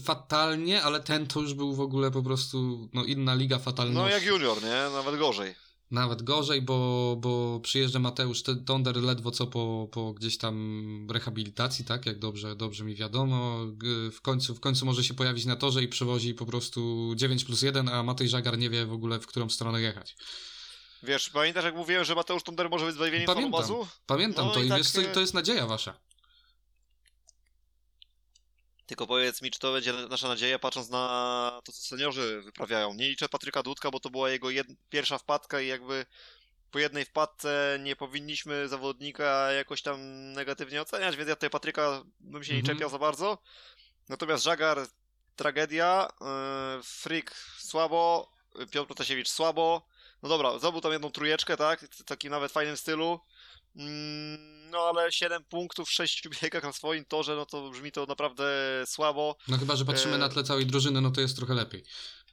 fatalnie, 0.04 0.82
ale 0.82 1.00
ten 1.00 1.26
to 1.26 1.40
już 1.40 1.54
był 1.54 1.74
w 1.74 1.80
ogóle 1.80 2.10
po 2.10 2.22
prostu 2.22 2.88
no, 2.92 3.04
inna 3.04 3.34
liga 3.34 3.58
fatalności. 3.58 4.02
No 4.02 4.08
jak 4.08 4.24
junior, 4.24 4.62
nie? 4.62 4.90
Nawet 4.92 5.18
gorzej. 5.18 5.54
Nawet 5.92 6.22
gorzej, 6.22 6.62
bo, 6.62 7.16
bo 7.20 7.60
przyjeżdża 7.60 7.98
Mateusz 7.98 8.42
Tonder 8.66 8.96
ledwo 8.96 9.30
co 9.30 9.46
po, 9.46 9.88
po 9.92 10.12
gdzieś 10.12 10.38
tam 10.38 11.06
rehabilitacji, 11.10 11.84
tak? 11.84 12.06
Jak 12.06 12.18
dobrze, 12.18 12.56
dobrze 12.56 12.84
mi 12.84 12.94
wiadomo. 12.94 13.58
W 14.12 14.20
końcu, 14.20 14.54
w 14.54 14.60
końcu 14.60 14.86
może 14.86 15.04
się 15.04 15.14
pojawić 15.14 15.44
na 15.44 15.56
torze 15.56 15.82
i 15.82 15.88
przewozi 15.88 16.34
po 16.34 16.46
prostu 16.46 17.12
9 17.16 17.44
plus 17.44 17.62
1, 17.62 17.88
a 17.88 18.02
Matej 18.02 18.28
Żagar 18.28 18.58
nie 18.58 18.70
wie 18.70 18.86
w 18.86 18.92
ogóle 18.92 19.20
w 19.20 19.26
którą 19.26 19.48
stronę 19.48 19.80
jechać. 19.80 20.16
Wiesz, 21.02 21.30
pamiętasz 21.30 21.64
jak 21.64 21.74
mówiłem, 21.74 22.04
że 22.04 22.14
Mateusz 22.14 22.42
Tonder 22.42 22.70
może 22.70 22.86
być 22.86 22.94
zbawieniem 22.94 23.26
Pamiętam. 23.26 23.62
fanubazu? 23.62 23.86
Pamiętam 24.06 24.46
No 24.46 24.52
to 24.52 24.62
i 24.62 24.68
tak, 24.68 24.78
wiesz 24.78 24.90
co, 24.90 25.02
to 25.14 25.20
jest 25.20 25.34
nadzieja 25.34 25.66
wasza. 25.66 25.94
Tylko 28.92 29.06
powiedz 29.06 29.42
mi, 29.42 29.50
czy 29.50 29.58
to 29.58 29.72
będzie 29.72 29.92
nasza 29.92 30.28
nadzieja, 30.28 30.58
patrząc 30.58 30.90
na 30.90 31.60
to, 31.64 31.72
co 31.72 31.82
seniorzy 31.82 32.42
wyprawiają. 32.42 32.94
Nie 32.94 33.08
liczę 33.08 33.28
Patryka 33.28 33.62
Dudka, 33.62 33.90
bo 33.90 34.00
to 34.00 34.10
była 34.10 34.30
jego 34.30 34.48
pierwsza 34.90 35.18
wpadka 35.18 35.60
i 35.60 35.66
jakby 35.66 36.06
po 36.70 36.78
jednej 36.78 37.04
wpadce 37.04 37.78
nie 37.82 37.96
powinniśmy 37.96 38.68
zawodnika 38.68 39.52
jakoś 39.52 39.82
tam 39.82 40.32
negatywnie 40.32 40.82
oceniać, 40.82 41.16
więc 41.16 41.28
ja 41.28 41.34
tutaj 41.36 41.50
Patryka 41.50 42.02
bym 42.20 42.44
się 42.44 42.52
nie 42.52 42.58
Mhm. 42.58 42.76
czepiał 42.76 42.90
za 42.90 42.98
bardzo. 42.98 43.38
Natomiast 44.08 44.44
Żagar 44.44 44.86
tragedia, 45.36 46.08
yy, 46.76 46.82
Frick 46.82 47.34
słabo, 47.58 48.32
Piotr 48.70 48.86
Protasiewicz 48.86 49.28
słabo. 49.28 49.86
No 50.22 50.28
dobra, 50.28 50.58
zdobył 50.58 50.80
tam 50.80 50.92
jedną 50.92 51.10
trójeczkę, 51.10 51.56
tak? 51.56 51.80
W 51.80 52.04
takim 52.04 52.30
nawet 52.30 52.52
fajnym 52.52 52.76
stylu. 52.76 53.20
Mm, 53.76 54.52
No 54.70 54.78
ale 54.78 55.12
7 55.12 55.44
punktów 55.44 55.88
w 55.88 55.92
6 55.92 56.28
biegach 56.42 56.62
na 56.62 56.72
swoim 56.72 57.04
torze, 57.04 57.36
no 57.36 57.46
to 57.46 57.70
brzmi 57.70 57.92
to 57.92 58.06
naprawdę 58.06 58.44
słabo. 58.86 59.36
No 59.48 59.58
chyba, 59.58 59.76
że 59.76 59.84
patrzymy 59.84 60.14
E, 60.14 60.18
na 60.18 60.28
tle 60.28 60.44
całej 60.44 60.66
drużyny, 60.66 61.00
no 61.00 61.10
to 61.10 61.20
jest 61.20 61.36
trochę 61.36 61.54
lepiej. 61.54 61.84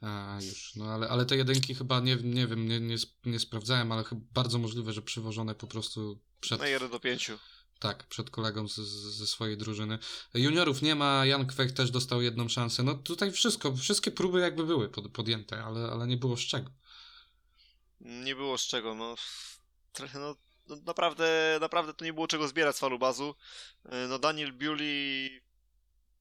A, 0.02 0.38
już, 0.42 0.74
no 0.76 0.84
ale, 0.84 1.08
ale 1.08 1.26
te 1.26 1.36
jedynki 1.36 1.74
chyba, 1.74 2.00
nie, 2.00 2.16
nie 2.16 2.46
wiem, 2.46 2.68
nie, 2.68 2.80
nie, 2.80 2.96
nie 3.24 3.38
sprawdzałem, 3.38 3.92
ale 3.92 4.04
chyba 4.04 4.20
bardzo 4.32 4.58
możliwe, 4.58 4.92
że 4.92 5.02
przywożone 5.02 5.54
po 5.54 5.66
prostu 5.66 6.18
przed, 6.40 6.60
Na 6.60 6.68
1 6.68 6.90
do 6.90 7.00
5. 7.00 7.30
tak, 7.78 8.06
przed 8.08 8.30
kolegą 8.30 8.68
z, 8.68 8.74
z, 8.74 9.16
ze 9.16 9.26
swojej 9.26 9.56
drużyny. 9.56 9.98
Juniorów 10.34 10.82
nie 10.82 10.94
ma, 10.94 11.26
Jan 11.26 11.46
Kwek 11.46 11.72
też 11.72 11.90
dostał 11.90 12.22
jedną 12.22 12.48
szansę. 12.48 12.82
No 12.82 12.94
tutaj 12.94 13.32
wszystko, 13.32 13.76
wszystkie 13.76 14.10
próby 14.10 14.40
jakby 14.40 14.66
były 14.66 14.88
pod, 14.88 15.08
podjęte, 15.12 15.64
ale, 15.64 15.90
ale 15.90 16.06
nie 16.06 16.16
było 16.16 16.36
z 16.36 16.40
czego. 16.40 16.70
Nie 18.00 18.34
było 18.34 18.58
z 18.58 18.66
czego, 18.66 18.94
no. 18.94 19.14
Trochę, 19.92 20.18
no, 20.18 20.36
no 20.70 20.76
naprawdę, 20.86 21.58
naprawdę 21.60 21.94
to 21.94 22.04
nie 22.04 22.12
było 22.12 22.26
czego 22.28 22.48
zbierać 22.48 22.76
z 22.76 22.80
falubazu. 22.80 23.34
Yy, 23.84 23.90
No 24.08 24.18
Daniel 24.18 24.52
Bewley 24.52 25.40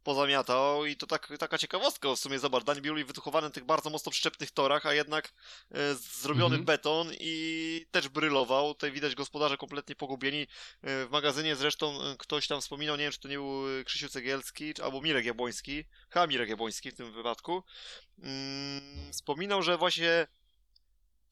pozamiatał 0.03 0.85
i 0.85 0.95
to 0.95 1.07
tak, 1.07 1.33
taka 1.39 1.57
ciekawostka 1.57 2.15
w 2.15 2.19
sumie, 2.19 2.39
zobacz, 2.39 2.63
Daniel 2.63 2.83
Bewley 2.83 3.05
wychowany 3.05 3.47
na 3.47 3.51
tych 3.51 3.65
bardzo 3.65 3.89
mocno 3.89 4.11
przyczepnych 4.11 4.51
torach, 4.51 4.85
a 4.85 4.93
jednak 4.93 5.33
e, 5.71 5.95
zrobiony 5.95 6.55
Mhm. 6.55 6.65
beton 6.65 7.11
i 7.19 7.85
też 7.91 8.09
brylował. 8.09 8.73
Tutaj 8.73 8.91
widać 8.91 9.15
gospodarze 9.15 9.57
kompletnie 9.57 9.95
pogubieni. 9.95 10.41
E, 10.41 10.47
w 11.05 11.09
magazynie 11.11 11.55
zresztą 11.55 12.01
e, 12.01 12.15
ktoś 12.19 12.47
tam 12.47 12.61
wspominał, 12.61 12.95
nie 12.95 13.03
wiem 13.03 13.11
czy 13.11 13.19
to 13.19 13.27
nie 13.27 13.35
był 13.35 13.79
e, 13.79 13.83
Krzysiu 13.83 14.09
Cegielski, 14.09 14.73
czy, 14.73 14.83
albo 14.83 15.01
Mirek 15.01 15.25
Jabłoński, 15.25 15.85
chyba 16.09 16.27
Mirek 16.27 16.49
Jabłoński 16.49 16.91
w 16.91 16.95
tym 16.95 17.11
wypadku, 17.11 17.63
mm, 18.23 19.11
wspominał, 19.13 19.63
że 19.63 19.77
właśnie 19.77 20.27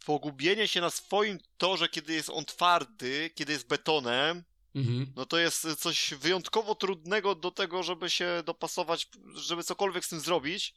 pogubienie 0.06 0.68
się 0.68 0.82
na 0.82 0.90
swoim 0.90 1.40
torze, 1.58 1.90
kiedy 1.90 2.14
jest 2.14 2.30
on 2.30 2.46
twardy, 2.46 3.30
kiedy 3.36 3.54
jest 3.54 3.68
betonem, 3.68 4.44
Mhm. 4.76 5.14
no 5.16 5.26
to 5.26 5.38
jest 5.38 5.68
coś 5.80 6.14
wyjątkowo 6.14 6.76
trudnego 6.76 7.36
do 7.36 7.52
tego, 7.52 7.84
żeby 7.84 8.10
się 8.10 8.44
dopasować, 8.46 9.08
żeby 9.36 9.64
cokolwiek 9.64 10.06
z 10.06 10.10
tym 10.10 10.20
zrobić. 10.20 10.74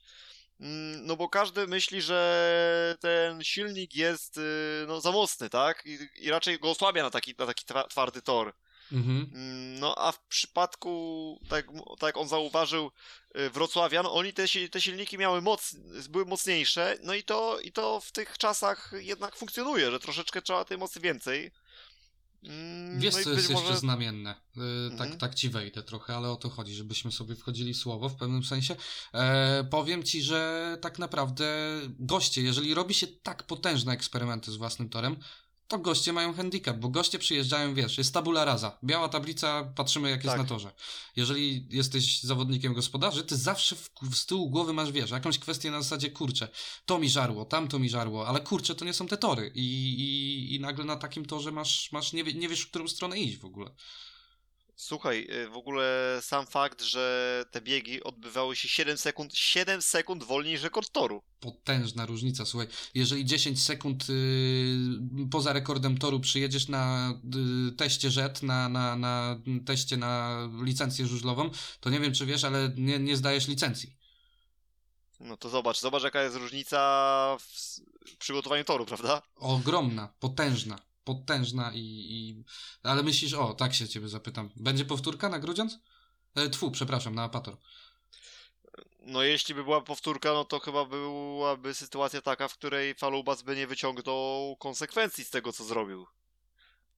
Mm, 0.61 1.07
No 1.07 1.17
bo 1.17 1.29
każdy 1.29 1.67
myśli, 1.67 2.03
że 2.03 2.97
ten 3.01 3.45
silnik 3.45 3.95
jest 3.95 4.37
y, 4.39 4.41
no, 4.89 5.01
za 5.01 5.13
mocny, 5.13 5.51
tak? 5.51 5.83
I, 5.87 5.99
i 6.17 6.31
raczej 6.31 6.59
go 6.59 6.71
osłabia 6.71 7.03
na 7.03 7.11
taki, 7.11 7.35
na 7.39 7.47
taki 7.47 7.65
twa- 7.67 7.89
twardy 7.89 8.23
tor. 8.23 8.55
Mhm. 8.93 9.31
Mm, 9.35 9.81
No 9.81 9.95
a 9.99 10.13
w 10.13 10.21
przypadku, 10.27 11.39
tak, 11.49 11.67
tak 11.99 12.17
on 12.17 12.29
zauważył, 12.29 12.91
y, 13.39 13.51
Wrocławian, 13.51 14.07
oni 14.07 14.33
te, 14.33 14.45
te 14.71 14.81
silniki 14.81 15.19
miały 15.19 15.43
moc, 15.43 15.75
były 16.11 16.25
mocniejsze, 16.25 16.97
no 17.03 17.15
i 17.15 17.23
to, 17.23 17.61
i 17.61 17.73
to 17.73 18.01
w 18.01 18.13
tych 18.13 18.39
czasach 18.39 18.93
jednak 18.99 19.37
funkcjonuje, 19.37 19.91
że 19.91 20.01
troszeczkę 20.01 20.43
trzeba 20.43 20.65
tej 20.65 20.79
mocy 20.79 21.01
więcej. 21.01 21.51
Mm, 22.45 23.01
Wiesz, 23.01 23.15
no 23.17 23.23
co 23.25 23.31
jest 23.31 23.51
jeszcze 23.51 23.65
może- 23.65 23.79
znamienne? 23.79 24.35
Yy, 24.57 24.63
tak, 24.91 25.01
Mhm. 25.01 25.19
tak 25.19 25.35
ci 25.35 25.49
wejdę 25.49 25.83
trochę, 25.83 26.17
ale 26.17 26.31
o 26.31 26.37
to 26.37 26.49
chodzi, 26.49 26.75
żebyśmy 26.75 27.13
sobie 27.13 27.37
wchodzili 27.37 27.75
w 27.75 27.77
słowo 27.77 28.09
w 28.09 28.17
pewnym 28.17 28.45
sensie. 28.45 28.77
E, 29.15 29.65
powiem 29.71 30.03
ci, 30.03 30.23
że 30.23 30.79
tak 30.81 30.99
naprawdę 30.99 31.45
goście, 31.99 32.43
jeżeli 32.43 32.75
robi 32.75 32.95
się 32.95 33.07
tak 33.07 33.43
potężne 33.43 33.93
eksperymenty 33.93 34.53
z 34.53 34.57
własnym 34.57 34.89
torem, 34.89 35.17
to 35.71 35.79
goście 35.79 36.13
mają 36.13 36.33
handicap, 36.35 36.77
bo 36.77 36.89
goście 36.89 37.19
przyjeżdżają, 37.19 37.75
wiesz, 37.75 37.99
jest 37.99 38.15
tabula 38.15 38.45
rasa, 38.45 38.79
biała 38.85 39.09
tablica, 39.09 39.65
patrzymy 39.65 40.11
jak 40.11 40.25
jest 40.25 40.37
Tak. 40.37 40.43
na 40.43 40.49
torze. 40.49 40.73
Jeżeli 41.17 41.67
jesteś 41.71 42.23
zawodnikiem 42.23 42.75
gospodarzy, 42.75 43.25
ty 43.25 43.37
zawsze 43.37 43.77
w, 43.77 43.91
z 44.15 44.27
tyłu 44.27 44.51
głowy 44.51 44.73
masz, 44.73 44.93
wiesz, 44.93 45.11
jakąś 45.11 45.39
kwestię 45.39 45.71
na 45.71 45.83
zasadzie, 45.83 46.11
kurczę, 46.11 46.49
to 46.87 46.99
mi 46.99 47.11
żarło, 47.11 47.45
tamto 47.45 47.79
mi 47.79 47.89
żarło, 47.89 48.27
ale 48.29 48.41
kurczę, 48.41 48.75
to 48.75 48.85
nie 48.85 48.93
są 48.93 49.07
te 49.07 49.17
tory 49.17 49.53
i, 49.55 49.61
i, 50.01 50.55
i 50.55 50.61
nagle 50.61 50.85
na 50.85 50.97
takim 50.97 51.27
torze 51.27 51.53
masz, 51.53 51.93
masz 51.93 52.13
nie, 52.13 52.23
nie 52.23 52.49
wiesz, 52.49 52.61
w 52.63 52.71
którą 52.71 52.89
stronę 52.89 53.19
iść 53.19 53.37
w 53.37 53.45
ogóle. 53.45 53.71
Słuchaj, 54.81 55.27
y, 55.31 55.49
w 55.49 55.57
ogóle 55.57 56.19
sam 56.23 56.47
fakt, 56.47 56.83
że 56.83 57.45
te 57.51 57.61
biegi 57.61 58.03
odbywały 58.03 58.57
się 58.57 58.69
7 58.69 58.99
sekund, 58.99 59.35
7 59.35 59.83
sekund 59.83 60.25
wolniej 60.25 60.53
niż 60.53 60.63
rekord 60.63 60.91
toru. 60.91 61.23
potężna 61.41 62.07
różnica. 62.07 62.45
Słuchaj, 62.47 62.69
jeżeli 62.95 63.25
10 63.25 63.65
sekund 63.65 64.07
y, 64.11 64.77
poza 65.31 65.53
rekordem 65.53 65.99
toru 65.99 66.21
przyjedziesz 66.21 66.69
na 66.69 67.15
y, 67.69 67.73
teście 67.73 68.09
JET, 68.17 68.43
na, 68.43 68.69
na, 68.69 68.97
na 68.97 69.41
teście 69.67 69.97
na 69.97 70.39
licencję 70.65 71.07
żużlową, 71.07 71.51
to 71.81 71.91
nie 71.91 72.01
wiem, 72.01 72.13
czy 72.15 72.27
wiesz, 72.27 72.45
ale 72.45 72.73
nie, 72.77 72.99
nie 72.99 73.17
zdajesz 73.17 73.49
licencji. 73.49 73.97
No 75.21 75.37
to 75.37 75.49
zobacz, 75.49 75.81
zobacz 75.81 76.03
jaka 76.03 76.23
jest 76.23 76.37
różnica 76.37 77.37
w 77.41 78.17
przygotowaniu 78.17 78.65
toru, 78.65 78.87
prawda? 78.87 79.23
Ogromna, 79.37 80.09
potężna, 80.21 80.79
potężna 81.15 81.73
i, 81.75 81.79
i... 81.79 82.45
Ale 82.83 83.03
myślisz, 83.03 83.35
o, 83.35 83.55
tak 83.55 83.75
się 83.75 83.89
ciebie 83.89 84.09
zapytam, 84.09 84.51
będzie 84.57 84.85
powtórka 84.85 85.29
na 85.29 85.39
Grudziądz? 85.39 85.79
E, 86.35 86.49
tfu, 86.49 86.71
przepraszam, 86.71 87.15
na 87.15 87.23
Apator. 87.23 87.57
No 89.03 89.23
jeśli 89.23 89.55
by 89.55 89.65
była 89.65 89.81
powtórka, 89.81 90.33
no 90.33 90.45
to 90.45 90.61
chyba 90.61 90.85
byłaby 90.85 91.75
sytuacja 91.75 92.23
taka, 92.23 92.49
w 92.49 92.55
której 92.55 92.95
Falubas 92.95 93.43
by 93.43 93.57
nie 93.57 93.67
wyciągnął 93.67 94.57
konsekwencji 94.57 95.25
z 95.25 95.31
tego, 95.31 95.53
co 95.53 95.65
zrobił. 95.65 96.07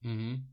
Mhm. 0.03 0.45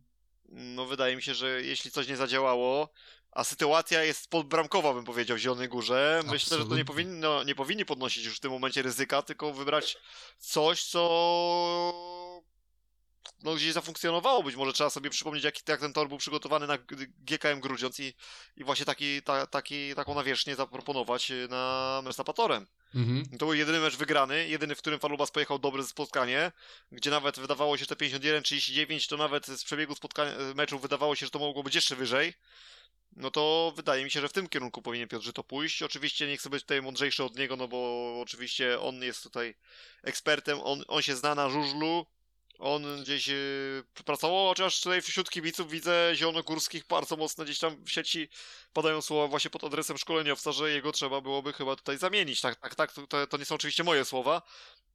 No 0.49 0.87
wydaje 0.87 1.17
mi 1.17 1.23
się, 1.23 1.35
że 1.35 1.63
jeśli 1.63 1.91
coś 1.91 2.09
nie 2.09 2.17
zadziałało, 2.17 2.89
a 3.33 3.45
sytuacja 3.45 4.05
jest 4.05 4.31
podbramkowa, 4.31 4.95
bym 4.95 5.05
powiedział, 5.05 5.37
w 5.37 5.41
Zielonej 5.41 5.69
Górze, 5.69 6.23
myślę, 6.25 6.39
że 6.39 6.49
to 6.49 6.55
Absolutnie. 6.55 6.77
nie, 6.77 6.85
powinno, 6.85 7.45
nie 7.45 7.55
powinni 7.55 7.85
podnosić 7.85 8.25
już 8.25 8.37
w 8.37 8.41
tym 8.41 8.51
momencie 8.51 8.83
ryzyka, 8.83 9.23
tylko 9.23 9.53
wybrać 9.53 9.97
coś, 10.39 10.85
co 10.85 11.01
no, 13.43 13.55
gdzieś 13.55 13.73
zafunkcjonowało. 13.73 14.43
Być 14.43 14.57
może 14.57 14.73
trzeba 14.73 14.91
sobie 14.91 15.11
przypomnieć, 15.11 15.45
jak, 15.45 15.69
jak 15.69 15.81
ten 15.81 15.93
tor 15.93 16.09
był 16.09 16.19
przygotowany 16.19 16.67
na 16.67 16.79
GKM 17.19 17.61
Grudziądz 17.61 18.01
i, 18.01 18.15
i 18.57 18.65
właśnie 18.65 18.87
taki, 18.87 19.23
ta, 19.23 19.47
taki, 19.47 19.95
taką 19.95 20.15
nawierzchnię 20.15 20.57
zaproponować 20.57 21.31
y, 21.31 21.49
na 21.51 22.01
mecz 22.05 22.17
z. 22.17 22.67
Mhm. 22.95 23.39
To 23.39 23.47
był 23.47 23.55
jedyny 23.55 23.81
mecz 23.81 23.97
wygrany, 23.97 24.49
jedyny, 24.49 24.75
w 24.75 24.79
którym 24.79 25.01
Falubas 25.01 25.31
pojechał 25.31 25.59
dobre 25.59 25.83
spotkanie, 25.83 26.53
gdzie 26.93 27.11
nawet 27.11 27.39
wydawało 27.39 27.77
się, 27.77 27.81
że 27.81 27.97
te 27.97 28.07
51-39 28.07 29.09
to 29.09 29.17
nawet 29.17 29.47
z 29.47 29.65
przebiegu 29.65 29.95
spotkania, 29.95 30.33
meczu 30.55 30.79
wydawało 30.79 31.17
się, 31.17 31.27
że 31.27 31.31
to 31.31 31.39
mogło 31.39 31.63
być 31.63 31.75
jeszcze 31.75 31.97
wyżej. 31.97 32.35
No 33.17 33.31
to 33.31 33.73
wydaje 33.77 34.05
mi 34.05 34.11
się, 34.11 34.21
że 34.21 34.29
w 34.29 34.33
tym 34.33 34.49
kierunku 34.49 34.83
powinien 34.83 35.09
Piotr 35.09 35.25
Żyto 35.25 35.45
pójść. 35.45 35.83
Oczywiście 35.83 36.27
nie 36.27 36.37
chcę 36.37 36.51
być 36.51 36.63
tutaj 36.63 36.83
mądrzejszy 36.83 37.25
od 37.25 37.37
niego, 37.37 37.57
no 37.57 37.69
bo 37.69 38.21
oczywiście 38.21 38.81
on 38.81 39.03
jest 39.03 39.23
tutaj 39.23 39.55
ekspertem, 40.03 40.61
on, 40.63 40.85
on 40.89 41.03
się 41.03 41.17
zna 41.17 41.35
na 41.35 41.51
żużlu, 41.51 42.07
on 42.61 43.03
gdzieś 43.03 43.27
yy, 43.27 43.85
pracował, 44.05 44.49
chociaż 44.49 44.81
tutaj 44.81 45.03
wśród 45.03 45.31
kibiców 45.31 45.71
widzę 45.71 46.13
zielonogórskich 46.15 46.87
bardzo 46.87 47.17
mocno 47.17 47.45
gdzieś 47.45 47.59
tam 47.59 47.85
w 47.85 47.91
sieci 47.91 48.29
padają 48.73 49.03
słowa 49.03 49.29
właśnie 49.29 49.51
pod 49.51 49.65
adresem 49.65 49.99
szkoleniowca, 49.99 50.53
że 50.53 50.71
jego 50.71 50.93
trzeba 50.93 51.21
byłoby 51.21 51.53
chyba 51.53 51.77
tutaj 51.77 51.99
zamienić. 51.99 52.41
Tak, 52.41 52.61
tak, 52.61 52.75
tak, 52.75 52.93
to, 52.93 53.27
to 53.27 53.37
nie 53.37 53.45
są 53.45 53.55
oczywiście 53.55 53.85
moje 53.85 54.05
słowa, 54.05 54.43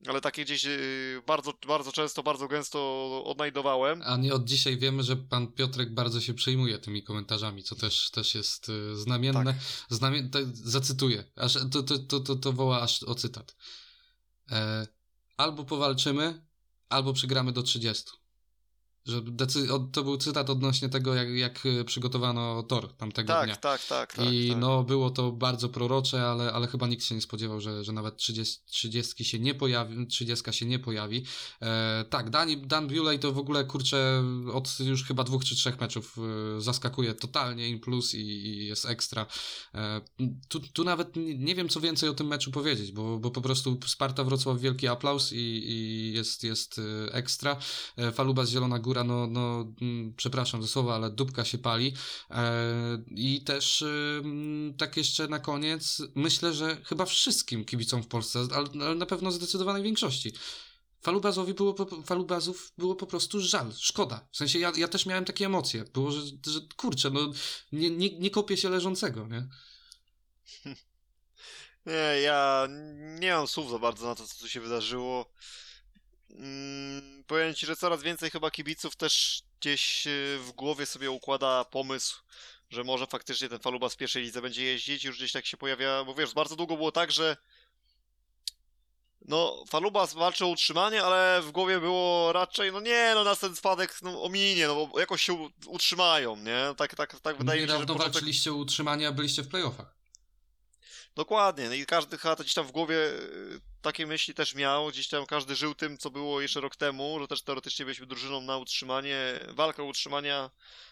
ale 0.07 0.21
takie 0.21 0.45
gdzieś 0.45 0.63
yy, 0.63 1.21
bardzo, 1.27 1.53
bardzo 1.67 1.91
często, 1.91 2.23
bardzo 2.23 2.47
gęsto 2.47 3.21
odnajdowałem. 3.25 4.01
A 4.05 4.17
nie 4.17 4.33
od 4.33 4.43
dzisiaj 4.45 4.77
wiemy, 4.77 5.03
że 5.03 5.15
pan 5.15 5.47
Piotrek 5.47 5.93
bardzo 5.93 6.21
się 6.21 6.33
przejmuje 6.33 6.79
tymi 6.79 7.03
komentarzami, 7.03 7.63
co 7.63 7.75
też, 7.75 8.11
też 8.11 8.35
jest 8.35 8.69
y, 8.69 8.95
znamienne. 8.95 9.45
Tak. 9.45 9.55
Znamie... 9.89 10.29
tak, 10.29 10.43
zacytuję, 10.53 11.23
aż, 11.35 11.53
to, 11.53 11.83
to, 11.83 11.99
to, 11.99 12.19
to, 12.19 12.35
to 12.35 12.53
woła 12.53 12.81
aż 12.81 13.03
o 13.03 13.15
cytat. 13.15 13.55
E, 14.51 14.87
albo 15.37 15.65
powalczymy, 15.65 16.45
albo 16.89 17.13
przegramy 17.13 17.51
do 17.51 17.63
30. 17.63 18.24
Że 19.05 19.21
decy... 19.21 19.67
to 19.91 20.03
był 20.03 20.17
cytat 20.17 20.49
odnośnie 20.49 20.89
tego, 20.89 21.15
jak, 21.15 21.29
jak 21.29 21.65
y, 21.65 21.85
przygotowano 21.85 22.63
tor 22.63 22.93
tamtego 22.93 23.27
Tak, 23.27 23.45
dnia. 23.45 23.55
tak, 23.55 23.85
tak, 23.85 24.13
tak. 24.13 24.25
I 24.31 24.49
tak. 24.49 24.57
no, 24.59 24.83
było 24.83 25.09
to 25.09 25.31
bardzo 25.31 25.69
prorocze, 25.69 26.27
ale, 26.27 26.53
ale 26.53 26.67
chyba 26.67 26.87
nikt 26.87 27.03
się 27.03 27.15
nie 27.15 27.21
spodziewał, 27.21 27.61
że, 27.61 27.83
że 27.83 27.93
nawet 27.93 28.17
30, 28.17 28.61
30 28.65 29.25
się 29.25 29.39
nie 29.39 29.55
pojawi, 29.55 30.07
30 30.07 30.53
się 30.53 30.65
nie 30.65 30.79
pojawi. 30.79 31.25
E, 31.61 32.05
tak, 32.09 32.29
Dan, 32.29 32.67
Dan 32.67 32.87
Bewley 32.87 33.19
to 33.19 33.31
w 33.31 33.37
ogóle, 33.37 33.65
kurczę, 33.65 34.23
od 34.53 34.79
już 34.79 35.03
chyba 35.03 35.23
dwóch 35.23 35.45
czy 35.45 35.55
trzech 35.55 35.81
meczów 35.81 36.15
e, 36.57 36.61
zaskakuje 36.61 37.13
totalnie 37.13 37.69
in 37.69 37.79
plus 37.79 38.13
i, 38.13 38.17
i 38.17 38.67
jest 38.67 38.85
ekstra. 38.85 39.25
E, 39.73 40.01
tu, 40.47 40.59
tu 40.59 40.83
nawet 40.83 41.15
nie, 41.15 41.37
nie 41.37 41.55
wiem, 41.55 41.69
co 41.69 41.81
więcej 41.81 42.09
o 42.09 42.13
tym 42.13 42.27
meczu 42.27 42.51
powiedzieć, 42.51 42.91
bo, 42.91 43.19
bo 43.19 43.31
po 43.31 43.41
prostu 43.41 43.79
Sparta 43.85 44.23
Wrocław 44.23 44.59
wielki 44.59 44.87
aplauz 44.87 45.31
i, 45.31 45.37
i 45.37 46.13
jest, 46.13 46.43
jest 46.43 46.79
e, 46.79 47.13
ekstra. 47.13 47.57
E, 47.97 48.11
Falubas 48.11 48.49
Zielona 48.49 48.79
Góra, 48.79 48.94
no, 49.03 49.27
no 49.27 49.73
mm, 49.81 50.13
przepraszam 50.17 50.61
za 50.61 50.67
słowa, 50.67 50.95
ale 50.95 51.09
dupka 51.09 51.45
się 51.45 51.57
pali. 51.57 51.93
E, 52.31 52.53
I 53.07 53.43
też 53.43 53.85
tak 54.77 54.97
jeszcze 54.97 55.27
na 55.27 55.39
koniec, 55.39 56.01
myślę, 56.15 56.53
że 56.53 56.77
chyba 56.83 57.05
wszystkim 57.05 57.65
kibicom 57.65 58.03
w 58.03 58.07
Polsce, 58.07 58.39
ale, 58.55 58.95
na 58.95 59.05
pewno 59.05 59.31
zdecydowanej 59.31 59.83
większości. 59.83 60.33
Falubazowi 61.01 61.53
było, 61.53 61.75
Falubazów 62.05 62.73
było 62.77 62.95
po 62.95 63.07
prostu 63.07 63.41
żal, 63.41 63.73
szkoda. 63.77 64.27
W 64.31 64.37
sensie 64.37 64.59
ja, 64.59 64.71
ja 64.77 64.87
też 64.87 65.05
miałem 65.05 65.25
takie 65.25 65.45
emocje. 65.45 65.83
Było, 65.93 66.11
że, 66.11 66.21
że 66.47 66.59
kurczę, 66.75 67.09
no 67.09 67.31
nie, 67.71 67.89
nie, 67.89 68.19
nie 68.19 68.29
kopię 68.29 68.57
się 68.57 68.69
leżącego, 68.69 69.27
nie? 69.27 69.47
Nie, 71.85 72.21
ja 72.21 72.67
nie 73.19 73.31
mam 73.31 73.47
słów 73.47 73.71
za 73.71 73.79
bardzo 73.79 74.07
na 74.07 74.15
to, 74.15 74.27
co 74.27 74.39
tu 74.39 74.49
się 74.49 74.61
wydarzyło. 74.61 75.31
Mm, 76.29 77.23
powiem 77.27 77.55
ci, 77.55 77.65
że 77.65 77.75
coraz 77.75 78.03
więcej 78.03 78.29
chyba 78.29 78.51
kibiców 78.51 78.95
też 78.95 79.41
gdzieś 79.59 80.07
y, 80.07 80.37
w 80.39 80.51
głowie 80.51 80.85
sobie 80.85 81.11
układa 81.11 81.65
pomysł, 81.65 82.21
że 82.69 82.83
może 82.83 83.07
faktycznie 83.07 83.49
ten 83.49 83.59
Falubas 83.59 83.93
w 83.93 83.97
pierwszej 83.97 84.23
lidze 84.23 84.41
będzie 84.41 84.63
jeździć. 84.63 85.03
Już 85.03 85.17
gdzieś 85.17 85.31
tak 85.31 85.45
się 85.45 85.57
pojawia, 85.57 86.03
bo 86.03 86.15
wiesz, 86.15 86.33
bardzo 86.33 86.55
długo 86.55 86.77
było 86.77 86.91
tak, 86.91 87.11
że 87.11 87.37
no, 89.27 89.63
Falubas 89.69 90.13
walczy 90.13 90.45
o 90.45 90.47
utrzymanie, 90.47 91.03
ale 91.03 91.41
w 91.41 91.51
głowie 91.51 91.79
było 91.79 92.33
raczej, 92.33 92.71
no 92.71 92.79
nie, 92.79 93.11
no 93.15 93.23
nas 93.23 93.39
ten 93.39 93.55
spadek 93.55 93.99
no, 94.01 94.23
ominie, 94.23 94.67
no 94.67 94.87
bo 94.87 94.99
jakoś 94.99 95.21
się 95.21 95.49
utrzymają, 95.67 96.35
nie? 96.35 96.75
Tak, 96.77 96.95
tak, 96.95 97.19
tak 97.19 97.37
wydaje 97.37 97.61
mi 97.61 97.67
się, 97.67 97.73
że 97.73 97.79
początek... 97.79 98.13
walczyliście 98.13 98.51
o 98.51 98.55
utrzymanie, 98.55 99.07
a 99.07 99.11
byliście 99.11 99.43
w 99.43 99.47
playoffach. 99.47 99.94
Dokładnie, 101.15 101.67
no 101.67 101.73
i 101.73 101.85
każdy 101.85 102.17
chyba 102.17 102.35
gdzieś 102.35 102.53
tam 102.53 102.67
w 102.67 102.71
głowie 102.71 102.95
y, 102.95 103.61
takie 103.81 104.07
myśli 104.07 104.33
też 104.33 104.55
miał, 104.55 104.87
gdzieś 104.87 105.07
tam 105.07 105.25
każdy 105.25 105.55
żył 105.55 105.75
tym, 105.75 105.97
co 105.97 106.09
było 106.11 106.41
jeszcze 106.41 106.61
rok 106.61 106.75
temu, 106.75 107.19
że 107.19 107.27
też 107.27 107.41
teoretycznie 107.41 107.85
byliśmy 107.85 108.05
drużyną 108.05 108.41
na 108.41 108.57
utrzymanie, 108.57 109.39
walka 109.49 109.83
o 109.83 109.85
utrzymania, 109.85 110.49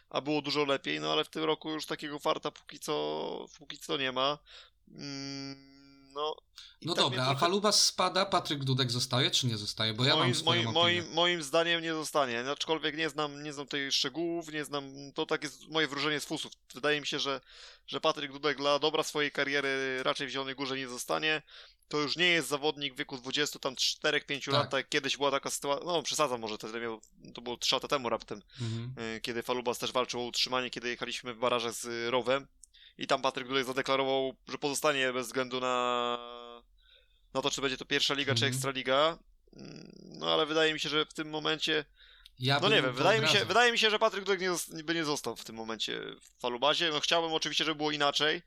a 0.10 0.22
było 0.22 0.42
dużo 0.42 0.66
lepiej, 0.66 1.00
no 1.00 1.12
ale 1.12 1.24
w 1.24 1.30
tym 1.30 1.44
roku 1.44 1.72
już 1.72 1.86
takiego 1.86 2.20
farta 2.20 2.52
póki 2.52 2.80
co, 2.80 3.46
póki 3.60 3.78
co 3.78 3.98
nie 3.98 4.12
ma. 4.12 4.38
Mm, 4.88 5.73
no, 6.14 6.36
No 6.82 6.94
tak 6.94 7.04
dobra, 7.04 7.18
mnie 7.18 7.22
a 7.22 7.26
trochę- 7.26 7.40
Falubas 7.40 7.84
spada, 7.86 8.26
Patryk 8.26 8.64
Dudek 8.64 8.92
zostaje, 8.92 9.32
czy 9.32 9.48
nie 9.48 9.58
zostaje? 9.58 9.94
Bo 9.94 10.06
ja 10.06 10.16
moim, 10.16 10.34
mam 10.36 10.46
moim, 10.46 10.72
moim, 10.72 11.06
moim 11.14 11.44
zdaniem 11.44 11.82
nie 11.82 11.94
zostanie, 11.94 12.40
aczkolwiek 12.52 12.98
nie 12.98 13.10
znam, 13.10 13.44
nie 13.44 13.54
znam 13.54 13.68
tej 13.68 13.92
szczegółów, 13.92 14.52
nie 14.54 14.66
znam, 14.66 14.84
to 15.16 15.26
tak 15.26 15.44
jest 15.44 15.68
moje 15.68 15.88
wróżenie 15.88 16.20
z 16.20 16.26
fusów. 16.26 16.52
Wydaje 16.74 17.02
mi 17.02 17.08
się, 17.08 17.20
że, 17.20 17.42
że 17.88 18.02
Patryk 18.02 18.32
Dudek 18.32 18.58
dla 18.58 18.80
dobra 18.80 19.04
swojej 19.04 19.32
kariery 19.32 20.04
raczej 20.04 20.28
w 20.28 20.30
Zielonej 20.30 20.56
Górze 20.56 20.78
nie 20.78 20.88
zostanie. 20.88 21.42
To 21.88 21.98
już 21.98 22.18
nie 22.18 22.28
jest 22.28 22.48
zawodnik 22.50 22.94
w 22.94 22.98
wieku 22.98 23.18
20, 23.18 23.60
tam 23.60 23.76
4-5 23.76 24.46
Tak. 24.52 24.74
lat, 24.74 24.90
kiedyś 24.90 25.18
była 25.18 25.32
taka 25.32 25.50
sytuacja, 25.50 25.86
no 25.86 26.04
przesadzam 26.04 26.42
może, 26.42 26.58
to, 26.58 26.68
to 27.34 27.42
było 27.42 27.58
3 27.58 27.76
lata 27.76 27.88
temu 27.88 28.10
raptem, 28.10 28.42
Mhm. 28.62 29.16
y, 29.16 29.22
kiedy 29.22 29.44
Falubas 29.44 29.78
też 29.80 29.92
walczył 29.92 30.22
o 30.22 30.24
utrzymanie, 30.26 30.70
kiedy 30.70 30.90
jechaliśmy 30.90 31.34
w 31.34 31.38
barażach 31.40 31.74
z 31.74 31.86
y, 31.86 32.12
Rowem 32.12 32.48
i 32.98 33.08
tam 33.08 33.22
Patryk 33.22 33.48
Dudek 33.48 33.66
zadeklarował, 33.66 34.36
że 34.48 34.58
pozostanie 34.58 35.14
bez 35.14 35.28
względu 35.28 35.60
na, 35.60 36.18
na 37.34 37.42
to, 37.42 37.52
czy 37.52 37.62
będzie 37.62 37.78
to 37.78 37.86
pierwsza 37.86 38.14
liga, 38.14 38.34
czy 38.34 38.46
Mhm. 38.46 38.54
ekstraliga. 38.54 39.18
Mm, 39.56 39.92
No 40.20 40.34
ale 40.34 40.46
wydaje 40.46 40.74
mi 40.74 40.80
się, 40.80 40.90
że 40.90 41.06
w 41.06 41.14
tym 41.14 41.30
momencie. 41.30 41.86
Ja 42.40 42.60
No 42.60 42.70
nie 42.70 42.82
wiem, 42.82 42.94
wydaje 42.94 43.22
mi, 43.22 43.28
się, 43.28 43.46
wydaje 43.46 43.72
mi 43.72 43.80
się, 43.80 43.90
że 43.90 44.00
Patryk 44.00 44.24
Dudek 44.24 44.42
nie, 44.42 44.84
by 44.84 44.94
nie 44.96 45.04
został 45.06 45.36
w 45.36 45.44
tym 45.44 45.56
momencie 45.56 46.02
w 46.22 46.42
falubazie. 46.42 46.90
No 46.94 47.00
chciałbym 47.00 47.34
oczywiście, 47.34 47.66
żeby 47.66 47.76
było 47.76 47.92
inaczej. 47.92 48.42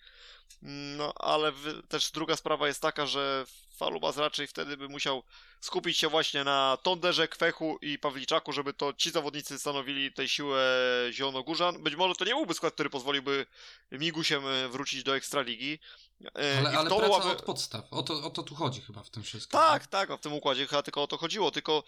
Mm, 0.62 0.96
No 0.96 1.12
ale 1.14 1.52
wy, 1.52 1.82
też 1.82 2.10
druga 2.10 2.36
sprawa 2.36 2.66
jest 2.68 2.82
taka, 2.82 3.06
że 3.06 3.44
Falubas 3.76 4.16
raczej 4.16 4.46
wtedy 4.46 4.76
by 4.76 4.88
musiał 4.88 5.22
skupić 5.60 5.98
się 5.98 6.08
właśnie 6.08 6.44
na 6.44 6.78
Tonderze, 6.82 7.28
Kwechu 7.28 7.78
i 7.82 7.98
Pawliczaku, 7.98 8.52
żeby 8.52 8.72
to 8.72 8.92
ci 8.92 9.10
zawodnicy 9.10 9.58
stanowili 9.58 10.12
tę 10.12 10.28
siłę 10.28 10.62
Zielonogórzan. 11.10 11.82
Być 11.82 11.96
może 11.96 12.14
to 12.14 12.24
nie 12.24 12.34
byłby 12.34 12.54
skład, 12.54 12.74
który 12.74 12.90
pozwoliłby 12.90 13.46
Migusiem 13.92 14.46
e, 14.46 14.68
wrócić 14.68 15.02
do 15.02 15.16
Ekstraligi. 15.16 15.78
E, 16.24 16.58
Ale, 16.58 16.72
i 16.72 16.76
ale 16.76 16.90
to 16.90 16.96
praca 16.98 17.12
byłaby- 17.12 17.30
od 17.30 17.42
podstaw. 17.42 17.84
O 17.92 18.02
to, 18.02 18.14
o 18.24 18.30
to 18.30 18.42
tu 18.42 18.54
chodzi 18.54 18.80
chyba 18.80 19.02
w 19.02 19.10
tym 19.10 19.22
wszystkim. 19.22 19.60
tak, 19.60 19.86
tak, 19.86 20.08
no 20.08 20.16
w 20.16 20.20
tym 20.20 20.32
układzie 20.32 20.66
chyba 20.66 20.82
tylko 20.82 21.02
o 21.02 21.06
to 21.06 21.16
chodziło, 21.18 21.50
tylko 21.50 21.82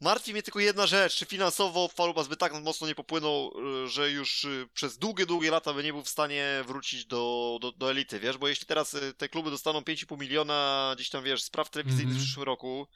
martwi 0.00 0.32
mnie 0.32 0.42
tylko 0.42 0.60
jedna 0.60 0.86
rzecz, 0.86 1.16
czy 1.16 1.26
finansowo 1.26 1.88
Falubas 1.88 2.28
by 2.28 2.36
tak 2.36 2.52
mocno 2.62 2.86
nie 2.86 2.94
popłynął, 2.94 3.52
y, 3.84 3.88
że 3.88 4.10
już 4.10 4.44
y, 4.44 4.68
przez 4.74 4.98
długie, 4.98 5.26
długie 5.26 5.50
lata 5.50 5.74
by 5.74 5.84
nie 5.84 5.92
był 5.92 6.02
w 6.02 6.08
stanie 6.08 6.64
wrócić 6.66 7.04
do, 7.06 7.58
do, 7.60 7.72
do 7.72 7.90
elity, 7.90 8.20
wiesz, 8.20 8.38
bo 8.38 8.48
jeśli 8.48 8.66
teraz 8.66 8.94
y, 8.94 9.14
te 9.14 9.28
kluby 9.28 9.50
dostaną 9.50 9.80
5,5 9.80 10.18
miliona 10.18 10.92
gdzieś 10.96 11.10
tam, 11.10 11.24
wiesz, 11.24 11.42
spraw 11.42 11.70
telewizyjnych 11.70 12.06
Mhm. 12.06 12.20
w 12.20 12.24
przyszłym 12.24 12.46
roku, 12.46 12.86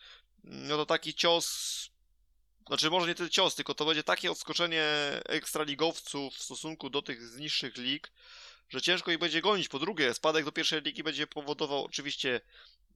no 0.44 0.76
to 0.76 0.86
taki 0.86 1.14
cios, 1.14 1.88
znaczy 2.66 2.90
może 2.90 3.07
nie 3.07 3.14
tyle 3.14 3.30
cios, 3.30 3.55
tylko 3.55 3.74
to 3.74 3.84
będzie 3.84 4.03
takie 4.03 4.30
odskoczenie 4.30 4.84
ekstraligowców 5.24 6.34
w 6.34 6.42
stosunku 6.42 6.90
do 6.90 7.03
tych 7.03 7.22
z 7.28 7.36
niższych 7.36 7.76
lig, 7.76 8.12
że 8.71 8.83
ciężko 8.83 9.11
ich 9.11 9.18
będzie 9.18 9.41
gonić. 9.41 9.68
Po 9.68 9.79
drugie, 9.79 10.14
spadek 10.14 10.45
do 10.45 10.53
pierwszej 10.53 10.83
ligi 10.83 11.03
będzie 11.03 11.27
powodował 11.27 11.85
oczywiście, 11.85 12.41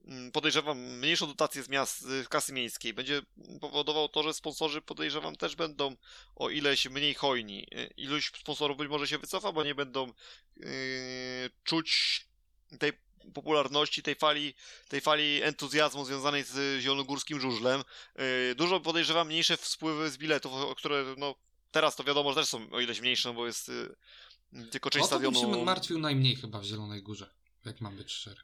mm, 0.04 0.32
podejrzewam, 0.32 0.78
mniejszą 0.78 1.26
dotację 1.26 1.62
z 1.62 1.68
miast, 1.68 2.00
z 2.00 2.28
kasy 2.28 2.52
miejskiej. 2.52 2.94
Będzie 2.94 3.22
powodował 3.60 4.08
to, 4.08 4.22
że 4.22 4.34
sponsorzy, 4.34 4.82
podejrzewam, 4.82 5.36
też 5.36 5.56
będą 5.56 5.96
o 6.36 6.50
ileś 6.50 6.86
mniej 6.88 7.14
hojni. 7.14 7.66
Y, 7.72 7.94
Iluś 7.96 8.32
sponsorów 8.40 8.76
być 8.76 8.88
może 8.88 9.08
się 9.08 9.18
wycofa, 9.18 9.52
bo 9.52 9.64
nie 9.64 9.74
będą 9.74 10.12
yy, 10.56 10.66
czuć 11.64 12.20
tej 12.78 12.92
popularności, 13.34 14.02
tej 14.02 14.14
fali, 14.14 14.54
tej 14.88 15.00
fali 15.00 15.42
entuzjazmu 15.42 16.04
związanej 16.04 16.42
z 16.44 16.82
zielonogórskim 16.82 17.40
żużlem. 17.40 17.84
Yy, 18.16 18.54
dużo 18.54 18.80
podejrzewam 18.80 19.26
mniejsze 19.26 19.56
spływy 19.56 20.10
z 20.10 20.18
biletów, 20.18 20.76
które 20.76 21.14
no, 21.18 21.34
teraz 21.70 21.96
to 21.96 22.04
wiadomo, 22.04 22.32
że 22.32 22.40
też 22.40 22.48
są 22.48 22.70
o 22.70 22.80
ileś 22.80 23.00
mniejsze, 23.00 23.28
no 23.28 23.34
bo 23.34 23.46
jest 23.46 23.68
yy, 23.68 23.96
tylko 24.70 24.90
część 24.90 25.04
o 25.06 25.08
to 25.08 25.20
bym 25.20 25.34
stadionu. 25.34 25.58
się 25.58 25.64
martwił 25.64 25.98
najmniej 25.98 26.36
chyba 26.36 26.58
w 26.60 26.64
Zielonej 26.64 27.02
Górze, 27.02 27.34
jak 27.64 27.80
mam 27.80 27.96
być 27.96 28.12
szczery. 28.12 28.40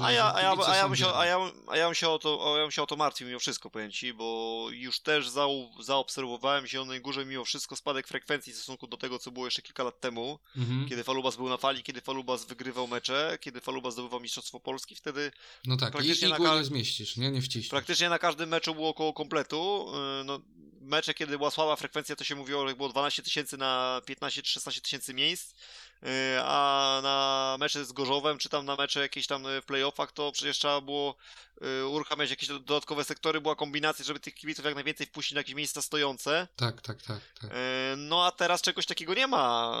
A 0.00 0.12
ja, 0.12 0.34
a, 0.34 0.40
ja, 0.42 0.56
a, 0.66 0.76
ja 0.76 0.88
bym 0.88 0.96
się, 0.96 1.14
a, 1.14 1.26
ja, 1.26 1.38
a 1.68 1.76
ja 1.76 1.86
bym 1.86 1.94
się 1.94 2.08
o 2.08 2.18
to, 2.18 2.54
a 2.54 2.58
ja 2.58 2.64
bym 2.64 2.70
się 2.70 2.82
o 2.82 2.86
to 2.86 2.96
martwił 2.96 3.26
mimo 3.28 3.38
wszystko, 3.40 3.70
powiem 3.70 3.90
ci, 3.92 4.12
bo 4.14 4.66
już 4.70 5.00
też 5.00 5.28
zau, 5.28 5.70
zaobserwowałem 5.82 6.64
w 6.64 6.68
Zielonej 6.70 7.00
Górze 7.00 7.24
mimo 7.26 7.44
wszystko 7.44 7.76
spadek 7.76 8.08
frekwencji 8.08 8.52
w 8.52 8.56
stosunku 8.56 8.86
do 8.86 8.96
tego, 8.96 9.18
co 9.18 9.30
było 9.30 9.44
jeszcze 9.46 9.62
kilka 9.62 9.82
lat 9.84 10.00
temu, 10.00 10.38
Mhm. 10.56 10.88
kiedy 10.88 11.04
Falubas 11.04 11.36
był 11.36 11.48
na 11.48 11.56
fali, 11.56 11.82
kiedy 11.82 12.00
Falubas 12.00 12.44
wygrywał 12.44 12.86
mecze, 12.88 13.38
kiedy 13.40 13.60
Falubas 13.60 13.92
zdobywał 13.94 14.20
Mistrzostwo 14.20 14.60
Polski, 14.60 14.94
wtedy 14.96 15.30
No 15.66 15.76
tak, 15.76 15.88
i 15.88 15.92
praktycznie 15.92 16.28
na 16.28 16.36
ka- 16.36 16.54
nie 16.58 16.64
zmieścisz, 16.64 17.16
nie? 17.16 17.30
Nie 17.30 17.42
wciśniesz. 17.42 17.68
praktycznie 17.68 18.08
na 18.08 18.18
każdym 18.18 18.48
meczu 18.48 18.74
było 18.74 18.88
około 18.88 19.12
kompletu. 19.12 19.86
Yy, 20.18 20.24
No, 20.24 20.40
mecze, 20.86 21.14
kiedy 21.14 21.38
była 21.38 21.50
słaba 21.50 21.76
frekwencja, 21.76 22.16
to 22.16 22.24
się 22.24 22.34
mówiło, 22.34 22.68
że 22.68 22.74
było 22.74 22.88
12 22.88 23.22
tysięcy 23.22 23.56
na 23.56 24.00
15 24.06 24.42
czy 24.42 24.50
16 24.52 24.80
tysięcy 24.80 25.14
miejsc, 25.14 25.54
yy, 26.02 26.08
a 26.42 27.00
na 27.02 27.56
mecze 27.60 27.84
z 27.84 27.92
Gorzowem, 27.92 28.38
czy 28.38 28.48
tam 28.48 28.64
na 28.64 28.76
mecze 28.76 29.00
jakieś 29.00 29.26
tam 29.26 29.44
yy, 29.44 29.62
w 29.62 29.64
playoffach, 29.64 30.12
to 30.12 30.32
przecież 30.32 30.58
trzeba 30.58 30.80
było 30.80 31.16
yy, 31.60 31.86
uruchamiać 31.86 32.30
jakieś 32.30 32.48
do- 32.48 32.58
dodatkowe 32.60 33.04
sektory, 33.04 33.40
była 33.40 33.56
kombinacja, 33.56 34.04
żeby 34.04 34.20
tych 34.20 34.34
kibiców 34.34 34.64
jak 34.64 34.74
najwięcej 34.74 35.06
wpuścić 35.06 35.32
na 35.34 35.40
jakieś 35.40 35.54
miejsca 35.54 35.82
stojące. 35.82 36.48
Tak, 36.56 36.82
tak, 36.82 37.02
tak. 37.02 37.20
tak. 37.40 37.50
No 37.96 38.26
a 38.26 38.30
teraz 38.30 38.62
czegoś 38.62 38.86
takiego 38.86 39.14
nie 39.14 39.26
ma. 39.26 39.72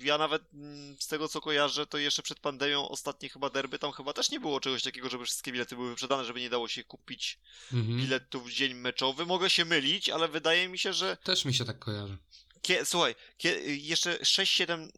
Ja 0.00 0.18
nawet 0.18 0.42
mm, 0.54 0.96
z 1.00 1.06
tego 1.06 1.28
co 1.28 1.40
kojarzę, 1.40 1.86
to 1.86 1.98
jeszcze 1.98 2.22
przed 2.22 2.40
pandemią 2.40 2.88
ostatnie 2.88 3.28
chyba 3.28 3.50
derby, 3.50 3.78
tam 3.78 3.92
chyba 3.92 4.12
też 4.12 4.30
nie 4.30 4.40
było 4.40 4.60
czegoś 4.60 4.82
takiego, 4.82 5.08
żeby 5.10 5.24
wszystkie 5.24 5.52
bilety 5.52 5.76
były 5.76 5.88
wyprzedane, 5.90 6.24
żeby 6.24 6.40
nie 6.40 6.50
dało 6.50 6.68
się 6.68 6.84
kupić 6.84 7.38
Mhm. 7.72 7.98
biletów 7.98 8.48
w 8.48 8.52
dzień 8.52 8.74
meczowy. 8.74 9.26
Mogę 9.26 9.50
się 9.50 9.64
mylić, 9.64 10.08
ale 10.10 10.28
wydaje 10.28 10.68
mi 10.68 10.78
się, 10.78 10.92
że. 10.92 11.16
Też 11.16 11.44
mi 11.44 11.54
się 11.54 11.64
tak 11.64 11.78
kojarzy. 11.78 12.18
Kie... 12.62 12.84
Słuchaj, 12.86 13.14
kie... 13.38 13.48
jeszcze 13.76 14.16
6-7, 14.16 14.88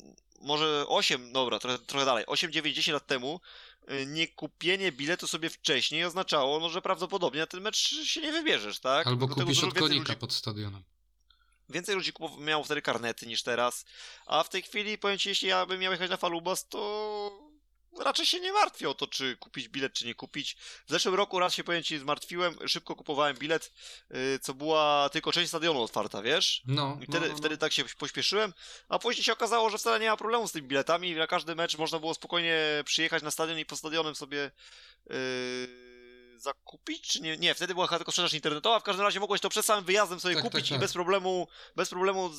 może 0.40 0.84
8, 0.88 1.32
dobra, 1.32 1.58
trochę, 1.58 1.78
trochę 1.78 2.04
dalej, 2.06 2.24
8-9-10 2.24 2.92
lat 2.92 3.06
temu 3.06 3.40
y, 3.90 4.06
nie 4.06 4.28
kupienie 4.28 4.92
biletu 4.92 5.26
sobie 5.26 5.50
wcześniej 5.50 6.04
oznaczało, 6.04 6.60
no, 6.60 6.68
że 6.70 6.82
prawdopodobnie 6.82 7.40
na 7.40 7.46
ten 7.46 7.60
mecz 7.60 7.76
się 8.04 8.20
nie 8.20 8.32
wybierzesz, 8.32 8.78
tak? 8.78 9.06
Albo 9.06 9.26
Dlatego 9.26 9.44
kupisz 9.46 9.56
dużo 9.56 9.68
od 9.68 9.74
więcej 9.74 9.88
konika 9.88 10.12
ludzi- 10.12 10.20
pod 10.20 10.32
stadionem. 10.32 10.82
Więcej 11.68 11.94
ludzi 11.94 12.12
kupow- 12.12 12.38
miało 12.40 12.64
wtedy 12.64 12.82
karnety 12.82 13.26
niż 13.26 13.42
teraz, 13.42 13.84
a 14.26 14.42
w 14.42 14.48
tej 14.48 14.62
chwili, 14.62 14.98
powiem 14.98 15.18
ci, 15.18 15.28
jeśli 15.28 15.48
ja 15.48 15.66
bym 15.66 15.80
miał 15.80 15.92
jechać 15.92 16.10
na 16.10 16.16
Falubas, 16.16 16.68
to 16.68 17.48
raczej 18.00 18.26
się 18.26 18.40
nie 18.40 18.52
martwię 18.52 18.88
o 18.88 18.94
to, 18.94 19.06
czy 19.06 19.36
kupić 19.36 19.68
bilet, 19.68 19.92
czy 19.92 20.06
nie 20.06 20.14
kupić. 20.14 20.56
W 20.86 20.90
zeszłym 20.90 21.14
roku 21.14 21.38
raz 21.38 21.54
się, 21.54 21.64
powiem 21.64 21.82
ci, 21.82 21.98
zmartwiłem, 21.98 22.68
szybko 22.68 22.96
kupowałem 22.96 23.36
bilet, 23.36 23.72
yy, 24.10 24.38
co 24.42 24.54
była 24.54 25.08
tylko 25.12 25.32
część 25.32 25.48
stadionu 25.48 25.82
otwarta, 25.82 26.22
wiesz? 26.22 26.62
No, 26.66 26.98
I 27.02 27.04
wtedy, 27.06 27.26
no, 27.26 27.32
no, 27.32 27.38
wtedy 27.38 27.58
tak 27.58 27.72
się 27.72 27.84
pośpieszyłem, 27.98 28.52
a 28.88 28.98
później 28.98 29.24
się 29.24 29.32
okazało, 29.32 29.70
że 29.70 29.78
wcale 29.78 30.00
nie 30.00 30.10
ma 30.10 30.16
problemu 30.16 30.48
z 30.48 30.52
tymi 30.52 30.68
biletami. 30.68 31.14
Na 31.14 31.26
każdy 31.26 31.54
mecz 31.54 31.78
można 31.78 31.98
było 31.98 32.14
spokojnie 32.14 32.58
przyjechać 32.84 33.22
na 33.22 33.30
stadion 33.30 33.58
i 33.58 33.66
po 33.66 33.76
stadionem 33.76 34.14
sobie 34.14 34.50
yy, 35.10 35.87
zakupić, 36.38 37.08
czy 37.08 37.20
nie? 37.20 37.36
Nie, 37.36 37.54
wtedy 37.54 37.74
była 37.74 37.86
chyba 37.86 37.98
tylko 37.98 38.12
sprzedaż 38.12 38.32
internetowa. 38.32 38.80
W 38.80 38.82
każdym 38.82 39.04
razie 39.04 39.20
mogłeś 39.20 39.40
to 39.40 39.48
przed 39.48 39.66
samym 39.66 39.84
wyjazdem 39.84 40.20
sobie 40.20 40.34
Tak, 40.34 40.44
kupić 40.44 40.60
tak, 40.60 40.66
i 40.70 40.70
tak. 40.70 40.80
bez 40.80 40.92
problemu, 40.92 41.48
bez 41.76 41.88
problemu 41.88 42.30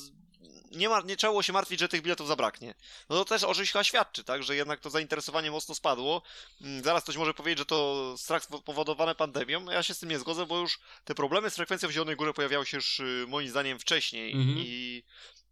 nie, 0.70 0.88
ma, 0.88 1.00
nie 1.00 1.16
trzeba 1.16 1.32
było 1.32 1.42
się 1.42 1.52
martwić, 1.52 1.80
że 1.80 1.88
tych 1.88 2.02
biletów 2.02 2.28
zabraknie. 2.28 2.74
No 3.08 3.16
to 3.16 3.24
też 3.24 3.44
o 3.44 3.54
czymś 3.54 3.72
chyba 3.72 3.84
świadczy, 3.84 4.24
tak? 4.24 4.42
Że 4.42 4.56
jednak 4.56 4.80
to 4.80 4.90
zainteresowanie 4.90 5.50
mocno 5.50 5.74
spadło. 5.74 6.22
Mm, 6.60 6.84
Zaraz 6.84 7.02
ktoś 7.02 7.16
może 7.16 7.34
powiedzieć, 7.34 7.58
że 7.58 7.66
to 7.66 8.14
strach 8.18 8.44
spowodowane 8.44 9.14
pandemią. 9.14 9.60
No 9.60 9.72
Ja 9.72 9.82
się 9.82 9.94
z 9.94 9.98
tym 9.98 10.08
nie 10.08 10.18
zgodzę, 10.18 10.46
bo 10.46 10.58
już 10.58 10.80
te 11.04 11.14
problemy 11.14 11.50
z 11.50 11.54
frekwencją 11.54 11.88
w 11.88 11.92
Zielonej 11.92 12.16
Górze 12.16 12.34
pojawiały 12.34 12.66
się 12.66 12.76
już 12.76 13.00
y, 13.00 13.24
moim 13.28 13.48
zdaniem 13.48 13.78
wcześniej 13.78 14.32
Mhm. 14.32 14.58
i 14.58 15.02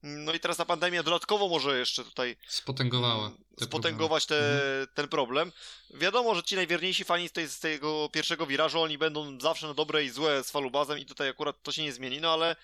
no 0.03 0.32
i 0.32 0.40
teraz 0.40 0.57
ta 0.57 0.64
pandemia 0.64 1.03
dodatkowo 1.03 1.49
może 1.49 1.78
jeszcze 1.78 2.05
tutaj 2.05 2.36
Spotęgowała. 2.49 3.26
mm, 3.26 3.38
te 3.59 3.64
spotęgować 3.64 4.26
te, 4.26 4.34
problemy. 4.34 4.86
ten 4.94 5.09
problem. 5.09 5.53
Wiadomo, 5.94 6.34
że 6.34 6.42
ci 6.42 6.57
najwierniejsi 6.57 7.05
fani 7.05 7.28
z, 7.28 7.32
tej, 7.32 7.49
z 7.49 7.59
tego 7.61 8.09
pierwszego 8.12 8.46
wirażu, 8.46 8.80
oni 8.80 8.99
będą 8.99 9.40
zawsze 9.40 9.66
na 9.66 9.74
dobre 9.74 10.05
i 10.05 10.11
złe 10.11 10.44
z 10.44 10.51
falubazem 10.51 10.99
i 10.99 11.07
tutaj 11.07 11.28
akurat 11.28 11.62
to 11.62 11.72
się 11.72 11.82
nie 11.82 11.92
zmieni, 11.92 12.20
no 12.20 12.32
ale 12.32 12.57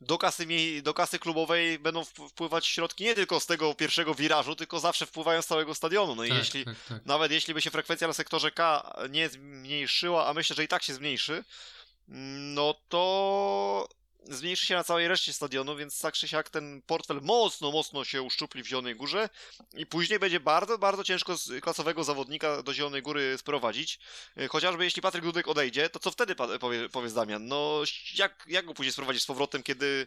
do 0.00 0.18
kasy, 0.18 0.46
do 0.82 0.94
kasy 0.94 1.18
klubowej 1.18 1.78
będą 1.78 2.00
wp- 2.04 2.28
wpływać 2.28 2.66
środki 2.66 3.04
nie 3.04 3.14
tylko 3.14 3.40
z 3.40 3.46
tego 3.46 3.74
pierwszego 3.74 4.14
wirażu, 4.14 4.56
tylko 4.56 4.80
zawsze 4.80 5.06
wpływają 5.06 5.42
z 5.42 5.46
całego 5.46 5.74
stadionu. 5.74 6.14
No 6.14 6.24
i 6.24 6.28
Tak, 6.28 6.38
jeśli, 6.38 6.64
tak, 6.64 6.74
tak. 6.88 7.06
nawet 7.06 7.32
jeśli 7.32 7.54
by 7.54 7.62
się 7.62 7.70
frekwencja 7.70 8.06
na 8.08 8.14
sektorze 8.14 8.50
K 8.50 8.92
nie 9.10 9.28
zmniejszyła, 9.28 10.26
a 10.26 10.34
myślę, 10.34 10.56
że 10.56 10.64
i 10.64 10.68
tak 10.68 10.82
się 10.82 10.94
zmniejszy, 10.94 11.44
no 12.54 12.74
to 12.88 13.88
zmniejszy 14.24 14.66
się 14.66 14.74
na 14.74 14.84
całej 14.84 15.08
reszcie 15.08 15.32
stadionu, 15.32 15.76
więc 15.76 16.00
tak 16.00 16.14
czy 16.14 16.28
siak 16.28 16.50
ten 16.50 16.82
portfel 16.82 17.20
mocno, 17.22 17.70
mocno 17.70 18.04
się 18.04 18.22
uszczupli 18.22 18.62
w 18.62 18.66
Zielonej 18.66 18.96
Górze 18.96 19.28
i 19.74 19.86
później 19.86 20.18
będzie 20.18 20.40
bardzo, 20.40 20.78
bardzo 20.78 21.04
ciężko 21.04 21.36
klasowego 21.60 22.04
zawodnika 22.04 22.62
do 22.62 22.74
Zielonej 22.74 23.02
Góry 23.02 23.38
sprowadzić. 23.38 23.98
Y, 24.38 24.48
Chociażby 24.48 24.84
jeśli 24.84 25.02
Patryk 25.02 25.24
Dudek 25.24 25.48
odejdzie, 25.48 25.90
to 25.90 25.98
co 25.98 26.10
wtedy 26.10 26.34
powie, 26.34 26.88
powiesz 26.88 27.12
Damian? 27.12 27.46
No 27.46 27.82
jak, 28.14 28.44
jak 28.48 28.66
go 28.66 28.74
później 28.74 28.92
sprowadzić 28.92 29.22
z 29.22 29.26
powrotem, 29.26 29.62
kiedy 29.62 30.06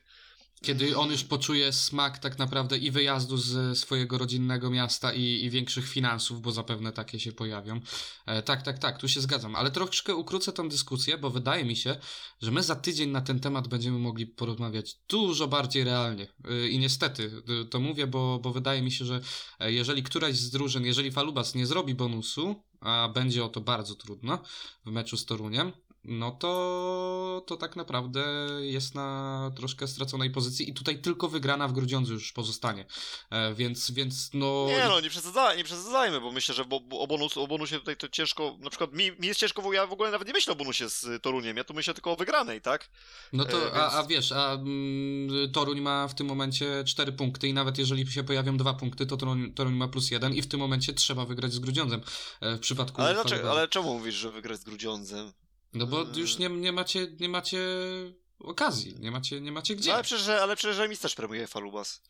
Kiedy 0.61 0.97
on 0.97 1.11
już 1.11 1.23
poczuje 1.23 1.73
smak 1.73 2.19
tak 2.19 2.37
naprawdę 2.37 2.77
i 2.77 2.91
wyjazdu 2.91 3.37
z 3.37 3.77
swojego 3.77 4.17
rodzinnego 4.17 4.69
miasta 4.69 5.13
i, 5.13 5.21
i 5.21 5.49
większych 5.49 5.89
finansów, 5.89 6.41
bo 6.41 6.51
zapewne 6.51 6.91
takie 6.91 7.19
się 7.19 7.31
pojawią. 7.31 7.79
E, 8.25 8.41
tak, 8.41 8.61
tak, 8.61 8.79
tak, 8.79 8.97
tu 8.97 9.07
się 9.07 9.21
zgadzam. 9.21 9.55
Ale 9.55 9.71
troszkę 9.71 10.15
ukrócę 10.15 10.51
tą 10.51 10.69
dyskusję, 10.69 11.17
bo 11.17 11.29
wydaje 11.29 11.65
mi 11.65 11.75
się, 11.75 11.95
że 12.41 12.51
my 12.51 12.63
za 12.63 12.75
tydzień 12.75 13.09
na 13.09 13.21
ten 13.21 13.39
temat 13.39 13.67
będziemy 13.67 13.99
mogli 13.99 14.27
porozmawiać 14.27 14.95
dużo 15.09 15.47
bardziej 15.47 15.83
realnie. 15.83 16.27
E, 16.45 16.69
I 16.69 16.79
niestety 16.79 17.43
e, 17.61 17.65
to 17.65 17.79
mówię, 17.79 18.07
bo, 18.07 18.39
bo 18.39 18.51
wydaje 18.51 18.81
mi 18.81 18.91
się, 18.91 19.05
że 19.05 19.21
e, 19.59 19.71
jeżeli 19.71 20.03
któraś 20.03 20.35
z 20.35 20.49
drużyn, 20.49 20.85
jeżeli 20.85 21.11
Falubas 21.11 21.55
nie 21.55 21.65
zrobi 21.65 21.95
bonusu, 21.95 22.63
a 22.79 23.09
będzie 23.13 23.45
o 23.45 23.49
to 23.49 23.61
bardzo 23.61 23.95
trudno 23.95 24.43
w 24.85 24.91
meczu 24.91 25.17
z 25.17 25.25
Toruniem, 25.25 25.71
no 26.07 26.31
to, 26.31 27.43
to 27.47 27.57
tak 27.57 27.75
naprawdę 27.75 28.25
jest 28.59 28.95
na 28.95 29.51
troszkę 29.55 29.87
straconej 29.87 30.29
pozycji 30.29 30.69
i 30.69 30.73
tutaj 30.73 31.01
tylko 31.01 31.27
wygrana 31.27 31.67
w 31.67 31.73
Grudziądzu 31.73 32.13
już 32.13 32.31
pozostanie. 32.31 32.85
E, 33.29 33.53
więc, 33.53 33.91
więc 33.91 34.29
no... 34.33 34.65
Nie 34.67 34.85
no, 34.87 34.99
nie, 35.01 35.09
przesadzaj, 35.09 35.57
nie 35.57 35.63
przesadzajmy, 35.63 36.21
bo 36.21 36.31
myślę, 36.31 36.55
że 36.55 36.65
bo, 36.65 36.79
bo 36.79 36.99
o, 36.99 37.07
bonus, 37.07 37.37
o 37.37 37.47
bonusie 37.47 37.79
tutaj 37.79 37.97
to 37.97 38.09
ciężko, 38.09 38.57
na 38.59 38.69
przykład 38.69 38.93
mi, 38.93 39.11
mi 39.19 39.27
jest 39.27 39.39
ciężko, 39.39 39.61
bo 39.61 39.73
ja 39.73 39.87
w 39.87 39.93
ogóle 39.93 40.11
nawet 40.11 40.27
nie 40.27 40.33
myślę 40.33 40.53
o 40.53 40.55
bonusie 40.55 40.89
z 40.89 41.07
Toruniem, 41.21 41.57
ja 41.57 41.63
tu 41.63 41.73
myślę 41.73 41.93
tylko 41.93 42.11
o 42.11 42.15
wygranej, 42.15 42.61
tak? 42.61 42.89
No 43.33 43.45
to, 43.45 43.67
E, 43.67 43.71
a, 43.73 43.81
więc- 43.81 43.93
a 43.93 44.03
wiesz, 44.03 44.31
a 44.31 44.53
mm, 44.53 45.51
Toruń 45.51 45.81
ma 45.81 46.07
w 46.07 46.15
tym 46.15 46.27
momencie 46.27 46.83
4 46.83 47.11
punkty 47.11 47.47
i 47.47 47.53
nawet 47.53 47.77
jeżeli 47.77 48.11
się 48.11 48.23
pojawią 48.23 48.57
dwa 48.57 48.73
punkty, 48.73 49.05
to 49.05 49.17
Toruń, 49.17 49.53
Toruń 49.53 49.73
ma 49.73 49.87
plus 49.87 50.11
jeden 50.11 50.33
i 50.33 50.41
w 50.41 50.47
tym 50.47 50.59
momencie 50.59 50.93
trzeba 50.93 51.25
wygrać 51.25 51.53
z 51.53 51.59
Grudziądzem 51.59 52.01
e, 52.41 52.55
w 52.55 52.59
przypadku 52.59 53.01
Ale, 53.01 53.13
dlaczego, 53.13 53.51
ale 53.51 53.67
czemu 53.67 53.93
mówisz, 53.93 54.15
że 54.15 54.31
wygrać 54.31 54.59
z 54.59 54.63
Grudziądzem? 54.63 55.31
No 55.75 55.87
bo 55.87 56.05
już 56.15 56.37
nie, 56.37 56.49
nie 56.49 56.71
macie, 56.71 57.07
nie 57.19 57.29
macie 57.29 57.59
okazji, 58.39 58.95
nie 58.99 59.11
macie, 59.11 59.41
nie 59.41 59.51
macie 59.51 59.75
gdzie. 59.75 59.89
No, 59.89 59.93
ale 59.93 60.03
przecież, 60.03 60.27
ale 60.27 60.55
przecież 60.55 60.77
remis 60.77 60.99
też 60.99 61.15
premiuje 61.15 61.47
Falubas. 61.47 62.01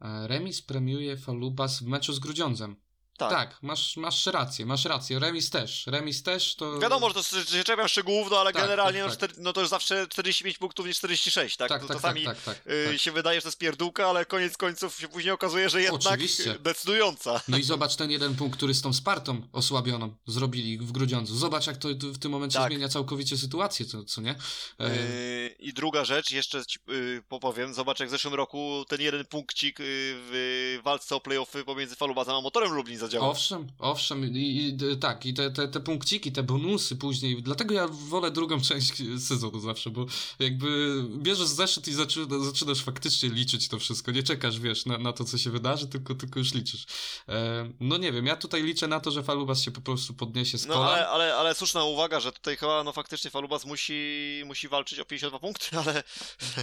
E, 0.00 0.28
Remis 0.28 0.62
premiuje 0.62 1.16
Falubas 1.16 1.82
w 1.82 1.86
meczu 1.86 2.12
z 2.12 2.18
Grudziądzem. 2.18 2.76
Tak. 3.18 3.30
Tak, 3.30 3.62
masz, 3.62 3.96
masz 3.96 4.26
rację, 4.26 4.66
masz 4.66 4.84
rację. 4.84 5.18
Remis 5.18 5.50
też. 5.50 5.86
Remis 5.86 6.22
też 6.22 6.54
to. 6.54 6.78
Wiadomo, 6.78 7.08
że 7.08 7.14
to 7.14 7.22
się 7.22 7.64
czepiam 7.64 7.88
szczegółów, 7.88 8.30
no 8.30 8.40
ale 8.40 8.52
Tak, 8.52 8.62
generalnie 8.62 9.00
tak, 9.00 9.10
no, 9.10 9.16
tak. 9.16 9.30
czter- 9.30 9.38
no 9.38 9.52
to 9.52 9.60
już 9.60 9.70
zawsze 9.70 10.06
45 10.08 10.58
punktów 10.58 10.86
niż 10.86 10.96
46, 10.96 11.56
tak? 11.56 11.68
Tak, 11.68 11.82
to 11.82 11.88
tak, 11.88 11.96
czasami 11.96 12.24
tak, 12.24 12.42
tak, 12.42 12.58
y, 12.92 12.98
się 12.98 13.12
wydaje, 13.12 13.38
że 13.38 13.42
to 13.42 13.48
jest 13.48 13.58
pierdółka, 13.58 14.06
ale 14.06 14.24
koniec 14.24 14.56
końców 14.56 14.96
się 15.00 15.08
później 15.08 15.32
okazuje, 15.32 15.70
że 15.70 15.82
jednak 15.82 16.02
Oczywiście. 16.12 16.58
decydująca. 16.58 17.40
No 17.48 17.56
i 17.58 17.62
zobacz 17.62 17.96
ten 17.96 18.10
jeden 18.10 18.34
punkt, 18.34 18.56
który 18.56 18.74
z 18.74 18.82
tą 18.82 18.92
Spartą 18.92 19.42
osłabioną 19.52 20.14
zrobili 20.26 20.78
w 20.78 20.92
Grudziądzu. 20.92 21.36
Zobacz, 21.36 21.66
jak 21.66 21.76
to 21.76 21.88
w 22.02 22.18
tym 22.18 22.30
momencie 22.30 22.58
zmienia 22.66 22.88
całkowicie 22.88 23.36
sytuację, 23.38 23.86
co, 23.86 24.04
co 24.04 24.20
nie? 24.20 24.34
Yy, 24.78 25.56
I 25.58 25.72
druga 25.72 26.04
rzecz, 26.04 26.30
jeszcze 26.30 26.66
ci 26.66 26.78
yy, 26.88 27.22
popowiem, 27.28 27.74
zobacz 27.74 28.00
jak 28.00 28.08
w 28.08 28.12
zeszłym 28.12 28.34
roku 28.34 28.84
ten 28.88 29.00
jeden 29.00 29.24
punkcik 29.26 29.78
yy, 29.78 29.84
w 29.88 30.80
walce 30.84 31.16
o 31.16 31.20
playoffy 31.20 31.64
pomiędzy 31.64 31.96
Falubazem 31.96 32.34
a 32.34 32.40
Motorem 32.40 32.72
Lublin 32.72 32.98
zadziałał. 33.08 33.30
Owszem, 33.30 33.66
owszem, 33.78 34.36
i, 34.36 34.76
i 34.92 34.96
tak, 34.98 35.26
i 35.26 35.34
te, 35.34 35.50
te, 35.50 35.68
te 35.68 35.80
punkciki, 35.80 36.32
te 36.32 36.42
bonusy 36.42 36.96
później, 36.96 37.42
dlatego 37.42 37.74
ja 37.74 37.88
wolę 37.88 38.30
drugą 38.30 38.60
część 38.68 38.92
sezonu 39.18 39.60
zawsze, 39.60 39.90
bo 39.90 40.06
jakby 40.38 41.02
bierzesz 41.16 41.46
zeszyt 41.48 41.88
i 41.88 41.92
zaczyna, 41.92 42.38
zaczynasz 42.38 42.82
faktycznie 42.82 43.28
liczyć 43.28 43.68
to 43.68 43.78
wszystko, 43.78 44.10
nie 44.12 44.22
czekasz, 44.22 44.60
wiesz, 44.60 44.86
na, 44.86 44.98
na 44.98 45.12
to, 45.12 45.24
co 45.24 45.38
się 45.38 45.50
wydarzy, 45.50 45.86
tylko, 45.88 46.14
tylko 46.14 46.38
już 46.38 46.54
liczysz. 46.54 46.86
E, 47.28 47.70
no 47.80 47.96
nie 47.96 48.12
wiem, 48.12 48.26
ja 48.26 48.36
tutaj 48.36 48.62
liczę 48.62 48.88
na 48.88 49.00
to, 49.00 49.10
że 49.10 49.22
Falubas 49.22 49.62
się 49.62 49.70
po 49.70 49.80
prostu 49.80 50.14
podniesie 50.14 50.58
z 50.58 50.66
No 50.66 50.74
kolan. 50.74 50.88
ale, 50.88 51.08
ale, 51.08 51.36
ale 51.36 51.54
słuszna 51.54 51.84
uwaga, 51.84 52.20
że 52.20 52.32
tutaj 52.32 52.56
chyba 52.56 52.84
no 52.84 52.92
faktycznie 52.92 53.30
Falubas 53.30 53.64
musi, 53.64 54.42
musi 54.46 54.68
walczyć 54.68 54.98
o 54.98 55.04
52 55.04 55.38
punkty, 55.38 55.78
ale, 55.78 56.02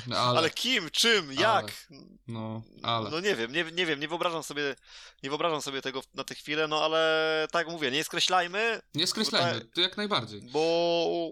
ale, 0.05 0.39
ale, 0.39 0.49
kim, 0.49 0.89
czym, 0.91 1.33
jak? 1.33 1.87
no, 2.27 2.61
ale. 2.83 3.09
No 3.09 3.19
nie 3.19 3.35
wiem, 3.35 3.51
nie, 3.51 3.63
nie 3.63 3.85
wiem, 3.85 3.99
nie 3.99 4.07
wyobrażam 4.07 4.43
sobie, 4.43 4.75
nie 5.23 5.29
wyobrażam 5.29 5.61
sobie 5.61 5.81
tego 5.81 6.03
na 6.13 6.23
tę 6.35 6.41
chwilę, 6.41 6.67
no 6.67 6.83
ale 6.83 7.47
tak 7.51 7.67
mówię, 7.67 7.91
nie 7.91 8.03
skreślajmy, 8.03 8.81
Nie 8.93 9.07
skreślajmy, 9.07 9.65
to 9.65 9.81
jak 9.81 9.97
najbardziej. 9.97 10.41
bo 10.41 11.31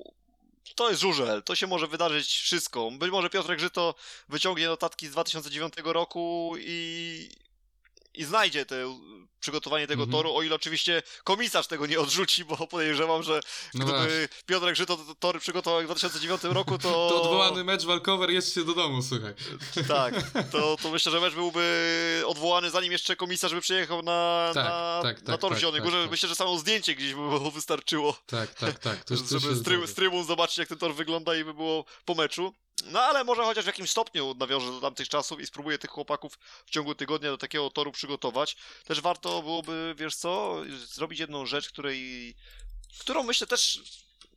to 0.75 0.89
jest 0.89 1.01
żużel, 1.01 1.43
to 1.43 1.55
się 1.55 1.67
może 1.67 1.87
wydarzyć 1.87 2.27
wszystko. 2.27 2.91
Być 2.91 3.11
może 3.11 3.29
Piotrek 3.29 3.59
Żyto 3.59 3.95
wyciągnie 4.29 4.67
notatki 4.67 5.07
z 5.07 5.11
2009 5.11 5.73
roku 5.83 6.53
i, 6.59 7.29
i 8.13 8.23
znajdzie 8.23 8.65
te 8.65 8.99
przygotowanie 9.43 9.87
tego 9.87 10.03
Mhm. 10.03 10.11
toru, 10.11 10.35
o 10.35 10.41
ile 10.43 10.55
oczywiście 10.55 11.03
komisarz 11.23 11.67
tego 11.67 11.85
nie 11.85 11.99
odrzuci, 11.99 12.45
bo 12.45 12.67
podejrzewam, 12.67 13.23
że 13.23 13.39
No 13.73 13.85
gdyby 13.85 14.29
Piotrek 14.45 14.75
Żyto 14.75 14.97
te 14.97 15.15
tory 15.19 15.39
przygotował 15.39 15.81
w 15.81 15.85
2009 15.85 16.43
roku, 16.43 16.77
to... 16.77 16.89
To 17.09 17.21
odwołany 17.21 17.63
mecz 17.63 17.85
walkover 17.85 18.29
jest 18.29 18.53
się 18.55 18.63
do 18.63 18.73
domu, 18.73 19.01
słuchaj. 19.01 19.33
Tak, 19.87 20.13
to, 20.51 20.77
to 20.81 20.89
myślę, 20.91 21.11
że 21.11 21.19
mecz 21.19 21.33
byłby 21.33 22.23
odwołany 22.25 22.69
zanim 22.69 22.91
jeszcze 22.91 23.15
komisarz 23.15 23.53
by 23.53 23.61
przyjechał 23.61 24.01
na, 24.01 24.51
Tak, 24.53 24.65
na, 24.65 24.99
tak, 25.03 25.21
na 25.21 25.33
tak, 25.33 25.41
tor 25.41 25.51
w 25.51 25.53
tak, 25.53 25.59
Zielonej 25.59 25.81
tak, 25.81 25.85
Górze. 25.89 26.01
tak. 26.01 26.11
Myślę, 26.11 26.29
że 26.29 26.35
samo 26.35 26.57
zdjęcie 26.57 26.95
gdzieś 26.95 27.09
by 27.13 27.19
było 27.29 27.51
wystarczyło, 27.51 28.15
Tak, 28.25 28.53
tak, 28.53 28.79
tak. 28.79 29.03
To, 29.03 29.15
to 29.17 29.39
żeby 29.39 29.39
się 29.41 29.55
z, 29.55 29.63
tryb, 29.63 29.77
zgadza. 29.77 29.91
z 29.93 29.95
trybun 29.95 30.25
zobaczyć 30.25 30.57
jak 30.57 30.67
ten 30.67 30.77
tor 30.77 30.95
wygląda 30.95 31.35
i 31.35 31.43
by 31.43 31.53
było 31.53 31.85
po 32.05 32.15
meczu. 32.15 32.53
No 32.85 33.01
ale 33.01 33.23
może 33.23 33.43
chociaż 33.43 33.63
w 33.63 33.67
jakimś 33.67 33.89
stopniu 33.89 34.35
nawiążę 34.39 34.71
do 34.71 34.81
tamtych 34.81 35.09
czasów 35.09 35.39
i 35.39 35.45
spróbuję 35.45 35.77
tych 35.77 35.89
chłopaków 35.89 36.39
w 36.65 36.69
ciągu 36.71 36.95
tygodnia 36.95 37.29
do 37.31 37.37
takiego 37.37 37.69
toru 37.69 37.91
przygotować. 37.91 38.55
Też 38.85 39.01
warto 39.01 39.32
byłoby, 39.41 39.95
wiesz 39.97 40.15
co, 40.15 40.61
zrobić 40.85 41.19
jedną 41.19 41.45
rzecz, 41.45 41.69
której, 41.69 42.35
którą 42.99 43.23
myślę 43.23 43.47
też 43.47 43.81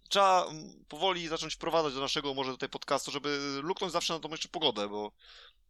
trzeba 0.08 0.46
powoli 0.88 1.28
zacząć 1.28 1.54
wprowadzać 1.54 1.94
do 1.94 2.00
naszego 2.00 2.34
może 2.34 2.50
tutaj 2.50 2.68
podcastu, 2.68 3.10
żeby 3.10 3.58
luknąć 3.62 3.92
zawsze 3.92 4.14
na 4.14 4.20
tą 4.20 4.30
jeszcze 4.30 4.48
pogodę, 4.48 4.88
bo 4.88 5.12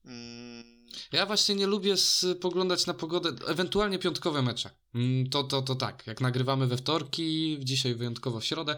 mm, 0.05 0.76
Ja 1.13 1.27
właśnie 1.27 1.55
nie 1.55 1.67
lubię 1.67 1.97
spoglądać 1.97 2.87
na 2.87 2.95
pogodę, 2.95 3.31
ewentualnie 3.49 3.99
piątkowe 3.99 4.43
mecze. 4.43 4.71
Mm, 4.95 5.31
To, 5.31 5.45
to, 5.45 5.63
to 5.63 5.75
tak, 5.75 6.07
jak 6.07 6.21
nagrywamy 6.21 6.67
we 6.67 6.77
wtorki, 6.77 7.57
dzisiaj 7.61 7.95
wyjątkowo 7.95 8.41
w 8.41 8.45
środę, 8.45 8.77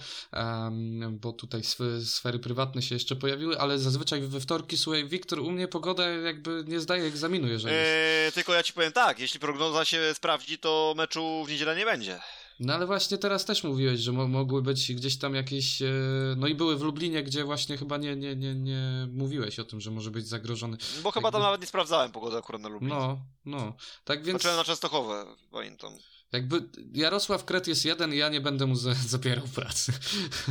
bo 1.11 1.33
tutaj 1.33 1.61
sf- 1.61 2.05
sfery 2.05 2.39
prywatne 2.39 2.83
się 2.83 2.95
jeszcze 2.95 3.17
pojawiły, 3.17 3.59
ale 3.61 3.79
zazwyczaj 3.79 4.21
we 4.21 4.41
wtorki, 4.41 4.79
słuchaj, 4.79 5.09
Wiktor, 5.09 5.41
u 5.41 5.51
mnie 5.51 5.69
pogoda 5.69 6.09
jakby 6.11 6.65
nie 6.67 6.81
zdaje 6.81 7.05
egzaminu, 7.05 7.49
jeżeli. 7.49 7.75
Eee, 7.75 8.33
tylko 8.33 8.53
ja 8.55 8.63
ci 8.63 8.73
powiem 8.73 8.93
tak, 8.93 9.19
jeśli 9.19 9.41
prognoza 9.41 9.85
się 9.85 10.15
sprawdzi, 10.15 10.59
to 10.59 10.95
meczu 10.97 11.45
w 11.47 11.51
niedzielę 11.51 11.77
nie 11.77 11.85
będzie. 11.85 12.21
No 12.61 12.75
ale 12.75 12.87
właśnie 12.87 13.19
teraz 13.19 13.45
też 13.45 13.65
mówiłeś, 13.65 14.01
że 14.01 14.13
mo- 14.13 14.29
mogły 14.29 14.63
być 14.63 14.93
gdzieś 14.95 15.19
tam 15.19 15.35
jakieś, 15.35 15.83
e, 15.83 15.93
no 16.37 16.47
i 16.47 16.55
były 16.55 16.77
w 16.77 16.83
Lublinie, 16.83 17.23
gdzie 17.23 17.45
właśnie 17.45 17.77
chyba 17.77 17.97
nie, 17.97 18.17
nie, 18.17 18.37
nie, 18.37 18.55
nie 18.55 19.09
mówiłeś 19.13 19.59
o 19.59 19.65
tym, 19.65 19.81
że 19.81 19.91
może 19.91 20.11
być 20.11 20.27
zagrożony. 20.29 20.77
Bo 21.03 21.11
chyba 21.13 21.31
tam 21.31 21.39
Jakby- 21.39 21.47
nawet 21.47 21.61
nie 21.61 21.67
sprawdzałem 21.67 22.13
pogody 22.13 22.37
akurat 22.37 22.63
na 22.63 22.69
Lublin. 22.69 22.89
No, 22.91 23.19
no, 23.45 23.77
tak 24.05 24.25
więc... 24.25 24.33
Patrzyłem 24.37 24.57
na 24.57 24.65
Częstochowę, 24.65 25.25
pamiętam. 25.51 25.93
Jakby 26.33 26.69
Jarosław 26.95 27.45
Kret 27.45 27.67
jest 27.67 27.85
jeden, 27.85 28.13
ja 28.15 28.29
nie 28.29 28.41
będę 28.41 28.67
mu 28.67 28.75
za, 28.77 28.95
zapierał 29.17 29.45
pracy. 29.55 29.93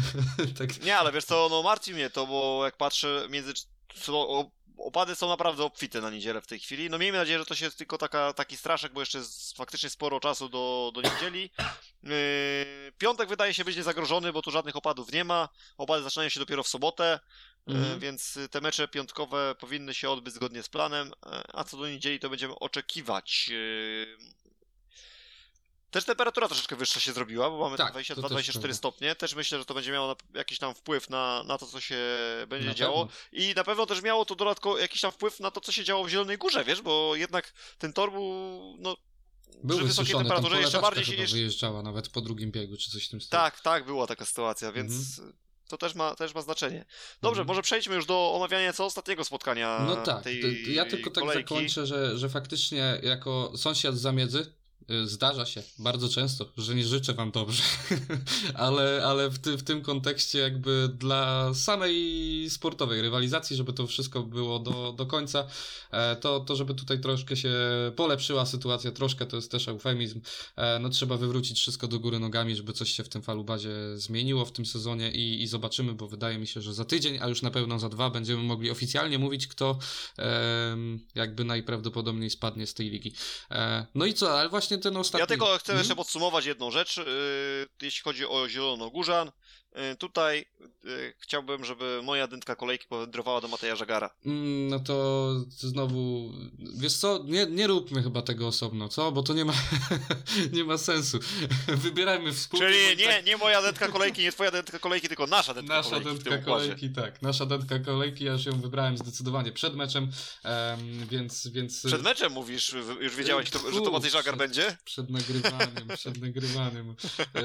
tak. 0.60 0.84
Nie, 0.84 0.98
ale 0.98 1.12
wiesz 1.12 1.26
co, 1.26 1.48
no 1.52 1.64
martwi 1.64 1.94
mnie 1.94 2.10
to, 2.10 2.28
bo 2.28 2.62
jak 2.66 2.78
patrzę 2.78 3.28
między... 3.30 3.54
co- 4.02 4.30
o- 4.30 4.52
Opady 4.78 5.16
są 5.16 5.28
naprawdę 5.28 5.64
obfite 5.64 6.02
na 6.02 6.10
niedzielę 6.10 6.42
w 6.42 6.48
tej 6.48 6.60
chwili. 6.60 6.90
No 6.90 6.98
miejmy 6.98 7.18
nadzieję, 7.18 7.40
że 7.40 7.46
to 7.46 7.56
się 7.56 7.66
jest 7.66 7.78
tylko 7.78 7.98
taka, 7.98 8.34
taki 8.34 8.58
straszek, 8.58 8.94
bo 8.94 9.00
jeszcze 9.00 9.18
jest 9.18 9.58
faktycznie 9.58 9.90
sporo 9.90 10.20
czasu 10.20 10.50
do, 10.50 10.92
do 10.94 11.02
niedzieli. 11.02 11.50
Yy, 12.04 12.12
piątek 12.98 13.30
wydaje 13.30 13.54
się 13.54 13.66
być 13.66 13.76
niezagrożony, 13.76 14.34
bo 14.34 14.42
tu 14.42 14.52
żadnych 14.52 14.76
opadów 14.76 15.12
nie 15.12 15.24
ma. 15.24 15.50
Opady 15.78 16.04
zaczynają 16.04 16.30
się 16.30 16.40
dopiero 16.40 16.64
w 16.64 16.68
sobotę, 16.68 17.20
yy, 17.68 17.76
Mhm. 17.76 18.00
więc 18.00 18.40
te 18.52 18.62
mecze 18.62 18.88
piątkowe 18.88 19.56
powinny 19.60 19.94
się 19.94 20.10
odbyć 20.10 20.34
zgodnie 20.34 20.64
z 20.64 20.70
planem. 20.70 21.08
Yy, 21.08 21.32
A 21.54 21.64
co 21.64 21.78
do 21.78 21.88
niedzieli, 21.90 22.20
to 22.20 22.30
będziemy 22.30 22.56
oczekiwać. 22.56 23.52
Też 25.92 26.06
temperatura 26.06 26.48
troszeczkę 26.48 26.76
wyższa 26.76 27.00
się 27.00 27.14
zrobiła, 27.14 27.50
bo 27.50 27.58
mamy 27.60 27.78
Tak, 27.78 27.94
tak, 27.94 28.06
to 28.16 28.22
też 28.22 28.32
22-24 28.32 28.52
prawda. 28.52 28.74
stopnie. 28.74 29.16
Też 29.16 29.36
myślę, 29.36 29.60
że 29.60 29.66
to 29.66 29.74
będzie 29.74 29.92
miało 29.92 30.16
jakiś 30.34 30.60
tam 30.60 30.76
wpływ 30.76 31.10
na, 31.10 31.44
na 31.44 31.58
to, 31.58 31.66
co 31.68 31.82
się 31.82 31.98
będzie 32.48 32.68
Na 32.68 32.74
działo. 32.74 33.06
pewno. 33.06 33.22
I 33.32 33.54
na 33.56 33.64
pewno 33.64 33.86
też 33.86 34.02
miało 34.02 34.26
to 34.26 34.36
dodatkowo 34.36 34.78
jakiś 34.78 35.02
tam 35.02 35.12
wpływ 35.12 35.40
na 35.40 35.52
to, 35.52 35.62
co 35.62 35.72
się 35.72 35.84
działo 35.84 36.04
w 36.04 36.10
Zielonej 36.10 36.38
Górze, 36.38 36.64
wiesz, 36.66 36.82
bo 36.82 37.16
jednak 37.16 37.54
ten 37.78 37.94
tor 37.94 38.12
był, 38.12 38.24
no, 38.80 38.98
Był 39.64 39.78
przy 39.78 39.88
wysokiej 39.88 40.16
temperaturze 40.16 40.62
jeszcze 40.62 40.82
bardziej 40.82 41.06
się... 41.06 41.16
Jeszcze... 41.16 41.36
wyjeżdżała 41.36 41.82
nawet 41.84 42.10
po 42.10 42.22
drugim 42.22 42.52
biegu, 42.52 42.78
czy 42.78 42.92
coś 42.92 43.06
w 43.08 43.10
tym 43.10 43.22
stylu. 43.22 43.42
Tak, 43.42 43.62
tak, 43.62 43.86
była 43.86 44.08
taka 44.08 44.26
sytuacja, 44.26 44.72
więc 44.72 45.22
to 45.68 45.78
też 45.78 45.96
ma, 45.96 46.16
też 46.16 46.36
ma 46.36 46.42
znaczenie. 46.42 46.86
Dobrze, 47.22 47.42
Mhm. 47.42 47.48
może 47.48 47.62
przejdźmy 47.62 47.96
już 47.96 48.06
do 48.06 48.32
omawiania 48.34 48.74
co 48.74 48.86
ostatniego 48.86 49.24
spotkania 49.24 49.80
No 49.88 49.96
tak, 49.96 50.24
tej 50.24 50.74
ja 50.74 50.86
tylko 50.86 51.10
tak 51.12 51.24
kolejki. 51.24 51.54
zakończę, 51.56 51.86
że, 51.86 52.18
że 52.18 52.30
faktycznie 52.30 53.00
jako 53.04 53.52
sąsiad 53.58 53.96
z 53.98 54.02
zamiedzy 54.02 54.54
zdarza 55.06 55.46
się 55.46 55.64
bardzo 55.80 56.10
często, 56.10 56.46
że 56.58 56.76
nie 56.76 56.86
życzę 56.86 57.14
wam 57.14 57.32
dobrze, 57.32 57.64
ale, 58.54 59.02
ale 59.06 59.30
w, 59.30 59.40
ty, 59.40 59.58
w 59.58 59.64
tym 59.64 59.82
kontekście 59.82 60.40
jakby 60.40 60.90
dla 60.94 61.54
samej 61.54 62.50
sportowej 62.50 63.02
rywalizacji, 63.02 63.56
żeby 63.56 63.74
to 63.74 63.88
wszystko 63.88 64.24
było 64.24 64.60
do, 64.60 64.94
do 64.98 65.06
końca, 65.06 65.48
e, 65.92 66.16
to, 66.16 66.40
to 66.40 66.56
żeby 66.56 66.76
tutaj 66.76 67.00
troszkę 67.00 67.36
się 67.36 67.54
polepszyła 67.96 68.46
sytuacja, 68.46 68.92
troszkę 68.92 69.26
to 69.26 69.36
jest 69.36 69.52
też 69.52 69.68
eufemizm, 69.68 70.22
e, 70.56 70.80
no 70.80 70.90
trzeba 70.90 71.18
wywrócić 71.18 71.60
wszystko 71.60 71.88
do 71.88 72.00
góry 72.00 72.20
nogami, 72.20 72.56
żeby 72.56 72.74
coś 72.74 72.92
się 72.92 73.04
w 73.04 73.10
tym 73.10 73.22
falubazie 73.22 73.70
zmieniło 73.96 74.46
w 74.46 74.52
tym 74.52 74.66
sezonie 74.66 75.12
i, 75.12 75.42
i 75.42 75.48
zobaczymy, 75.48 75.94
bo 75.94 76.08
wydaje 76.08 76.38
mi 76.38 76.48
się, 76.48 76.62
że 76.62 76.74
za 76.74 76.86
tydzień, 76.86 77.18
a 77.22 77.28
już 77.28 77.42
na 77.42 77.52
pewno 77.52 77.80
za 77.80 77.90
dwa 77.90 78.10
będziemy 78.10 78.44
mogli 78.44 78.72
oficjalnie 78.72 79.20
mówić, 79.20 79.48
kto 79.48 79.80
jakby 81.16 81.44
najprawdopodobniej 81.44 82.30
spadnie 82.30 82.68
z 82.68 82.74
tej 82.74 82.90
ligi. 82.90 83.14
E, 83.52 83.86
no 83.96 84.06
i 84.06 84.14
co, 84.14 84.40
ale 84.40 84.50
właśnie 84.50 84.77
ten 84.80 84.98
ostatni... 84.98 85.20
Ja 85.20 85.28
tylko 85.28 85.46
chcę 85.46 85.72
Mhm. 85.74 85.78
jeszcze 85.78 85.96
podsumować 85.96 86.46
jedną 86.46 86.72
rzecz, 86.72 86.98
yy, 86.98 87.06
jeśli 87.82 88.02
chodzi 88.04 88.26
o 88.26 88.50
Zielonogórzan. 88.50 89.32
Yy, 89.90 89.96
tutaj 89.96 90.46
yy, 90.84 91.14
chciałbym, 91.20 91.66
żeby 91.66 92.00
moja 92.04 92.28
dętka 92.28 92.56
kolejki 92.56 92.88
powędrowała 92.88 93.42
do 93.42 93.48
Mateja 93.48 93.76
Żagara. 93.76 94.10
Mm, 94.26 94.68
No 94.68 94.80
to 94.80 95.28
znowu, 95.50 96.32
wiesz 96.78 96.94
co, 96.94 97.24
nie, 97.26 97.46
nie 97.46 97.68
róbmy 97.68 98.04
chyba 98.04 98.22
tego 98.22 98.48
osobno, 98.48 98.90
co? 98.90 99.12
Bo 99.12 99.24
to 99.24 99.34
nie 99.34 99.46
ma, 99.46 99.54
nie 100.54 100.64
ma 100.64 100.78
sensu. 100.78 101.20
Wybierajmy 101.68 102.34
wspólnie. 102.34 102.68
Czyli 102.68 102.98
nie, 102.98 103.08
tak- 103.08 103.26
nie 103.26 103.38
moja 103.38 103.62
dętka 103.62 103.88
kolejki, 103.88 104.22
nie 104.22 104.32
twoja 104.32 104.52
dętka 104.52 104.80
kolejki, 104.80 105.08
tylko 105.08 105.28
nasza 105.28 105.54
dętka 105.54 105.74
Nasza 105.76 105.90
kolejki 105.90 106.20
w 106.20 106.24
dętka 106.24 106.46
kolejki, 106.52 106.90
tak. 106.90 107.22
Nasza 107.22 107.46
dętka 107.46 107.80
kolejki, 107.80 108.24
ja 108.26 108.32
już 108.32 108.46
ją 108.46 108.62
wybrałem 108.62 108.98
zdecydowanie 108.98 109.52
przed 109.52 109.76
meczem, 109.76 110.12
em, 110.44 111.08
więc... 111.10 111.48
więc 111.48 111.86
Przed 111.86 112.02
meczem 112.04 112.32
mówisz, 112.32 112.76
już 113.00 113.16
wiedziałeś, 113.16 113.50
kto, 113.50 113.72
że 113.72 113.82
to 113.82 113.92
Matej 113.92 114.12
Żagar 114.12 114.34
Przed- 114.36 114.38
będzie? 114.38 114.78
Przed 114.86 115.10
nagrywaniem, 115.10 115.88
przed 115.98 116.22
nagrywaniem. 116.22 116.96
E, 117.38 117.42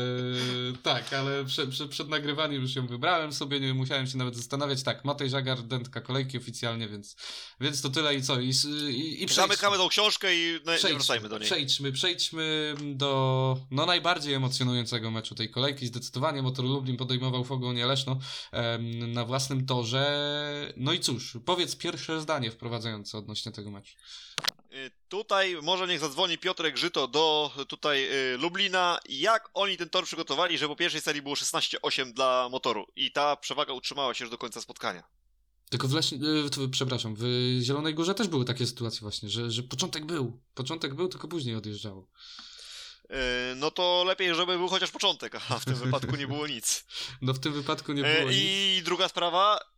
tak, 0.83 1.13
ale 1.13 1.45
przed, 1.45 1.71
przed, 1.71 1.91
przed 1.91 2.09
nagrywaniem 2.09 2.22
już 2.51 2.77
ją 2.77 2.87
wybrałem 2.87 3.33
sobie, 3.33 3.61
nie 3.61 3.75
musiałem 3.75 4.07
się 4.07 4.19
nawet 4.19 4.37
zastanawiać. 4.37 4.83
Tak, 4.83 5.05
Matej 5.05 5.31
Żagar, 5.31 5.63
dętka 5.63 6.01
kolejki 6.01 6.39
oficjalnie, 6.39 6.89
więc, 6.89 7.17
więc 7.61 7.83
to 7.83 7.91
tyle 7.91 8.15
i 8.15 8.23
co. 8.23 8.41
I, 8.41 8.53
i, 8.91 9.25
i 9.25 9.29
Zamykamy 9.29 9.77
tą 9.77 9.89
książkę 9.89 10.35
i 10.35 10.53
nie 10.53 10.61
Przejdźmy, 10.61 10.95
wracajmy 10.95 11.29
do 11.29 11.39
niej. 11.39 11.47
Przejdźmy, 11.47 11.93
przejdźmy 11.93 12.75
do 12.83 13.59
no, 13.71 13.87
najbardziej 13.87 14.35
emocjonującego 14.35 15.11
meczu 15.11 15.35
tej 15.35 15.51
kolejki. 15.51 15.87
Zdecydowanie 15.87 16.43
Motor 16.43 16.65
Lublin 16.65 16.97
podejmował 16.97 17.45
Fogonię 17.45 17.87
Leszno 17.87 18.19
em, 18.53 19.13
na 19.13 19.25
własnym 19.25 19.67
torze. 19.67 20.73
No 20.77 20.93
i 20.93 21.01
cóż, 21.01 21.37
powiedz 21.45 21.77
pierwsze 21.77 22.21
zdanie 22.21 22.51
wprowadzające 22.51 23.19
odnośnie 23.19 23.53
tego 23.53 23.71
meczu. 23.71 23.97
Y, 25.13 25.23
Tutaj 25.23 25.57
może 25.63 25.87
niech 25.87 26.01
zadzwoni 26.01 26.39
Piotrek 26.39 26.77
Żyto 26.77 27.09
do 27.09 27.51
tutaj 27.69 28.09
y, 28.35 28.39
Lublina. 28.39 28.99
Jak 29.09 29.51
oni 29.55 29.77
ten 29.77 29.89
tor 29.91 30.05
przygotowali, 30.05 30.59
że 30.59 30.69
po 30.69 30.77
pierwszej 30.77 31.01
serii 31.01 31.23
było 31.23 31.35
16-8 31.35 32.13
dla 32.13 32.49
motoru 32.49 32.87
i 32.97 33.13
ta 33.13 33.37
przewaga 33.37 33.73
utrzymała 33.73 34.15
się 34.15 34.25
już 34.25 34.31
do 34.31 34.39
końca 34.39 34.61
spotkania. 34.61 35.03
Tylko 35.71 35.89
w 35.89 35.93
Leśnie, 35.93 36.19
y, 36.65 36.69
przepraszam, 36.71 37.15
w 37.19 37.25
Zielonej 37.63 37.95
Górze 37.95 38.15
też 38.15 38.29
były 38.29 38.45
takie 38.45 38.67
sytuacje 38.67 39.01
właśnie, 39.01 39.29
że, 39.29 39.51
że 39.51 39.63
początek 39.63 40.07
był. 40.07 40.41
Początek 40.55 40.95
był, 40.95 41.09
tylko 41.09 41.29
później 41.29 41.57
odjeżdżało. 41.57 42.09
Y, 43.05 43.55
No 43.57 43.71
to 43.71 44.05
lepiej, 44.07 44.35
żeby 44.35 44.57
był 44.57 44.69
chociaż 44.69 44.91
początek, 44.91 45.35
a 45.49 45.59
w 45.59 45.65
tym 45.65 45.75
wypadku 45.85 46.17
nie 46.17 46.27
było 46.27 46.47
nic. 46.47 46.85
No 47.23 47.35
w 47.35 47.39
tym 47.39 47.53
wypadku 47.53 47.93
nie 47.93 48.05
E, 48.05 48.19
było 48.19 48.31
nic. 48.31 48.41
I 48.43 48.83
druga 48.85 49.09
sprawa. 49.09 49.72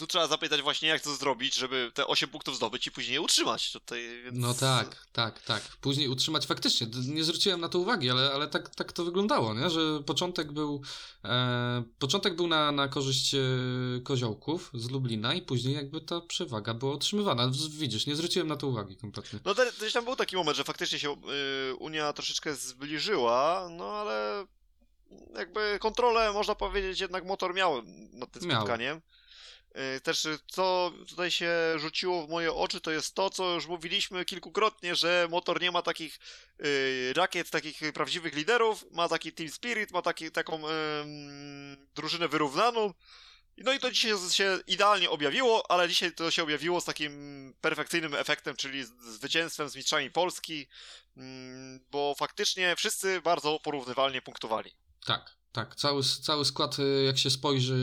Tu 0.00 0.06
trzeba 0.06 0.26
zapytać 0.26 0.62
właśnie, 0.62 0.88
jak 0.88 1.02
to 1.02 1.14
zrobić, 1.14 1.54
żeby 1.54 1.90
te 1.94 2.06
8 2.06 2.28
punktów 2.28 2.56
zdobyć 2.56 2.86
i 2.86 2.90
później 2.90 3.14
je 3.14 3.20
utrzymać. 3.20 3.72
Tutaj, 3.72 4.22
więc... 4.24 4.38
No 4.38 4.54
tak, 4.54 5.06
tak, 5.12 5.42
tak. 5.42 5.62
Później 5.80 6.08
utrzymać 6.08 6.46
faktycznie. 6.46 6.86
Nie 7.08 7.24
zwróciłem 7.24 7.60
na 7.60 7.68
to 7.68 7.78
uwagi, 7.78 8.10
ale, 8.10 8.30
ale 8.34 8.48
tak, 8.48 8.74
tak 8.74 8.92
to 8.92 9.04
wyglądało, 9.04 9.54
nie? 9.54 9.70
że 9.70 10.02
początek 10.06 10.52
był 10.52 10.82
e, 11.24 11.82
początek 11.98 12.36
był 12.36 12.46
na, 12.46 12.72
na 12.72 12.88
korzyść 12.88 13.34
e, 13.34 13.38
koziołków 14.04 14.70
z 14.74 14.90
Lublina 14.90 15.34
i 15.34 15.42
później 15.42 15.74
jakby 15.74 16.00
ta 16.00 16.20
przewaga 16.20 16.74
była 16.74 16.94
utrzymywana. 16.94 17.48
W- 17.48 17.70
Widzisz, 17.78 18.06
nie 18.06 18.16
zwróciłem 18.16 18.48
na 18.48 18.56
to 18.56 18.66
uwagi 18.66 18.96
kompletnie. 18.96 19.38
No 19.44 19.54
te, 19.54 19.72
gdzieś 19.78 19.92
tam 19.92 20.04
był 20.04 20.16
taki 20.16 20.36
moment, 20.36 20.56
że 20.56 20.64
faktycznie 20.64 20.98
się 20.98 21.12
y, 21.70 21.74
Unia 21.74 22.12
troszeczkę 22.12 22.54
zbliżyła, 22.54 23.68
no 23.70 23.84
ale 23.92 24.46
jakby 25.36 25.78
kontrolę, 25.80 26.32
można 26.32 26.54
powiedzieć, 26.54 27.00
jednak 27.00 27.24
motor 27.24 27.54
miał 27.54 27.82
nad 28.12 28.30
tym 28.32 28.42
Miał. 28.48 28.56
spotkaniem. 28.60 29.00
Y, 29.96 30.00
Też 30.00 30.24
y, 30.24 30.38
co 30.46 30.92
tutaj 31.08 31.30
się 31.30 31.50
rzuciło 31.76 32.26
w 32.26 32.30
moje 32.30 32.52
oczy, 32.52 32.80
to 32.80 32.90
jest 32.90 33.14
to, 33.14 33.30
co 33.30 33.54
już 33.54 33.66
mówiliśmy 33.66 34.24
kilkukrotnie, 34.24 34.94
że 34.94 35.28
motor 35.30 35.60
nie 35.60 35.70
ma 35.70 35.82
takich 35.82 36.18
y, 36.64 37.12
rakiet, 37.16 37.50
takich 37.50 37.82
y, 37.82 37.92
prawdziwych 37.92 38.34
liderów, 38.34 38.84
ma 38.90 39.08
taki 39.08 39.32
team 39.32 39.50
spirit, 39.50 39.90
ma 39.90 40.02
taki, 40.02 40.30
taką 40.30 40.68
ym, 40.68 41.88
drużynę 41.94 42.28
wyrównaną 42.28 42.94
No 43.64 43.72
i 43.72 43.78
to 43.78 43.90
dzisiaj 43.90 44.12
się 44.30 44.58
idealnie 44.66 45.10
objawiło, 45.10 45.70
ale 45.70 45.88
dzisiaj 45.88 46.12
to 46.12 46.30
się 46.30 46.42
objawiło 46.42 46.80
z 46.80 46.84
takim 46.84 47.54
perfekcyjnym 47.60 48.14
efektem, 48.14 48.56
czyli 48.56 48.84
zwycięstwem 48.84 49.68
z 49.68 49.76
mistrzami 49.76 50.10
Polski, 50.10 50.66
mm, 51.16 51.80
bo 51.90 52.14
faktycznie 52.18 52.76
wszyscy 52.76 53.20
bardzo 53.20 53.60
porównywalnie 53.64 54.22
punktowali. 54.22 54.70
Tak, 55.06 55.36
tak. 55.52 55.76
Cały, 55.76 56.02
cały 56.22 56.44
skład, 56.44 56.78
y, 56.78 57.04
jak 57.04 57.18
się 57.18 57.30
spojrzy. 57.30 57.74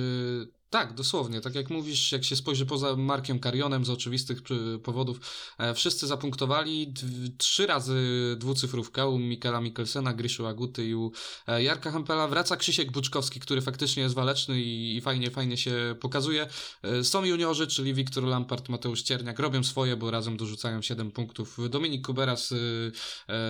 Tak, 0.70 0.94
dosłownie, 0.94 1.42
tak 1.42 1.56
jak 1.56 1.70
mówisz, 1.70 2.12
jak 2.12 2.24
się 2.24 2.36
spojrzy 2.36 2.66
poza 2.66 2.96
Markiem 2.96 3.40
Karionem 3.40 3.86
z 3.86 3.90
oczywistych 3.90 4.42
powodów, 4.84 5.20
e, 5.58 5.74
wszyscy 5.74 6.08
zapunktowali 6.08 6.94
trzy 7.38 7.68
razy 7.68 7.96
dwucyfrówka 8.38 9.06
u 9.06 9.20
Mikela 9.20 9.62
Mikkelsena, 9.62 10.14
Griszu 10.14 10.48
Aguty 10.48 10.88
i 10.88 10.96
u 10.96 11.12
e, 11.48 11.64
Jarka 11.64 11.92
Hempela. 11.92 12.28
Wraca 12.28 12.58
Krzysiek 12.58 12.92
Buczkowski, 12.92 13.40
który 13.40 13.62
faktycznie 13.62 14.04
jest 14.04 14.16
waleczny 14.16 14.62
i, 14.62 15.02
fajnie, 15.02 15.32
fajnie 15.32 15.58
się 15.58 15.96
pokazuje. 16.00 16.48
E, 16.84 17.04
Są 17.04 17.26
juniorzy, 17.26 17.68
czyli 17.68 17.94
Wiktor 17.94 18.24
Lampart, 18.24 18.70
Mateusz 18.70 19.02
Cierniak, 19.02 19.40
robią 19.40 19.64
swoje, 19.64 19.96
bo 19.98 20.12
razem 20.12 20.38
dorzucają 20.38 20.82
7 20.82 21.12
punktów. 21.12 21.58
Dominik 21.70 22.06
Kubera 22.06 22.36
z 22.36 22.54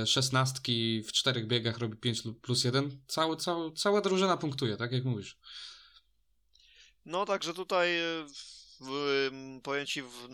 szesnastki 0.05 1.03
w 1.03 1.11
czterech 1.11 1.47
biegach 1.47 1.77
robi 1.77 1.97
5 1.97 2.23
plus 2.41 2.63
1. 2.63 3.01
Cały, 3.07 3.37
cały, 3.37 3.71
cała 3.71 4.01
drużyna 4.01 4.37
punktuje, 4.37 4.77
tak 4.77 4.91
jak 4.91 5.05
mówisz. 5.05 5.37
No 7.07 7.25
także 7.25 7.53
tutaj 7.53 7.97
e, 7.97 8.01
w, 8.79 9.29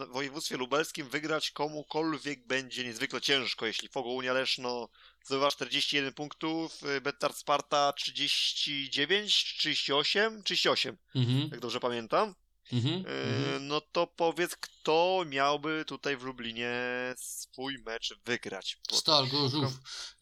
w 0.05 0.07
województwie 0.11 0.57
lubelskim 0.57 1.09
wygrać 1.09 1.51
komukolwiek 1.51 2.47
będzie 2.47 2.83
niezwykle 2.83 3.21
ciężko, 3.21 3.65
jeśli 3.65 3.89
Fogo 3.89 4.09
Unia 4.09 4.33
Leszno 4.33 4.89
zdobywa 5.25 5.51
41 5.51 6.13
punktów, 6.13 6.83
e, 6.83 7.01
Bettard 7.01 7.37
Sparta 7.37 7.93
39, 7.93 9.43
38, 9.57 10.43
38, 10.43 10.97
Mhm, 11.15 11.49
jak 11.51 11.59
dobrze 11.59 11.79
pamiętam. 11.79 12.35
mhm, 12.73 12.93
E, 13.07 13.23
mhm. 13.23 13.67
No 13.67 13.81
to 13.81 14.07
powiedz, 14.07 14.55
kto 14.55 15.23
miałby 15.27 15.85
tutaj 15.87 16.17
w 16.17 16.23
Lublinie 16.23 16.73
swój 17.17 17.77
mecz 17.77 18.13
wygrać? 18.25 18.77
Bo 18.89 18.97
Stal 18.97 19.27
Gorzów. 19.27 19.73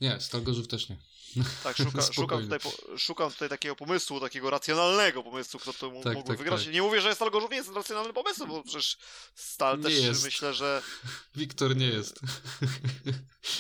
Nie, 0.01 0.19
Stal 0.19 0.43
Gorzów 0.43 0.67
też 0.67 0.89
nie. 0.89 0.97
Tak, 1.63 1.77
szuka, 1.77 2.01
szukam, 2.01 2.41
tutaj, 2.43 2.59
szukam 2.97 3.31
tutaj 3.31 3.49
takiego 3.49 3.75
pomysłu, 3.75 4.19
takiego 4.19 4.49
racjonalnego 4.49 5.23
pomysłu, 5.23 5.59
kto 5.59 5.73
to 5.73 5.89
mógłby 5.89 6.15
Tak, 6.15 6.27
tak, 6.27 6.37
wygrać. 6.37 6.63
tak. 6.65 6.73
Nie 6.73 6.81
mówię, 6.81 7.01
że 7.01 7.15
Stal 7.15 7.31
Gorzów 7.31 7.51
nie 7.51 7.57
jest 7.57 7.75
racjonalnym 7.75 8.13
pomysłem, 8.13 8.49
bo 8.49 8.63
przecież 8.63 8.97
Stal 9.35 9.77
Nie 9.77 9.83
też 9.83 9.93
jest. 9.93 10.23
myślę, 10.23 10.53
że... 10.53 10.81
Wiktor 11.35 11.75
nie 11.75 11.87
jest. 11.87 12.19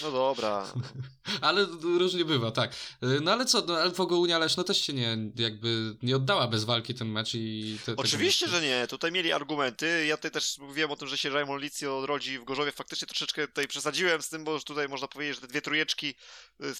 No 0.03 0.11
dobra. 0.11 0.73
ale 1.41 1.65
różnie 1.81 2.25
bywa, 2.25 2.51
tak. 2.51 2.75
No 3.21 3.31
ale 3.31 3.45
co, 3.45 3.61
no, 3.61 3.77
ale 3.77 3.91
Unia 4.09 4.39
Leszno 4.39 4.63
też 4.63 4.81
się 4.81 4.93
nie, 4.93 5.17
jakby 5.35 5.95
nie 6.01 6.15
oddała 6.15 6.47
bez 6.47 6.63
walki 6.63 6.95
ten 6.95 7.07
mecz 7.07 7.33
i... 7.33 7.77
Te, 7.85 7.95
Oczywiście, 7.95 8.47
że 8.47 8.61
nie. 8.61 8.87
Tutaj 8.87 9.11
mieli 9.11 9.31
argumenty. 9.33 10.05
Ja 10.05 10.17
tutaj 10.17 10.31
też 10.31 10.57
mówiłem 10.57 10.91
o 10.91 10.95
tym, 10.95 11.07
że 11.07 11.17
się 11.17 11.29
Raymond 11.29 11.61
Licio 11.63 11.97
odrodzi 11.99 12.39
w 12.39 12.43
Gorzowie. 12.43 12.71
Faktycznie 12.71 13.07
troszeczkę 13.07 13.47
tutaj 13.47 13.67
przesadziłem 13.67 14.21
z 14.21 14.29
tym, 14.29 14.43
bo 14.43 14.59
tutaj 14.59 14.89
można 14.89 15.07
powiedzieć, 15.07 15.35
że 15.35 15.41
te 15.41 15.47
dwie 15.47 15.61
trójeczki 15.61 16.15
y, 16.63 16.75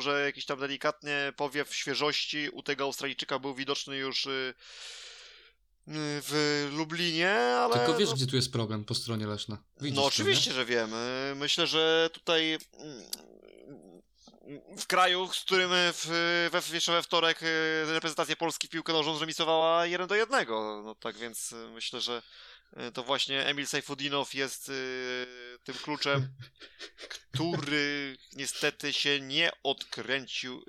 że 0.00 0.24
jakiś 0.24 0.44
tam 0.44 0.60
delikatnie 0.60 1.32
powiew 1.36 1.74
świeżości 1.74 2.48
u 2.48 2.62
tego 2.62 2.84
Australijczyka 2.84 3.38
był 3.38 3.54
widoczny 3.54 3.96
już 3.96 4.26
y, 4.26 4.30
y, 4.30 4.54
w 5.96 6.68
Lublinie, 6.72 7.32
ale... 7.34 7.74
Tylko 7.74 7.94
wiesz, 7.94 8.08
no, 8.08 8.16
gdzie 8.16 8.26
tu 8.26 8.36
jest 8.36 8.52
problem 8.52 8.84
po 8.84 8.94
stronie 8.94 9.26
Leszna. 9.26 9.58
Widzisz 9.80 9.96
no 9.96 10.02
to, 10.02 10.08
oczywiście, 10.08 10.52
że 10.52 10.64
wiem. 10.64 10.94
Y, 10.94 11.34
Myślę, 11.34 11.66
że 11.66 12.10
tutaj 12.12 12.58
mm, 12.72 13.10
w 14.78 14.86
kraju, 14.86 15.28
z 15.32 15.40
którym 15.40 15.70
w, 15.72 16.06
we, 16.52 16.74
jeszcze 16.74 16.92
we 16.92 17.02
wtorek 17.02 17.40
reprezentacja 17.86 18.36
Polski 18.36 18.66
w 18.66 18.70
piłkę 18.70 18.92
nożną 18.92 19.16
zremisowała 19.16 19.86
1 19.86 20.06
do 20.06 20.14
1. 20.14 20.46
No 20.84 20.94
tak 20.94 21.16
więc 21.16 21.54
myślę, 21.74 22.00
że 22.00 22.22
to 22.94 23.02
właśnie 23.02 23.46
Emil 23.46 23.66
Sejfudinow 23.66 24.34
jest 24.34 24.68
y, 24.68 25.26
tym 25.64 25.74
kluczem, 25.74 26.28
który 27.32 28.16
niestety 28.32 28.92
się 28.92 29.20
nie 29.20 29.50
odkręcił 29.62 30.64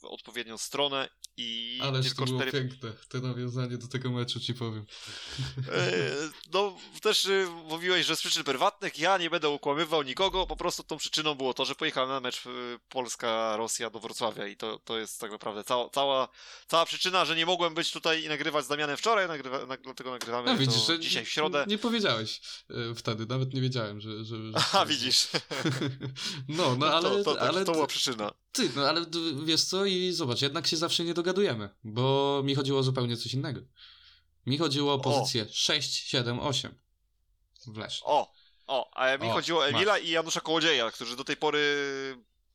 w 0.00 0.04
odpowiednią 0.04 0.58
stronę 0.58 1.08
i? 1.36 1.78
Ależ 1.82 2.06
tylko 2.06 2.24
to 2.24 2.26
było 2.26 2.42
cztery 2.42 2.52
piękne, 2.52 2.92
to 3.08 3.20
nawiązanie 3.20 3.78
do 3.78 3.88
tego 3.88 4.10
meczu 4.10 4.40
ci 4.40 4.54
powiem. 4.54 4.86
E, 5.72 5.92
No, 6.52 6.76
też 7.02 7.24
y, 7.24 7.46
mówiłeś, 7.68 8.06
że 8.06 8.16
z 8.16 8.20
przyczyn 8.20 8.44
prywatnych 8.44 8.98
ja 8.98 9.18
nie 9.18 9.30
będę 9.30 9.48
ukłamywał 9.48 10.02
nikogo, 10.02 10.46
po 10.46 10.56
prostu 10.56 10.82
tą 10.82 10.96
przyczyną 10.96 11.34
było 11.34 11.54
to, 11.54 11.64
że 11.64 11.74
pojechałem 11.74 12.10
na 12.10 12.20
mecz 12.20 12.46
y, 12.46 12.78
Polska-Rosja 12.88 13.90
do 13.90 14.00
Wrocławia 14.00 14.46
i 14.46 14.56
to, 14.56 14.78
to 14.78 14.98
jest 14.98 15.20
tak 15.20 15.30
naprawdę 15.30 15.64
cała, 15.64 15.90
cała, 15.90 16.28
cała 16.66 16.86
przyczyna, 16.86 17.24
że 17.24 17.36
nie 17.36 17.46
mogłem 17.46 17.74
być 17.74 17.92
tutaj 17.92 18.24
i 18.24 18.28
nagrywać 18.28 18.64
z 18.64 18.68
Damianem 18.68 18.96
wczoraj, 18.96 19.28
nagrywa, 19.28 19.66
nag, 19.66 19.82
dlatego 19.82 20.10
nagrywamy 20.10 20.52
No 20.52 20.58
widzisz, 20.58 20.86
że 20.86 21.00
dzisiaj 21.00 21.24
w 21.24 21.30
środę. 21.30 21.64
Nie 21.68 21.78
powiedziałeś 21.78 22.40
e, 22.70 22.94
wtedy, 22.94 23.26
nawet 23.26 23.54
nie 23.54 23.60
wiedziałem, 23.60 24.00
że... 24.00 24.24
że, 24.24 24.36
że 24.36 24.52
Aha, 24.54 24.86
widzisz, 24.86 25.28
No, 26.48 26.76
no 26.76 26.86
ale... 26.86 27.10
to, 27.10 27.24
to, 27.24 27.34
tak, 27.34 27.48
ale 27.48 27.64
to 27.64 27.72
była 27.72 27.86
przyczyna. 27.86 28.30
Ty, 28.52 28.70
no 28.76 28.88
ale 28.88 29.06
wiesz 29.44 29.64
co 29.64 29.84
i 29.84 30.12
zobacz, 30.12 30.42
jednak 30.42 30.66
się 30.66 30.76
zawsze 30.76 31.04
nie 31.04 31.14
dogadujemy, 31.14 31.68
bo 31.84 32.40
mi 32.44 32.54
chodziło 32.54 32.78
o 32.78 32.82
zupełnie 32.82 33.16
coś 33.16 33.34
innego. 33.34 33.60
Mi 34.46 34.58
chodziło 34.58 34.94
o 34.94 34.98
pozycję 34.98 35.46
6, 35.50 35.94
7, 35.94 36.40
8 36.40 36.74
w 37.66 37.76
Lesznie. 37.76 38.06
O, 38.06 38.32
o, 38.66 38.96
a 38.96 39.16
mi 39.16 39.30
O, 39.30 39.32
chodziło 39.32 39.60
o 39.60 39.62
masz. 39.62 39.74
Emila 39.74 39.98
i 39.98 40.08
Janusza 40.08 40.40
Kołodzieja, 40.40 40.90
którzy 40.90 41.16
do 41.16 41.24
tej 41.24 41.36
pory 41.36 41.62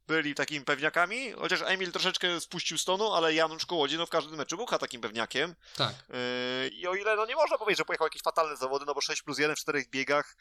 byli 0.07 0.35
takimi 0.35 0.65
pewniakami, 0.65 1.31
chociaż 1.31 1.61
Emil 1.65 1.91
troszeczkę 1.91 2.41
spuścił 2.41 2.77
stonu, 2.77 3.13
ale 3.13 3.34
Janusz 3.34 3.65
Kołodziej 3.65 3.97
no 3.97 4.05
w 4.05 4.09
każdym 4.09 4.35
meczu 4.35 4.57
był 4.57 4.65
takim 4.65 5.01
pewniakiem. 5.01 5.55
Tak. 5.75 5.93
Yy, 6.09 6.67
I 6.67 6.88
o 6.88 6.95
ile 6.95 7.15
no 7.15 7.25
nie 7.25 7.35
można 7.35 7.57
powiedzieć, 7.57 7.77
że 7.77 7.85
pojechał 7.85 8.07
jakieś 8.07 8.21
fatalne 8.21 8.57
zawody, 8.57 8.85
no 8.85 8.93
bo 8.93 9.01
6 9.01 9.21
plus 9.21 9.39
1 9.39 9.55
w 9.55 9.59
czterech 9.59 9.89
biegach 9.89 10.38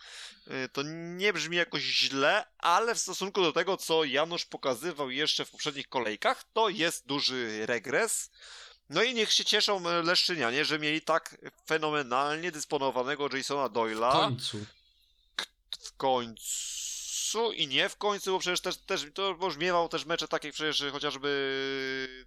yy, 0.46 0.68
to 0.68 0.82
nie 1.16 1.32
brzmi 1.32 1.56
jakoś 1.56 1.82
źle, 1.82 2.44
ale 2.58 2.94
w 2.94 2.98
stosunku 2.98 3.42
do 3.42 3.52
tego, 3.52 3.76
co 3.76 4.04
Janusz 4.04 4.44
pokazywał 4.44 5.10
jeszcze 5.10 5.44
w 5.44 5.50
poprzednich 5.50 5.88
kolejkach, 5.88 6.44
to 6.52 6.68
jest 6.68 7.06
duży 7.06 7.66
regres. 7.66 8.30
No 8.90 9.02
i 9.02 9.14
niech 9.14 9.32
się 9.32 9.44
cieszą 9.44 9.88
e, 9.88 10.02
Leszczynianie, 10.02 10.64
że 10.64 10.78
mieli 10.78 11.02
tak 11.02 11.36
fenomenalnie 11.66 12.52
dysponowanego 12.52 13.28
Jasona 13.36 13.68
W 13.68 13.72
Doyla 13.72 14.12
końcu. 14.12 14.66
w 15.80 15.96
końcu 15.96 16.85
i 17.56 17.68
nie 17.68 17.88
w 17.88 17.96
końcu, 17.96 18.32
bo 18.32 18.38
przecież 18.38 18.60
też, 18.60 18.76
też 18.76 19.06
to 19.14 19.36
już 19.42 19.56
miewał 19.56 19.88
też 19.88 20.04
mecze 20.04 20.28
takie 20.28 20.52
przecież 20.52 20.92
chociażby 20.92 21.28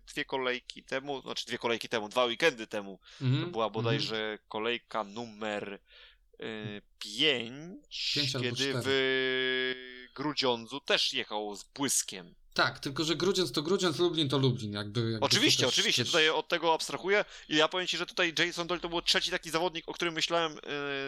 dwie 0.07 0.25
kolejki 0.25 0.83
temu, 0.83 1.21
znaczy 1.21 1.45
dwie 1.45 1.57
kolejki 1.57 1.89
temu, 1.89 2.09
dwa 2.09 2.25
weekendy 2.25 2.67
temu, 2.67 2.99
to 3.19 3.25
Mhm. 3.25 3.51
była 3.51 3.69
bodajże 3.69 4.39
kolejka 4.47 5.03
numer 5.03 5.79
5, 6.99 7.53
Pięć 8.15 8.35
albo 8.35 8.43
kiedy 8.43 8.73
w 8.83 8.89
Grudziądzu 10.15 10.79
też 10.79 11.13
jechał 11.13 11.55
z 11.55 11.63
błyskiem. 11.63 12.35
Tak, 12.53 12.79
tylko 12.79 13.03
że 13.03 13.15
Grudziądz 13.15 13.51
to 13.51 13.61
Grudziądz, 13.61 13.99
Lublin 13.99 14.29
to 14.29 14.37
Lublin. 14.37 14.73
Jakby, 14.73 15.11
jakby 15.11 15.25
Oczywiście, 15.25 15.63
też, 15.63 15.73
oczywiście, 15.73 16.03
też... 16.03 16.11
tutaj 16.11 16.29
od 16.29 16.47
tego 16.47 16.73
abstrahuję 16.73 17.25
i 17.49 17.55
ja 17.55 17.67
powiem 17.67 17.87
Ci, 17.87 17.97
że 17.97 18.05
tutaj 18.05 18.33
Jason 18.39 18.67
Doyle 18.67 18.81
to 18.81 18.89
był 18.89 19.01
trzeci 19.01 19.31
taki 19.31 19.49
zawodnik, 19.49 19.89
o 19.89 19.93
którym 19.93 20.13
myślałem 20.13 20.57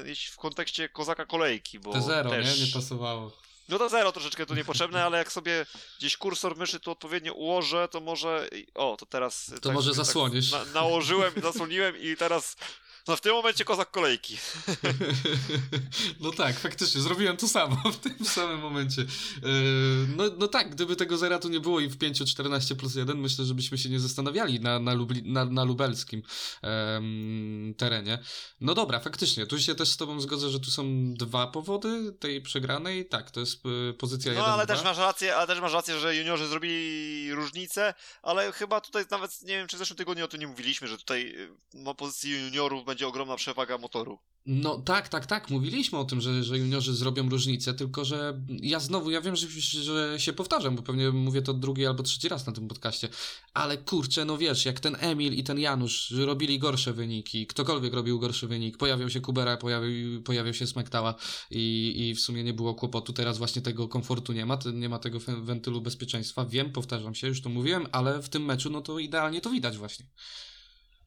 jeśli 0.06 0.32
w 0.32 0.38
kontekście 0.38 0.90
kozaka 0.90 1.26
kolejki, 1.26 1.80
bo 1.80 1.94
Te 1.94 2.02
zero, 2.02 2.30
też... 2.30 2.60
nie? 2.60 2.66
Nie 2.66 2.74
pasowało. 2.74 3.38
No 3.72 3.78
to 3.78 3.90
zero 3.90 4.12
troszeczkę 4.12 4.46
tu 4.46 4.54
niepotrzebne, 4.56 5.04
ale 5.04 5.18
jak 5.18 5.32
sobie 5.32 5.66
gdzieś 6.00 6.18
kursor 6.18 6.58
myszy 6.58 6.80
tu 6.80 6.92
odpowiednio 6.92 7.34
ułożę, 7.34 7.88
to 7.92 8.00
może... 8.00 8.50
O, 8.74 8.98
to 9.00 9.06
teraz... 9.06 9.52
To 9.62 9.72
może 9.72 9.94
zasłonisz. 9.94 10.52
na, 10.52 10.66
nałożyłem, 10.66 11.34
zasłoniłem 11.42 11.98
i 11.98 12.16
teraz... 12.18 12.56
No 13.08 13.16
w 13.16 13.22
tym 13.22 13.34
momencie 13.34 13.66
kozak 13.66 13.92
kolejki. 13.92 14.38
No 16.20 16.32
tak, 16.32 16.60
faktycznie, 16.60 17.02
zrobiłem 17.02 17.38
to 17.38 17.48
samo 17.48 17.76
w 17.92 17.98
tym 17.98 18.26
samym 18.26 18.60
momencie. 18.60 19.02
Yy, 19.02 20.08
No, 20.16 20.24
no 20.38 20.48
tak, 20.48 20.70
gdyby 20.70 20.96
tego 20.96 21.18
zera 21.18 21.40
tu 21.40 21.50
nie 21.50 21.60
było 21.60 21.80
i 21.80 21.88
w 21.88 21.98
5 21.98 22.32
14 22.32 22.76
plus 22.76 22.96
1, 22.96 23.18
myślę, 23.18 23.46
że 23.46 23.54
byśmy 23.54 23.78
się 23.78 23.90
nie 23.90 24.00
zastanawiali 24.00 24.60
na, 24.60 24.80
na, 24.80 24.94
Lubli, 24.94 25.24
na, 25.32 25.46
na 25.46 25.64
lubelskim 25.64 26.24
em, 26.62 27.74
terenie. 27.78 28.20
No 28.62 28.74
dobra, 28.74 29.00
faktycznie, 29.00 29.46
tu 29.48 29.60
się 29.60 29.76
też 29.76 29.90
z 29.90 29.98
tobą 29.98 30.22
zgodzę, 30.22 30.50
że 30.50 30.60
tu 30.60 30.72
są 30.72 31.14
dwa 31.14 31.48
powody 31.48 32.14
tej 32.20 32.42
przegranej. 32.42 33.06
Tak, 33.06 33.32
to 33.32 33.40
jest 33.40 33.66
y, 33.90 33.94
pozycja 33.94 34.32
1 34.32 34.46
No 34.46 34.54
ale 34.54 34.68
też 34.68 34.84
masz 34.84 34.98
rację, 34.98 35.36
ale 35.36 35.48
też 35.48 35.60
masz 35.60 35.74
rację, 35.74 36.00
że 36.00 36.16
juniorzy 36.16 36.48
zrobili 36.48 37.34
różnicę, 37.34 37.94
ale 38.22 38.52
chyba 38.52 38.82
tutaj 38.82 39.06
nawet, 39.12 39.42
nie 39.42 39.58
wiem, 39.58 39.68
czy 39.68 39.76
w 39.76 39.80
zeszłym 39.80 39.98
tygodniu 39.98 40.26
o 40.26 40.28
tym 40.28 40.40
nie 40.40 40.48
mówiliśmy, 40.48 40.88
że 40.88 40.98
tutaj 40.98 41.36
na 41.74 41.94
pozycji 41.94 42.32
juniorów 42.32 42.86
będzie 42.92 43.08
ogromna 43.08 43.36
przewaga 43.36 43.78
motoru. 43.78 44.20
No 44.46 44.80
tak, 44.80 45.10
tak, 45.10 45.26
tak, 45.26 45.50
mówiliśmy 45.50 45.98
o 45.98 46.06
tym, 46.06 46.22
że, 46.22 46.44
że 46.44 46.58
juniorzy 46.58 46.96
zrobią 46.96 47.30
różnicę, 47.30 47.74
tylko 47.74 48.06
że 48.06 48.42
ja 48.48 48.80
znowu, 48.80 49.12
ja 49.12 49.22
wiem, 49.22 49.36
że, 49.36 49.48
że 49.84 50.20
się 50.20 50.34
powtarzam, 50.34 50.76
bo 50.76 50.82
pewnie 50.82 51.12
mówię 51.12 51.42
to 51.42 51.54
drugi 51.54 51.86
albo 51.86 52.04
trzeci 52.04 52.30
raz 52.30 52.48
na 52.48 52.54
tym 52.54 52.68
podcaście, 52.68 53.10
ale 53.54 53.78
kurczę, 53.78 54.26
no 54.26 54.38
wiesz, 54.38 54.66
jak 54.66 54.80
ten 54.80 54.98
Emil 55.00 55.34
i 55.34 55.44
ten 55.44 55.60
Janusz 55.60 56.12
robili 56.12 56.60
gorsze 56.60 56.94
wyniki, 56.94 57.48
ktokolwiek 57.48 57.94
robił 57.94 58.20
gorszy 58.20 58.48
wynik, 58.48 58.78
pojawiał 58.78 59.10
się 59.10 59.22
Kubera, 59.22 59.58
pojawił, 59.58 60.24
pojawiał 60.24 60.54
się 60.54 60.68
Smektała 60.68 61.16
i, 61.52 61.94
i 61.98 62.16
w 62.16 62.20
sumie 62.20 62.44
nie 62.44 62.54
było 62.54 62.76
kłopotu, 62.76 63.14
teraz 63.14 63.38
właśnie 63.38 63.62
tego 63.62 63.88
komfortu 63.88 64.34
nie 64.34 64.46
ma, 64.46 64.60
nie 64.74 64.90
ma 64.90 65.00
tego 65.00 65.20
wentylu 65.20 65.82
bezpieczeństwa, 65.82 66.46
wiem, 66.46 66.72
powtarzam 66.72 67.16
się, 67.16 67.28
już 67.28 67.42
to 67.42 67.50
mówiłem, 67.50 67.88
ale 67.92 68.22
w 68.22 68.30
tym 68.30 68.46
meczu, 68.46 68.70
no 68.70 68.82
to 68.82 69.00
idealnie 69.00 69.42
to 69.42 69.50
widać 69.50 69.78
właśnie. 69.78 70.06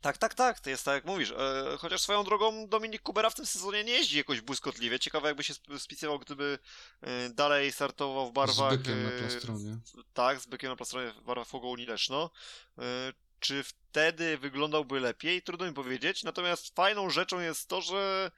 Tak, 0.04 0.18
tak, 0.18 0.34
tak, 0.34 0.60
to 0.60 0.70
jest 0.70 0.84
tak 0.84 0.94
jak 0.94 1.04
mówisz. 1.04 1.30
E, 1.30 1.76
chociaż 1.78 2.00
swoją 2.00 2.24
drogą 2.24 2.68
Dominik 2.68 3.02
Kubera 3.02 3.30
w 3.30 3.34
tym 3.34 3.46
sezonie 3.46 3.84
nie 3.84 3.92
jeździ 3.92 4.18
jakoś 4.18 4.40
błyskotliwie. 4.40 4.98
Ciekawe 4.98 5.28
jakby 5.28 5.44
się 5.44 5.52
sp- 5.58 5.78
spisywał, 5.78 6.18
gdyby 6.18 6.58
e, 7.00 7.28
dalej 7.30 7.72
startował 7.72 8.28
w 8.30 8.32
barwach... 8.32 8.74
Z 8.74 8.76
bykiem 8.76 9.02
na 9.02 9.10
e, 9.10 9.18
plastronie. 9.18 9.78
Tak, 10.14 10.40
z 10.40 10.46
bykiem 10.46 10.70
na 10.70 10.76
plastronie 10.76 11.12
w 11.12 11.20
barwach 11.20 11.48
Fogołuni 11.48 11.86
Leszno. 11.86 12.30
E, 12.78 12.82
czy 13.40 13.62
wtedy 13.62 14.38
wyglądałby 14.38 15.00
lepiej? 15.00 15.42
Trudno 15.42 15.66
mi 15.66 15.72
powiedzieć. 15.72 16.24
Natomiast 16.24 16.74
fajną 16.74 17.10
rzeczą 17.10 17.40
jest 17.40 17.68
to, 17.68 17.80
że 17.80 18.30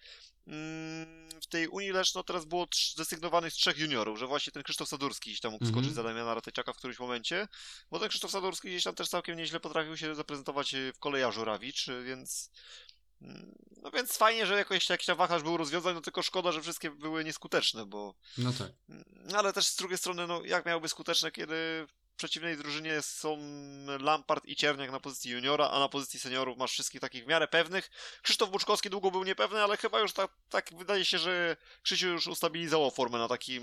w 1.42 1.46
tej 1.48 1.68
Unii 1.68 1.90
Leszno 1.90 2.22
teraz 2.22 2.44
było 2.44 2.66
zdesygnowanych 2.92 3.52
trzech 3.52 3.78
juniorów, 3.78 4.18
że 4.18 4.26
właśnie 4.26 4.52
ten 4.52 4.62
Krzysztof 4.62 4.88
Sadurski 4.88 5.30
gdzieś 5.30 5.40
tam 5.40 5.52
mógł 5.52 5.66
skoczyć 5.66 5.94
za 5.94 6.02
Damiana 6.02 6.34
Ratejczaka 6.34 6.72
w 6.72 6.76
którymś 6.76 6.98
momencie, 6.98 7.48
bo 7.90 7.98
ten 7.98 8.08
Krzysztof 8.08 8.30
Sadurski 8.30 8.68
gdzieś 8.68 8.84
tam 8.84 8.94
też 8.94 9.08
całkiem 9.08 9.36
nieźle 9.36 9.60
potrafił 9.60 9.96
się 9.96 10.14
zaprezentować 10.14 10.74
e, 10.74 10.92
w 10.92 10.98
kolejarzu 10.98 11.44
Rawicz, 11.44 11.88
e, 11.88 12.02
więc 12.02 12.50
mm, 13.22 13.54
no 13.82 13.90
więc 13.90 14.16
fajnie, 14.16 14.46
że 14.46 14.56
jakoś 14.56 14.88
jakiś 14.88 15.06
tam 15.06 15.16
wachlarz 15.16 15.42
był 15.42 15.56
rozwiązań, 15.56 15.94
no 15.94 16.00
tylko 16.00 16.22
szkoda, 16.22 16.52
że 16.52 16.62
wszystkie 16.62 16.90
były 16.90 17.24
nieskuteczne, 17.24 17.86
bo 17.86 18.14
No 18.38 18.52
tak. 18.52 18.72
no 19.10 19.38
ale 19.38 19.52
też 19.52 19.66
z 19.66 19.76
drugiej 19.76 19.98
strony, 19.98 20.26
no 20.26 20.44
jak 20.44 20.66
miałby 20.66 20.88
skuteczne, 20.88 21.32
kiedy 21.32 21.86
przeciwnej 22.16 22.56
drużynie 22.56 23.02
są 23.02 23.38
Lampard 24.00 24.44
i 24.46 24.56
Cierniak 24.56 24.92
na 24.92 25.00
pozycji 25.00 25.30
juniora, 25.30 25.68
a 25.70 25.78
na 25.78 25.88
pozycji 25.88 26.20
seniorów 26.20 26.58
masz 26.58 26.72
wszystkich 26.72 27.00
takich 27.00 27.24
w 27.24 27.26
miarę 27.26 27.48
pewnych. 27.48 27.90
Krzysztof 28.22 28.50
Buczkowski 28.50 28.90
długo 28.90 29.10
był 29.10 29.24
niepewny, 29.24 29.62
ale 29.62 29.76
chyba 29.76 30.00
już 30.00 30.12
tak, 30.12 30.30
tak 30.48 30.70
wydaje 30.78 31.04
się, 31.04 31.18
że 31.18 31.56
Krzysiu 31.82 32.06
już 32.06 32.26
ustabilizował 32.26 32.90
formę 32.90 33.18
na 33.18 33.28
takim 33.28 33.62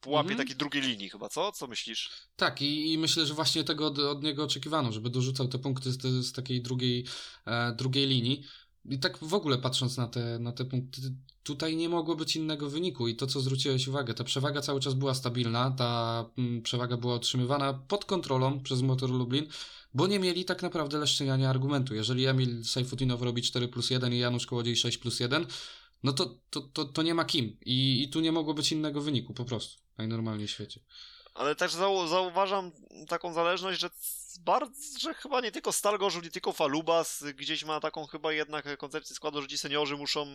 pułapie 0.00 0.28
Mhm. 0.30 0.38
takiej 0.38 0.56
drugiej 0.56 0.82
linii 0.82 1.10
chyba, 1.10 1.28
co? 1.28 1.52
Co 1.52 1.66
myślisz? 1.66 2.10
Tak, 2.36 2.62
i, 2.62 2.92
i 2.92 2.98
myślę, 2.98 3.26
że 3.26 3.34
właśnie 3.34 3.64
tego 3.64 3.86
od, 3.86 3.98
od 3.98 4.22
niego 4.22 4.44
oczekiwano, 4.44 4.92
żeby 4.92 5.10
dorzucał 5.10 5.48
te 5.48 5.58
punkty 5.58 5.92
z, 5.92 6.26
z 6.26 6.32
takiej 6.32 6.62
drugiej, 6.62 7.06
e, 7.46 7.72
drugiej 7.72 8.06
linii. 8.06 8.44
I 8.90 8.98
tak 8.98 9.18
w 9.18 9.34
ogóle 9.34 9.58
patrząc 9.58 9.96
na 9.96 10.06
te, 10.06 10.38
na 10.38 10.52
te 10.52 10.64
punkty, 10.64 11.00
tutaj 11.42 11.76
nie 11.76 11.88
mogło 11.88 12.16
być 12.16 12.36
innego 12.36 12.70
wyniku. 12.70 13.08
I 13.08 13.16
to, 13.16 13.26
co 13.26 13.40
zwróciłeś 13.40 13.88
uwagę, 13.88 14.14
ta 14.14 14.24
przewaga 14.24 14.60
cały 14.60 14.80
czas 14.80 14.94
była 14.94 15.14
stabilna, 15.14 15.70
ta 15.70 16.24
mm, 16.38 16.62
przewaga 16.62 16.96
była 16.96 17.14
otrzymywana 17.14 17.74
pod 17.74 18.04
kontrolą 18.04 18.60
przez 18.60 18.82
Motor 18.82 19.10
Lublin, 19.10 19.46
bo 19.94 20.06
nie 20.06 20.18
mieli 20.18 20.44
tak 20.44 20.62
naprawdę 20.62 20.98
leszczyniania 20.98 21.50
argumentu. 21.50 21.94
Jeżeli 21.94 22.26
Emil 22.26 22.64
Sajfutinow 22.64 23.22
robi 23.22 23.42
4 23.42 23.68
plus 23.68 23.90
1 23.90 24.12
i 24.12 24.18
Janusz 24.18 24.46
Kołodziej 24.46 24.76
6 24.76 24.98
plus 24.98 25.20
1, 25.20 25.46
no 26.02 26.12
to, 26.12 26.38
to, 26.50 26.60
to, 26.60 26.84
to 26.84 27.02
nie 27.02 27.14
ma 27.14 27.24
kim. 27.24 27.56
I, 27.64 28.02
I 28.02 28.08
tu 28.08 28.20
nie 28.20 28.32
mogło 28.32 28.54
być 28.54 28.72
innego 28.72 29.00
wyniku, 29.00 29.34
po 29.34 29.44
prostu. 29.44 29.78
Najnormalniej 29.98 30.48
w 30.48 30.50
świecie. 30.50 30.80
Ale 31.34 31.54
też 31.54 31.72
zau 31.72 32.08
zauważam 32.08 32.70
taką 33.08 33.32
zależność, 33.32 33.80
że 33.80 33.90
bardzo, 34.38 34.98
że 35.00 35.14
chyba 35.14 35.40
nie 35.40 35.52
tylko 35.52 35.72
Stal 35.72 35.98
Gorzów, 35.98 36.22
nie 36.24 36.30
tylko 36.30 36.52
Falubas 36.52 37.22
gdzieś 37.34 37.64
ma 37.64 37.80
taką 37.80 38.06
chyba 38.06 38.32
jednak 38.32 38.78
koncepcję 38.78 39.16
składu, 39.16 39.42
że 39.42 39.48
ci 39.48 39.58
seniorzy 39.58 39.96
muszą 39.96 40.26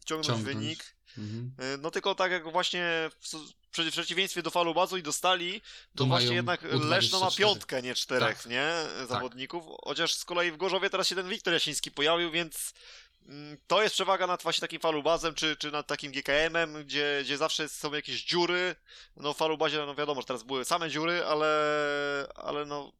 wciągnąć 0.00 0.26
Ciągnąć. 0.26 0.42
wynik. 0.42 0.96
Mhm. 1.18 1.52
Y, 1.74 1.78
No 1.78 1.90
tylko 1.90 2.14
tak 2.14 2.32
jak 2.32 2.52
właśnie 2.52 3.10
w, 3.20 3.26
w 3.28 3.70
przeciw- 3.72 3.90
przeciwieństwie 3.90 4.42
do 4.42 4.50
Falubazu 4.50 4.96
i 4.96 5.02
do 5.02 5.12
Stali, 5.12 5.60
to 5.60 5.66
Tu 5.96 6.06
właśnie 6.06 6.34
jednak 6.34 6.62
U24. 6.62 6.88
Leszno 6.88 7.20
ma 7.20 7.30
piątkę, 7.30 7.82
nie 7.82 7.94
czterech, 7.94 8.36
Tak. 8.42 8.46
nie? 8.46 8.72
Zawodników. 9.08 9.64
Chociaż 9.84 10.14
z 10.14 10.24
kolei 10.24 10.52
w 10.52 10.56
Gorzowie 10.56 10.90
teraz 10.90 11.08
się 11.08 11.14
ten 11.14 11.28
Wiktor 11.28 11.54
Jasiński 11.54 11.90
pojawił, 11.90 12.30
więc 12.30 12.74
mm, 13.28 13.56
to 13.66 13.82
jest 13.82 13.94
przewaga 13.94 14.26
nad 14.26 14.42
właśnie 14.42 14.60
takim 14.60 14.80
falubazem, 14.80 15.34
czy, 15.34 15.56
czy 15.56 15.70
nad 15.70 15.86
takim 15.86 16.12
GKM-em, 16.12 16.84
gdzie, 16.84 17.20
gdzie 17.24 17.36
zawsze 17.36 17.68
są 17.68 17.92
jakieś 17.92 18.24
dziury. 18.24 18.76
No 19.16 19.34
w 19.34 19.36
falubazie, 19.36 19.78
no 19.86 19.94
wiadomo, 19.94 20.20
że 20.20 20.26
teraz 20.26 20.42
były 20.42 20.64
same 20.64 20.90
dziury, 20.90 21.24
ale, 21.24 21.48
ale 22.34 22.64
no, 22.64 22.92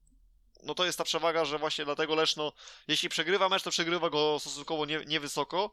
no 0.66 0.74
to 0.74 0.86
jest 0.86 0.98
ta 0.98 1.04
przewaga, 1.04 1.44
że 1.44 1.58
właśnie 1.58 1.84
dlatego 1.84 2.14
Leszno, 2.14 2.52
jeśli 2.88 3.08
przegrywa 3.08 3.48
mecz, 3.48 3.62
to 3.62 3.70
przegrywa 3.70 4.10
go 4.10 4.36
stosunkowo 4.40 4.86
nie, 4.86 5.00
niewysoko. 5.06 5.70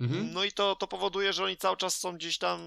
Mhm. 0.00 0.32
No 0.32 0.44
i 0.44 0.52
to, 0.52 0.76
to 0.76 0.86
powoduje, 0.86 1.32
że 1.32 1.44
oni 1.44 1.56
cały 1.56 1.76
czas 1.76 2.00
są 2.00 2.16
gdzieś 2.16 2.38
tam 2.38 2.60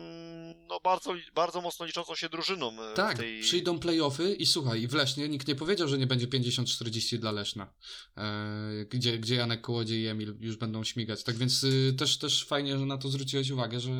no 0.67 0.79
bardzo, 0.83 1.13
bardzo 1.35 1.61
mocno 1.61 1.85
liczącą 1.85 2.15
się 2.15 2.29
drużyną. 2.29 2.83
e, 2.83 2.93
Tak, 2.93 3.17
tej... 3.17 3.41
przyjdą 3.41 3.79
playoffy 3.79 4.33
i 4.33 4.45
słuchaj, 4.45 4.87
w 4.87 4.93
Lesznie 4.93 5.29
nikt 5.29 5.47
nie 5.47 5.55
powiedział, 5.55 5.87
że 5.87 5.97
nie 5.97 6.07
będzie 6.07 6.27
50-40 6.27 7.17
dla 7.17 7.31
Leszna, 7.31 7.73
e, 8.17 8.85
gdzie, 8.89 9.19
gdzie 9.19 9.35
Janek 9.35 9.61
Kołodziej 9.61 10.01
i 10.01 10.07
Emil 10.07 10.37
już 10.39 10.57
będą 10.57 10.83
śmigać. 10.83 11.23
Tak 11.23 11.35
więc 11.35 11.63
y, 11.63 11.93
też, 11.99 12.17
też 12.17 12.45
fajnie, 12.45 12.77
że 12.77 12.85
na 12.85 12.97
to 12.97 13.09
zwróciłeś 13.09 13.49
uwagę, 13.49 13.79
że 13.79 13.91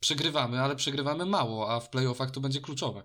przegrywamy, 0.00 0.60
ale 0.60 0.76
przegrywamy 0.76 1.26
mało, 1.26 1.70
a 1.70 1.80
w 1.80 1.90
playoffach 1.90 2.30
to 2.30 2.40
będzie 2.40 2.60
kluczowe. 2.60 3.02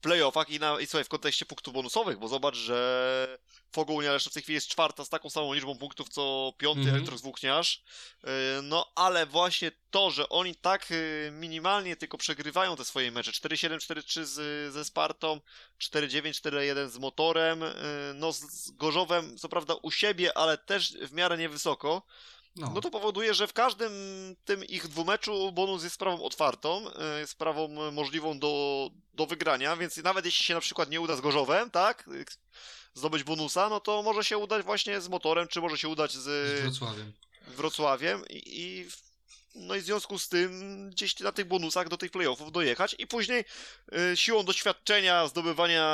Playoffach 0.00 0.50
i, 0.50 0.60
na, 0.60 0.80
i 0.80 0.86
słuchaj, 0.86 1.04
w 1.04 1.08
kontekście 1.08 1.46
punktów 1.46 1.74
bonusowych, 1.74 2.18
bo 2.18 2.28
zobacz, 2.28 2.56
że 2.56 3.38
Fogołnia 3.72 4.12
Leszno 4.12 4.30
w 4.30 4.32
tej 4.32 4.42
chwili 4.42 4.54
jest 4.54 4.68
czwarta 4.68 5.04
z 5.04 5.08
taką 5.08 5.30
samą 5.30 5.52
liczbą 5.54 5.78
punktów, 5.78 6.08
co 6.08 6.52
piąty 6.58 6.80
Mhm. 6.80 6.96
Elektrok 6.96 7.20
Włókniarz. 7.20 7.82
Yy, 8.24 8.30
No, 8.62 8.92
ale 8.94 9.26
właśnie 9.26 9.72
to, 9.90 10.10
że 10.10 10.28
oni 10.28 10.54
tak 10.54 10.90
yy, 10.90 11.30
minimalnie 11.32 11.96
tylko 11.96 12.18
przegrywają 12.18 12.76
te 12.76 12.84
swoje 12.84 13.12
mecze, 13.12 13.30
4-7, 13.30 13.76
4-3 13.76 14.24
z, 14.24 14.72
ze 14.72 14.84
Spartą, 14.84 15.40
4-9, 15.80 16.30
4-1 16.30 16.88
z 16.88 16.98
Motorem, 16.98 17.60
yy, 17.60 17.68
no 18.14 18.32
z 18.32 18.70
Gorzowem, 18.70 19.38
co 19.38 19.48
prawda 19.48 19.74
u 19.82 19.90
siebie, 19.90 20.38
ale 20.38 20.58
też 20.58 20.92
w 20.92 21.12
miarę 21.12 21.38
niewysoko, 21.38 22.02
No, 22.56 22.70
no 22.74 22.80
to 22.80 22.90
powoduje, 22.90 23.34
że 23.34 23.46
w 23.46 23.52
każdym 23.52 23.92
tym 24.44 24.64
ich 24.64 24.88
dwumeczu 24.88 25.52
bonus 25.52 25.82
jest 25.82 25.94
sprawą 25.94 26.22
otwartą, 26.22 26.92
e, 26.94 27.20
jest 27.20 27.32
sprawą 27.32 27.90
możliwą 27.92 28.38
do, 28.38 28.90
do 29.14 29.26
wygrania, 29.26 29.76
więc 29.76 29.96
nawet 29.96 30.24
jeśli 30.24 30.44
się 30.44 30.54
na 30.54 30.60
przykład 30.60 30.90
nie 30.90 31.00
uda 31.00 31.16
z 31.16 31.20
Gorzowem, 31.20 31.70
tak, 31.70 32.08
e, 32.08 32.24
zdobyć 32.94 33.22
bonusa, 33.22 33.68
no 33.68 33.80
to 33.80 34.02
może 34.02 34.24
się 34.24 34.38
udać 34.38 34.64
właśnie 34.64 35.00
z 35.00 35.08
motorem, 35.08 35.48
czy 35.48 35.60
może 35.60 35.78
się 35.78 35.88
udać 35.88 36.12
z 36.12 36.22
z 36.22 36.62
Wrocławiem. 36.62 37.12
Wrocławiem 37.46 38.24
i, 38.30 38.60
i 38.60 38.86
no 39.54 39.74
i 39.74 39.80
w 39.80 39.84
związku 39.84 40.18
z 40.18 40.28
tym 40.28 40.90
gdzieś 40.90 41.20
na 41.20 41.32
tych 41.32 41.48
bonusach 41.48 41.88
do 41.88 41.96
tych 41.96 42.10
playoffów 42.10 42.52
dojechać 42.52 42.96
i 42.98 43.06
później 43.06 43.44
e, 43.92 44.16
siłą 44.16 44.42
doświadczenia, 44.44 45.28
zdobywania, 45.28 45.84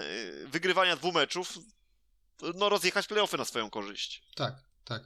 e, 0.00 0.46
wygrywania 0.46 0.96
dwóch 0.96 1.14
meczów, 1.14 1.58
no 2.54 2.68
rozjechać 2.68 3.06
playoffy 3.06 3.36
na 3.36 3.44
swoją 3.44 3.70
korzyść. 3.70 4.22
Tak, 4.34 4.54
tak. 4.84 5.02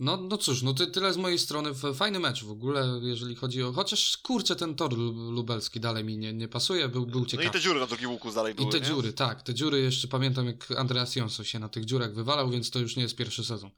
No, 0.00 0.16
no 0.16 0.36
cóż, 0.38 0.62
no 0.62 0.74
ty, 0.74 0.86
tyle 0.86 1.12
z 1.12 1.16
mojej 1.16 1.38
strony. 1.38 1.70
Fajny 1.94 2.18
mecz 2.20 2.44
w 2.44 2.50
ogóle, 2.50 3.00
jeżeli 3.02 3.34
chodzi 3.36 3.62
o... 3.62 3.72
Chociaż, 3.72 4.16
kurczę, 4.16 4.56
ten 4.56 4.74
tor 4.74 4.92
lu- 4.98 5.30
lubelski 5.30 5.80
dalej 5.80 6.04
mi 6.04 6.18
nie, 6.18 6.32
nie 6.32 6.48
pasuje, 6.48 6.88
był, 6.88 7.06
był 7.06 7.20
No 7.20 7.26
ciekawy. 7.26 7.48
i 7.48 7.52
te 7.52 7.60
dziury 7.60 7.80
na 7.80 7.86
drugim 7.86 8.10
łuku 8.10 8.32
dalej 8.32 8.54
były, 8.54 8.68
I 8.68 8.72
te 8.72 8.80
nie? 8.80 8.86
dziury, 8.86 9.12
tak, 9.12 9.42
te 9.42 9.54
dziury 9.54 9.80
jeszcze 9.80 10.08
pamiętam 10.08 10.46
jak 10.46 10.70
Andreas 10.70 11.16
Jonsson 11.16 11.44
się 11.44 11.58
na 11.58 11.68
tych 11.68 11.84
dziurach 11.84 12.14
wywalał, 12.14 12.50
więc 12.50 12.70
to 12.70 12.78
już 12.78 12.96
nie 12.96 13.02
jest 13.02 13.16
pierwszy 13.16 13.44
sezon, 13.44 13.70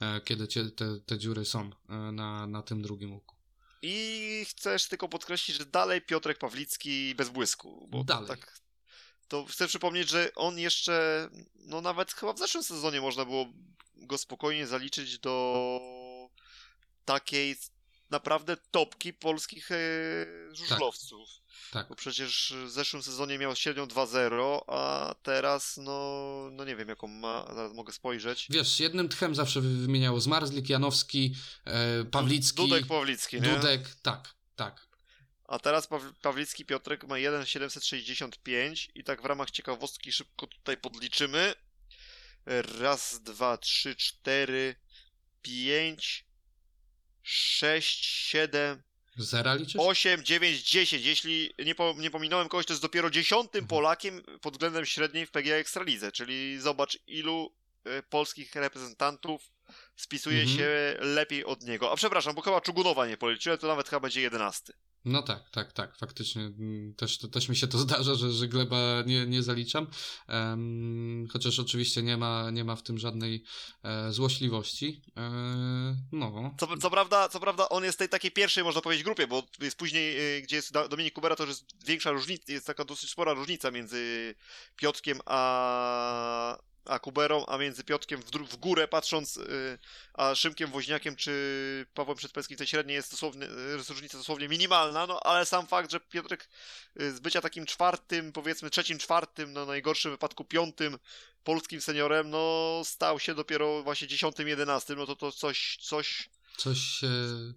e, 0.00 0.20
kiedy 0.20 0.46
te, 0.46 1.00
te 1.06 1.18
dziury 1.18 1.44
są 1.44 1.70
e, 1.88 1.94
na, 2.12 2.46
na 2.46 2.62
tym 2.62 2.82
drugim 2.82 3.12
łuku. 3.12 3.34
I 3.82 4.44
chcesz 4.48 4.88
tylko 4.88 5.08
podkreślić, 5.08 5.56
że 5.56 5.66
dalej 5.66 6.02
Piotrek 6.02 6.38
Pawlicki 6.38 7.14
bez 7.14 7.28
błysku. 7.28 7.88
Bo 7.90 8.04
Dalej. 8.04 8.28
Tak, 8.28 8.60
to 9.28 9.44
chcę 9.44 9.66
przypomnieć, 9.68 10.08
że 10.08 10.30
on 10.34 10.58
jeszcze, 10.58 11.28
no 11.54 11.80
nawet 11.80 12.12
chyba 12.12 12.32
w 12.32 12.38
zeszłym 12.38 12.64
sezonie 12.64 13.00
można 13.00 13.24
było 13.24 13.46
go 13.96 14.18
spokojnie 14.18 14.66
zaliczyć 14.66 15.18
do 15.18 15.80
takiej 17.04 17.56
naprawdę 18.10 18.56
topki 18.70 19.12
polskich 19.12 19.70
e, 19.72 19.76
żużlowców. 20.52 21.28
Tak, 21.70 21.88
Bo 21.88 21.94
przecież 21.94 22.54
w 22.66 22.70
zeszłym 22.70 23.02
sezonie 23.02 23.38
miał 23.38 23.56
średnią 23.56 23.84
2-0, 23.86 24.60
a 24.66 25.14
teraz 25.22 25.76
no, 25.76 26.48
no 26.52 26.64
nie 26.64 26.76
wiem 26.76 26.88
jaką 26.88 27.08
ma, 27.08 27.46
zaraz 27.54 27.72
mogę 27.72 27.92
spojrzeć. 27.92 28.46
wiesz, 28.50 28.80
jednym 28.80 29.08
tchem 29.08 29.34
zawsze 29.34 29.60
wy- 29.60 29.76
wymieniało 29.76 30.20
Zmarzlik, 30.20 30.68
Janowski, 30.68 31.34
e, 31.64 32.04
Pawlicki, 32.04 32.56
Dudek 32.56 32.86
Pawlicki, 32.86 33.40
nie? 33.40 33.48
Dudek, 33.54 33.88
tak, 34.02 34.34
tak. 34.56 34.87
A 35.48 35.58
teraz 35.58 35.86
Paw- 35.88 36.12
Pawlicki 36.22 36.64
Piotrek 36.64 37.04
ma 37.04 37.18
1,765 37.18 38.88
i 38.94 39.04
tak 39.04 39.22
w 39.22 39.24
ramach 39.24 39.50
ciekawostki 39.50 40.12
szybko 40.12 40.46
tutaj 40.46 40.76
podliczymy. 40.76 41.54
Raz, 42.80 43.22
dwa, 43.22 43.58
trzy, 43.58 43.96
cztery, 43.96 44.76
pięć, 45.42 46.24
sześć, 47.22 48.06
siedem, 48.06 48.82
Zera 49.16 49.54
liczysz? 49.54 49.76
osiem, 49.78 50.24
dziewięć, 50.24 50.62
dziesięć. 50.70 51.04
Jeśli 51.04 51.54
nie, 51.64 51.74
po, 51.74 51.94
nie 51.98 52.10
pominąłem 52.10 52.48
kogoś, 52.48 52.66
to 52.66 52.72
jest 52.72 52.82
dopiero 52.82 53.10
dziesiątym 53.10 53.58
Mhm. 53.64 53.68
Polakiem 53.68 54.22
pod 54.40 54.54
względem 54.54 54.86
średniej 54.86 55.26
w 55.26 55.30
PGA 55.30 55.54
Ekstralidze, 55.56 56.12
czyli 56.12 56.60
zobacz 56.60 56.98
ilu 57.06 57.54
e, 57.84 58.02
polskich 58.02 58.54
reprezentantów 58.54 59.50
spisuje 59.96 60.40
Mhm. 60.40 60.58
się 60.58 60.96
lepiej 61.00 61.44
od 61.44 61.62
niego. 61.62 61.92
A 61.92 61.96
przepraszam, 61.96 62.34
bo 62.34 62.42
chyba 62.42 62.60
Czugunowa 62.60 63.06
nie 63.06 63.16
policzyłem, 63.16 63.58
to 63.58 63.66
nawet 63.66 63.88
chyba 63.88 64.00
będzie 64.00 64.20
jedenasty. 64.20 64.72
No 65.04 65.22
tak, 65.22 65.50
tak, 65.50 65.72
tak, 65.72 65.96
faktycznie 65.96 66.42
mm, 66.42 66.94
też, 66.94 67.18
też 67.18 67.48
mi 67.48 67.56
się 67.56 67.68
to 67.68 67.78
zdarza, 67.88 68.14
że, 68.14 68.32
że 68.32 68.48
Gleba 68.48 69.02
nie, 69.06 69.26
nie 69.26 69.42
zaliczam, 69.42 69.86
Em, 70.28 71.26
chociaż 71.32 71.58
oczywiście 71.58 72.02
nie 72.02 72.16
ma, 72.16 72.50
nie 72.50 72.64
ma 72.64 72.76
w 72.76 72.82
tym 72.82 72.98
żadnej 72.98 73.44
e, 73.84 74.12
złośliwości. 74.12 75.02
E, 75.16 75.30
no, 76.12 76.54
Co, 76.60 76.76
co, 76.76 76.90
prawda, 76.90 77.28
co 77.28 77.40
prawda 77.40 77.68
on 77.68 77.84
jest 77.84 77.98
tej 77.98 78.08
takiej 78.08 78.30
pierwszej, 78.30 78.64
można 78.64 78.80
powiedzieć, 78.80 79.04
grupie, 79.04 79.26
bo 79.26 79.42
jest 79.60 79.78
później, 79.78 80.36
y, 80.38 80.42
gdzie 80.42 80.56
jest 80.56 80.72
Dominik 80.90 81.14
Kubera, 81.14 81.36
to 81.36 81.42
już 81.42 81.50
jest 81.50 81.86
większa 81.86 82.10
różnica, 82.10 82.52
jest 82.52 82.66
taka 82.66 82.84
dosyć 82.84 83.10
spora 83.10 83.32
różnica 83.32 83.70
między 83.70 84.34
Piotrkiem 84.76 85.20
a, 85.26 86.58
a 86.88 86.98
Kuberą, 86.98 87.46
a 87.46 87.58
między 87.58 87.84
Piotkiem 87.84 88.22
w, 88.22 88.30
w 88.30 88.56
górę 88.56 88.88
patrząc, 88.88 89.36
y, 89.36 89.78
a 90.14 90.34
Szymkiem 90.34 90.70
Woźniakiem 90.70 91.16
czy 91.16 91.86
Pawłem 91.94 92.16
Przedpelskim 92.16 92.56
tej 92.56 92.66
średniej 92.66 92.94
jest 92.94 93.10
dosłownie, 93.10 93.46
y, 93.46 93.76
jest 93.76 93.90
różnica 93.90 94.18
dosłownie 94.18 94.48
minimalna, 94.48 95.06
no 95.06 95.20
ale 95.20 95.46
sam 95.46 95.66
fakt, 95.66 95.90
że 95.90 96.00
Piotrek 96.00 96.48
y, 97.00 97.16
z 97.16 97.20
bycia 97.20 97.40
takim 97.40 97.66
czwartym, 97.66 98.32
powiedzmy 98.32 98.70
trzecim, 98.70 98.98
czwartym, 98.98 99.52
no 99.52 99.66
najgorszym 99.66 100.10
wypadku 100.10 100.44
piątym 100.44 100.98
polskim 101.44 101.80
seniorem, 101.80 102.30
no 102.30 102.82
stał 102.84 103.20
się 103.20 103.34
dopiero 103.34 103.82
właśnie 103.82 104.08
dziesiątym, 104.08 104.48
jedenastym, 104.48 104.98
no 104.98 105.06
to 105.06 105.16
to 105.16 105.32
coś, 105.32 105.78
coś 105.80 106.28
Coś 106.58 106.78
się 106.78 107.08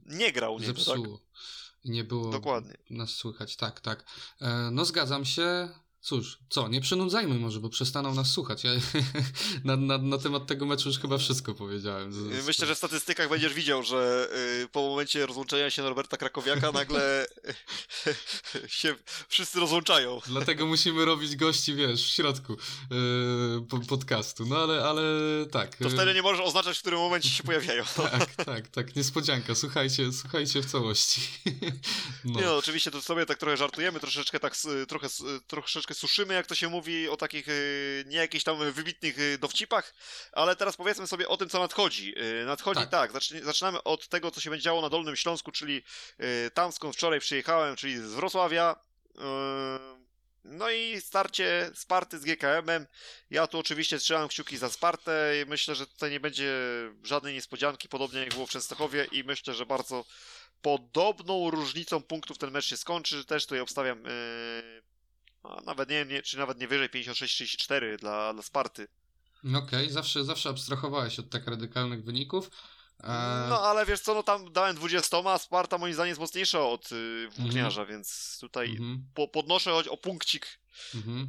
nie 0.06 0.32
grał 0.32 0.56
u 0.56 0.60
niego, 0.60 0.74
tak? 0.74 0.84
zepsuło. 0.84 1.20
I 1.84 1.92
nie 1.92 2.04
było 2.04 2.32
Dokładnie. 2.32 2.78
nas 2.90 3.10
słychać. 3.10 3.56
Tak, 3.56 3.82
tak. 3.82 4.04
E, 4.42 4.70
no 4.72 4.86
zgadzam 4.86 5.26
się. 5.26 5.70
Cóż, 6.02 6.38
co, 6.50 6.68
nie 6.68 6.82
przynudzajmy 6.82 7.36
może, 7.40 7.60
bo 7.60 7.70
przestaną 7.70 8.16
nas 8.16 8.32
słuchać. 8.32 8.64
Ja 8.64 8.72
na, 9.64 9.76
na, 9.78 9.98
na 9.98 10.18
temat 10.18 10.48
tego 10.48 10.66
meczu 10.66 10.90
już 10.90 11.00
chyba 11.00 11.18
wszystko 11.18 11.54
powiedziałem. 11.54 12.30
Myślę, 12.46 12.68
że 12.68 12.76
w 12.76 12.78
statystykach 12.78 13.30
będziesz 13.30 13.54
widział, 13.54 13.84
że 13.84 14.30
y, 14.64 14.68
po 14.68 14.82
momencie 14.82 15.26
rozłączenia 15.26 15.70
się 15.70 15.82
Norberta 15.82 16.18
Krakowiaka 16.18 16.72
nagle 16.82 17.28
się 18.68 18.96
wszyscy 19.28 19.60
rozłączają. 19.60 20.20
Dlatego 20.28 20.66
musimy 20.66 21.06
robić 21.06 21.36
gości, 21.36 21.76
wiesz, 21.76 22.04
w 22.04 22.10
środku 22.10 22.58
po, 23.70 23.80
podcastu. 23.80 24.46
No 24.46 24.58
ale, 24.58 24.84
ale 24.84 25.02
tak. 25.52 25.76
To 25.76 25.90
wtedy 25.90 26.14
nie 26.14 26.22
możesz 26.22 26.42
oznaczać, 26.42 26.78
w 26.78 26.82
którym 26.82 27.00
momencie 27.00 27.30
się 27.30 27.44
pojawiają. 27.44 27.84
Tak, 27.96 28.36
tak, 28.46 28.68
tak, 28.68 28.96
niespodzianka. 28.96 29.56
Słuchajcie, 29.56 30.12
słuchajcie 30.14 30.62
w 30.62 30.66
całości. 30.66 31.22
No. 32.26 32.40
Nie 32.40 32.46
no, 32.46 32.58
oczywiście 32.58 32.92
to 32.92 33.02
sobie 33.02 33.26
tak 33.26 33.38
trochę 33.38 33.58
żartujemy, 33.58 34.00
troszeczkę 34.00 34.40
tak, 34.40 34.56
trochę, 34.88 35.06
s- 35.08 35.24
troszeczkę 35.92 36.08
suszymy, 36.08 36.34
jak 36.34 36.48
to 36.48 36.56
się 36.56 36.70
mówi, 36.70 37.10
o 37.10 37.18
takich 37.18 37.48
y, 37.48 38.04
nie 38.08 38.18
jakichś 38.18 38.44
tam 38.44 38.72
wybitnych 38.72 39.20
y, 39.20 39.38
dowcipach, 39.38 39.94
ale 40.32 40.56
teraz 40.56 40.78
powiedzmy 40.78 41.08
sobie 41.08 41.28
o 41.28 41.38
tym, 41.38 41.50
co 41.50 41.60
nadchodzi. 41.60 42.14
Y, 42.42 42.46
Nadchodzi 42.46 42.82
Tak. 42.82 43.12
tak, 43.12 43.24
zaczynamy 43.44 43.84
od 43.84 44.08
tego, 44.08 44.32
co 44.32 44.42
się 44.42 44.50
będzie 44.50 44.64
działo 44.64 44.82
na 44.82 44.90
Dolnym 44.90 45.16
Śląsku, 45.16 45.52
czyli 45.52 45.84
tam, 46.54 46.72
skąd 46.72 46.96
wczoraj 46.96 47.20
przyjechałem, 47.20 47.76
czyli 47.76 47.98
z 47.98 48.14
Wrocławia. 48.14 48.76
No 50.44 50.70
i 50.70 51.02
starcie 51.02 51.72
Sparty 51.76 52.20
z 52.20 52.24
GKM-em. 52.24 52.88
Ja 53.30 53.48
tu 53.48 53.60
oczywiście 53.60 53.98
trzymam 53.98 54.28
kciuki 54.28 54.58
za 54.58 54.70
Spartę 54.70 55.42
i 55.42 55.50
myślę, 55.50 55.76
że 55.76 55.88
tutaj 55.88 56.12
nie 56.12 56.20
będzie 56.20 56.52
żadnej 57.04 57.34
niespodzianki, 57.34 57.90
podobnie 57.90 58.20
jak 58.20 58.34
było 58.34 58.48
w 58.48 58.50
Częstochowie 58.50 59.08
i 59.12 59.24
myślę, 59.24 59.54
że 59.54 59.66
bardzo 59.66 60.06
podobną 60.62 61.52
różnicą 61.52 62.04
punktów 62.04 62.38
ten 62.38 62.52
mecz 62.52 62.66
się 62.66 62.78
skończy. 62.78 63.26
Też 63.26 63.44
tutaj 63.46 63.60
obstawiam 63.60 64.04
a 65.44 65.62
nawet 65.66 65.90
nie, 65.90 66.06
nie, 66.06 66.22
czy 66.22 66.38
nawet 66.38 66.60
nie 66.60 66.68
wyżej 66.68 66.90
56-34 66.90 67.98
dla, 67.98 68.34
dla 68.34 68.44
Sparty. 68.44 68.88
Okej, 69.56 69.90
zawsze, 69.90 70.24
zawsze 70.24 70.50
abstrahowałeś 70.50 71.20
od 71.20 71.30
tak 71.30 71.48
radykalnych 71.48 72.04
wyników. 72.04 72.50
E, 73.04 73.46
No 73.50 73.62
ale 73.62 73.86
wiesz 73.86 74.00
co, 74.00 74.14
no 74.14 74.24
tam 74.24 74.54
dałem 74.54 74.76
20, 74.76 75.18
a 75.26 75.38
Sparta 75.38 75.78
moim 75.78 75.94
zdaniem 75.94 76.10
jest 76.10 76.22
mocniejsza 76.22 76.66
od 76.66 76.92
yy, 76.92 77.30
Włókniarza, 77.30 77.86
więc 77.86 78.38
tutaj 78.42 78.70
mhm, 78.70 79.06
po, 79.14 79.28
podnoszę 79.28 79.72
choć 79.72 79.88
o 79.88 79.98
punkcik 79.98 80.60
mhm. 80.96 81.26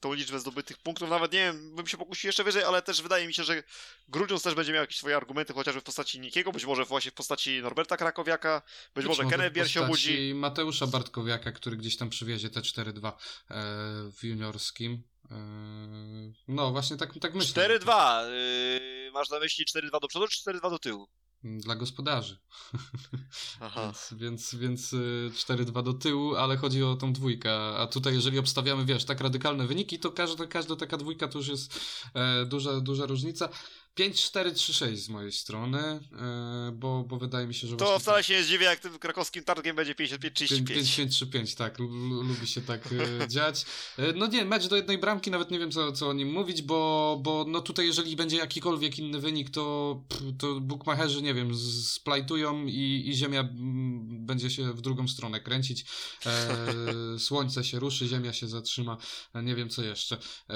Tą 0.00 0.12
liczbę 0.12 0.38
zdobytych 0.38 0.78
punktów. 0.78 1.10
Nawet 1.10 1.32
nie 1.32 1.38
wiem, 1.38 1.76
bym 1.76 1.86
się 1.86 1.96
pokusił 1.96 2.28
jeszcze 2.28 2.44
wyżej, 2.44 2.64
ale 2.64 2.82
też 2.82 3.02
wydaje 3.02 3.26
mi 3.26 3.34
się, 3.34 3.44
że 3.44 3.62
Grudziądz 4.08 4.42
też 4.42 4.54
będzie 4.54 4.72
miał 4.72 4.80
jakieś 4.80 4.96
swoje 4.96 5.16
argumenty, 5.16 5.52
chociażby 5.52 5.80
w 5.80 5.84
postaci 5.84 6.20
Nikiego, 6.20 6.52
być 6.52 6.64
może 6.64 6.84
właśnie 6.84 7.10
w 7.10 7.14
postaci 7.14 7.62
Norberta 7.62 7.96
Krakowiaka, 7.96 8.62
być, 8.94 9.06
może 9.06 9.24
Kenneth 9.24 9.54
Bier 9.54 9.70
się 9.70 9.84
obudzi. 9.84 10.34
Mateusza 10.34 10.86
Bartkowiaka, 10.86 11.52
który 11.52 11.76
gdzieś 11.76 11.96
tam 11.96 12.10
przywiezie 12.10 12.50
te 12.50 12.60
4-2 12.60 13.08
e, 13.08 13.14
w 14.12 14.24
juniorskim. 14.24 15.02
E, 15.30 15.34
no 16.48 16.70
właśnie 16.70 16.96
tak, 16.96 17.18
tak 17.20 17.34
myślę. 17.34 17.78
4-2. 17.78 18.30
Yy, 18.30 19.10
masz 19.12 19.30
na 19.30 19.38
myśli 19.38 19.64
4-2 19.66 20.00
do 20.00 20.08
przodu, 20.08 20.28
czy 20.28 20.50
4-2 20.50 20.70
do 20.70 20.78
tyłu? 20.78 21.08
Dla 21.44 21.74
gospodarzy. 21.76 22.36
Więc, 23.76 24.14
więc, 24.16 24.54
więc 24.54 24.92
y, 24.92 25.30
4-2 25.34 25.82
do 25.82 25.94
tyłu, 25.94 26.36
ale 26.36 26.56
chodzi 26.56 26.82
o 26.82 26.96
tą 26.96 27.12
dwójkę. 27.12 27.52
A 27.54 27.86
tutaj, 27.86 28.14
jeżeli 28.14 28.38
obstawiamy, 28.38 28.84
wiesz, 28.84 29.04
tak 29.04 29.20
radykalne 29.20 29.66
wyniki, 29.66 29.98
to 29.98 30.12
każda, 30.12 30.46
każda 30.46 30.76
taka 30.76 30.96
dwójka 30.96 31.28
to 31.28 31.38
już 31.38 31.48
jest 31.48 31.80
e, 32.14 32.46
duża, 32.46 32.80
duża 32.80 33.06
różnica. 33.06 33.48
5-4-3-6 33.98 34.96
z 34.96 35.08
mojej 35.08 35.32
strony, 35.32 35.78
e, 35.78 36.00
bo, 36.72 37.04
bo 37.08 37.16
wydaje 37.16 37.46
mi 37.46 37.54
się, 37.54 37.66
że 37.66 37.76
To 37.76 37.84
właśnie 37.84 38.00
wcale 38.00 38.24
się 38.24 38.34
nie 38.34 38.42
zdziwię, 38.42 38.64
jak 38.64 38.80
tym 38.80 38.98
krakowskim 38.98 39.44
targiem 39.44 39.76
będzie 39.76 39.94
55-35. 39.94 40.64
5-5-3-5, 40.64 41.56
tak, 41.56 41.78
lu- 41.78 41.88
lu- 41.88 42.22
lubi 42.22 42.46
się 42.46 42.60
tak 42.60 42.88
e, 43.22 43.28
dziać. 43.34 43.66
E, 43.98 44.12
no 44.12 44.26
nie, 44.26 44.44
mecz 44.44 44.66
do 44.66 44.76
jednej 44.76 44.98
bramki, 44.98 45.30
nawet 45.30 45.50
nie 45.50 45.58
wiem 45.58 45.70
co, 45.70 45.92
co 45.92 46.08
o 46.08 46.12
nim 46.12 46.32
mówić, 46.32 46.62
bo, 46.62 47.18
bo 47.22 47.44
no 47.48 47.60
tutaj 47.60 47.86
jeżeli 47.86 48.16
będzie 48.16 48.36
jakikolwiek 48.36 48.98
inny 48.98 49.20
wynik, 49.20 49.50
to, 49.50 50.02
to 50.38 50.60
bukmacherzy, 50.60 51.22
nie 51.22 51.34
wiem, 51.34 51.56
splajtują 51.82 52.66
i, 52.66 53.02
i 53.06 53.14
ziemia 53.14 53.48
będzie 54.10 54.50
się 54.50 54.72
w 54.72 54.80
drugą 54.80 55.08
stronę 55.08 55.40
kręcić, 55.40 55.84
e, 56.26 57.18
słońce 57.18 57.64
się 57.64 57.78
ruszy, 57.78 58.06
ziemia 58.08 58.32
się 58.32 58.48
zatrzyma, 58.48 58.96
nie 59.34 59.54
wiem 59.54 59.68
co 59.68 59.82
jeszcze. 59.82 60.16
E, 60.50 60.54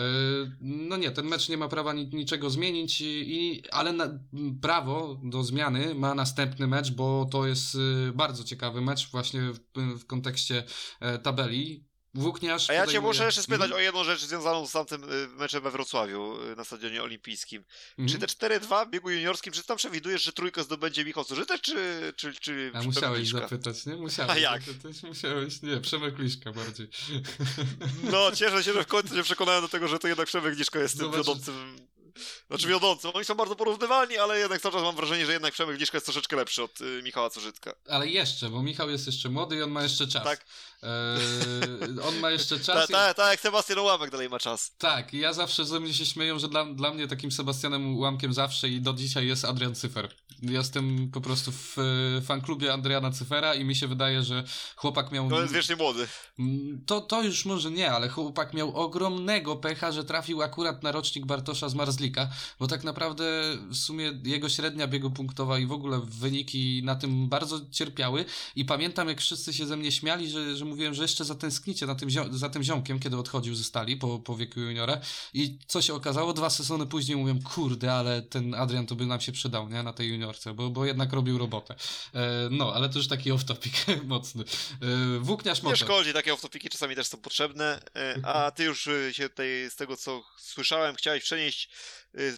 no 0.61 0.97
nie, 0.97 1.11
ten 1.11 1.27
mecz 1.27 1.49
nie 1.49 1.57
ma 1.57 1.69
prawa 1.69 1.93
ni 1.93 2.07
niczego 2.07 2.51
zmienić, 2.51 3.01
i, 3.01 3.32
i, 3.33 3.63
ale 3.71 3.93
na, 3.93 4.19
prawo 4.63 5.21
do 5.25 5.45
zmiany 5.45 5.95
ma 5.95 6.15
następny 6.15 6.67
mecz, 6.67 6.91
bo 6.91 7.29
to 7.33 7.47
jest 7.47 7.75
y, 7.75 8.13
bardzo 8.15 8.45
ciekawy 8.45 8.81
mecz 8.81 9.11
właśnie 9.11 9.41
w, 9.41 9.59
w 9.99 10.07
kontekście 10.07 10.65
e, 11.01 11.19
tabeli. 11.19 11.93
Włókniarz 12.15 12.71
A 12.71 12.73
ja 12.73 12.87
cię 12.87 13.01
muszę 13.01 13.25
jeszcze 13.25 13.43
spytać 13.43 13.63
Mhm, 13.63 13.79
o 13.81 13.83
jedną 13.83 14.05
rzecz 14.05 14.21
związaną 14.21 14.67
z 14.67 14.73
tamtym 14.73 15.05
y, 15.05 15.29
meczem 15.29 15.63
we 15.63 15.71
Wrocławiu 15.71 16.37
y, 16.53 16.57
na 16.57 16.65
stadionie 16.65 17.03
olimpijskim. 17.03 17.65
mhm. 17.99 18.09
Czy 18.09 18.19
te 18.37 18.59
4-2 18.61 18.87
w 18.87 18.91
biegu 18.91 19.11
juniorskim, 19.11 19.53
czy 19.53 19.63
tam 19.65 19.77
przewidujesz, 19.77 20.23
że 20.23 20.33
trójkę 20.33 20.63
zdobędzie 20.63 21.05
Michał 21.05 21.25
Zużytek, 21.25 21.61
czy, 21.61 22.13
czy, 22.17 22.35
czy 22.35 22.71
A 22.75 22.83
musiałeś 22.83 23.29
zapytać, 23.31 23.87
nie? 23.87 23.97
Musiałeś 24.07 24.33
A 24.33 24.39
jak? 24.39 24.63
zapytać, 24.63 25.03
musiałeś, 25.03 25.63
nie, 25.63 25.81
Przemek 25.81 26.19
Liszka 26.19 26.53
bardziej. 26.53 26.89
No, 28.03 28.31
cieszę 28.37 28.65
się, 28.65 28.73
że 28.73 28.85
w 28.85 28.87
końcu 28.87 29.15
się 29.17 29.23
przekonałem 29.23 29.63
do 29.63 29.69
tego, 29.69 29.89
że 29.89 29.99
to 29.99 30.09
jednak 30.09 30.29
Przemek 30.29 30.55
Gniszko 30.55 30.79
jest 30.79 30.99
tym 30.99 31.07
Zobacz- 31.07 31.17
wiodącym... 31.17 31.77
Znaczy 32.49 32.69
wiodącym, 32.69 33.11
oni 33.15 33.25
są 33.25 33.35
bardzo 33.35 33.57
porównywalni, 33.57 34.19
ale 34.19 34.39
jednak 34.39 34.61
cały 34.61 34.75
czas 34.75 34.83
mam 34.83 34.97
wrażenie, 34.97 35.27
że 35.27 35.33
jednak 35.33 35.53
Przemek 35.53 35.77
Gniszko 35.77 35.97
jest 35.97 36.07
troszeczkę 36.07 36.37
lepszy 36.37 36.63
od 36.63 36.81
y, 36.81 37.01
Michała 37.05 37.31
Zużytka. 37.31 37.75
Ale 37.89 38.09
jeszcze, 38.09 38.51
bo 38.51 38.63
Michał 38.63 38.91
jest 38.91 39.07
jeszcze 39.07 39.29
młody 39.29 39.57
i 39.57 39.63
on 39.63 39.71
ma 39.71 39.83
jeszcze 39.83 40.07
czas. 40.09 40.25
Tak. 40.25 40.47
E, 40.83 42.03
on 42.09 42.19
ma 42.21 42.31
jeszcze 42.31 42.61
czas. 42.67 42.67
Tak, 42.67 42.91
i- 42.91 42.93
tak, 42.93 43.17
tak, 43.17 43.31
jak 43.31 43.41
Sebastian 43.41 43.79
Ułamek 43.79 44.11
dalej 44.11 44.29
ma 44.29 44.39
czas. 44.39 44.73
Tak, 44.79 45.15
i 45.15 45.19
ja 45.19 45.33
zawsze 45.33 45.65
ze 45.65 45.81
mnie 45.81 45.95
się 45.95 46.07
śmieją, 46.07 46.39
że 46.39 46.49
dla, 46.49 46.65
dla 46.65 46.91
mnie 46.95 47.09
takim 47.09 47.33
Sebastianem 47.33 47.99
Łamkiem 47.99 48.33
zawsze 48.35 48.69
i 48.69 48.81
do 48.81 48.93
dzisiaj 48.93 49.27
jest 49.27 49.45
Adrian 49.45 49.75
Cyfer. 49.75 50.15
Jestem 50.43 51.11
po 51.11 51.21
prostu 51.21 51.53
w 51.53 51.77
e, 52.19 52.21
fanklubie 52.23 52.73
Adriana 52.73 53.11
Cyfera 53.11 53.55
i 53.55 53.65
mi 53.65 53.77
się 53.77 53.87
wydaje, 53.89 54.23
że 54.23 54.45
chłopak 54.77 55.13
miał... 55.13 55.31
To 55.31 55.41
jest 55.43 55.55
wiecznie 55.55 55.77
młody. 55.77 56.09
Mm, 56.39 56.85
To, 56.87 57.01
to 57.01 57.23
już 57.23 57.45
może 57.45 57.71
nie, 57.71 57.93
ale 57.93 58.09
chłopak 58.09 58.55
miał 58.55 58.77
ogromnego 58.77 59.57
pecha, 59.57 59.93
że 59.93 60.05
trafił 60.05 60.43
akurat 60.43 60.83
na 60.83 60.93
rocznik 60.93 61.27
Bartosza 61.27 61.69
z 61.69 61.75
Marzlika, 62.03 62.29
bo 62.59 62.67
tak 62.67 62.85
naprawdę 62.85 63.25
w 63.71 63.77
sumie 63.77 64.13
jego 64.25 64.49
średnia 64.49 64.87
biegu 64.87 65.11
punktowa 65.11 65.59
i 65.59 65.67
w 65.67 65.73
ogóle 65.73 66.01
wyniki 66.05 66.83
na 66.85 66.97
tym 66.97 67.29
bardzo 67.29 67.61
cierpiały 67.71 68.25
i 68.57 68.65
pamiętam 68.65 69.09
jak 69.09 69.21
wszyscy 69.21 69.53
się 69.53 69.67
ze 69.67 69.77
mnie 69.77 69.93
śmiali, 69.93 70.31
że, 70.31 70.57
że 70.57 70.65
mówiłem, 70.65 70.95
że 70.95 71.03
jeszcze 71.03 71.25
zatęsknicie 71.25 71.87
na 71.87 71.95
tym 71.95 72.09
za 72.31 72.49
tym 72.49 72.63
ziomkiem, 72.63 72.99
kiedy 73.01 73.19
odchodził 73.19 73.55
ze 73.55 73.65
stali 73.65 73.97
po, 73.97 74.19
po 74.19 74.37
wieku 74.37 74.61
juniora 74.61 75.01
i 75.35 75.59
co 75.67 75.83
się 75.83 75.95
okazało, 75.95 76.33
dwa 76.33 76.51
sezony 76.51 76.87
później 76.87 77.17
mówię, 77.17 77.35
kurde, 77.55 77.93
ale 77.95 78.23
ten 78.23 78.55
Adrian 78.55 78.87
to 78.87 78.95
by 78.95 79.07
nam 79.07 79.21
się 79.21 79.33
przydał, 79.33 79.69
nie, 79.69 79.83
na 79.83 79.93
tej 79.93 80.09
juniorce, 80.09 80.55
bo, 80.55 80.71
bo 80.71 80.85
jednak 80.85 81.13
robił 81.13 81.39
robotę. 81.39 81.75
E, 82.15 82.49
no, 82.51 82.75
ale 82.75 82.89
to 82.89 82.99
już 82.99 83.09
taki 83.09 83.33
off-topic 83.33 83.87
mocny. 84.05 84.45
E, 84.45 85.19
włókniarz 85.19 85.63
Nie 85.63 85.71
motor. 85.71 85.79
szkodzi, 85.79 86.13
takie 86.13 86.35
off-topiki 86.35 86.69
czasami 86.69 86.95
też 86.95 87.07
są 87.07 87.19
potrzebne, 87.19 87.81
e, 87.97 88.17
a 88.27 88.51
ty 88.51 88.65
już 88.65 88.87
y, 88.87 89.11
się 89.15 89.29
tutaj, 89.29 89.47
z 89.71 89.77
tego 89.77 89.97
co 89.97 90.23
słyszałem, 90.37 90.97
chciałeś 90.97 91.23
przenieść 91.23 91.69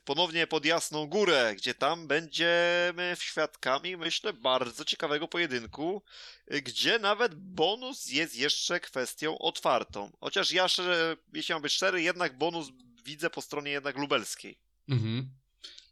ponownie 0.04 0.46
pod 0.46 0.64
Jasną 0.64 1.06
Górę, 1.06 1.54
gdzie 1.56 1.74
tam 1.74 2.06
będziemy 2.08 3.16
świadkami, 3.20 3.96
myślę, 3.96 4.32
bardzo 4.32 4.84
ciekawego 4.84 5.28
pojedynku, 5.28 6.02
y, 6.54 6.62
gdzie 6.62 6.98
nawet 6.98 7.34
bonus 7.34 8.06
jest 8.10 8.36
jeszcze 8.36 8.80
kwestią 8.80 9.38
otwartą. 9.38 10.12
Chociaż 10.20 10.50
ja, 10.52 10.68
szczerze, 10.68 11.16
jeśli 11.32 11.52
mam 11.52 11.62
być 11.62 11.72
szczery, 11.72 12.02
jednak 12.02 12.38
bonus 12.38 12.68
widzę 13.04 13.30
po 13.30 13.42
stronie 13.42 13.70
jednak 13.70 13.96
lubelskiej. 13.98 14.58
Mhm. 14.88 15.30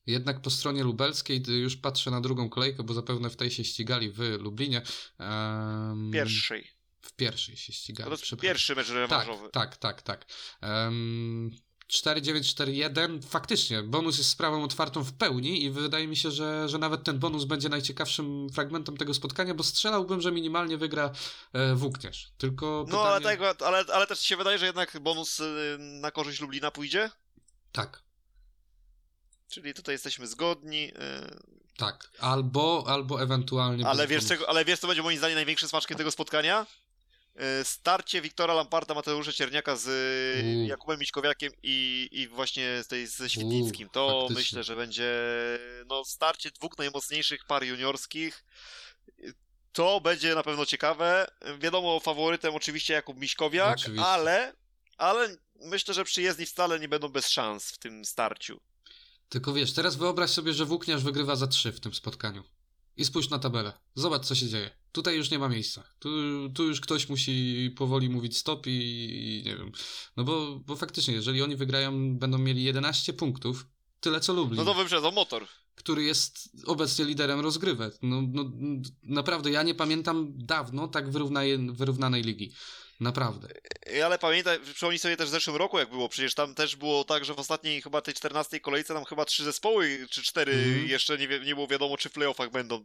Jednak 0.07 0.41
po 0.43 0.51
stronie 0.51 0.83
lubelskiej 0.85 1.43
y, 1.49 1.53
już 1.53 1.77
patrzę 1.77 2.11
na 2.11 2.21
drugą 2.21 2.49
kolejkę, 2.51 2.83
bo 2.83 2.95
zapewne 2.95 3.31
w 3.31 3.37
tej 3.37 3.51
się 3.51 3.65
ścigali 3.65 4.11
w 4.11 4.19
Lublinie. 4.19 4.83
Em, 5.19 6.11
Pierwszej. 6.15 6.71
W 7.01 7.13
pierwszej 7.13 7.57
się 7.57 7.73
To 7.73 7.79
ścigali. 7.79 8.11
jest 8.11 8.23
przepraszam. 8.23 8.51
pierwszy 8.53 8.75
mecz 8.75 8.87
tak, 8.87 8.97
rewanżowy. 8.97 9.49
tak, 9.53 9.77
tak, 9.77 10.03
tak. 10.03 10.27
Um, 10.63 11.51
4-9-4-1. 11.93 13.23
Faktycznie, 13.23 13.83
bonus 13.83 14.19
jest 14.19 14.31
sprawą 14.31 14.65
otwartą 14.65 15.05
w 15.05 15.13
pełni 15.13 15.63
i 15.65 15.71
wydaje 15.71 16.09
mi 16.09 16.17
się, 16.17 16.31
że, 16.31 16.69
że 16.69 16.79
nawet 16.79 17.05
ten 17.05 17.19
bonus 17.19 17.45
będzie 17.45 17.69
najciekawszym 17.69 18.49
fragmentem 18.55 18.97
tego 18.97 19.15
spotkania, 19.15 19.55
bo 19.55 19.63
strzelałbym, 19.63 20.21
że 20.21 20.33
minimalnie 20.33 20.77
wygra 20.77 21.11
e, 21.53 21.75
Włókniarz. 21.75 22.33
Tylko 22.39 22.85
No, 22.89 23.03
ale, 23.03 23.19
pytanie... 23.21 23.37
tego, 23.37 23.67
ale, 23.67 23.85
ale 23.95 24.07
też 24.07 24.19
ci 24.21 24.27
się 24.27 24.37
wydaje, 24.37 24.59
że 24.59 24.67
jednak 24.67 25.01
bonus 25.01 25.41
y, 25.41 25.77
na 25.79 26.11
korzyść 26.11 26.41
Lublina 26.41 26.71
pójdzie? 26.71 27.11
Tak. 27.73 28.03
Czyli 29.49 29.75
tutaj 29.75 29.95
jesteśmy 29.95 30.27
zgodni. 30.27 30.89
y, 30.89 30.93
Tak, 31.79 32.11
albo, 32.21 32.85
albo 32.89 33.23
ewentualnie... 33.23 33.87
Ale 33.87 34.07
wiesz, 34.07 34.27
czego, 34.27 34.49
ale 34.49 34.65
wiesz, 34.65 34.81
co 34.81 34.87
będzie 34.87 35.03
moim 35.03 35.19
zdaniem 35.19 35.35
największym 35.35 35.69
smaczkiem 35.69 35.97
tego 35.97 36.11
spotkania? 36.11 36.67
Y, 37.61 37.65
Starcie 37.65 38.21
Wiktora 38.21 38.55
Lamparta, 38.55 38.95
Mateusza 38.95 39.33
Cierniaka 39.33 39.77
z 39.77 39.87
U. 40.45 40.69
Jakubem 40.69 40.99
Miśkowiakiem 40.99 41.53
i, 41.63 42.09
i 42.13 42.29
właśnie 42.29 42.83
z 42.83 42.87
tej, 42.87 43.07
ze 43.07 43.31
Świdnickim. 43.31 43.89
To 43.89 44.21
faktycznie. 44.21 44.41
myślę, 44.41 44.65
że 44.65 44.77
będzie 44.77 45.13
no, 45.87 46.05
starcie 46.05 46.51
dwóch 46.51 46.79
najmocniejszych 46.79 47.45
par 47.45 47.65
juniorskich. 47.65 48.45
To 49.73 50.01
będzie 50.01 50.35
na 50.35 50.43
pewno 50.43 50.67
ciekawe. 50.67 51.27
Wiadomo, 51.59 52.01
faworytem 52.01 52.55
oczywiście 52.55 52.95
Jakub 52.95 53.19
Miśkowiak, 53.19 53.79
Oczywiście. 53.79 54.07
ale, 54.07 54.53
ale 54.97 55.37
myślę, 55.55 55.95
że 55.95 56.05
przyjezdni 56.05 56.47
wcale 56.47 56.81
nie 56.81 56.89
będą 56.89 57.09
bez 57.09 57.29
szans 57.29 57.73
w 57.73 57.79
tym 57.79 58.05
starciu. 58.05 58.61
Tylko 59.29 59.53
wiesz, 59.53 59.73
teraz 59.73 59.97
wyobraź 59.97 60.31
sobie, 60.31 60.53
że 60.53 60.65
Włókniarz 60.65 61.03
wygrywa 61.03 61.37
za 61.37 61.47
3 61.47 61.73
w 61.73 61.81
tym 61.81 61.95
spotkaniu. 61.95 62.45
I 62.97 63.05
spójrz 63.05 63.31
na 63.31 63.39
tabelę. 63.39 63.73
Zobacz, 63.95 64.27
co 64.27 64.35
się 64.35 64.49
dzieje. 64.49 64.71
Tutaj 64.93 65.17
już 65.17 65.31
nie 65.31 65.39
ma 65.39 65.49
miejsca. 65.49 65.85
Tu, 65.99 66.09
tu 66.55 66.65
już 66.65 66.81
ktoś 66.81 67.09
musi 67.09 67.71
powoli 67.77 68.09
mówić 68.11 68.37
stop 68.39 68.67
i, 68.67 68.71
i 68.71 69.43
nie 69.49 69.57
wiem. 69.57 69.73
No 70.17 70.25
bo, 70.25 70.61
bo 70.67 70.77
faktycznie, 70.77 71.15
jeżeli 71.15 71.43
oni 71.43 71.57
wygrają, 71.57 72.19
będą 72.19 72.39
mieli 72.39 72.65
11 72.65 73.13
punktów, 73.13 73.67
tyle 74.01 74.21
co 74.21 74.33
Lublin, 74.33 74.57
No 74.57 74.65
to 74.65 74.75
wyprzedzą 74.75 75.11
motor. 75.11 75.47
który 75.75 76.03
jest 76.05 76.49
obecnie 76.67 77.05
liderem 77.05 77.41
rozgrywek. 77.41 77.95
No, 78.03 78.23
no, 78.33 78.45
naprawdę, 79.03 79.51
ja 79.51 79.63
nie 79.63 79.75
pamiętam 79.75 80.33
dawno 80.37 80.89
tak 80.89 81.11
wyrównaje, 81.11 81.59
wyrównanej 81.59 82.23
ligi. 82.23 82.53
Naprawdę. 83.03 83.49
Ale 84.05 84.19
pamiętaj, 84.19 84.61
przypomnij 84.61 84.99
sobie 84.99 85.17
też 85.17 85.29
w 85.29 85.33
zeszłym 85.33 85.57
roku 85.57 85.79
jak 85.79 85.91
było, 85.91 86.09
przecież 86.09 86.35
tam 86.35 86.55
też 86.55 86.77
było 86.77 87.05
tak, 87.05 87.25
że 87.25 87.35
w 87.35 87.39
ostatniej 87.39 87.83
chyba 87.83 88.01
tej 88.01 88.15
14 88.15 88.61
kolejce 88.61 88.95
tam 88.95 89.05
chyba 89.05 89.25
trzy 89.25 89.45
zespoły, 89.45 90.07
czy 90.11 90.23
cztery 90.23 90.53
Mhm. 90.53 90.87
jeszcze 90.89 91.19
nie, 91.19 91.29
nie 91.29 91.55
było 91.55 91.67
wiadomo, 91.67 91.97
czy 91.97 92.09
w 92.09 92.13
playoffach 92.13 92.51
będą. 92.51 92.85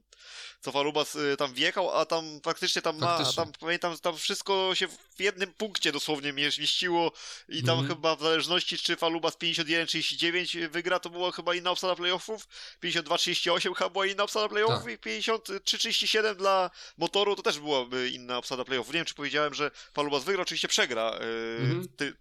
Co 0.61 0.71
Falubas 0.71 1.15
y, 1.15 1.35
tam 1.37 1.53
wjechał, 1.53 1.91
a 1.99 2.05
tam 2.05 2.39
faktycznie 2.43 2.81
tam 2.81 2.97
ma, 2.97 3.07
Faktycznie. 3.17 3.43
tam 3.43 3.51
pamiętam, 3.59 3.97
tam 3.97 4.17
wszystko 4.17 4.75
się 4.75 4.87
w 4.87 5.19
jednym 5.19 5.53
punkcie 5.53 5.91
dosłownie 5.91 6.33
mie- 6.33 6.43
mieściło 6.59 7.11
i 7.49 7.63
tam 7.63 7.79
Mhm. 7.79 7.87
chyba 7.95 8.15
w 8.15 8.21
zależności 8.21 8.77
czy 8.77 8.95
Falubas 8.95 9.37
51-39 9.37 10.67
wygra, 10.69 10.99
to 10.99 11.09
była 11.09 11.31
chyba 11.31 11.55
inna 11.55 11.71
obsada 11.71 11.95
playoffów, 11.95 12.47
52-38 12.83 13.73
chyba 13.73 13.89
była 13.89 14.05
inna 14.05 14.23
obsada 14.23 14.49
playoffów 14.49 14.83
Tak. 14.83 14.91
i 14.93 14.97
53-37 14.97 16.35
dla 16.35 16.69
motoru 16.97 17.35
to 17.35 17.41
też 17.43 17.59
byłaby 17.59 18.09
inna 18.09 18.37
obsada 18.37 18.65
playoffów. 18.65 18.93
Nie 18.93 18.99
wiem, 18.99 19.05
czy 19.05 19.13
powiedziałem, 19.13 19.53
że 19.53 19.71
Falubas 19.93 20.06
wygra, 20.09 20.41
oczywiście 20.41 20.67
przegra. 20.67 21.19
Yy, 21.19 21.57
Mhm. 21.61 21.87
ty, 21.97 22.13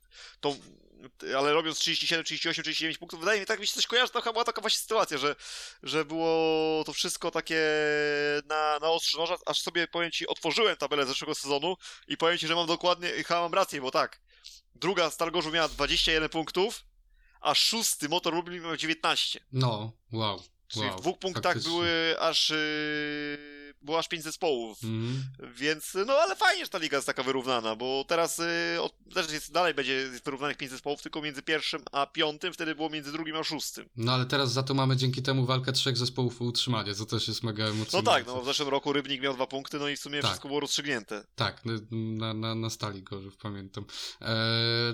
ty, 1.18 1.36
ale 1.38 1.52
robiąc 1.52 1.78
37, 1.78 2.24
38, 2.24 2.62
39 2.64 2.98
punktów, 2.98 3.20
wydaje 3.20 3.38
mi 3.40 3.42
się, 3.42 3.46
tak 3.46 3.60
mi 3.60 3.66
się 3.66 3.72
coś 3.72 3.86
kojarzy, 3.86 4.12
to 4.12 4.32
była 4.32 4.44
taka 4.44 4.60
właśnie 4.60 4.78
sytuacja, 4.78 5.18
że, 5.18 5.36
że 5.82 6.04
było 6.04 6.84
to 6.84 6.92
wszystko 6.92 7.30
takie 7.30 7.60
na, 8.46 8.78
na 8.78 8.88
ostrzu 8.90 9.18
noża, 9.18 9.36
aż 9.46 9.60
sobie, 9.60 9.88
powiem 9.88 10.10
ci, 10.10 10.26
otworzyłem 10.26 10.76
tabelę 10.76 11.06
zeszłego 11.06 11.34
sezonu 11.34 11.76
i 12.08 12.16
powiem 12.16 12.38
ci, 12.38 12.46
że 12.46 12.54
mam 12.54 12.66
dokładnie, 12.66 13.08
chyba 13.08 13.40
mam 13.40 13.54
rację, 13.54 13.80
bo 13.80 13.90
tak, 13.90 14.20
druga 14.74 15.10
Stal 15.10 15.30
Gorzów 15.30 15.52
miała 15.52 15.68
21 15.68 16.28
punktów, 16.28 16.84
a 17.40 17.54
szósty 17.54 18.08
Motor 18.08 18.34
Lublin 18.34 18.62
miał 18.62 18.76
19. 18.76 19.40
No, 19.52 19.92
wow. 20.12 20.42
Czyli 20.68 20.86
wow, 20.86 20.96
w 20.96 21.00
dwóch 21.00 21.18
punktach 21.18 21.42
faktycznie. 21.44 21.70
były 21.70 22.16
aż, 22.20 22.50
yy, 22.50 22.58
było 23.86 23.98
aż 23.98 24.08
pięć 24.08 24.24
zespołów. 24.24 24.78
Mhm. 24.84 25.24
Więc, 25.54 25.96
no 26.06 26.12
ale 26.12 26.36
fajnie, 26.36 26.64
że 26.64 26.70
ta 26.70 26.78
liga 26.78 26.96
jest 26.98 27.06
taka 27.06 27.22
wyrównana, 27.22 27.76
bo 27.76 28.04
teraz 28.08 28.38
y, 28.38 28.44
od, 28.80 28.94
też 29.14 29.30
jest, 29.32 29.52
dalej 29.52 29.74
będzie 29.74 30.08
wyrównanych 30.24 30.56
pięć 30.56 30.72
zespołów, 30.72 31.02
tylko 31.02 31.22
między 31.22 31.42
pierwszym 31.42 31.82
a 31.92 32.06
piątym, 32.06 32.52
wtedy 32.52 32.74
było 32.74 32.90
między 32.90 33.12
drugim 33.12 33.36
a 33.36 33.44
szóstym. 33.44 33.88
No 33.96 34.12
ale 34.14 34.26
teraz 34.26 34.52
za 34.52 34.62
to 34.62 34.74
mamy 34.74 34.96
dzięki 34.96 35.22
temu 35.22 35.46
walkę 35.46 35.72
trzech 35.72 35.96
zespołów 35.96 36.42
o 36.42 36.44
utrzymanie, 36.44 36.94
co 36.94 37.06
też 37.06 37.28
jest 37.28 37.42
mega 37.42 37.64
No 37.64 37.70
emocjonujące. 37.70 38.10
tak, 38.24 38.26
no 38.26 38.42
w 38.42 38.44
zeszłym 38.44 38.68
roku 38.68 38.92
Rybnik 38.92 39.22
miał 39.22 39.34
dwa 39.34 39.46
punkty, 39.46 39.78
no 39.78 39.88
i 39.88 39.96
w 39.96 40.00
sumie 40.00 40.20
Tak. 40.20 40.30
wszystko 40.30 40.48
było 40.48 40.60
rozstrzygnięte. 40.60 41.24
Tak, 41.34 41.62
na, 41.90 42.34
na, 42.34 42.54
na 42.54 42.70
stali 42.70 43.02
Gorzów, 43.02 43.36
pamiętam. 43.36 43.84
E, 44.22 44.36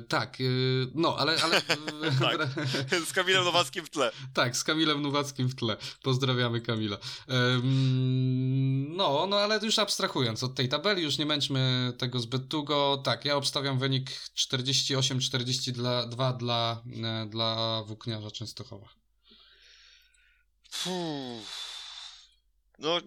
tak, 0.09 0.41
e, 0.41 0.45
no, 0.95 1.17
ale... 1.19 1.37
ale 1.43 1.63
Tak. 2.21 2.49
Z 3.07 3.13
Kamilem 3.13 3.45
Nowackim 3.45 3.85
w 3.85 3.91
tle. 3.91 4.13
tak, 4.35 4.57
z 4.57 4.65
Kamilem 4.65 5.03
Nowackim 5.03 5.49
w 5.49 5.55
tle. 5.55 5.77
Pozdrawiamy 6.03 6.61
Kamila. 6.61 6.97
Em, 7.29 8.82
no, 8.89 9.27
no 9.27 9.37
ale 9.37 9.61
już 9.63 9.79
abstrahując 9.79 10.43
od 10.43 10.55
tej 10.55 10.69
tabeli, 10.69 11.03
już 11.03 11.19
nie 11.19 11.27
męczmy 11.27 11.93
tego 11.99 12.21
zbyt 12.21 12.47
długo. 12.47 13.03
Tak, 13.05 13.25
ja 13.25 13.37
obstawiam 13.37 13.79
wynik 13.79 14.11
48-42 14.37 15.73
dla, 15.73 16.07
dwa 16.07 16.33
dla, 16.33 16.83
e, 17.05 17.27
dla 17.27 17.83
Włókniarza 17.87 18.31
Częstochowa. 18.31 18.89
Fuh. 20.71 21.43
No, 22.79 23.01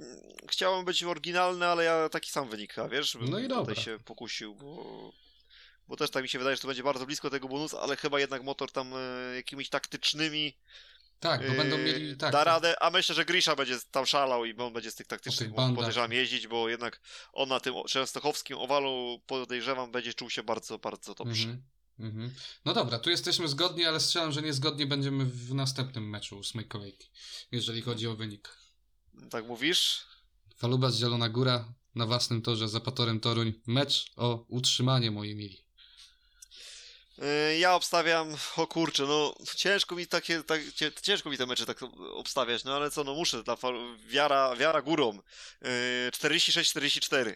chciałem 0.49 0.85
być 0.85 1.03
oryginalny, 1.03 1.65
ale 1.65 1.84
ja 1.84 2.10
taki 2.10 2.31
sam 2.31 2.49
wynik, 2.49 2.80
a 2.80 2.88
wiesz, 2.88 3.18
bym 3.18 3.30
No 3.30 3.39
i 3.39 3.43
tutaj 3.43 3.57
dobra. 3.57 3.76
się 3.76 3.99
pokusił, 4.06 4.56
bo, 4.56 5.14
bo 5.88 5.97
też 5.97 6.10
tak 6.10 6.23
mi 6.23 6.30
się 6.30 6.38
wydaje, 6.39 6.56
że 6.56 6.61
to 6.61 6.68
będzie 6.68 6.84
bardzo 6.84 7.06
blisko 7.06 7.30
tego 7.30 7.47
bonusu, 7.47 7.77
ale 7.77 7.95
chyba 7.95 8.19
jednak 8.19 8.43
motor 8.43 8.72
tam 8.72 8.93
e, 8.93 9.35
jakimiś 9.35 9.69
taktycznymi 9.69 10.57
Tak, 11.26 11.47
bo 11.47 11.53
będą 11.53 11.77
Yy, 11.77 11.84
mieli... 11.84 12.18
Tak, 12.18 12.31
da 12.31 12.38
tak. 12.38 12.45
radę, 12.45 12.84
a 12.84 12.89
myślę, 12.89 13.15
że 13.15 13.26
Grisza 13.26 13.56
będzie 13.56 13.77
tam 13.91 14.06
szalał 14.06 14.45
i 14.45 14.57
on 14.57 14.73
będzie 14.73 14.91
z 14.91 14.95
tych 14.95 15.07
taktycznych 15.07 15.49
podejrzewam 15.76 16.11
jeździć, 16.11 16.47
bo 16.47 16.69
jednak 16.69 17.02
on 17.34 17.49
na 17.49 17.60
tym 17.60 17.73
częstochowskim 17.89 18.57
owalu 18.57 19.22
podejrzewam 19.27 19.91
będzie 19.91 20.14
czuł 20.14 20.30
się 20.30 20.43
bardzo, 20.43 20.80
bardzo 20.80 21.14
dobrze. 21.14 21.49
Mhm, 21.49 21.64
mhm. 21.99 22.34
No 22.65 22.73
dobra, 22.73 22.99
tu 22.99 23.10
jesteśmy 23.10 23.47
zgodni, 23.47 23.85
ale 23.85 23.99
strzelam, 23.99 24.31
że 24.31 24.41
niezgodni 24.41 24.85
będziemy 24.85 25.26
w 25.26 25.53
następnym 25.53 26.10
meczu 26.10 26.38
ósmej 26.38 26.65
kolejki, 26.65 27.10
jeżeli 27.52 27.81
chodzi 27.81 28.07
o 28.07 28.15
wynik. 28.15 28.57
Tak 29.30 29.45
mówisz? 29.45 30.06
Falubas 30.56 30.95
Zielona 30.95 31.30
Góra 31.30 31.73
na 31.95 32.06
własnym 32.06 32.41
torze 32.41 32.69
za 32.69 32.80
Patorem 32.80 33.19
Toruń. 33.19 33.53
Mecz 33.68 34.11
o 34.15 34.45
utrzymanie, 34.47 35.11
moi 35.11 35.35
mili. 35.35 35.64
Yy, 37.17 37.57
Ja 37.57 37.75
obstawiam, 37.75 38.35
o 38.57 38.67
kurczę, 38.67 39.03
no 39.03 39.35
ciężko 39.55 39.95
mi 39.95 40.07
takie, 40.07 40.43
tak, 40.43 40.61
ciężko 41.01 41.29
mi 41.29 41.37
te 41.37 41.45
mecze 41.45 41.65
tak 41.65 41.77
obstawiać, 42.13 42.63
no 42.63 42.75
ale 42.75 42.91
co, 42.91 43.03
no 43.03 43.13
muszę, 43.15 43.43
ta 43.43 43.55
fa- 43.55 43.67
wiara, 44.07 44.55
wiara 44.55 44.81
górą. 44.81 45.19
Yy, 45.61 45.69
46-44. 46.11 47.35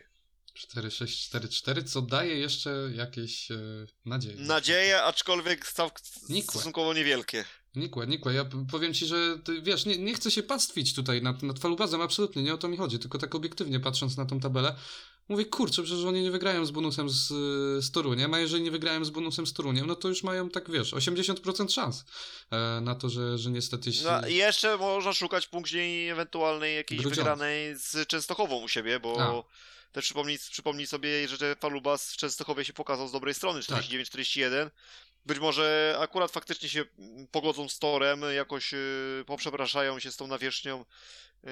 4-6-4-4, 0.75 1.83
co 1.83 2.01
daje 2.01 2.37
jeszcze 2.39 2.69
jakieś 2.95 3.51
e, 3.51 3.57
nadzieje. 4.05 4.35
Nadzieje, 4.39 5.03
aczkolwiek 5.03 5.67
staw, 5.67 5.91
Nikłe. 6.29 6.51
stosunkowo 6.53 6.93
niewielkie. 6.93 7.45
Nikłe, 7.75 8.07
nikłe. 8.07 8.33
Ja 8.33 8.45
powiem 8.71 8.93
ci, 8.93 9.05
że 9.05 9.37
ty, 9.45 9.61
wiesz, 9.61 9.85
nie, 9.85 9.97
nie 9.97 10.13
chcę 10.13 10.31
się 10.31 10.43
pastwić 10.43 10.93
tutaj 10.95 11.21
nad, 11.21 11.43
nad 11.43 11.59
Falubazem, 11.59 12.01
absolutnie, 12.01 12.43
nie 12.43 12.53
o 12.53 12.57
to 12.57 12.67
mi 12.67 12.77
chodzi, 12.77 12.99
tylko 12.99 13.17
tak 13.17 13.35
obiektywnie 13.35 13.79
patrząc 13.79 14.17
na 14.17 14.25
tą 14.25 14.39
tabelę, 14.39 14.75
mówię, 15.29 15.45
kurczę, 15.45 15.83
przecież 15.83 16.05
oni 16.05 16.21
nie 16.21 16.31
wygrają 16.31 16.65
z 16.65 16.71
bonusem 16.71 17.09
z, 17.09 17.27
z 17.85 17.91
Toruniem, 17.91 18.33
a 18.33 18.39
jeżeli 18.39 18.63
nie 18.63 18.71
wygrają 18.71 19.05
z 19.05 19.09
bonusem 19.09 19.47
z 19.47 19.53
Toruniem, 19.53 19.87
no 19.87 19.95
to 19.95 20.07
już 20.07 20.23
mają, 20.23 20.49
tak 20.49 20.71
wiesz, 20.71 20.93
80% 20.93 21.69
szans 21.69 22.05
e, 22.51 22.81
na 22.81 22.95
to, 22.95 23.09
że, 23.09 23.37
że 23.37 23.51
niestety 23.51 23.93
się... 23.93 24.03
No 24.03 24.27
i 24.27 24.35
jeszcze 24.35 24.77
można 24.77 25.13
szukać 25.13 25.47
później 25.47 26.09
ewentualnej 26.09 26.75
jakiejś 26.75 27.01
Grudziądz. 27.01 27.17
wygranej 27.17 27.75
z 27.75 28.07
Częstochową 28.07 28.61
u 28.61 28.67
siebie, 28.67 28.99
bo 28.99 29.45
też 29.91 30.05
przypomnij, 30.05 30.39
przypomnij 30.51 30.87
sobie, 30.87 31.27
że 31.27 31.55
Falubas 31.55 32.13
w 32.13 32.17
Częstochowie 32.17 32.65
się 32.65 32.73
pokazał 32.73 33.07
z 33.07 33.11
dobrej 33.11 33.33
strony, 33.33 33.63
Tak. 33.63 33.83
49-41. 33.83 34.69
Być 35.25 35.39
może 35.39 35.95
akurat 35.99 36.31
faktycznie 36.31 36.69
się 36.69 36.85
pogodzą 37.31 37.69
z 37.69 37.79
torem, 37.79 38.21
jakoś 38.35 38.71
yy, 38.71 39.23
poprzepraszają 39.27 39.99
się 39.99 40.11
z 40.11 40.17
tą 40.17 40.27
nawierzchnią 40.27 40.85
yy, 41.43 41.51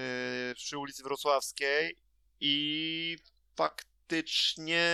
przy 0.56 0.78
ulicy 0.78 1.04
Wrocławskiej 1.04 1.96
i 2.40 3.18
faktycznie 3.58 4.86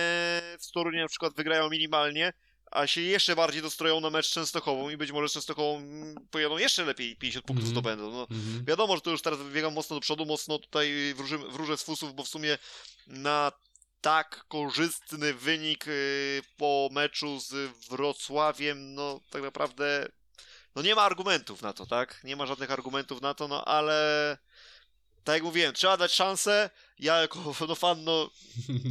w 0.60 0.70
Toruniu 0.72 1.02
na 1.02 1.08
przykład 1.08 1.34
wygrają 1.34 1.70
minimalnie, 1.70 2.32
a 2.70 2.86
się 2.86 3.00
jeszcze 3.00 3.36
bardziej 3.36 3.62
dostroją 3.62 4.00
na 4.00 4.10
mecz 4.10 4.26
z 4.26 4.30
Częstochową 4.30 4.90
i 4.90 4.96
być 4.96 5.12
może 5.12 5.28
z 5.28 5.32
Częstochową 5.32 5.76
mm, 5.76 6.14
pojadą 6.30 6.58
jeszcze 6.58 6.84
lepiej 6.84 7.16
50 7.16 7.46
punktów 7.46 7.68
Mhm. 7.68 7.72
zdobędą. 7.74 8.10
No, 8.12 8.26
Mhm. 8.36 8.64
Wiadomo, 8.64 8.94
że 8.96 9.02
to 9.02 9.10
już 9.10 9.22
teraz 9.22 9.38
wybiegam 9.38 9.74
mocno 9.74 9.96
do 9.96 10.00
przodu, 10.00 10.26
mocno 10.26 10.58
tutaj 10.58 11.14
wróży, 11.16 11.38
wróżę 11.38 11.78
z 11.78 11.82
fusów, 11.82 12.14
bo 12.14 12.24
w 12.24 12.28
sumie 12.28 12.58
na 13.06 13.52
tak 14.00 14.44
korzystny 14.48 15.34
wynik 15.34 15.88
y, 15.88 16.42
po 16.56 16.88
meczu 16.92 17.40
z 17.40 17.54
Wrocławiem, 17.88 18.94
no 18.94 19.20
tak 19.30 19.42
naprawdę 19.42 20.08
no 20.74 20.82
nie 20.82 20.94
ma 20.94 21.02
argumentów 21.02 21.62
na 21.62 21.72
to, 21.72 21.86
tak? 21.86 22.20
Nie 22.24 22.36
ma 22.36 22.46
żadnych 22.46 22.70
argumentów 22.70 23.20
na 23.20 23.34
to, 23.34 23.48
no 23.48 23.64
ale 23.64 24.38
tak 25.24 25.34
jak 25.34 25.42
mówiłem, 25.42 25.74
trzeba 25.74 25.96
dać 25.96 26.12
szansę 26.12 26.70
ja 26.98 27.20
jako 27.20 27.54
no, 27.68 27.74
fan, 27.74 28.04
no, 28.04 28.30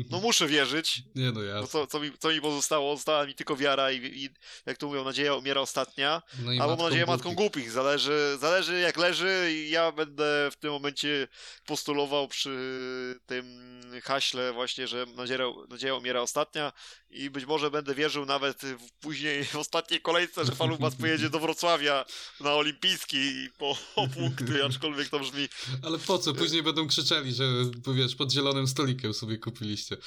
no 0.10 0.20
muszę 0.20 0.48
wierzyć, 0.48 1.02
Nie 1.16 1.32
no, 1.32 1.44
jasne. 1.44 1.68
co, 1.68 1.88
co, 1.88 2.00
mi, 2.00 2.12
co 2.20 2.30
mi 2.30 2.42
pozostało? 2.42 2.96
Została 2.96 3.26
mi 3.26 3.36
tylko 3.36 3.56
wiara 3.56 3.92
i, 3.92 3.98
i 4.24 4.30
jak 4.66 4.78
to 4.78 4.88
mówią, 4.88 5.04
nadzieja 5.04 5.36
umiera 5.36 5.62
ostatnia. 5.62 6.22
No 6.40 6.52
i 6.54 6.60
Albo 6.60 6.84
nadzieję 6.84 7.06
matką 7.06 7.34
głupich. 7.36 7.54
głupich. 7.54 7.72
Zależy, 7.72 8.38
zależy 8.42 8.80
jak 8.80 8.98
leży 8.98 9.50
i 9.54 9.70
ja 9.70 9.92
będę 9.92 10.50
w 10.52 10.56
tym 10.56 10.72
momencie 10.72 11.28
postulował 11.66 12.28
przy 12.28 13.20
tym 13.26 13.74
haśle 14.04 14.54
właśnie, 14.54 14.88
że 14.88 15.06
nadzieja, 15.16 15.46
nadzieja 15.70 15.96
umiera 15.96 16.22
ostatnia 16.22 16.74
i 17.10 17.30
być 17.30 17.46
może 17.46 17.72
będę 17.72 17.96
wierzył 17.96 18.26
nawet 18.26 18.58
w, 18.62 18.92
później 19.00 19.44
w 19.46 19.56
ostatniej 19.56 20.02
kolejce, 20.02 20.46
że 20.46 20.52
Falubas 20.56 20.96
pojedzie 20.96 21.30
do 21.30 21.40
Wrocławia 21.40 22.06
na 22.40 22.54
olimpijski 22.54 23.50
po 23.58 23.78
o 23.96 24.08
punkty, 24.08 24.64
aczkolwiek 24.66 25.10
to 25.10 25.20
brzmi 25.20 25.50
Ale 25.84 26.00
po 26.00 26.18
co? 26.18 26.34
Później 26.34 26.64
będą 26.64 26.88
krzyczeli, 26.88 27.34
że 27.34 27.44
wiesz, 27.94 28.16
pod 28.16 28.32
zielonym 28.32 28.68
stolikiem 28.68 29.14
sobie 29.14 29.38
kupiliście. 29.38 29.98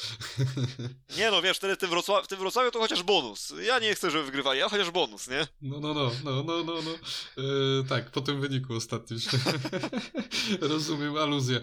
Nie 1.18 1.30
no, 1.30 1.42
wiesz, 1.42 1.56
wtedy 1.56 1.76
w 1.76 1.78
tym, 1.78 1.90
Wrocław, 1.90 2.24
w 2.24 2.28
tym 2.28 2.38
Wrocławiu 2.38 2.70
to 2.70 2.78
chociaż 2.78 3.02
bonus. 3.02 3.52
Ja 3.66 3.78
nie 3.78 3.94
chcę, 3.94 4.10
żeby 4.10 4.24
wygrywali, 4.24 4.62
a 4.62 4.68
chociaż 4.68 4.90
bonus, 4.90 5.28
nie? 5.28 5.46
No, 5.62 5.80
no, 5.80 5.94
no, 5.94 6.10
no, 6.24 6.42
no, 6.42 6.64
no, 6.64 6.74
no. 6.82 6.90
E, 6.90 7.84
tak, 7.88 8.10
po 8.10 8.20
tym 8.20 8.40
wyniku 8.40 8.74
ostatnim. 8.74 9.20
Rozumiem 10.60 11.16
aluzję. 11.16 11.56
E, 11.56 11.62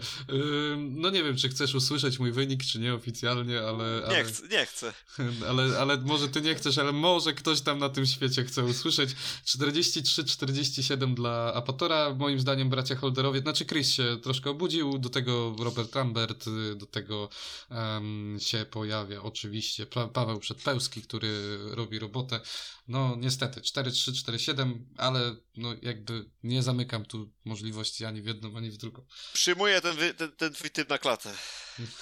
no 0.76 1.10
nie 1.10 1.24
wiem, 1.24 1.36
czy 1.36 1.48
chcesz 1.48 1.74
usłyszeć 1.74 2.18
mój 2.18 2.32
wynik, 2.32 2.64
czy 2.64 2.78
nie 2.78 2.94
oficjalnie, 2.94 3.58
ale... 3.60 4.02
ale... 4.06 4.16
Nie 4.16 4.24
chcę, 4.24 4.48
nie 4.48 4.66
chcę. 4.66 4.92
Ale, 5.48 5.78
ale 5.80 5.96
może 5.96 6.28
ty 6.28 6.40
nie 6.40 6.54
chcesz, 6.54 6.78
ale 6.78 6.92
może 6.92 7.32
ktoś 7.32 7.60
tam 7.60 7.78
na 7.78 7.88
tym 7.88 8.06
świecie 8.06 8.44
chce 8.44 8.64
usłyszeć. 8.64 9.10
43-47 9.46 11.14
dla 11.14 11.52
Apatora. 11.54 12.14
Moim 12.14 12.40
zdaniem 12.40 12.70
bracia 12.70 12.96
Holderowie, 12.96 13.40
znaczy 13.40 13.64
Chris 13.66 13.92
się 13.92 14.18
troszkę 14.22 14.50
obudził, 14.50 14.98
do 14.98 15.08
tego 15.08 15.56
Robert 15.58 15.92
Lambert, 16.14 16.46
y, 16.46 16.76
do 16.76 16.86
tego 16.86 17.28
em, 17.70 18.36
się 18.40 18.66
pojawia 18.70 19.22
oczywiście 19.22 19.86
pa 19.86 20.08
Paweł 20.08 20.38
Przedpełski, 20.38 21.02
który 21.02 21.58
robi 21.70 21.98
robotę. 21.98 22.40
No 22.88 23.16
niestety 23.16 23.60
4-3, 23.60 24.12
4-7, 24.12 24.84
ale 24.96 25.36
no 25.56 25.74
jakby 25.82 26.30
nie 26.42 26.62
zamykam 26.62 27.04
tu 27.04 27.32
możliwości 27.44 28.04
ani 28.04 28.22
w 28.22 28.26
jedną, 28.26 28.56
ani 28.56 28.70
w 28.70 28.76
drugą. 28.76 29.06
Przyjmuję 29.32 29.80
ten, 29.80 29.96
ten, 30.16 30.32
ten 30.32 30.52
twój 30.52 30.70
typ 30.70 30.88
na 30.88 30.98
klatę. 30.98 31.34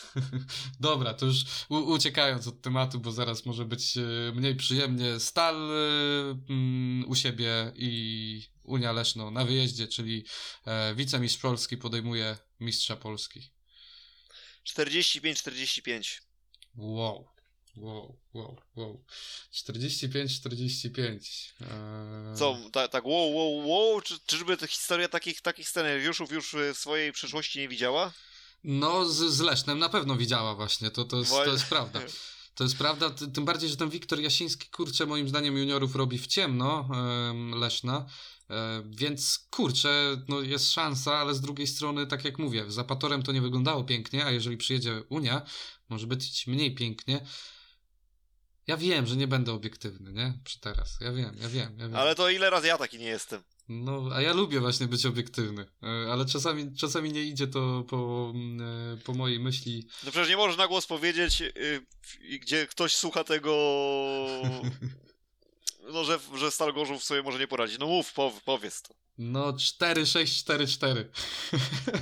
Dobra, 0.80 1.14
to 1.14 1.26
już 1.26 1.36
uciekając 1.68 2.47
od 2.47 2.62
tematu, 2.62 3.01
bo 3.01 3.12
zaraz 3.12 3.47
może 3.47 3.64
być 3.64 3.97
e, 3.97 4.01
mniej 4.34 4.56
przyjemnie. 4.56 5.20
Stal 5.20 5.56
mm, 6.48 7.05
u 7.09 7.14
siebie 7.14 7.72
i 7.76 8.43
Unia 8.64 8.93
Leszno 8.93 9.30
na 9.30 9.44
wyjeździe, 9.44 9.89
czyli 9.89 10.24
e, 10.64 10.94
wicemistrz 10.94 11.43
Polski 11.43 11.76
podejmuje 11.76 12.36
mistrza 12.60 12.97
Polski. 12.97 13.52
45-45. 14.66 16.20
Wow. 16.74 17.28
Wow, 17.76 18.16
wow, 18.34 18.56
wow. 18.76 19.05
45-45. 19.52 21.52
Eee, 21.60 22.36
Co, 22.39 22.59
ta, 22.72 22.89
tak 22.89 23.05
wow, 23.06 23.34
wow, 23.34 23.68
wow, 23.68 24.01
czy, 24.01 24.18
czyżby 24.26 24.56
ta 24.56 24.66
historia 24.66 25.09
takich, 25.09 25.40
takich 25.40 25.68
scenariuszów 25.68 26.32
już 26.32 26.56
w 26.74 26.78
swojej 26.78 27.12
przeszłości 27.12 27.59
nie 27.59 27.68
widziała? 27.68 28.12
No, 28.64 29.05
z, 29.05 29.16
z 29.16 29.40
Lesznem 29.40 29.78
na 29.78 29.89
pewno 29.89 30.16
widziała 30.16 30.55
właśnie, 30.55 30.90
to, 30.90 31.05
to, 31.05 31.18
jest, 31.18 31.30
to 31.30 31.52
jest 31.52 31.66
prawda. 31.66 32.01
To 32.55 32.64
jest 32.64 32.76
prawda, 32.76 33.10
ty- 33.10 33.28
tym 33.28 33.44
bardziej, 33.44 33.70
że 33.70 33.76
ten 33.76 33.90
Wiktor 33.90 34.20
Jasiński, 34.20 34.68
kurczę, 34.68 35.06
moim 35.06 35.28
zdaniem 35.28 35.56
juniorów 35.59 35.97
robi 35.97 36.18
w 36.18 36.26
ciemno 36.26 36.89
em, 37.30 37.55
Leszna, 37.55 38.06
więc 38.90 39.46
kurczę, 39.50 40.22
no 40.28 40.40
jest 40.40 40.72
szansa, 40.72 41.16
ale 41.16 41.34
z 41.34 41.40
drugiej 41.40 41.66
strony, 41.66 42.06
tak 42.06 42.24
jak 42.24 42.38
mówię, 42.38 42.64
z 42.68 42.78
Apatorem 42.78 43.22
to 43.22 43.32
nie 43.32 43.40
wyglądało 43.40 43.84
pięknie, 43.84 44.24
a 44.24 44.30
jeżeli 44.30 44.56
przyjedzie 44.56 45.02
Unia, 45.08 45.42
może 45.88 46.06
być 46.06 46.46
mniej 46.46 46.74
pięknie. 46.74 47.26
Ja 48.66 48.76
wiem, 48.76 49.06
że 49.06 49.16
nie 49.16 49.28
będę 49.28 49.52
obiektywny, 49.52 50.12
nie? 50.12 50.38
Przy 50.44 50.60
teraz. 50.60 50.98
Ja 51.00 51.12
wiem, 51.12 51.36
ja 51.40 51.48
wiem, 51.48 51.78
ja 51.78 51.88
wiem. 51.88 51.96
Ale 51.96 52.14
to 52.14 52.30
ile 52.30 52.50
razy 52.50 52.66
ja 52.66 52.78
taki 52.78 52.98
nie 52.98 53.06
jestem? 53.06 53.42
No, 53.68 54.08
a 54.12 54.22
ja 54.22 54.32
lubię 54.32 54.60
właśnie 54.60 54.86
być 54.86 55.06
obiektywny, 55.06 55.66
e, 55.82 56.12
ale 56.12 56.26
czasami, 56.26 56.76
czasami 56.76 57.12
nie 57.12 57.22
idzie 57.22 57.46
to 57.46 57.84
po, 57.88 58.32
mm, 58.34 58.60
e, 58.94 58.96
po 58.96 59.14
mojej 59.14 59.40
myśli. 59.40 59.86
No 60.04 60.10
przecież 60.10 60.28
nie 60.28 60.36
możesz 60.36 60.56
na 60.56 60.68
głos 60.68 60.86
powiedzieć, 60.86 61.40
yy, 61.40 62.38
gdzie 62.38 62.66
ktoś 62.66 62.96
słucha 62.96 63.24
tego, 63.24 63.52
no 65.92 66.04
że, 66.04 66.18
że 66.34 66.50
Stal 66.50 66.72
Gorzów 66.72 67.04
sobie 67.04 67.22
może 67.22 67.38
nie 67.38 67.48
poradzi. 67.48 67.76
No 67.80 67.86
mów, 67.86 68.12
pow, 68.12 68.42
powiedz 68.44 68.82
to. 68.82 68.94
No, 69.18 69.52
4, 69.59 70.06
6, 70.06 70.38
4, 70.38 70.66
4. 70.66 71.10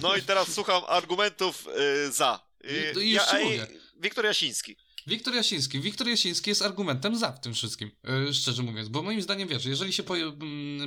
No 0.03 0.17
i 0.17 0.23
teraz 0.23 0.55
słucham 0.55 0.83
argumentów 0.89 1.69
yy, 2.05 2.13
za. 2.13 2.47
Yy, 2.65 3.05
I- 3.05 3.19
ej, 3.33 3.45
mówię. 3.45 3.67
Wiktor 3.97 4.25
Jasiński. 4.25 4.77
Wiktor 5.07 5.35
Jasiński. 5.35 5.81
Wiktor 5.81 6.09
Jasiński 6.09 6.51
jest 6.51 6.63
argumentem 6.63 7.17
za 7.17 7.33
w 7.33 7.41
tym 7.41 7.55
wszystkim, 7.55 7.91
e, 8.29 8.35
szczerze 8.35 8.63
mówiąc, 8.63 8.89
bo 8.89 9.03
moim 9.03 9.23
zdaniem, 9.23 9.49
wiesz, 9.49 9.65
jeżeli 9.65 9.93
się 9.93 10.03
po, 10.03 10.15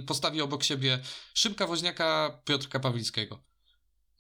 postawi 0.07 0.41
obok 0.41 0.64
siebie 0.64 0.99
Szymka 1.34 1.68
Woźniaka, 1.68 2.41
Piotrka 2.45 2.80
Pawlickiego, 2.80 3.44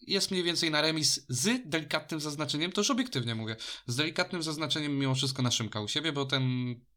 jest 0.07 0.31
mniej 0.31 0.43
więcej 0.43 0.71
na 0.71 0.81
remis 0.81 1.25
z 1.29 1.69
delikatnym 1.69 2.19
zaznaczeniem, 2.19 2.71
to 2.71 2.81
już 2.81 2.91
obiektywnie 2.91 3.35
mówię, 3.35 3.55
z 3.87 3.95
delikatnym 3.95 4.43
zaznaczeniem 4.43 4.99
mimo 4.99 5.15
wszystko 5.15 5.41
na 5.41 5.51
Szymka 5.51 5.81
u 5.81 5.87
siebie, 5.87 6.11
bo 6.11 6.25
ten 6.25 6.43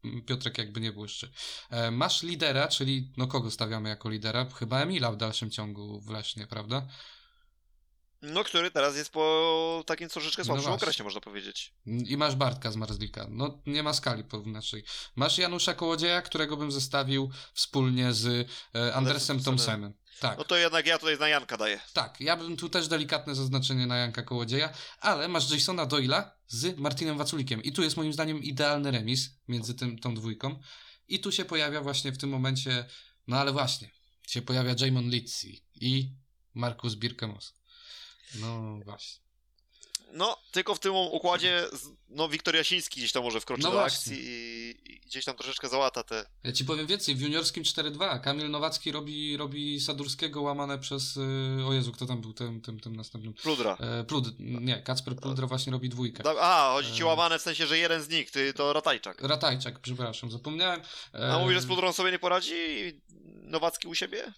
mm, 0.03 0.21
Piotrek 0.25 0.57
jakby 0.57 0.79
nie 0.79 0.91
błyszczy. 0.91 1.31
E, 1.69 1.91
masz 1.91 2.23
lidera, 2.23 2.67
czyli 2.67 3.11
no 3.17 3.27
kogo 3.27 3.51
stawiamy 3.51 3.89
jako 3.89 4.09
lidera? 4.09 4.45
Chyba 4.45 4.81
Emila 4.81 5.11
w 5.11 5.17
dalszym 5.17 5.51
ciągu 5.51 6.01
w 6.01 6.09
Lesznie, 6.09 6.47
prawda? 6.47 6.87
No, 8.21 8.43
który 8.43 8.71
teraz 8.71 8.95
jest 8.95 9.09
po 9.09 9.83
takim 9.85 10.09
troszeczkę 10.09 10.41
No 10.41 10.45
słabszym 10.45 10.63
właśnie. 10.69 10.83
okresie, 10.83 11.03
można 11.03 11.21
powiedzieć. 11.21 11.73
I 11.85 12.17
masz 12.17 12.35
Bartka 12.35 12.71
z 12.71 12.75
Marzlika. 12.75 13.27
No 13.29 13.61
nie 13.65 13.83
ma 13.83 13.93
skali 13.93 14.23
porównawczej. 14.23 14.83
Masz 15.15 15.37
Janusza 15.37 15.73
Kołodzieja, 15.73 16.21
którego 16.21 16.57
bym 16.57 16.71
zestawił 16.71 17.31
wspólnie 17.53 18.13
z 18.13 18.49
e, 18.75 18.93
Andersem. 18.93 19.43
Thompsonem. 19.43 19.93
Tak, 20.19 20.37
No 20.37 20.43
to 20.43 20.55
jednak 20.57 20.85
ja 20.85 20.97
tutaj 20.97 21.19
na 21.19 21.27
Janka 21.27 21.57
daję. 21.57 21.79
tak. 21.93 22.21
Ja 22.21 22.35
bym 22.37 22.57
tu 22.57 22.69
też 22.69 22.87
delikatne 22.87 23.35
zaznaczenie 23.35 23.87
na 23.87 23.97
Janka 23.97 24.23
Kołodzieja, 24.23 24.73
ale 24.99 25.27
masz 25.27 25.51
Jasona 25.51 25.85
Doyla 25.85 26.31
z 26.47 26.77
Martinem 26.77 27.17
Waculikiem. 27.17 27.63
I 27.63 27.71
tu 27.73 27.83
jest 27.83 27.97
moim 27.97 28.13
zdaniem 28.13 28.43
idealny 28.43 28.91
remis 28.91 29.29
między 29.47 29.73
tym, 29.73 29.99
tą 29.99 30.15
dwójką. 30.15 30.59
I 31.07 31.19
tu 31.19 31.31
się 31.31 31.45
pojawia 31.45 31.81
właśnie 31.81 32.11
w 32.11 32.17
tym 32.17 32.29
momencie, 32.29 32.85
no 33.27 33.37
ale 33.39 33.51
właśnie, 33.51 33.91
się 34.27 34.41
pojawia 34.41 34.75
Jamon 34.79 35.09
Litzy 35.09 35.47
i 35.75 36.11
Markus 36.53 36.95
Birkemos. 36.95 37.53
No 38.35 38.79
właśnie. 38.85 39.27
No, 40.13 40.37
tylko 40.51 40.75
w 40.75 40.79
tym 40.79 40.95
układzie, 40.95 41.65
no, 42.09 42.29
Wiktor 42.29 42.55
Jasiński 42.55 42.99
gdzieś 42.99 43.11
tam 43.11 43.23
może 43.23 43.41
wkroczy 43.41 43.63
No 43.63 43.69
do 43.71 43.75
właśnie. 43.77 43.97
akcji 43.97 44.17
i, 44.27 44.93
i 44.93 44.99
gdzieś 44.99 45.25
tam 45.25 45.35
troszeczkę 45.35 45.69
załata 45.69 46.03
te... 46.03 46.25
Ja 46.43 46.51
ci 46.51 46.65
powiem 46.65 46.87
więcej, 46.87 47.15
w 47.15 47.21
juniorskim 47.21 47.63
4-2 47.63 48.21
Kamil 48.21 48.49
Nowacki 48.49 48.91
robi, 48.91 49.37
robi 49.37 49.79
Sadurskiego 49.81 50.41
łamane 50.41 50.79
przez, 50.79 51.15
yy, 51.57 51.65
o 51.65 51.73
Jezu, 51.73 51.91
kto 51.91 52.05
tam 52.05 52.21
był 52.21 52.33
tym, 52.33 52.61
tym, 52.61 52.79
tym 52.79 52.95
następnym? 52.95 53.33
Pludra. 53.33 53.77
E, 53.79 54.03
Plud, 54.03 54.25
nie, 54.39 54.81
Kacper 54.81 55.15
Pludra 55.15 55.47
właśnie 55.47 55.71
robi 55.71 55.89
dwójkę. 55.89 56.23
Da- 56.23 56.35
A, 56.41 56.73
chodzi 56.73 56.93
ci 56.93 57.01
E. 57.01 57.05
łamane 57.05 57.39
w 57.39 57.41
sensie, 57.41 57.67
że 57.67 57.77
jeden 57.77 58.03
z 58.03 58.09
nich, 58.09 58.31
ty, 58.31 58.53
to 58.53 58.73
Ratajczak. 58.73 59.21
Ratajczak, 59.21 59.79
przepraszam, 59.79 60.31
zapomniałem. 60.31 60.81
E, 61.13 61.33
A 61.33 61.39
mówisz, 61.39 61.55
że 61.55 61.61
z 61.61 61.65
Pludrą 61.65 61.93
sobie 61.93 62.11
nie 62.11 62.19
poradzi? 62.19 62.53
Nowacki 63.43 63.87
u 63.87 63.95
siebie? 63.95 64.33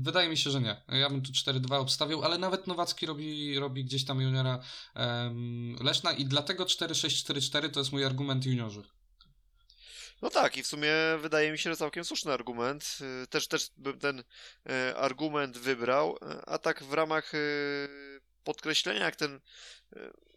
Wydaje 0.00 0.28
mi 0.28 0.36
się, 0.36 0.50
że 0.50 0.60
nie. 0.60 0.82
Ja 0.88 1.10
bym 1.10 1.22
tu 1.22 1.32
4-2 1.32 1.74
obstawiał, 1.74 2.24
ale 2.24 2.38
nawet 2.38 2.66
Nowacki 2.66 3.06
robi, 3.06 3.58
robi 3.58 3.84
gdzieś 3.84 4.04
tam 4.04 4.20
juniora 4.20 4.60
em, 4.94 5.76
Leszna 5.80 6.12
i 6.12 6.24
dlatego 6.24 6.64
4-6-4-4 6.64 7.70
to 7.70 7.80
jest 7.80 7.92
mój 7.92 8.04
argument 8.04 8.46
juniorzy. 8.46 8.82
No 10.22 10.30
tak, 10.30 10.56
i 10.56 10.62
w 10.62 10.66
sumie 10.66 10.92
wydaje 11.20 11.52
mi 11.52 11.58
się, 11.58 11.70
że 11.70 11.76
całkiem 11.76 12.04
słuszny 12.04 12.32
argument. 12.32 12.98
Y, 13.24 13.26
Też, 13.26 13.48
też 13.48 13.70
bym 13.76 13.98
ten 13.98 14.24
e, 14.68 14.96
argument 14.96 15.58
wybrał, 15.58 16.18
e, 16.22 16.48
a 16.48 16.58
tak 16.58 16.82
w 16.82 16.92
ramach 16.92 17.32
podkreślenia, 18.44 19.04
jak 19.04 19.16
ten 19.16 19.40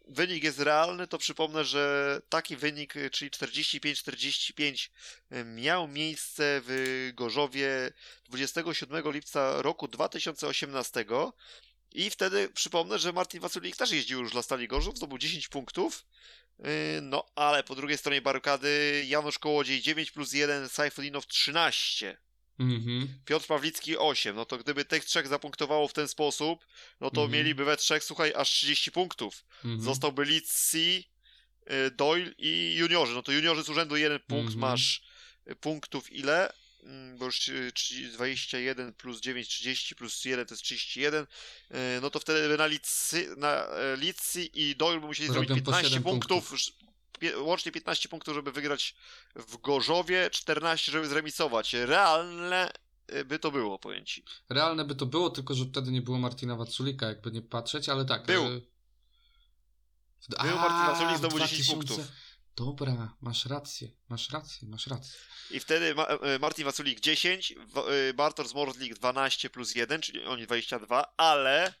wynik 0.08 0.44
jest 0.44 0.58
realny, 0.58 1.06
to 1.06 1.18
przypomnę, 1.18 1.64
że 1.64 2.20
taki 2.28 2.56
wynik, 2.56 2.94
czyli 3.12 3.30
45-45, 3.30 4.90
e, 5.30 5.44
miał 5.44 5.88
miejsce 5.88 6.60
w 6.64 7.10
Gorzowie 7.14 7.92
27 8.28 9.12
lipca 9.12 9.62
roku 9.62 9.88
2018. 9.88 11.04
I 11.92 12.10
wtedy 12.10 12.48
przypomnę, 12.48 12.98
że 12.98 13.12
Martin 13.12 13.40
Waculik 13.40 13.76
też 13.76 13.90
jeździł 13.90 14.20
już 14.20 14.32
dla 14.32 14.42
Stali 14.42 14.68
Gorzów, 14.68 14.96
zdobył 14.96 15.18
10 15.18 15.48
punktów. 15.48 16.04
Yy, 16.58 16.64
No, 17.02 17.24
ale 17.34 17.62
po 17.62 17.74
drugiej 17.74 17.98
stronie 17.98 18.22
barykady 18.22 19.04
Janusz 19.06 19.38
Kołodziej 19.38 19.80
9 19.80 20.10
plus 20.10 20.32
1, 20.32 20.68
Sajfudinow 20.68 21.26
13, 21.26 22.18
Mhm. 22.58 23.08
Piotr 23.24 23.46
Pawlicki 23.46 23.96
8. 23.98 24.36
No 24.36 24.44
to 24.44 24.58
gdyby 24.58 24.84
tych 24.84 25.04
trzech 25.04 25.26
zapunktowało 25.26 25.88
w 25.88 25.92
ten 25.92 26.08
sposób, 26.08 26.66
no 27.00 27.10
to 27.10 27.20
Mhm. 27.22 27.32
mieliby 27.32 27.64
we 27.64 27.76
trzech, 27.76 28.04
słuchaj, 28.04 28.32
aż 28.36 28.50
30 28.50 28.92
punktów. 28.92 29.44
Mhm. 29.64 29.80
Zostałby 29.82 30.24
Litsi, 30.24 31.08
yy, 31.70 31.90
Doyle 31.90 32.32
i 32.38 32.74
juniorzy. 32.78 33.14
No 33.14 33.22
to 33.22 33.32
juniorzy 33.32 33.62
z 33.64 33.68
urzędu 33.68 33.96
jeden 33.96 34.18
punkt 34.20 34.54
Mhm. 34.54 34.60
masz 34.60 35.02
y, 35.50 35.56
punktów 35.56 36.12
ile? 36.12 36.52
mm, 36.82 37.18
bo 37.18 37.24
już 37.24 37.48
y, 37.48 37.72
30 37.74 38.08
21 38.12 38.92
plus 38.94 39.20
9, 39.20 39.48
30 39.48 39.94
plus 39.94 40.24
1 40.24 40.46
to 40.46 40.54
jest 40.54 40.64
31, 40.64 41.26
y, 41.70 41.76
no 42.02 42.10
to 42.10 42.20
wtedy 42.20 42.56
na 42.56 42.66
Licy, 42.66 43.34
na 43.36 43.66
Licy 43.96 44.44
i 44.44 44.76
Doyle 44.76 45.00
by 45.00 45.06
musieli 45.06 45.28
Robią 45.28 45.34
zrobić 45.40 45.48
po 45.50 45.54
15 45.72 45.88
siedem 45.88 46.02
punktów, 46.02 46.52
pie- 46.52 46.72
łącznie 47.36 47.72
15 47.72 48.08
punktów, 48.08 48.34
żeby 48.34 48.52
wygrać 48.52 48.94
w 49.36 49.56
Gorzowie, 49.56 50.30
14, 50.30 50.92
żeby 50.92 51.08
zremisować. 51.08 51.72
Realne 51.72 52.72
y, 53.12 53.24
by 53.24 53.38
to 53.38 53.50
było, 53.50 53.78
powiem 53.78 54.04
ci. 54.06 54.24
Realne 54.48 54.84
by 54.84 54.94
to 54.94 55.06
było, 55.06 55.30
tylko 55.30 55.54
że 55.54 55.64
wtedy 55.64 55.90
nie 55.90 56.02
było 56.02 56.18
Martina 56.18 56.56
Waculika, 56.56 57.06
jakby 57.06 57.30
nie 57.32 57.42
patrzeć, 57.42 57.88
ale 57.88 58.04
tak. 58.04 58.26
Był. 58.26 58.44
e, 58.44 58.60
w- 60.20 60.42
Był 60.42 60.56
Martin 60.56 60.86
Waculik, 60.92 61.18
zdobył 61.18 61.38
10 61.38 61.66
2000 61.66 61.72
punktów. 61.74 62.12
Dobra, 62.56 63.14
masz 63.20 63.46
rację, 63.46 63.88
masz 64.08 64.30
rację, 64.30 64.68
masz 64.68 64.86
rację. 64.86 65.12
I 65.50 65.60
wtedy 65.60 65.94
Ma- 65.94 66.06
e, 66.06 66.38
Martin 66.38 66.64
Waculik 66.64 67.00
10, 67.00 67.54
Wa- 67.66 67.82
e, 67.82 68.14
Bartosz 68.14 68.54
Mordlik 68.54 68.94
12 68.94 69.50
plus 69.50 69.74
1, 69.74 70.00
czyli 70.02 70.24
oni 70.24 70.46
22, 70.46 71.04
ale, 71.16 71.74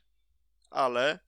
ale 0.70 1.18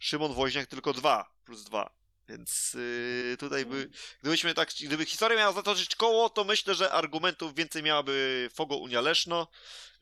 Szymon 0.00 0.34
Woźniak 0.34 0.66
tylko 0.66 0.92
2 0.92 1.32
plus 1.44 1.64
2. 1.64 1.90
Więc 2.30 2.74
yy, 2.74 3.36
tutaj 3.38 3.66
by, 3.66 3.90
gdybyśmy 4.22 4.54
tak, 4.54 4.70
gdyby 4.80 5.04
historia 5.06 5.38
miała 5.38 5.52
zatoczyć 5.52 5.96
koło, 5.96 6.30
to 6.30 6.44
myślę, 6.44 6.74
że 6.74 6.92
argumentów 6.92 7.54
więcej 7.54 7.82
miałaby 7.82 8.48
Fogo 8.54 8.76
Unia 8.76 9.00
Leszno. 9.00 9.46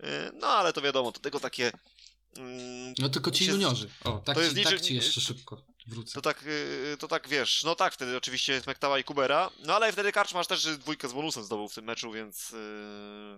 Yy, 0.00 0.06
no 0.34 0.46
ale 0.46 0.72
to 0.72 0.80
wiadomo, 0.82 1.12
to 1.12 1.20
tylko 1.20 1.40
takie. 1.40 1.72
mm, 2.36 2.94
No 2.98 3.08
tylko 3.08 3.30
ci 3.30 3.44
się 3.44 3.52
juniorzy. 3.52 3.90
O, 4.04 4.18
tak, 4.18 4.34
to 4.36 4.42
jest 4.42 4.56
ci, 4.56 4.64
tak 4.64 4.80
ci 4.80 4.94
jeszcze 4.94 5.20
szybko 5.20 5.64
wrócę. 5.86 6.12
to 6.14 6.20
tak, 6.20 6.42
yy, 6.42 6.96
to 6.98 7.08
tak 7.08 7.28
wiesz, 7.28 7.64
no 7.64 7.74
tak, 7.74 7.94
wtedy 7.94 8.16
oczywiście 8.16 8.60
Smektała 8.60 8.98
i 8.98 9.04
Kubera, 9.04 9.50
no 9.64 9.74
ale 9.76 9.92
wtedy 9.92 10.12
Karczmasz 10.12 10.46
też 10.46 10.64
dwójkę 10.64 11.08
z 11.08 11.12
bonusem 11.12 11.44
zdobył 11.44 11.68
w 11.68 11.74
tym 11.74 11.84
meczu, 11.84 12.12
więc 12.12 12.50
yy, 12.50 12.58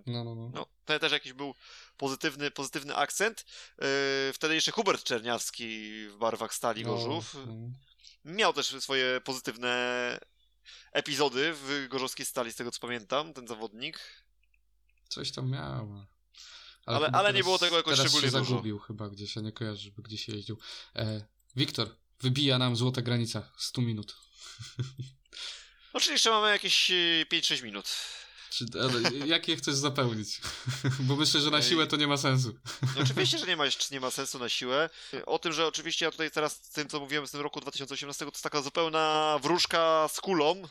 No, 0.06 0.24
no, 0.24 0.34
no. 0.34 0.50
no, 0.54 0.66
to 0.84 0.98
też 0.98 1.12
jakiś 1.12 1.32
był 1.32 1.54
pozytywny, 1.96 2.50
pozytywny 2.50 2.96
akcent. 2.96 3.44
Yy, 3.78 3.86
wtedy 4.32 4.54
jeszcze 4.54 4.72
Hubert 4.72 5.04
Czerniawski 5.04 5.90
w 6.08 6.16
barwach 6.16 6.54
Stali 6.54 6.82
Gorzów. 6.84 7.34
No, 7.34 7.46
no. 7.46 7.70
Miał 8.24 8.52
też 8.52 8.66
swoje 8.80 9.20
pozytywne 9.20 10.18
epizody 10.92 11.52
w 11.54 11.86
gorzowskiej 11.88 12.26
Stali, 12.26 12.52
z 12.52 12.56
tego 12.56 12.70
co 12.70 12.80
pamiętam, 12.80 13.34
ten 13.34 13.46
zawodnik. 13.48 14.24
Coś 15.08 15.32
tam 15.32 15.50
miał. 15.50 16.06
Ale- 16.86 17.06
chyba 17.06 17.18
ale 17.18 17.32
nie 17.32 17.42
było 17.42 17.58
tego 17.58 17.76
jakoś 17.76 17.96
teraz 17.96 18.06
szczególnie 18.06 18.28
się 18.30 18.38
dużo. 18.38 18.50
zagubił 18.50 18.78
chyba 18.78 19.08
gdzieś, 19.08 19.36
ja 19.36 19.42
nie 19.42 19.52
kojarzę, 19.52 19.82
żeby 19.82 20.02
gdzieś 20.02 20.28
jeździł. 20.28 20.58
E, 20.96 21.26
Wiktor, 21.56 21.96
wybija 22.20 22.58
nam 22.58 22.76
złota 22.76 23.02
granica 23.02 23.52
100 23.58 23.82
minut. 23.82 24.16
No 25.94 26.00
czyli 26.00 26.12
jeszcze 26.12 26.30
mamy 26.30 26.50
jakieś 26.50 26.90
e, 26.90 26.94
5-6 27.32 27.62
minut. 27.62 27.88
Czy, 28.50 28.66
ale, 28.82 29.26
jak 29.26 29.48
je 29.48 29.56
chcesz 29.56 29.74
zapełnić? 29.74 30.40
Bo 31.00 31.16
myślę, 31.16 31.40
że 31.40 31.50
na 31.50 31.62
siłę 31.62 31.86
to 31.86 31.96
nie 31.96 32.06
ma 32.06 32.16
sensu. 32.16 32.54
Oczywiście, 33.02 33.38
że 33.38 33.46
nie 33.46 33.56
ma, 33.56 33.64
nie 33.90 34.00
ma 34.00 34.10
sensu 34.10 34.38
na 34.38 34.48
siłę. 34.48 34.90
O 35.26 35.38
tym, 35.38 35.52
że 35.52 35.66
oczywiście 35.66 36.04
ja 36.04 36.10
tutaj 36.10 36.30
teraz 36.30 36.52
z 36.64 36.70
tym, 36.70 36.88
co 36.88 37.00
mówiłem 37.00 37.26
z 37.26 37.30
tym 37.30 37.40
roku 37.40 37.60
2018, 37.60 38.24
to 38.24 38.30
jest 38.30 38.42
taka 38.42 38.62
zupełna 38.62 39.38
wróżka 39.42 40.08
z 40.12 40.20
kulą. 40.20 40.62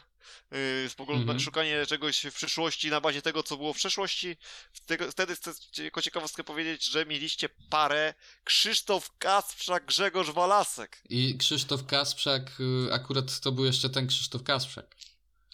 Yy, 0.51 0.89
spogląd 0.89 1.21
Mhm. 1.21 1.37
na 1.37 1.43
szukanie 1.43 1.85
czegoś 1.85 2.25
w 2.25 2.33
przyszłości 2.33 2.89
na 2.89 3.01
bazie 3.01 3.21
tego, 3.21 3.43
co 3.43 3.57
było 3.57 3.73
w 3.73 3.77
przeszłości. 3.77 4.37
Wtedy, 4.73 5.11
wtedy 5.11 5.35
chcę 5.35 5.53
jako 5.83 6.01
ciekawostkę 6.01 6.43
powiedzieć, 6.43 6.85
że 6.85 7.05
mieliście 7.05 7.49
parę 7.69 8.13
Krzysztof 8.43 9.17
Kasprzak, 9.17 9.85
Grzegorz 9.85 10.31
Walasek. 10.31 11.01
I 11.09 11.37
Krzysztof 11.37 11.85
Kasprzak, 11.85 12.51
y, 12.87 12.93
akurat 12.93 13.39
to 13.39 13.51
był 13.51 13.65
jeszcze 13.65 13.89
ten 13.89 14.07
Krzysztof 14.07 14.43
Kasprzak. 14.43 14.95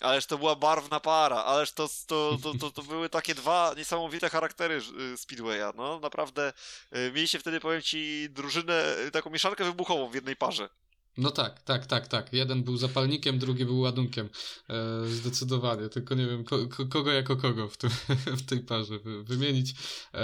Ależ 0.02 0.26
to 0.26 0.38
była 0.38 0.56
barwna 0.56 1.00
para, 1.00 1.44
ależ 1.44 1.72
to, 1.72 1.90
to, 2.08 2.38
to, 2.44 2.54
to, 2.54 2.72
to 2.72 2.82
były 2.84 3.10
takie 3.10 3.36
dwa 3.36 3.74
niesamowite 3.78 4.30
charaktery 4.30 4.82
y, 5.14 5.18
Speedwaya. 5.18 5.74
No 5.76 6.00
naprawdę 6.00 6.54
y, 6.96 7.12
mieliście 7.12 7.40
wtedy, 7.40 7.60
powiem 7.60 7.82
ci, 7.82 8.28
drużynę, 8.30 8.96
y, 9.08 9.12
taką 9.12 9.30
mieszankę 9.30 9.64
wybuchową 9.64 10.10
w 10.10 10.16
jednej 10.16 10.36
parze. 10.36 10.70
No 11.18 11.32
tak, 11.32 11.62
tak, 11.64 11.86
tak, 11.86 12.08
tak. 12.08 12.34
Jeden 12.34 12.64
był 12.64 12.78
zapalnikiem, 12.78 13.40
drugi 13.40 13.66
był 13.66 13.80
ładunkiem. 13.80 14.30
E, 14.70 15.06
zdecydowanie. 15.06 15.90
Tylko 15.90 16.16
nie 16.16 16.28
wiem, 16.28 16.44
ko, 16.44 16.68
ko, 16.68 16.86
kogo 16.86 17.12
jako 17.12 17.36
kogo 17.36 17.70
w, 17.70 17.78
tym, 17.78 17.90
w 18.42 18.46
tej 18.46 18.60
parze 18.60 19.00
wy, 19.00 19.24
wymienić. 19.24 19.74
E, 20.14 20.20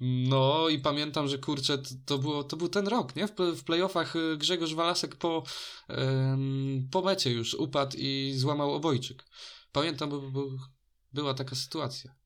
no 0.00 0.68
i 0.68 0.78
pamiętam, 0.78 1.28
że 1.28 1.38
kurczę, 1.38 1.78
to, 2.06 2.18
było, 2.18 2.44
to 2.44 2.56
był 2.56 2.68
ten 2.68 2.88
rok, 2.88 3.16
nie? 3.16 3.28
W, 3.28 3.32
w 3.56 3.64
playoffach 3.64 4.16
y, 4.16 4.36
Grzegorz 4.36 4.74
Walasek 4.74 5.16
po, 5.16 5.42
em, 5.88 6.88
po 6.90 7.02
mecie 7.02 7.32
już 7.32 7.54
upadł 7.54 7.96
i 7.98 8.32
złamał 8.36 8.74
obojczyk. 8.74 9.24
Pamiętam, 9.72 10.10
bo, 10.10 10.30
bo 10.30 10.46
była 11.12 11.34
taka 11.34 11.56
sytuacja. 11.56 12.17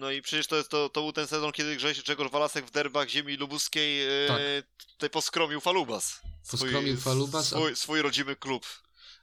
No 0.00 0.10
i 0.10 0.22
przecież 0.22 0.46
to, 0.46 0.56
jest, 0.56 0.68
to, 0.70 0.88
to 0.88 1.00
był 1.00 1.12
ten 1.12 1.26
sezon, 1.26 1.52
kiedy 1.52 1.76
Grzegorz 1.76 2.30
Walasek 2.30 2.66
w 2.66 2.70
derbach 2.70 3.08
ziemi 3.08 3.36
lubuskiej 3.36 4.02
e, 4.24 4.28
Tak. 4.28 4.40
tutaj 4.92 5.10
poskromił 5.10 5.60
Falubas. 5.60 6.20
Poskromił 6.50 6.96
Falubas, 6.96 7.52
a- 7.52 7.56
Swój, 7.56 7.76
swój 7.76 8.02
rodzimy 8.02 8.36
klub. 8.36 8.66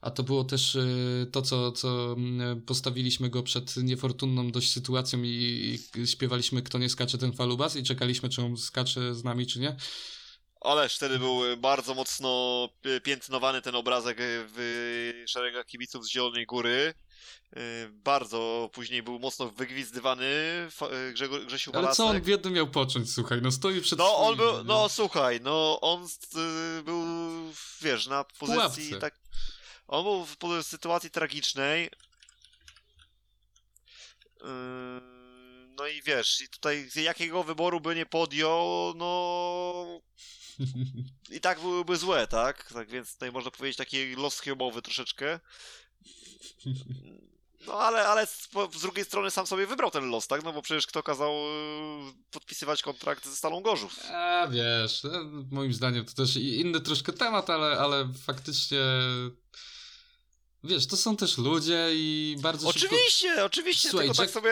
A 0.01 0.11
to 0.11 0.23
było 0.23 0.43
też 0.43 0.75
y, 0.75 1.29
to, 1.31 1.41
co, 1.41 1.71
co 1.71 2.15
postawiliśmy 2.65 3.29
go 3.29 3.43
przed 3.43 3.77
niefortunną 3.77 4.51
dość 4.51 4.73
sytuacją 4.73 5.23
i, 5.23 5.79
i 5.95 6.07
śpiewaliśmy 6.07 6.61
Kto 6.61 6.77
nie 6.77 6.89
skacze, 6.89 7.17
ten 7.17 7.33
falubas 7.33 7.75
i 7.75 7.83
czekaliśmy, 7.83 8.29
czy 8.29 8.41
on 8.41 8.57
skacze 8.57 9.15
z 9.15 9.23
nami, 9.23 9.47
czy 9.47 9.59
nie. 9.59 9.75
Ależ 10.61 10.95
wtedy 10.95 11.19
był 11.19 11.45
e, 11.45 11.57
bardzo 11.57 11.93
mocno 11.93 12.69
e, 12.85 13.01
piętnowany 13.01 13.61
ten 13.61 13.75
obrazek 13.75 14.19
e, 14.19 14.23
w 14.27 15.23
szeregach 15.27 15.65
kibiców 15.65 16.05
z 16.05 16.09
Zielonej 16.11 16.45
Góry. 16.45 16.93
E, 17.55 17.59
Bardzo 17.91 18.69
później 18.73 19.03
był 19.03 19.19
mocno 19.19 19.49
wygwizdywany 19.49 20.25
fa- 20.71 20.87
e, 20.87 21.13
Grzegor, 21.13 21.45
Grzesiu 21.45 21.71
Ale 21.73 21.81
Walasek. 21.81 21.97
co 21.97 22.05
on 22.07 22.21
biedny 22.21 22.51
miał 22.51 22.67
począć, 22.67 23.13
słuchaj, 23.13 23.41
no 23.41 23.51
stoi 23.51 23.81
przed 23.81 23.99
No 23.99 24.17
on 24.17 24.35
był, 24.37 24.63
no 24.63 24.89
słuchaj, 24.89 25.39
no 25.41 25.79
on 25.81 26.03
y, 26.79 26.83
był, 26.83 27.03
wiesz, 27.81 28.07
na 28.07 28.23
pozycji 28.23 28.87
pułapce. 28.89 28.99
tak. 28.99 29.19
On 29.87 30.03
był 30.03 30.25
w 30.25 30.37
sytuacji 30.67 31.11
tragicznej. 31.11 31.89
No 35.77 35.87
i 35.87 36.01
wiesz, 36.01 36.41
i 36.41 36.49
tutaj 36.49 36.89
jakiego 36.95 37.43
wyboru 37.43 37.81
by 37.81 37.95
nie 37.95 38.05
podjął, 38.05 38.93
no 38.95 40.01
i 41.37 41.39
tak 41.41 41.59
byłyby 41.59 41.97
złe, 41.97 42.27
tak? 42.27 42.71
Tak 42.73 42.89
więc 42.89 43.13
tutaj 43.13 43.31
można 43.31 43.51
powiedzieć 43.51 43.77
taki 43.77 44.15
los 44.15 44.33
schemowy 44.35 44.81
troszeczkę. 44.81 45.39
No 47.67 47.73
ale, 47.73 48.07
ale 48.07 48.27
z, 48.27 48.49
drugiej 48.81 49.05
strony 49.05 49.31
sam 49.31 49.47
sobie 49.47 49.67
wybrał 49.67 49.91
ten 49.91 50.09
los, 50.09 50.27
tak? 50.27 50.43
No 50.43 50.53
bo 50.53 50.61
przecież 50.61 50.87
kto 50.87 51.03
kazał 51.03 51.33
yy, 51.33 52.13
podpisywać 52.31 52.81
kontrakt 52.81 53.25
ze 53.25 53.35
Stalą 53.35 53.61
Gorzów? 53.61 53.99
A 54.11 54.47
wiesz, 54.47 55.03
no, 55.03 55.11
moim 55.51 55.73
zdaniem 55.73 56.05
to 56.05 56.13
też 56.13 56.35
inny 56.35 56.81
troszkę 56.81 57.13
temat, 57.13 57.49
ale, 57.49 57.79
ale 57.79 58.09
faktycznie 58.25 58.79
wiesz, 60.63 60.87
to 60.87 60.97
są 60.97 61.15
też 61.15 61.37
ludzie 61.37 61.87
i 61.93 62.35
bardzo 62.41 62.71
szybko... 62.71 62.95
Oczywiście, 62.95 63.45
oczywiście, 63.45 63.89
Słuchaj, 63.89 64.07
tylko 64.07 64.17
tak 64.17 64.29
Jack- 64.29 64.33
sobie... 64.33 64.51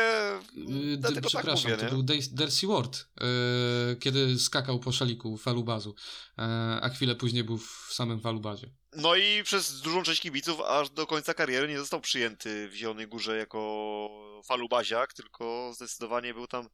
Yy, 0.54 0.98
Dlatego 0.98 1.22
tak 1.22 1.30
przepraszam, 1.30 1.72
mówię, 1.72 1.84
to 1.84 1.90
był 1.90 2.04
Dej- 2.04 2.34
Darcy 2.34 2.68
Ward, 2.68 3.08
yy, 3.22 3.96
kiedy 3.96 4.40
skakał 4.40 4.80
po 4.80 4.92
szaliku 4.92 5.38
falubazu, 5.38 5.96
yy, 6.38 6.44
a 6.82 6.90
chwilę 6.90 7.16
później 7.16 7.44
był 7.44 7.58
w 7.58 7.90
samym 7.94 8.22
falubazie. 8.22 8.70
No 8.96 9.16
i 9.16 9.44
przez 9.44 9.82
dużą 9.82 10.04
część 10.04 10.22
kibiców 10.22 10.62
aż 10.62 10.90
do 10.90 11.08
końca 11.08 11.34
kariery 11.34 11.68
nie 11.68 11.80
został 11.80 12.02
przyjęty 12.02 12.70
w 12.70 12.74
Zielonej 12.76 13.08
Górze 13.08 13.38
jako 13.38 14.10
falubaziak, 14.46 15.14
tylko 15.14 15.72
zdecydowanie 15.76 16.34
był 16.34 16.48
tam 16.48 16.70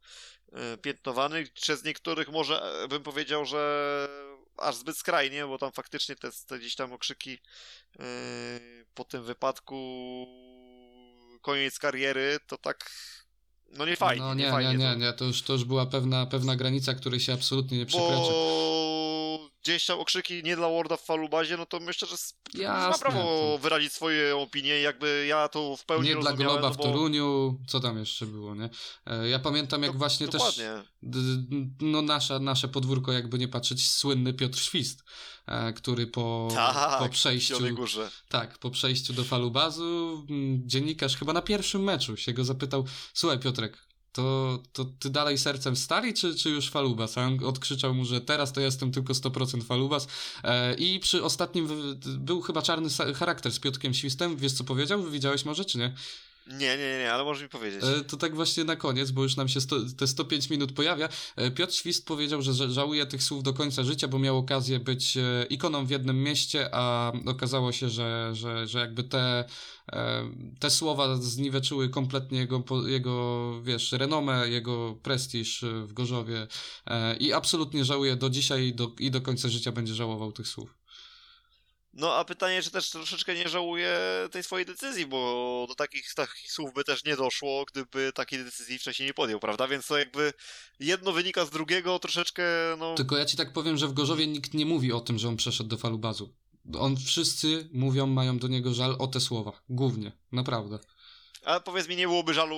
e, 0.54 0.78
piętnowany. 0.78 1.48
Przez 1.54 1.84
niektórych 1.84 2.30
może 2.30 2.84
e, 2.84 2.88
bym 2.88 3.04
powiedział, 3.04 3.46
że 3.46 4.08
aż 4.58 4.76
zbyt 4.76 4.98
skrajnie, 4.98 5.46
bo 5.46 5.58
tam 5.58 5.72
faktycznie 5.72 6.16
te, 6.16 6.30
te 6.48 6.60
gdzieś 6.60 6.76
tam 6.76 6.94
okrzyki 6.94 7.40
e, 8.00 8.04
po 8.94 9.04
tym 9.04 9.24
wypadku 9.24 10.26
koniec 11.42 11.80
kariery, 11.80 12.38
to 12.48 12.58
tak 12.58 12.92
no 13.74 13.86
nie 13.86 13.96
fajnie, 13.96 14.24
no 14.24 14.34
nie, 14.34 14.44
nie, 14.44 14.52
fajnie. 14.52 14.72
nie, 14.72 14.78
nie, 14.78 14.92
to- 14.94 15.00
nie, 15.00 15.14
to 15.14 15.26
już, 15.26 15.42
to 15.42 15.54
już 15.54 15.64
była 15.64 15.86
pewna, 15.86 16.26
pewna 16.26 16.56
granica, 16.56 16.94
której 16.94 17.20
się 17.20 17.34
absolutnie 17.34 17.78
nie 17.78 17.86
przekracza. 17.86 18.16
Bo 18.16 18.81
gdzieś 19.64 19.86
tam 19.86 20.00
okrzyki 20.00 20.44
nie 20.44 20.56
dla 20.56 20.70
Warda 20.70 20.98
w 20.98 21.02
falubazie, 21.06 21.58
no 21.58 21.66
to 21.66 21.80
myślę, 21.80 22.08
że 22.08 22.14
s- 22.16 22.36
ma 22.56 22.62
Jasne, 22.62 23.00
prawo 23.02 23.20
to- 23.24 23.58
wyrazić 23.62 23.94
swoje 23.94 24.38
opinie, 24.38 24.70
jakby 24.82 25.26
ja 25.30 25.48
to 25.48 25.78
w 25.78 25.86
pełni 25.86 26.10
Nie 26.10 26.16
dla 26.16 26.34
Globa 26.34 26.62
no 26.62 26.72
w 26.74 26.78
bo... 26.78 26.84
Toruniu, 26.84 27.60
co 27.68 27.80
tam 27.80 27.98
jeszcze 27.98 28.26
było, 28.26 28.56
nie? 28.56 28.70
E, 29.06 29.30
Ja 29.30 29.40
pamiętam 29.40 29.84
jak 29.84 29.92
Do- 29.92 29.98
właśnie 29.98 30.28
też, 30.28 30.34
Dokładnie. 30.42 30.84
d- 31.04 31.66
no 31.82 32.02
nasza, 32.02 32.40
nasze 32.40 32.68
podwórko 32.68 33.12
jakby 33.12 33.38
nie 33.38 33.48
patrzeć, 33.48 33.90
słynny 33.90 34.34
Piotr 34.34 34.60
Świst, 34.60 35.04
e, 35.48 35.74
który 35.74 36.08
po, 36.08 36.48
Tak, 36.54 37.00
po 37.00 37.06
w 37.06 37.10
przejściu, 37.10 37.56
tak, 38.30 38.58
po 38.58 38.70
przejściu 38.72 39.14
do 39.14 39.24
falubazu, 39.24 40.26
dziennikarz 40.66 41.18
chyba 41.18 41.34
na 41.34 41.42
pierwszym 41.42 41.84
meczu 41.84 42.18
się 42.18 42.34
go 42.34 42.44
zapytał, 42.46 42.86
słuchaj 43.14 43.40
Piotrek, 43.40 43.78
to, 44.12 44.60
to 44.74 44.86
ty 44.86 45.10
dalej 45.10 45.38
sercem 45.38 45.76
stali, 45.76 46.14
czy, 46.14 46.36
czy 46.36 46.50
już 46.50 46.70
falubas? 46.70 47.18
A 47.18 47.22
on 47.22 47.44
odkrzyczał 47.46 47.94
mu, 47.94 48.06
że 48.06 48.22
teraz 48.22 48.54
to 48.54 48.62
jestem 48.62 48.92
tylko 48.92 49.14
100% 49.14 49.64
falubas. 49.64 50.08
E, 50.44 50.74
I 50.74 51.00
przy 51.00 51.24
ostatnim 51.24 51.68
był 52.20 52.42
chyba 52.42 52.62
czarny 52.62 52.90
charakter 53.16 53.52
z 53.52 53.60
Piotrkiem 53.60 53.94
Świstem. 53.94 54.38
Wiesz 54.38 54.54
co 54.54 54.64
powiedział? 54.64 55.04
Widziałeś 55.04 55.46
może, 55.46 55.66
czy 55.66 55.78
nie? 55.78 55.96
Nie, 56.48 56.78
nie, 56.78 56.98
nie, 57.00 57.14
ale 57.14 57.24
możesz 57.24 57.44
mi 57.44 57.50
powiedzieć. 57.50 57.84
E, 57.84 58.04
To 58.04 58.18
tak 58.18 58.36
właśnie 58.36 58.64
na 58.64 58.76
koniec, 58.76 59.12
bo 59.12 59.24
już 59.24 59.36
nam 59.36 59.48
się 59.48 59.62
sto, 59.62 59.76
te 59.98 60.08
105 60.08 60.50
minut 60.50 60.72
pojawia. 60.72 61.10
E, 61.36 61.52
Piotr 61.52 61.74
Świst 61.74 62.06
powiedział, 62.06 62.42
że 62.42 62.70
żałuje 62.70 63.06
tych 63.06 63.24
słów 63.24 63.44
do 63.44 63.54
końca 63.54 63.84
życia, 63.84 64.08
bo 64.08 64.20
miał 64.20 64.38
okazję 64.38 64.80
być 64.80 65.18
e, 65.18 65.46
ikoną 65.50 65.86
w 65.86 65.90
jednym 65.90 66.24
mieście, 66.24 66.70
a 66.72 67.12
okazało 67.26 67.72
się, 67.72 67.90
że, 67.90 68.30
że, 68.34 68.68
że 68.68 68.80
jakby 68.80 69.04
te, 69.04 69.46
te 70.60 70.70
słowa 70.70 71.16
zniweczyły 71.16 71.90
kompletnie 71.90 72.40
jego, 72.40 72.64
jego, 72.88 73.52
wiesz, 73.64 73.92
renomę, 73.92 74.50
jego 74.50 74.96
prestiż 75.04 75.66
w 75.84 75.94
Gorzowie 75.94 76.48
i 77.20 77.34
absolutnie 77.34 77.86
żałuje 77.86 78.16
do 78.16 78.30
dzisiaj 78.30 78.74
do, 78.74 78.92
i 79.00 79.12
do 79.12 79.22
końca 79.22 79.50
życia 79.50 79.72
będzie 79.72 79.94
żałował 79.94 80.32
tych 80.32 80.48
słów. 80.48 80.81
No 81.94 82.16
a 82.16 82.26
pytanie, 82.26 82.62
czy 82.62 82.72
też 82.72 82.90
troszeczkę 82.90 83.36
nie 83.36 83.50
żałuje 83.50 83.98
tej 84.32 84.44
swojej 84.44 84.66
decyzji, 84.66 85.06
bo 85.06 85.66
do 85.70 85.76
takich, 85.76 86.14
takich 86.14 86.52
słów 86.52 86.74
by 86.74 86.84
też 86.84 87.04
nie 87.06 87.16
doszło, 87.16 87.66
gdyby 87.66 88.12
takiej 88.16 88.44
decyzji 88.44 88.80
wcześniej 88.80 89.08
nie 89.08 89.14
podjął, 89.14 89.40
prawda? 89.40 89.68
Więc 89.68 89.88
to 89.88 89.98
jakby 89.98 90.34
jedno 90.80 91.12
wynika 91.12 91.46
z 91.46 91.50
drugiego, 91.50 92.00
troszeczkę, 92.00 92.44
no... 92.78 92.96
Tylko 92.96 93.18
ja 93.18 93.26
ci 93.26 93.38
tak 93.38 93.54
powiem, 93.54 93.78
że 93.78 93.88
w 93.88 93.94
Gorzowie 93.94 94.28
nikt 94.28 94.54
nie 94.54 94.66
mówi 94.66 94.94
o 94.94 95.00
tym, 95.00 95.20
że 95.20 95.28
on 95.28 95.38
przeszedł 95.38 95.70
do 95.70 95.78
falubazu. 95.78 96.34
On 96.80 96.98
wszyscy 96.98 97.70
mówią, 97.74 98.08
mają 98.08 98.40
do 98.40 98.48
niego 98.48 98.74
żal 98.74 98.96
o 99.00 99.08
te 99.08 99.20
słowa. 99.20 99.62
Głównie, 99.70 100.12
naprawdę. 100.32 100.80
Ale 101.46 101.62
powiedz 101.62 101.88
mi, 101.88 101.96
nie 101.96 102.08
byłoby 102.08 102.34
żalu 102.34 102.58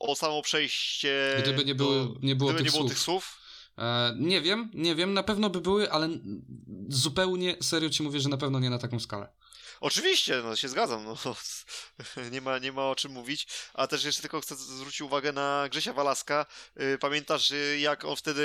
o 0.00 0.16
samo 0.16 0.42
przejście... 0.42 1.36
Gdyby 1.42 1.64
nie 1.64 1.74
do- 1.74 1.84
było- 1.84 2.14
nie 2.22 2.36
było 2.36 2.50
gdyby 2.50 2.64
tych 2.64 2.72
nie 2.72 2.78
było 2.78 2.82
słów. 2.82 2.90
tych 2.92 2.98
słów? 2.98 3.41
E, 3.78 4.14
nie 4.18 4.40
wiem, 4.40 4.70
nie 4.74 4.94
wiem, 4.94 5.14
na 5.14 5.22
pewno 5.22 5.50
by 5.50 5.60
były, 5.60 5.92
ale 5.92 6.08
zupełnie 6.88 7.56
serio 7.62 7.90
ci 7.90 8.02
mówię, 8.02 8.20
że 8.20 8.28
na 8.28 8.36
pewno 8.36 8.60
nie 8.60 8.70
na 8.70 8.78
taką 8.78 9.00
skalę. 9.00 9.28
Oczywiście, 9.80 10.40
no 10.44 10.56
się 10.56 10.68
zgadzam, 10.68 11.04
no 11.04 11.16
nie 12.32 12.40
ma, 12.40 12.58
nie 12.58 12.72
ma 12.72 12.90
o 12.90 12.94
czym 12.94 13.12
mówić, 13.12 13.46
a 13.74 13.86
też 13.86 14.04
jeszcze 14.04 14.22
tylko 14.22 14.40
chcę 14.40 14.56
zwrócić 14.56 15.00
uwagę 15.00 15.32
na 15.32 15.68
Grzesia 15.70 15.92
Walaska. 15.92 16.46
Y, 16.80 16.98
Pamiętasz, 16.98 17.50
y, 17.50 17.78
jak 17.80 18.04
on 18.04 18.16
wtedy 18.16 18.44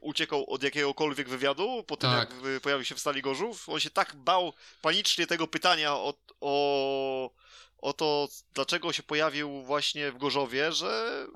uciekał 0.00 0.50
od 0.50 0.62
jakiegokolwiek 0.62 1.28
wywiadu, 1.28 1.84
po 1.86 1.96
tym 1.96 2.10
Tak. 2.10 2.30
jak 2.44 2.62
pojawił 2.62 2.84
się 2.84 2.94
w 2.94 3.00
Stali 3.00 3.22
Gorzów? 3.22 3.68
On 3.68 3.80
się 3.80 3.90
tak 3.90 4.16
bał 4.16 4.52
panicznie 4.82 5.26
tego 5.26 5.46
pytania 5.48 5.94
o, 5.94 6.14
o, 6.40 7.30
o 7.78 7.92
to, 7.92 8.28
dlaczego 8.54 8.92
się 8.92 9.02
pojawił 9.02 9.62
właśnie 9.62 10.12
w 10.12 10.18
Gorzowie, 10.18 10.72
że 10.72 11.26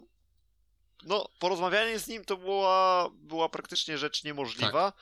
no, 1.02 1.28
porozmawianie 1.39 1.98
z 1.98 2.09
nim 2.09 2.24
to 2.24 2.36
była, 2.36 3.10
była 3.14 3.48
praktycznie 3.48 3.98
rzecz 3.98 4.24
niemożliwa. 4.24 4.93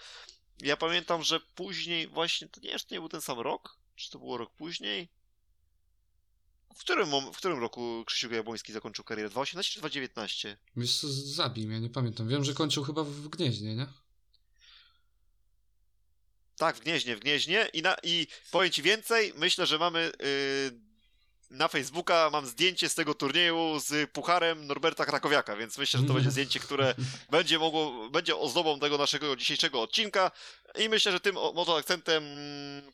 Ja 0.60 0.76
pamiętam, 0.76 1.22
że 1.22 1.40
później 1.40 2.06
właśnie, 2.06 2.48
to 2.48 2.60
nie 2.60 2.78
to 2.78 2.86
nie 2.90 3.00
był 3.00 3.08
ten 3.08 3.20
sam 3.20 3.40
rok, 3.40 3.76
czy 3.96 4.10
to 4.10 4.18
było 4.18 4.36
rok 4.36 4.50
później? 4.50 5.08
W 6.74 6.80
którym, 6.80 7.10
w 7.32 7.36
którym 7.36 7.60
roku 7.60 8.04
Krzysiu 8.06 8.34
Jabłoński 8.34 8.72
zakończył 8.72 9.04
karierę? 9.04 9.30
2018 9.30 9.74
czy 9.74 9.78
2019? 9.78 10.56
Wiesz 10.76 11.00
co, 11.00 11.08
zabij 11.08 11.66
mnie, 11.66 11.80
nie 11.80 11.90
pamiętam. 11.90 12.28
Wiem, 12.28 12.44
że 12.44 12.54
kończył 12.54 12.84
chyba 12.84 13.04
w 13.04 13.28
Gnieźnie, 13.28 13.74
nie? 13.76 13.86
Tak, 16.56 16.76
w 16.76 16.80
Gnieźnie, 16.80 17.16
w 17.16 17.20
Gnieźnie 17.20 17.68
i, 17.72 17.82
na, 17.82 17.96
i 18.02 18.26
powiem 18.50 18.70
ci 18.70 18.82
więcej, 18.82 19.32
myślę, 19.36 19.66
że 19.66 19.78
mamy 19.78 20.12
yy, 20.20 20.87
na 21.50 21.68
Facebooka 21.68 22.30
mam 22.32 22.46
zdjęcie 22.46 22.88
z 22.88 22.94
tego 22.94 23.14
turnieju 23.14 23.80
z 23.80 24.10
pucharem 24.10 24.66
Norberta 24.66 25.06
Krakowiaka, 25.06 25.56
więc 25.56 25.78
myślę, 25.78 26.00
że 26.00 26.06
to 26.06 26.14
będzie 26.14 26.30
zdjęcie, 26.30 26.60
które 26.60 26.94
będzie 27.30 27.58
mogło, 27.58 28.10
będzie 28.10 28.36
ozdobą 28.36 28.80
tego 28.80 28.98
naszego 28.98 29.36
dzisiejszego 29.36 29.82
odcinka 29.82 30.30
i 30.78 30.88
myślę, 30.88 31.12
że 31.12 31.20
tym 31.20 31.36
oto 31.36 31.76
akcentem 31.76 32.24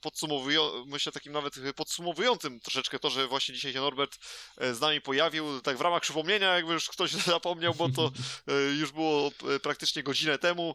podsumowują, 0.01 0.85
myślę 0.87 1.13
takim 1.13 1.33
nawet 1.33 1.55
podsumowującym 1.77 2.61
troszeczkę 2.61 2.99
to, 2.99 3.11
że 3.11 3.27
właśnie 3.27 3.55
dzisiaj 3.55 3.73
się 3.73 3.81
Norbert 3.81 4.19
e, 4.59 4.75
z 4.75 4.81
nami 4.81 5.01
pojawił, 5.01 5.61
tak 5.61 5.77
w 5.77 5.81
ramach 5.81 6.03
przypomnienia, 6.03 6.55
jakby 6.55 6.73
już 6.73 6.89
ktoś 6.89 7.11
zapomniał, 7.37 7.75
bo 7.75 7.89
to 7.89 8.13
e, 8.49 8.53
już 8.53 8.93
było 8.93 9.31
e, 9.57 9.61
praktycznie 9.61 10.03
godzinę 10.03 10.39
temu. 10.39 10.75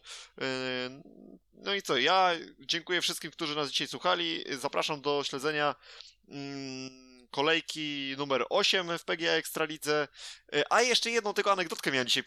No 1.54 1.74
i 1.74 1.82
co, 1.82 1.98
ja 1.98 2.32
dziękuję 2.60 3.02
wszystkim, 3.02 3.32
którzy 3.32 3.56
nas 3.56 3.70
dzisiaj 3.70 3.88
słuchali, 3.88 4.44
zapraszam 4.60 5.02
do 5.02 5.24
śledzenia 5.24 5.76
mm, 6.30 7.09
kolejki 7.32 8.16
numer 8.18 8.46
8 8.50 8.98
w 9.00 9.04
PGA 9.04 9.32
Ekstralidze. 9.32 10.08
E, 10.54 10.74
A 10.74 10.82
jeszcze 10.82 11.10
jedną 11.12 11.34
tylko 11.34 11.52
anegdotkę 11.52 11.92
miałem 11.92 12.08
dzisiaj, 12.08 12.24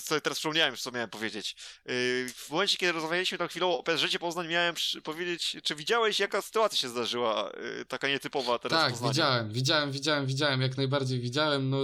sobie 0.00 0.20
teraz 0.20 0.38
przypomniałem, 0.38 0.76
co 0.76 0.90
miałem 0.90 1.10
powiedzieć. 1.10 1.56
E, 1.86 1.92
W 2.28 2.50
momencie, 2.50 2.76
kiedy 2.76 2.92
rozmawialiśmy 2.92 3.38
tam 3.38 3.48
chwilowo 3.48 3.78
o 3.78 3.82
PSG 3.82 4.18
Poznań, 4.18 4.48
miałem 4.48 4.74
powiedzieć, 5.04 5.56
czy 5.62 5.74
widziałeś, 5.74 6.20
jaka 6.20 6.42
sytuacja 6.42 6.78
się 6.78 6.88
zdarzyła, 6.88 7.50
e, 7.80 7.84
taka 7.84 8.08
nietypowa 8.08 8.58
teraz 8.58 8.80
Tak, 8.80 8.90
Poznaniu? 8.90 9.12
widziałem, 9.12 9.52
widziałem, 9.52 9.92
widziałem, 9.92 10.26
widziałem, 10.26 10.60
jak 10.62 10.76
najbardziej 10.76 11.20
widziałem. 11.20 11.70
No, 11.70 11.78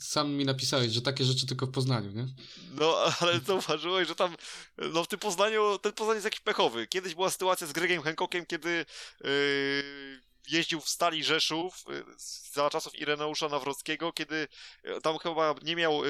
sam 0.00 0.30
mi 0.30 0.44
napisałeś, 0.44 0.92
że 0.92 1.02
takie 1.02 1.24
rzeczy 1.24 1.46
tylko 1.46 1.66
w 1.66 1.70
Poznaniu, 1.70 2.10
nie? 2.10 2.26
No, 2.70 2.96
ale 3.20 3.40
zauważyłeś, 3.46 4.08
że 4.08 4.14
tam, 4.14 4.36
no 4.78 5.04
w 5.04 5.08
tym 5.08 5.18
Poznaniu, 5.18 5.78
ten 5.78 5.92
Poznań 5.92 6.16
jest 6.16 6.24
jakiś 6.24 6.40
pechowy. 6.40 6.86
Kiedyś 6.86 7.14
była 7.14 7.30
sytuacja 7.30 7.66
z 7.66 7.72
Gregiem 7.72 8.02
Hancockiem, 8.02 8.46
kiedy 8.46 8.86
yy, 9.24 10.20
jeździł 10.48 10.80
w 10.80 10.88
Stali 10.88 11.24
Rzeszów 11.24 11.84
yy, 11.88 12.04
za 12.52 12.70
czasów 12.70 12.94
Ireneusza 12.94 13.48
Nawrockiego, 13.48 14.12
kiedy 14.12 14.48
yy, 14.84 15.00
tam 15.00 15.18
chyba 15.18 15.54
nie 15.62 15.76
miał 15.76 16.02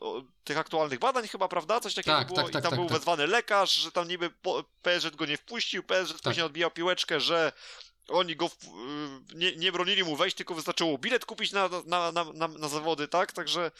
o, 0.00 0.22
tych 0.44 0.58
aktualnych 0.58 0.98
badań 0.98 1.28
chyba, 1.28 1.48
prawda? 1.48 1.80
Coś 1.80 1.94
takiego 1.94 2.16
Tak, 2.16 2.26
było 2.26 2.36
tak, 2.36 2.50
tak, 2.50 2.60
i 2.60 2.62
tam 2.62 2.70
tak, 2.70 2.80
był 2.80 2.88
tak. 2.88 2.98
wezwany 2.98 3.26
lekarz, 3.26 3.74
że 3.74 3.92
tam 3.92 4.08
niby 4.08 4.30
PSG 4.82 5.16
go 5.16 5.26
nie 5.26 5.36
wpuścił, 5.36 5.82
PSG 5.82 6.12
Tak. 6.12 6.22
później 6.22 6.46
odbijał 6.46 6.70
piłeczkę, 6.70 7.20
że 7.20 7.52
oni 8.08 8.36
go 8.36 8.50
nie, 9.34 9.56
nie 9.56 9.72
bronili 9.72 10.04
mu 10.04 10.16
wejść, 10.16 10.36
tylko 10.36 10.54
wystarczyło 10.54 10.98
bilet 10.98 11.24
kupić 11.24 11.52
na, 11.52 11.68
na, 11.86 12.12
na, 12.12 12.24
na, 12.24 12.48
na 12.48 12.68
zawody, 12.68 13.08
tak? 13.08 13.32
Także 13.32 13.70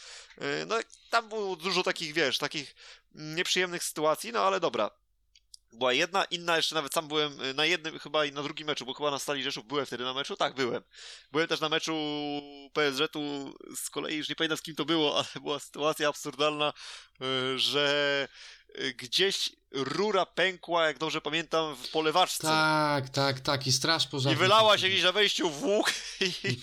no 0.67 0.75
tam 1.09 1.29
było 1.29 1.55
dużo 1.55 1.83
takich, 1.83 2.13
wiesz, 2.13 2.37
takich 2.37 2.75
nieprzyjemnych 3.15 3.83
sytuacji, 3.83 4.31
no 4.31 4.39
ale 4.39 4.59
dobra. 4.59 4.91
Była 5.73 5.93
jedna, 5.93 6.23
inna 6.23 6.57
jeszcze 6.57 6.75
nawet 6.75 6.93
sam 6.93 7.07
byłem 7.07 7.41
y, 7.41 7.53
na 7.53 7.65
jednym 7.65 7.99
chyba 7.99 8.25
i 8.25 8.31
na 8.31 8.43
drugim 8.43 8.67
meczu, 8.67 8.85
bo 8.85 8.93
chyba 8.93 9.11
na 9.11 9.19
Stali 9.19 9.43
Rzeszów 9.43 9.65
byłem 9.67 9.85
wtedy 9.85 10.03
na 10.03 10.13
meczu, 10.13 10.35
tak 10.37 10.53
byłem. 10.55 10.83
Byłem 11.31 11.47
też 11.47 11.59
na 11.59 11.69
meczu 11.69 11.93
PSG-tu 12.73 13.53
z 13.75 13.89
kolei, 13.89 14.17
już 14.17 14.29
nie 14.29 14.35
pamiętam 14.35 14.57
z 14.57 14.61
kim 14.61 14.75
to 14.75 14.85
było, 14.85 15.15
ale 15.17 15.27
była 15.41 15.59
sytuacja 15.59 16.09
absurdalna, 16.09 16.73
y, 17.55 17.59
że 17.59 18.27
y, 18.79 18.93
gdzieś 18.93 19.49
rura 19.71 20.25
pękła, 20.25 20.85
jak 20.87 20.97
dobrze 20.97 21.21
pamiętam, 21.21 21.75
w 21.75 21.89
polewaczce. 21.89 22.47
Tak, 22.47 23.09
tak, 23.09 23.39
tak. 23.39 23.67
I 23.67 23.71
straż 23.71 24.05
I 24.05 24.07
pożarna. 24.07 24.39
wylała 24.39 24.77
się 24.77 24.87
gdzieś 24.87 25.03
na 25.03 25.11
wejściu 25.11 25.49
w 25.49 25.63
łuk 25.63 25.91
i, 26.21 26.59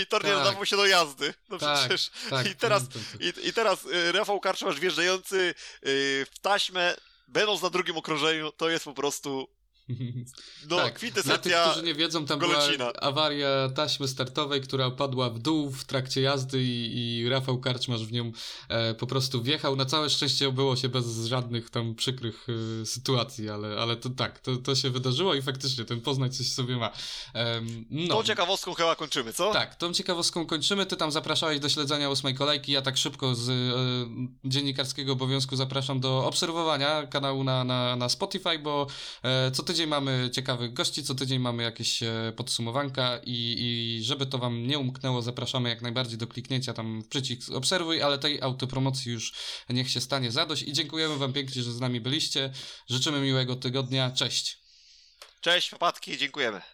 i 0.00 0.06
tor 0.06 0.24
nie 0.24 0.30
Tak. 0.30 0.38
nadawał 0.38 0.66
się 0.66 0.76
do 0.76 0.86
jazdy. 0.86 1.34
No 1.48 1.58
Tak, 1.58 1.78
przecież 1.78 2.10
tak, 2.30 2.46
i 2.46 2.56
teraz- 2.56 2.82
i, 3.20 3.48
I 3.48 3.52
teraz 3.52 3.78
Rafał 4.12 4.40
Karczmasz 4.40 4.80
wjeżdżający 4.80 5.54
w 5.82 6.32
taśmę, 6.42 6.96
będąc 7.28 7.62
na 7.62 7.70
drugim 7.70 7.96
okrążeniu, 7.96 8.52
to 8.52 8.70
jest 8.70 8.84
po 8.84 8.94
prostu 8.94 9.48
no, 9.88 9.96
Tak, 9.96 10.68
Dla 10.68 10.84
tych, 10.84 10.94
kwintesencja 10.94 11.68
którzy 11.70 11.86
nie 11.86 11.94
wiedzą, 11.94 12.26
tam 12.26 12.38
Golecina. 12.38 12.76
była 12.76 12.92
awaria 13.00 13.68
taśmy 13.74 14.08
startowej, 14.08 14.60
która 14.60 14.90
padła 14.90 15.30
w 15.30 15.38
dół 15.38 15.70
w 15.70 15.84
trakcie 15.84 16.20
jazdy 16.20 16.62
i, 16.62 17.18
i 17.18 17.28
Rafał 17.28 17.60
Karczmarz 17.60 18.04
w 18.04 18.12
nią 18.12 18.32
e, 18.68 18.94
po 18.94 19.06
prostu 19.06 19.42
wjechał. 19.42 19.76
Na 19.76 19.84
całe 19.84 20.10
szczęście 20.10 20.48
obyło 20.48 20.76
się 20.76 20.88
bez 20.88 21.26
żadnych 21.26 21.70
tam 21.70 21.94
przykrych 21.94 22.46
e, 22.82 22.86
sytuacji, 22.86 23.50
ale, 23.50 23.76
ale 23.80 23.96
to 23.96 24.10
tak, 24.10 24.38
to, 24.38 24.56
to 24.56 24.74
się 24.74 24.90
wydarzyło 24.90 25.34
i 25.34 25.42
faktycznie 25.42 25.84
ten 25.84 26.00
Poznań 26.00 26.30
coś 26.30 26.52
sobie 26.52 26.76
ma. 26.76 26.90
Em, 27.34 27.84
no. 27.90 28.14
Tą 28.14 28.22
ciekawostką 28.22 28.74
chyba 28.74 28.96
kończymy, 28.96 29.32
co? 29.32 29.52
Tak, 29.52 29.74
tą 29.74 29.92
ciekawostką 29.92 30.46
kończymy. 30.46 30.86
Ty 30.86 30.96
tam 30.96 31.10
zapraszałeś 31.10 31.60
do 31.60 31.68
śledzenia 31.68 32.10
ósmej 32.10 32.34
kolejki. 32.34 32.72
Ja 32.72 32.82
tak 32.82 32.96
szybko 32.96 33.34
z 33.34 33.48
e, 33.48 34.48
dziennikarskiego 34.48 35.12
obowiązku 35.12 35.56
zapraszam 35.56 36.00
do 36.00 36.26
obserwowania 36.26 37.06
kanału 37.06 37.44
na, 37.44 37.64
na, 37.64 37.96
na 37.96 38.08
Spotify, 38.08 38.58
bo 38.58 38.86
e, 39.22 39.50
co 39.50 39.62
tydzień 39.74 39.88
mamy 39.88 40.30
ciekawych 40.32 40.72
gości, 40.72 41.04
co 41.04 41.14
tydzień 41.14 41.38
mamy 41.38 41.62
jakieś 41.62 42.02
e, 42.02 42.32
podsumowanka 42.36 43.20
i, 43.24 43.56
i 43.58 44.04
żeby 44.04 44.26
to 44.26 44.38
wam 44.38 44.66
nie 44.66 44.78
umknęło, 44.78 45.22
zapraszamy 45.22 45.68
jak 45.68 45.82
najbardziej 45.82 46.18
do 46.18 46.26
kliknięcia 46.26 46.72
tam 46.72 47.02
w 47.02 47.08
przycisk 47.08 47.50
obserwuj, 47.52 48.02
ale 48.02 48.18
tej 48.18 48.42
autopromocji 48.42 49.12
już 49.12 49.34
niech 49.68 49.90
się 49.90 50.00
stanie 50.00 50.30
zadość 50.30 50.62
i 50.62 50.72
dziękujemy 50.72 51.16
wam 51.16 51.32
pięknie, 51.32 51.62
że 51.62 51.72
z 51.72 51.80
nami 51.80 52.00
byliście. 52.00 52.52
Życzymy 52.90 53.20
miłego 53.20 53.56
tygodnia. 53.56 54.10
Cześć! 54.10 54.58
Cześć, 55.40 55.70
papatki, 55.70 56.18
dziękujemy. 56.18 56.73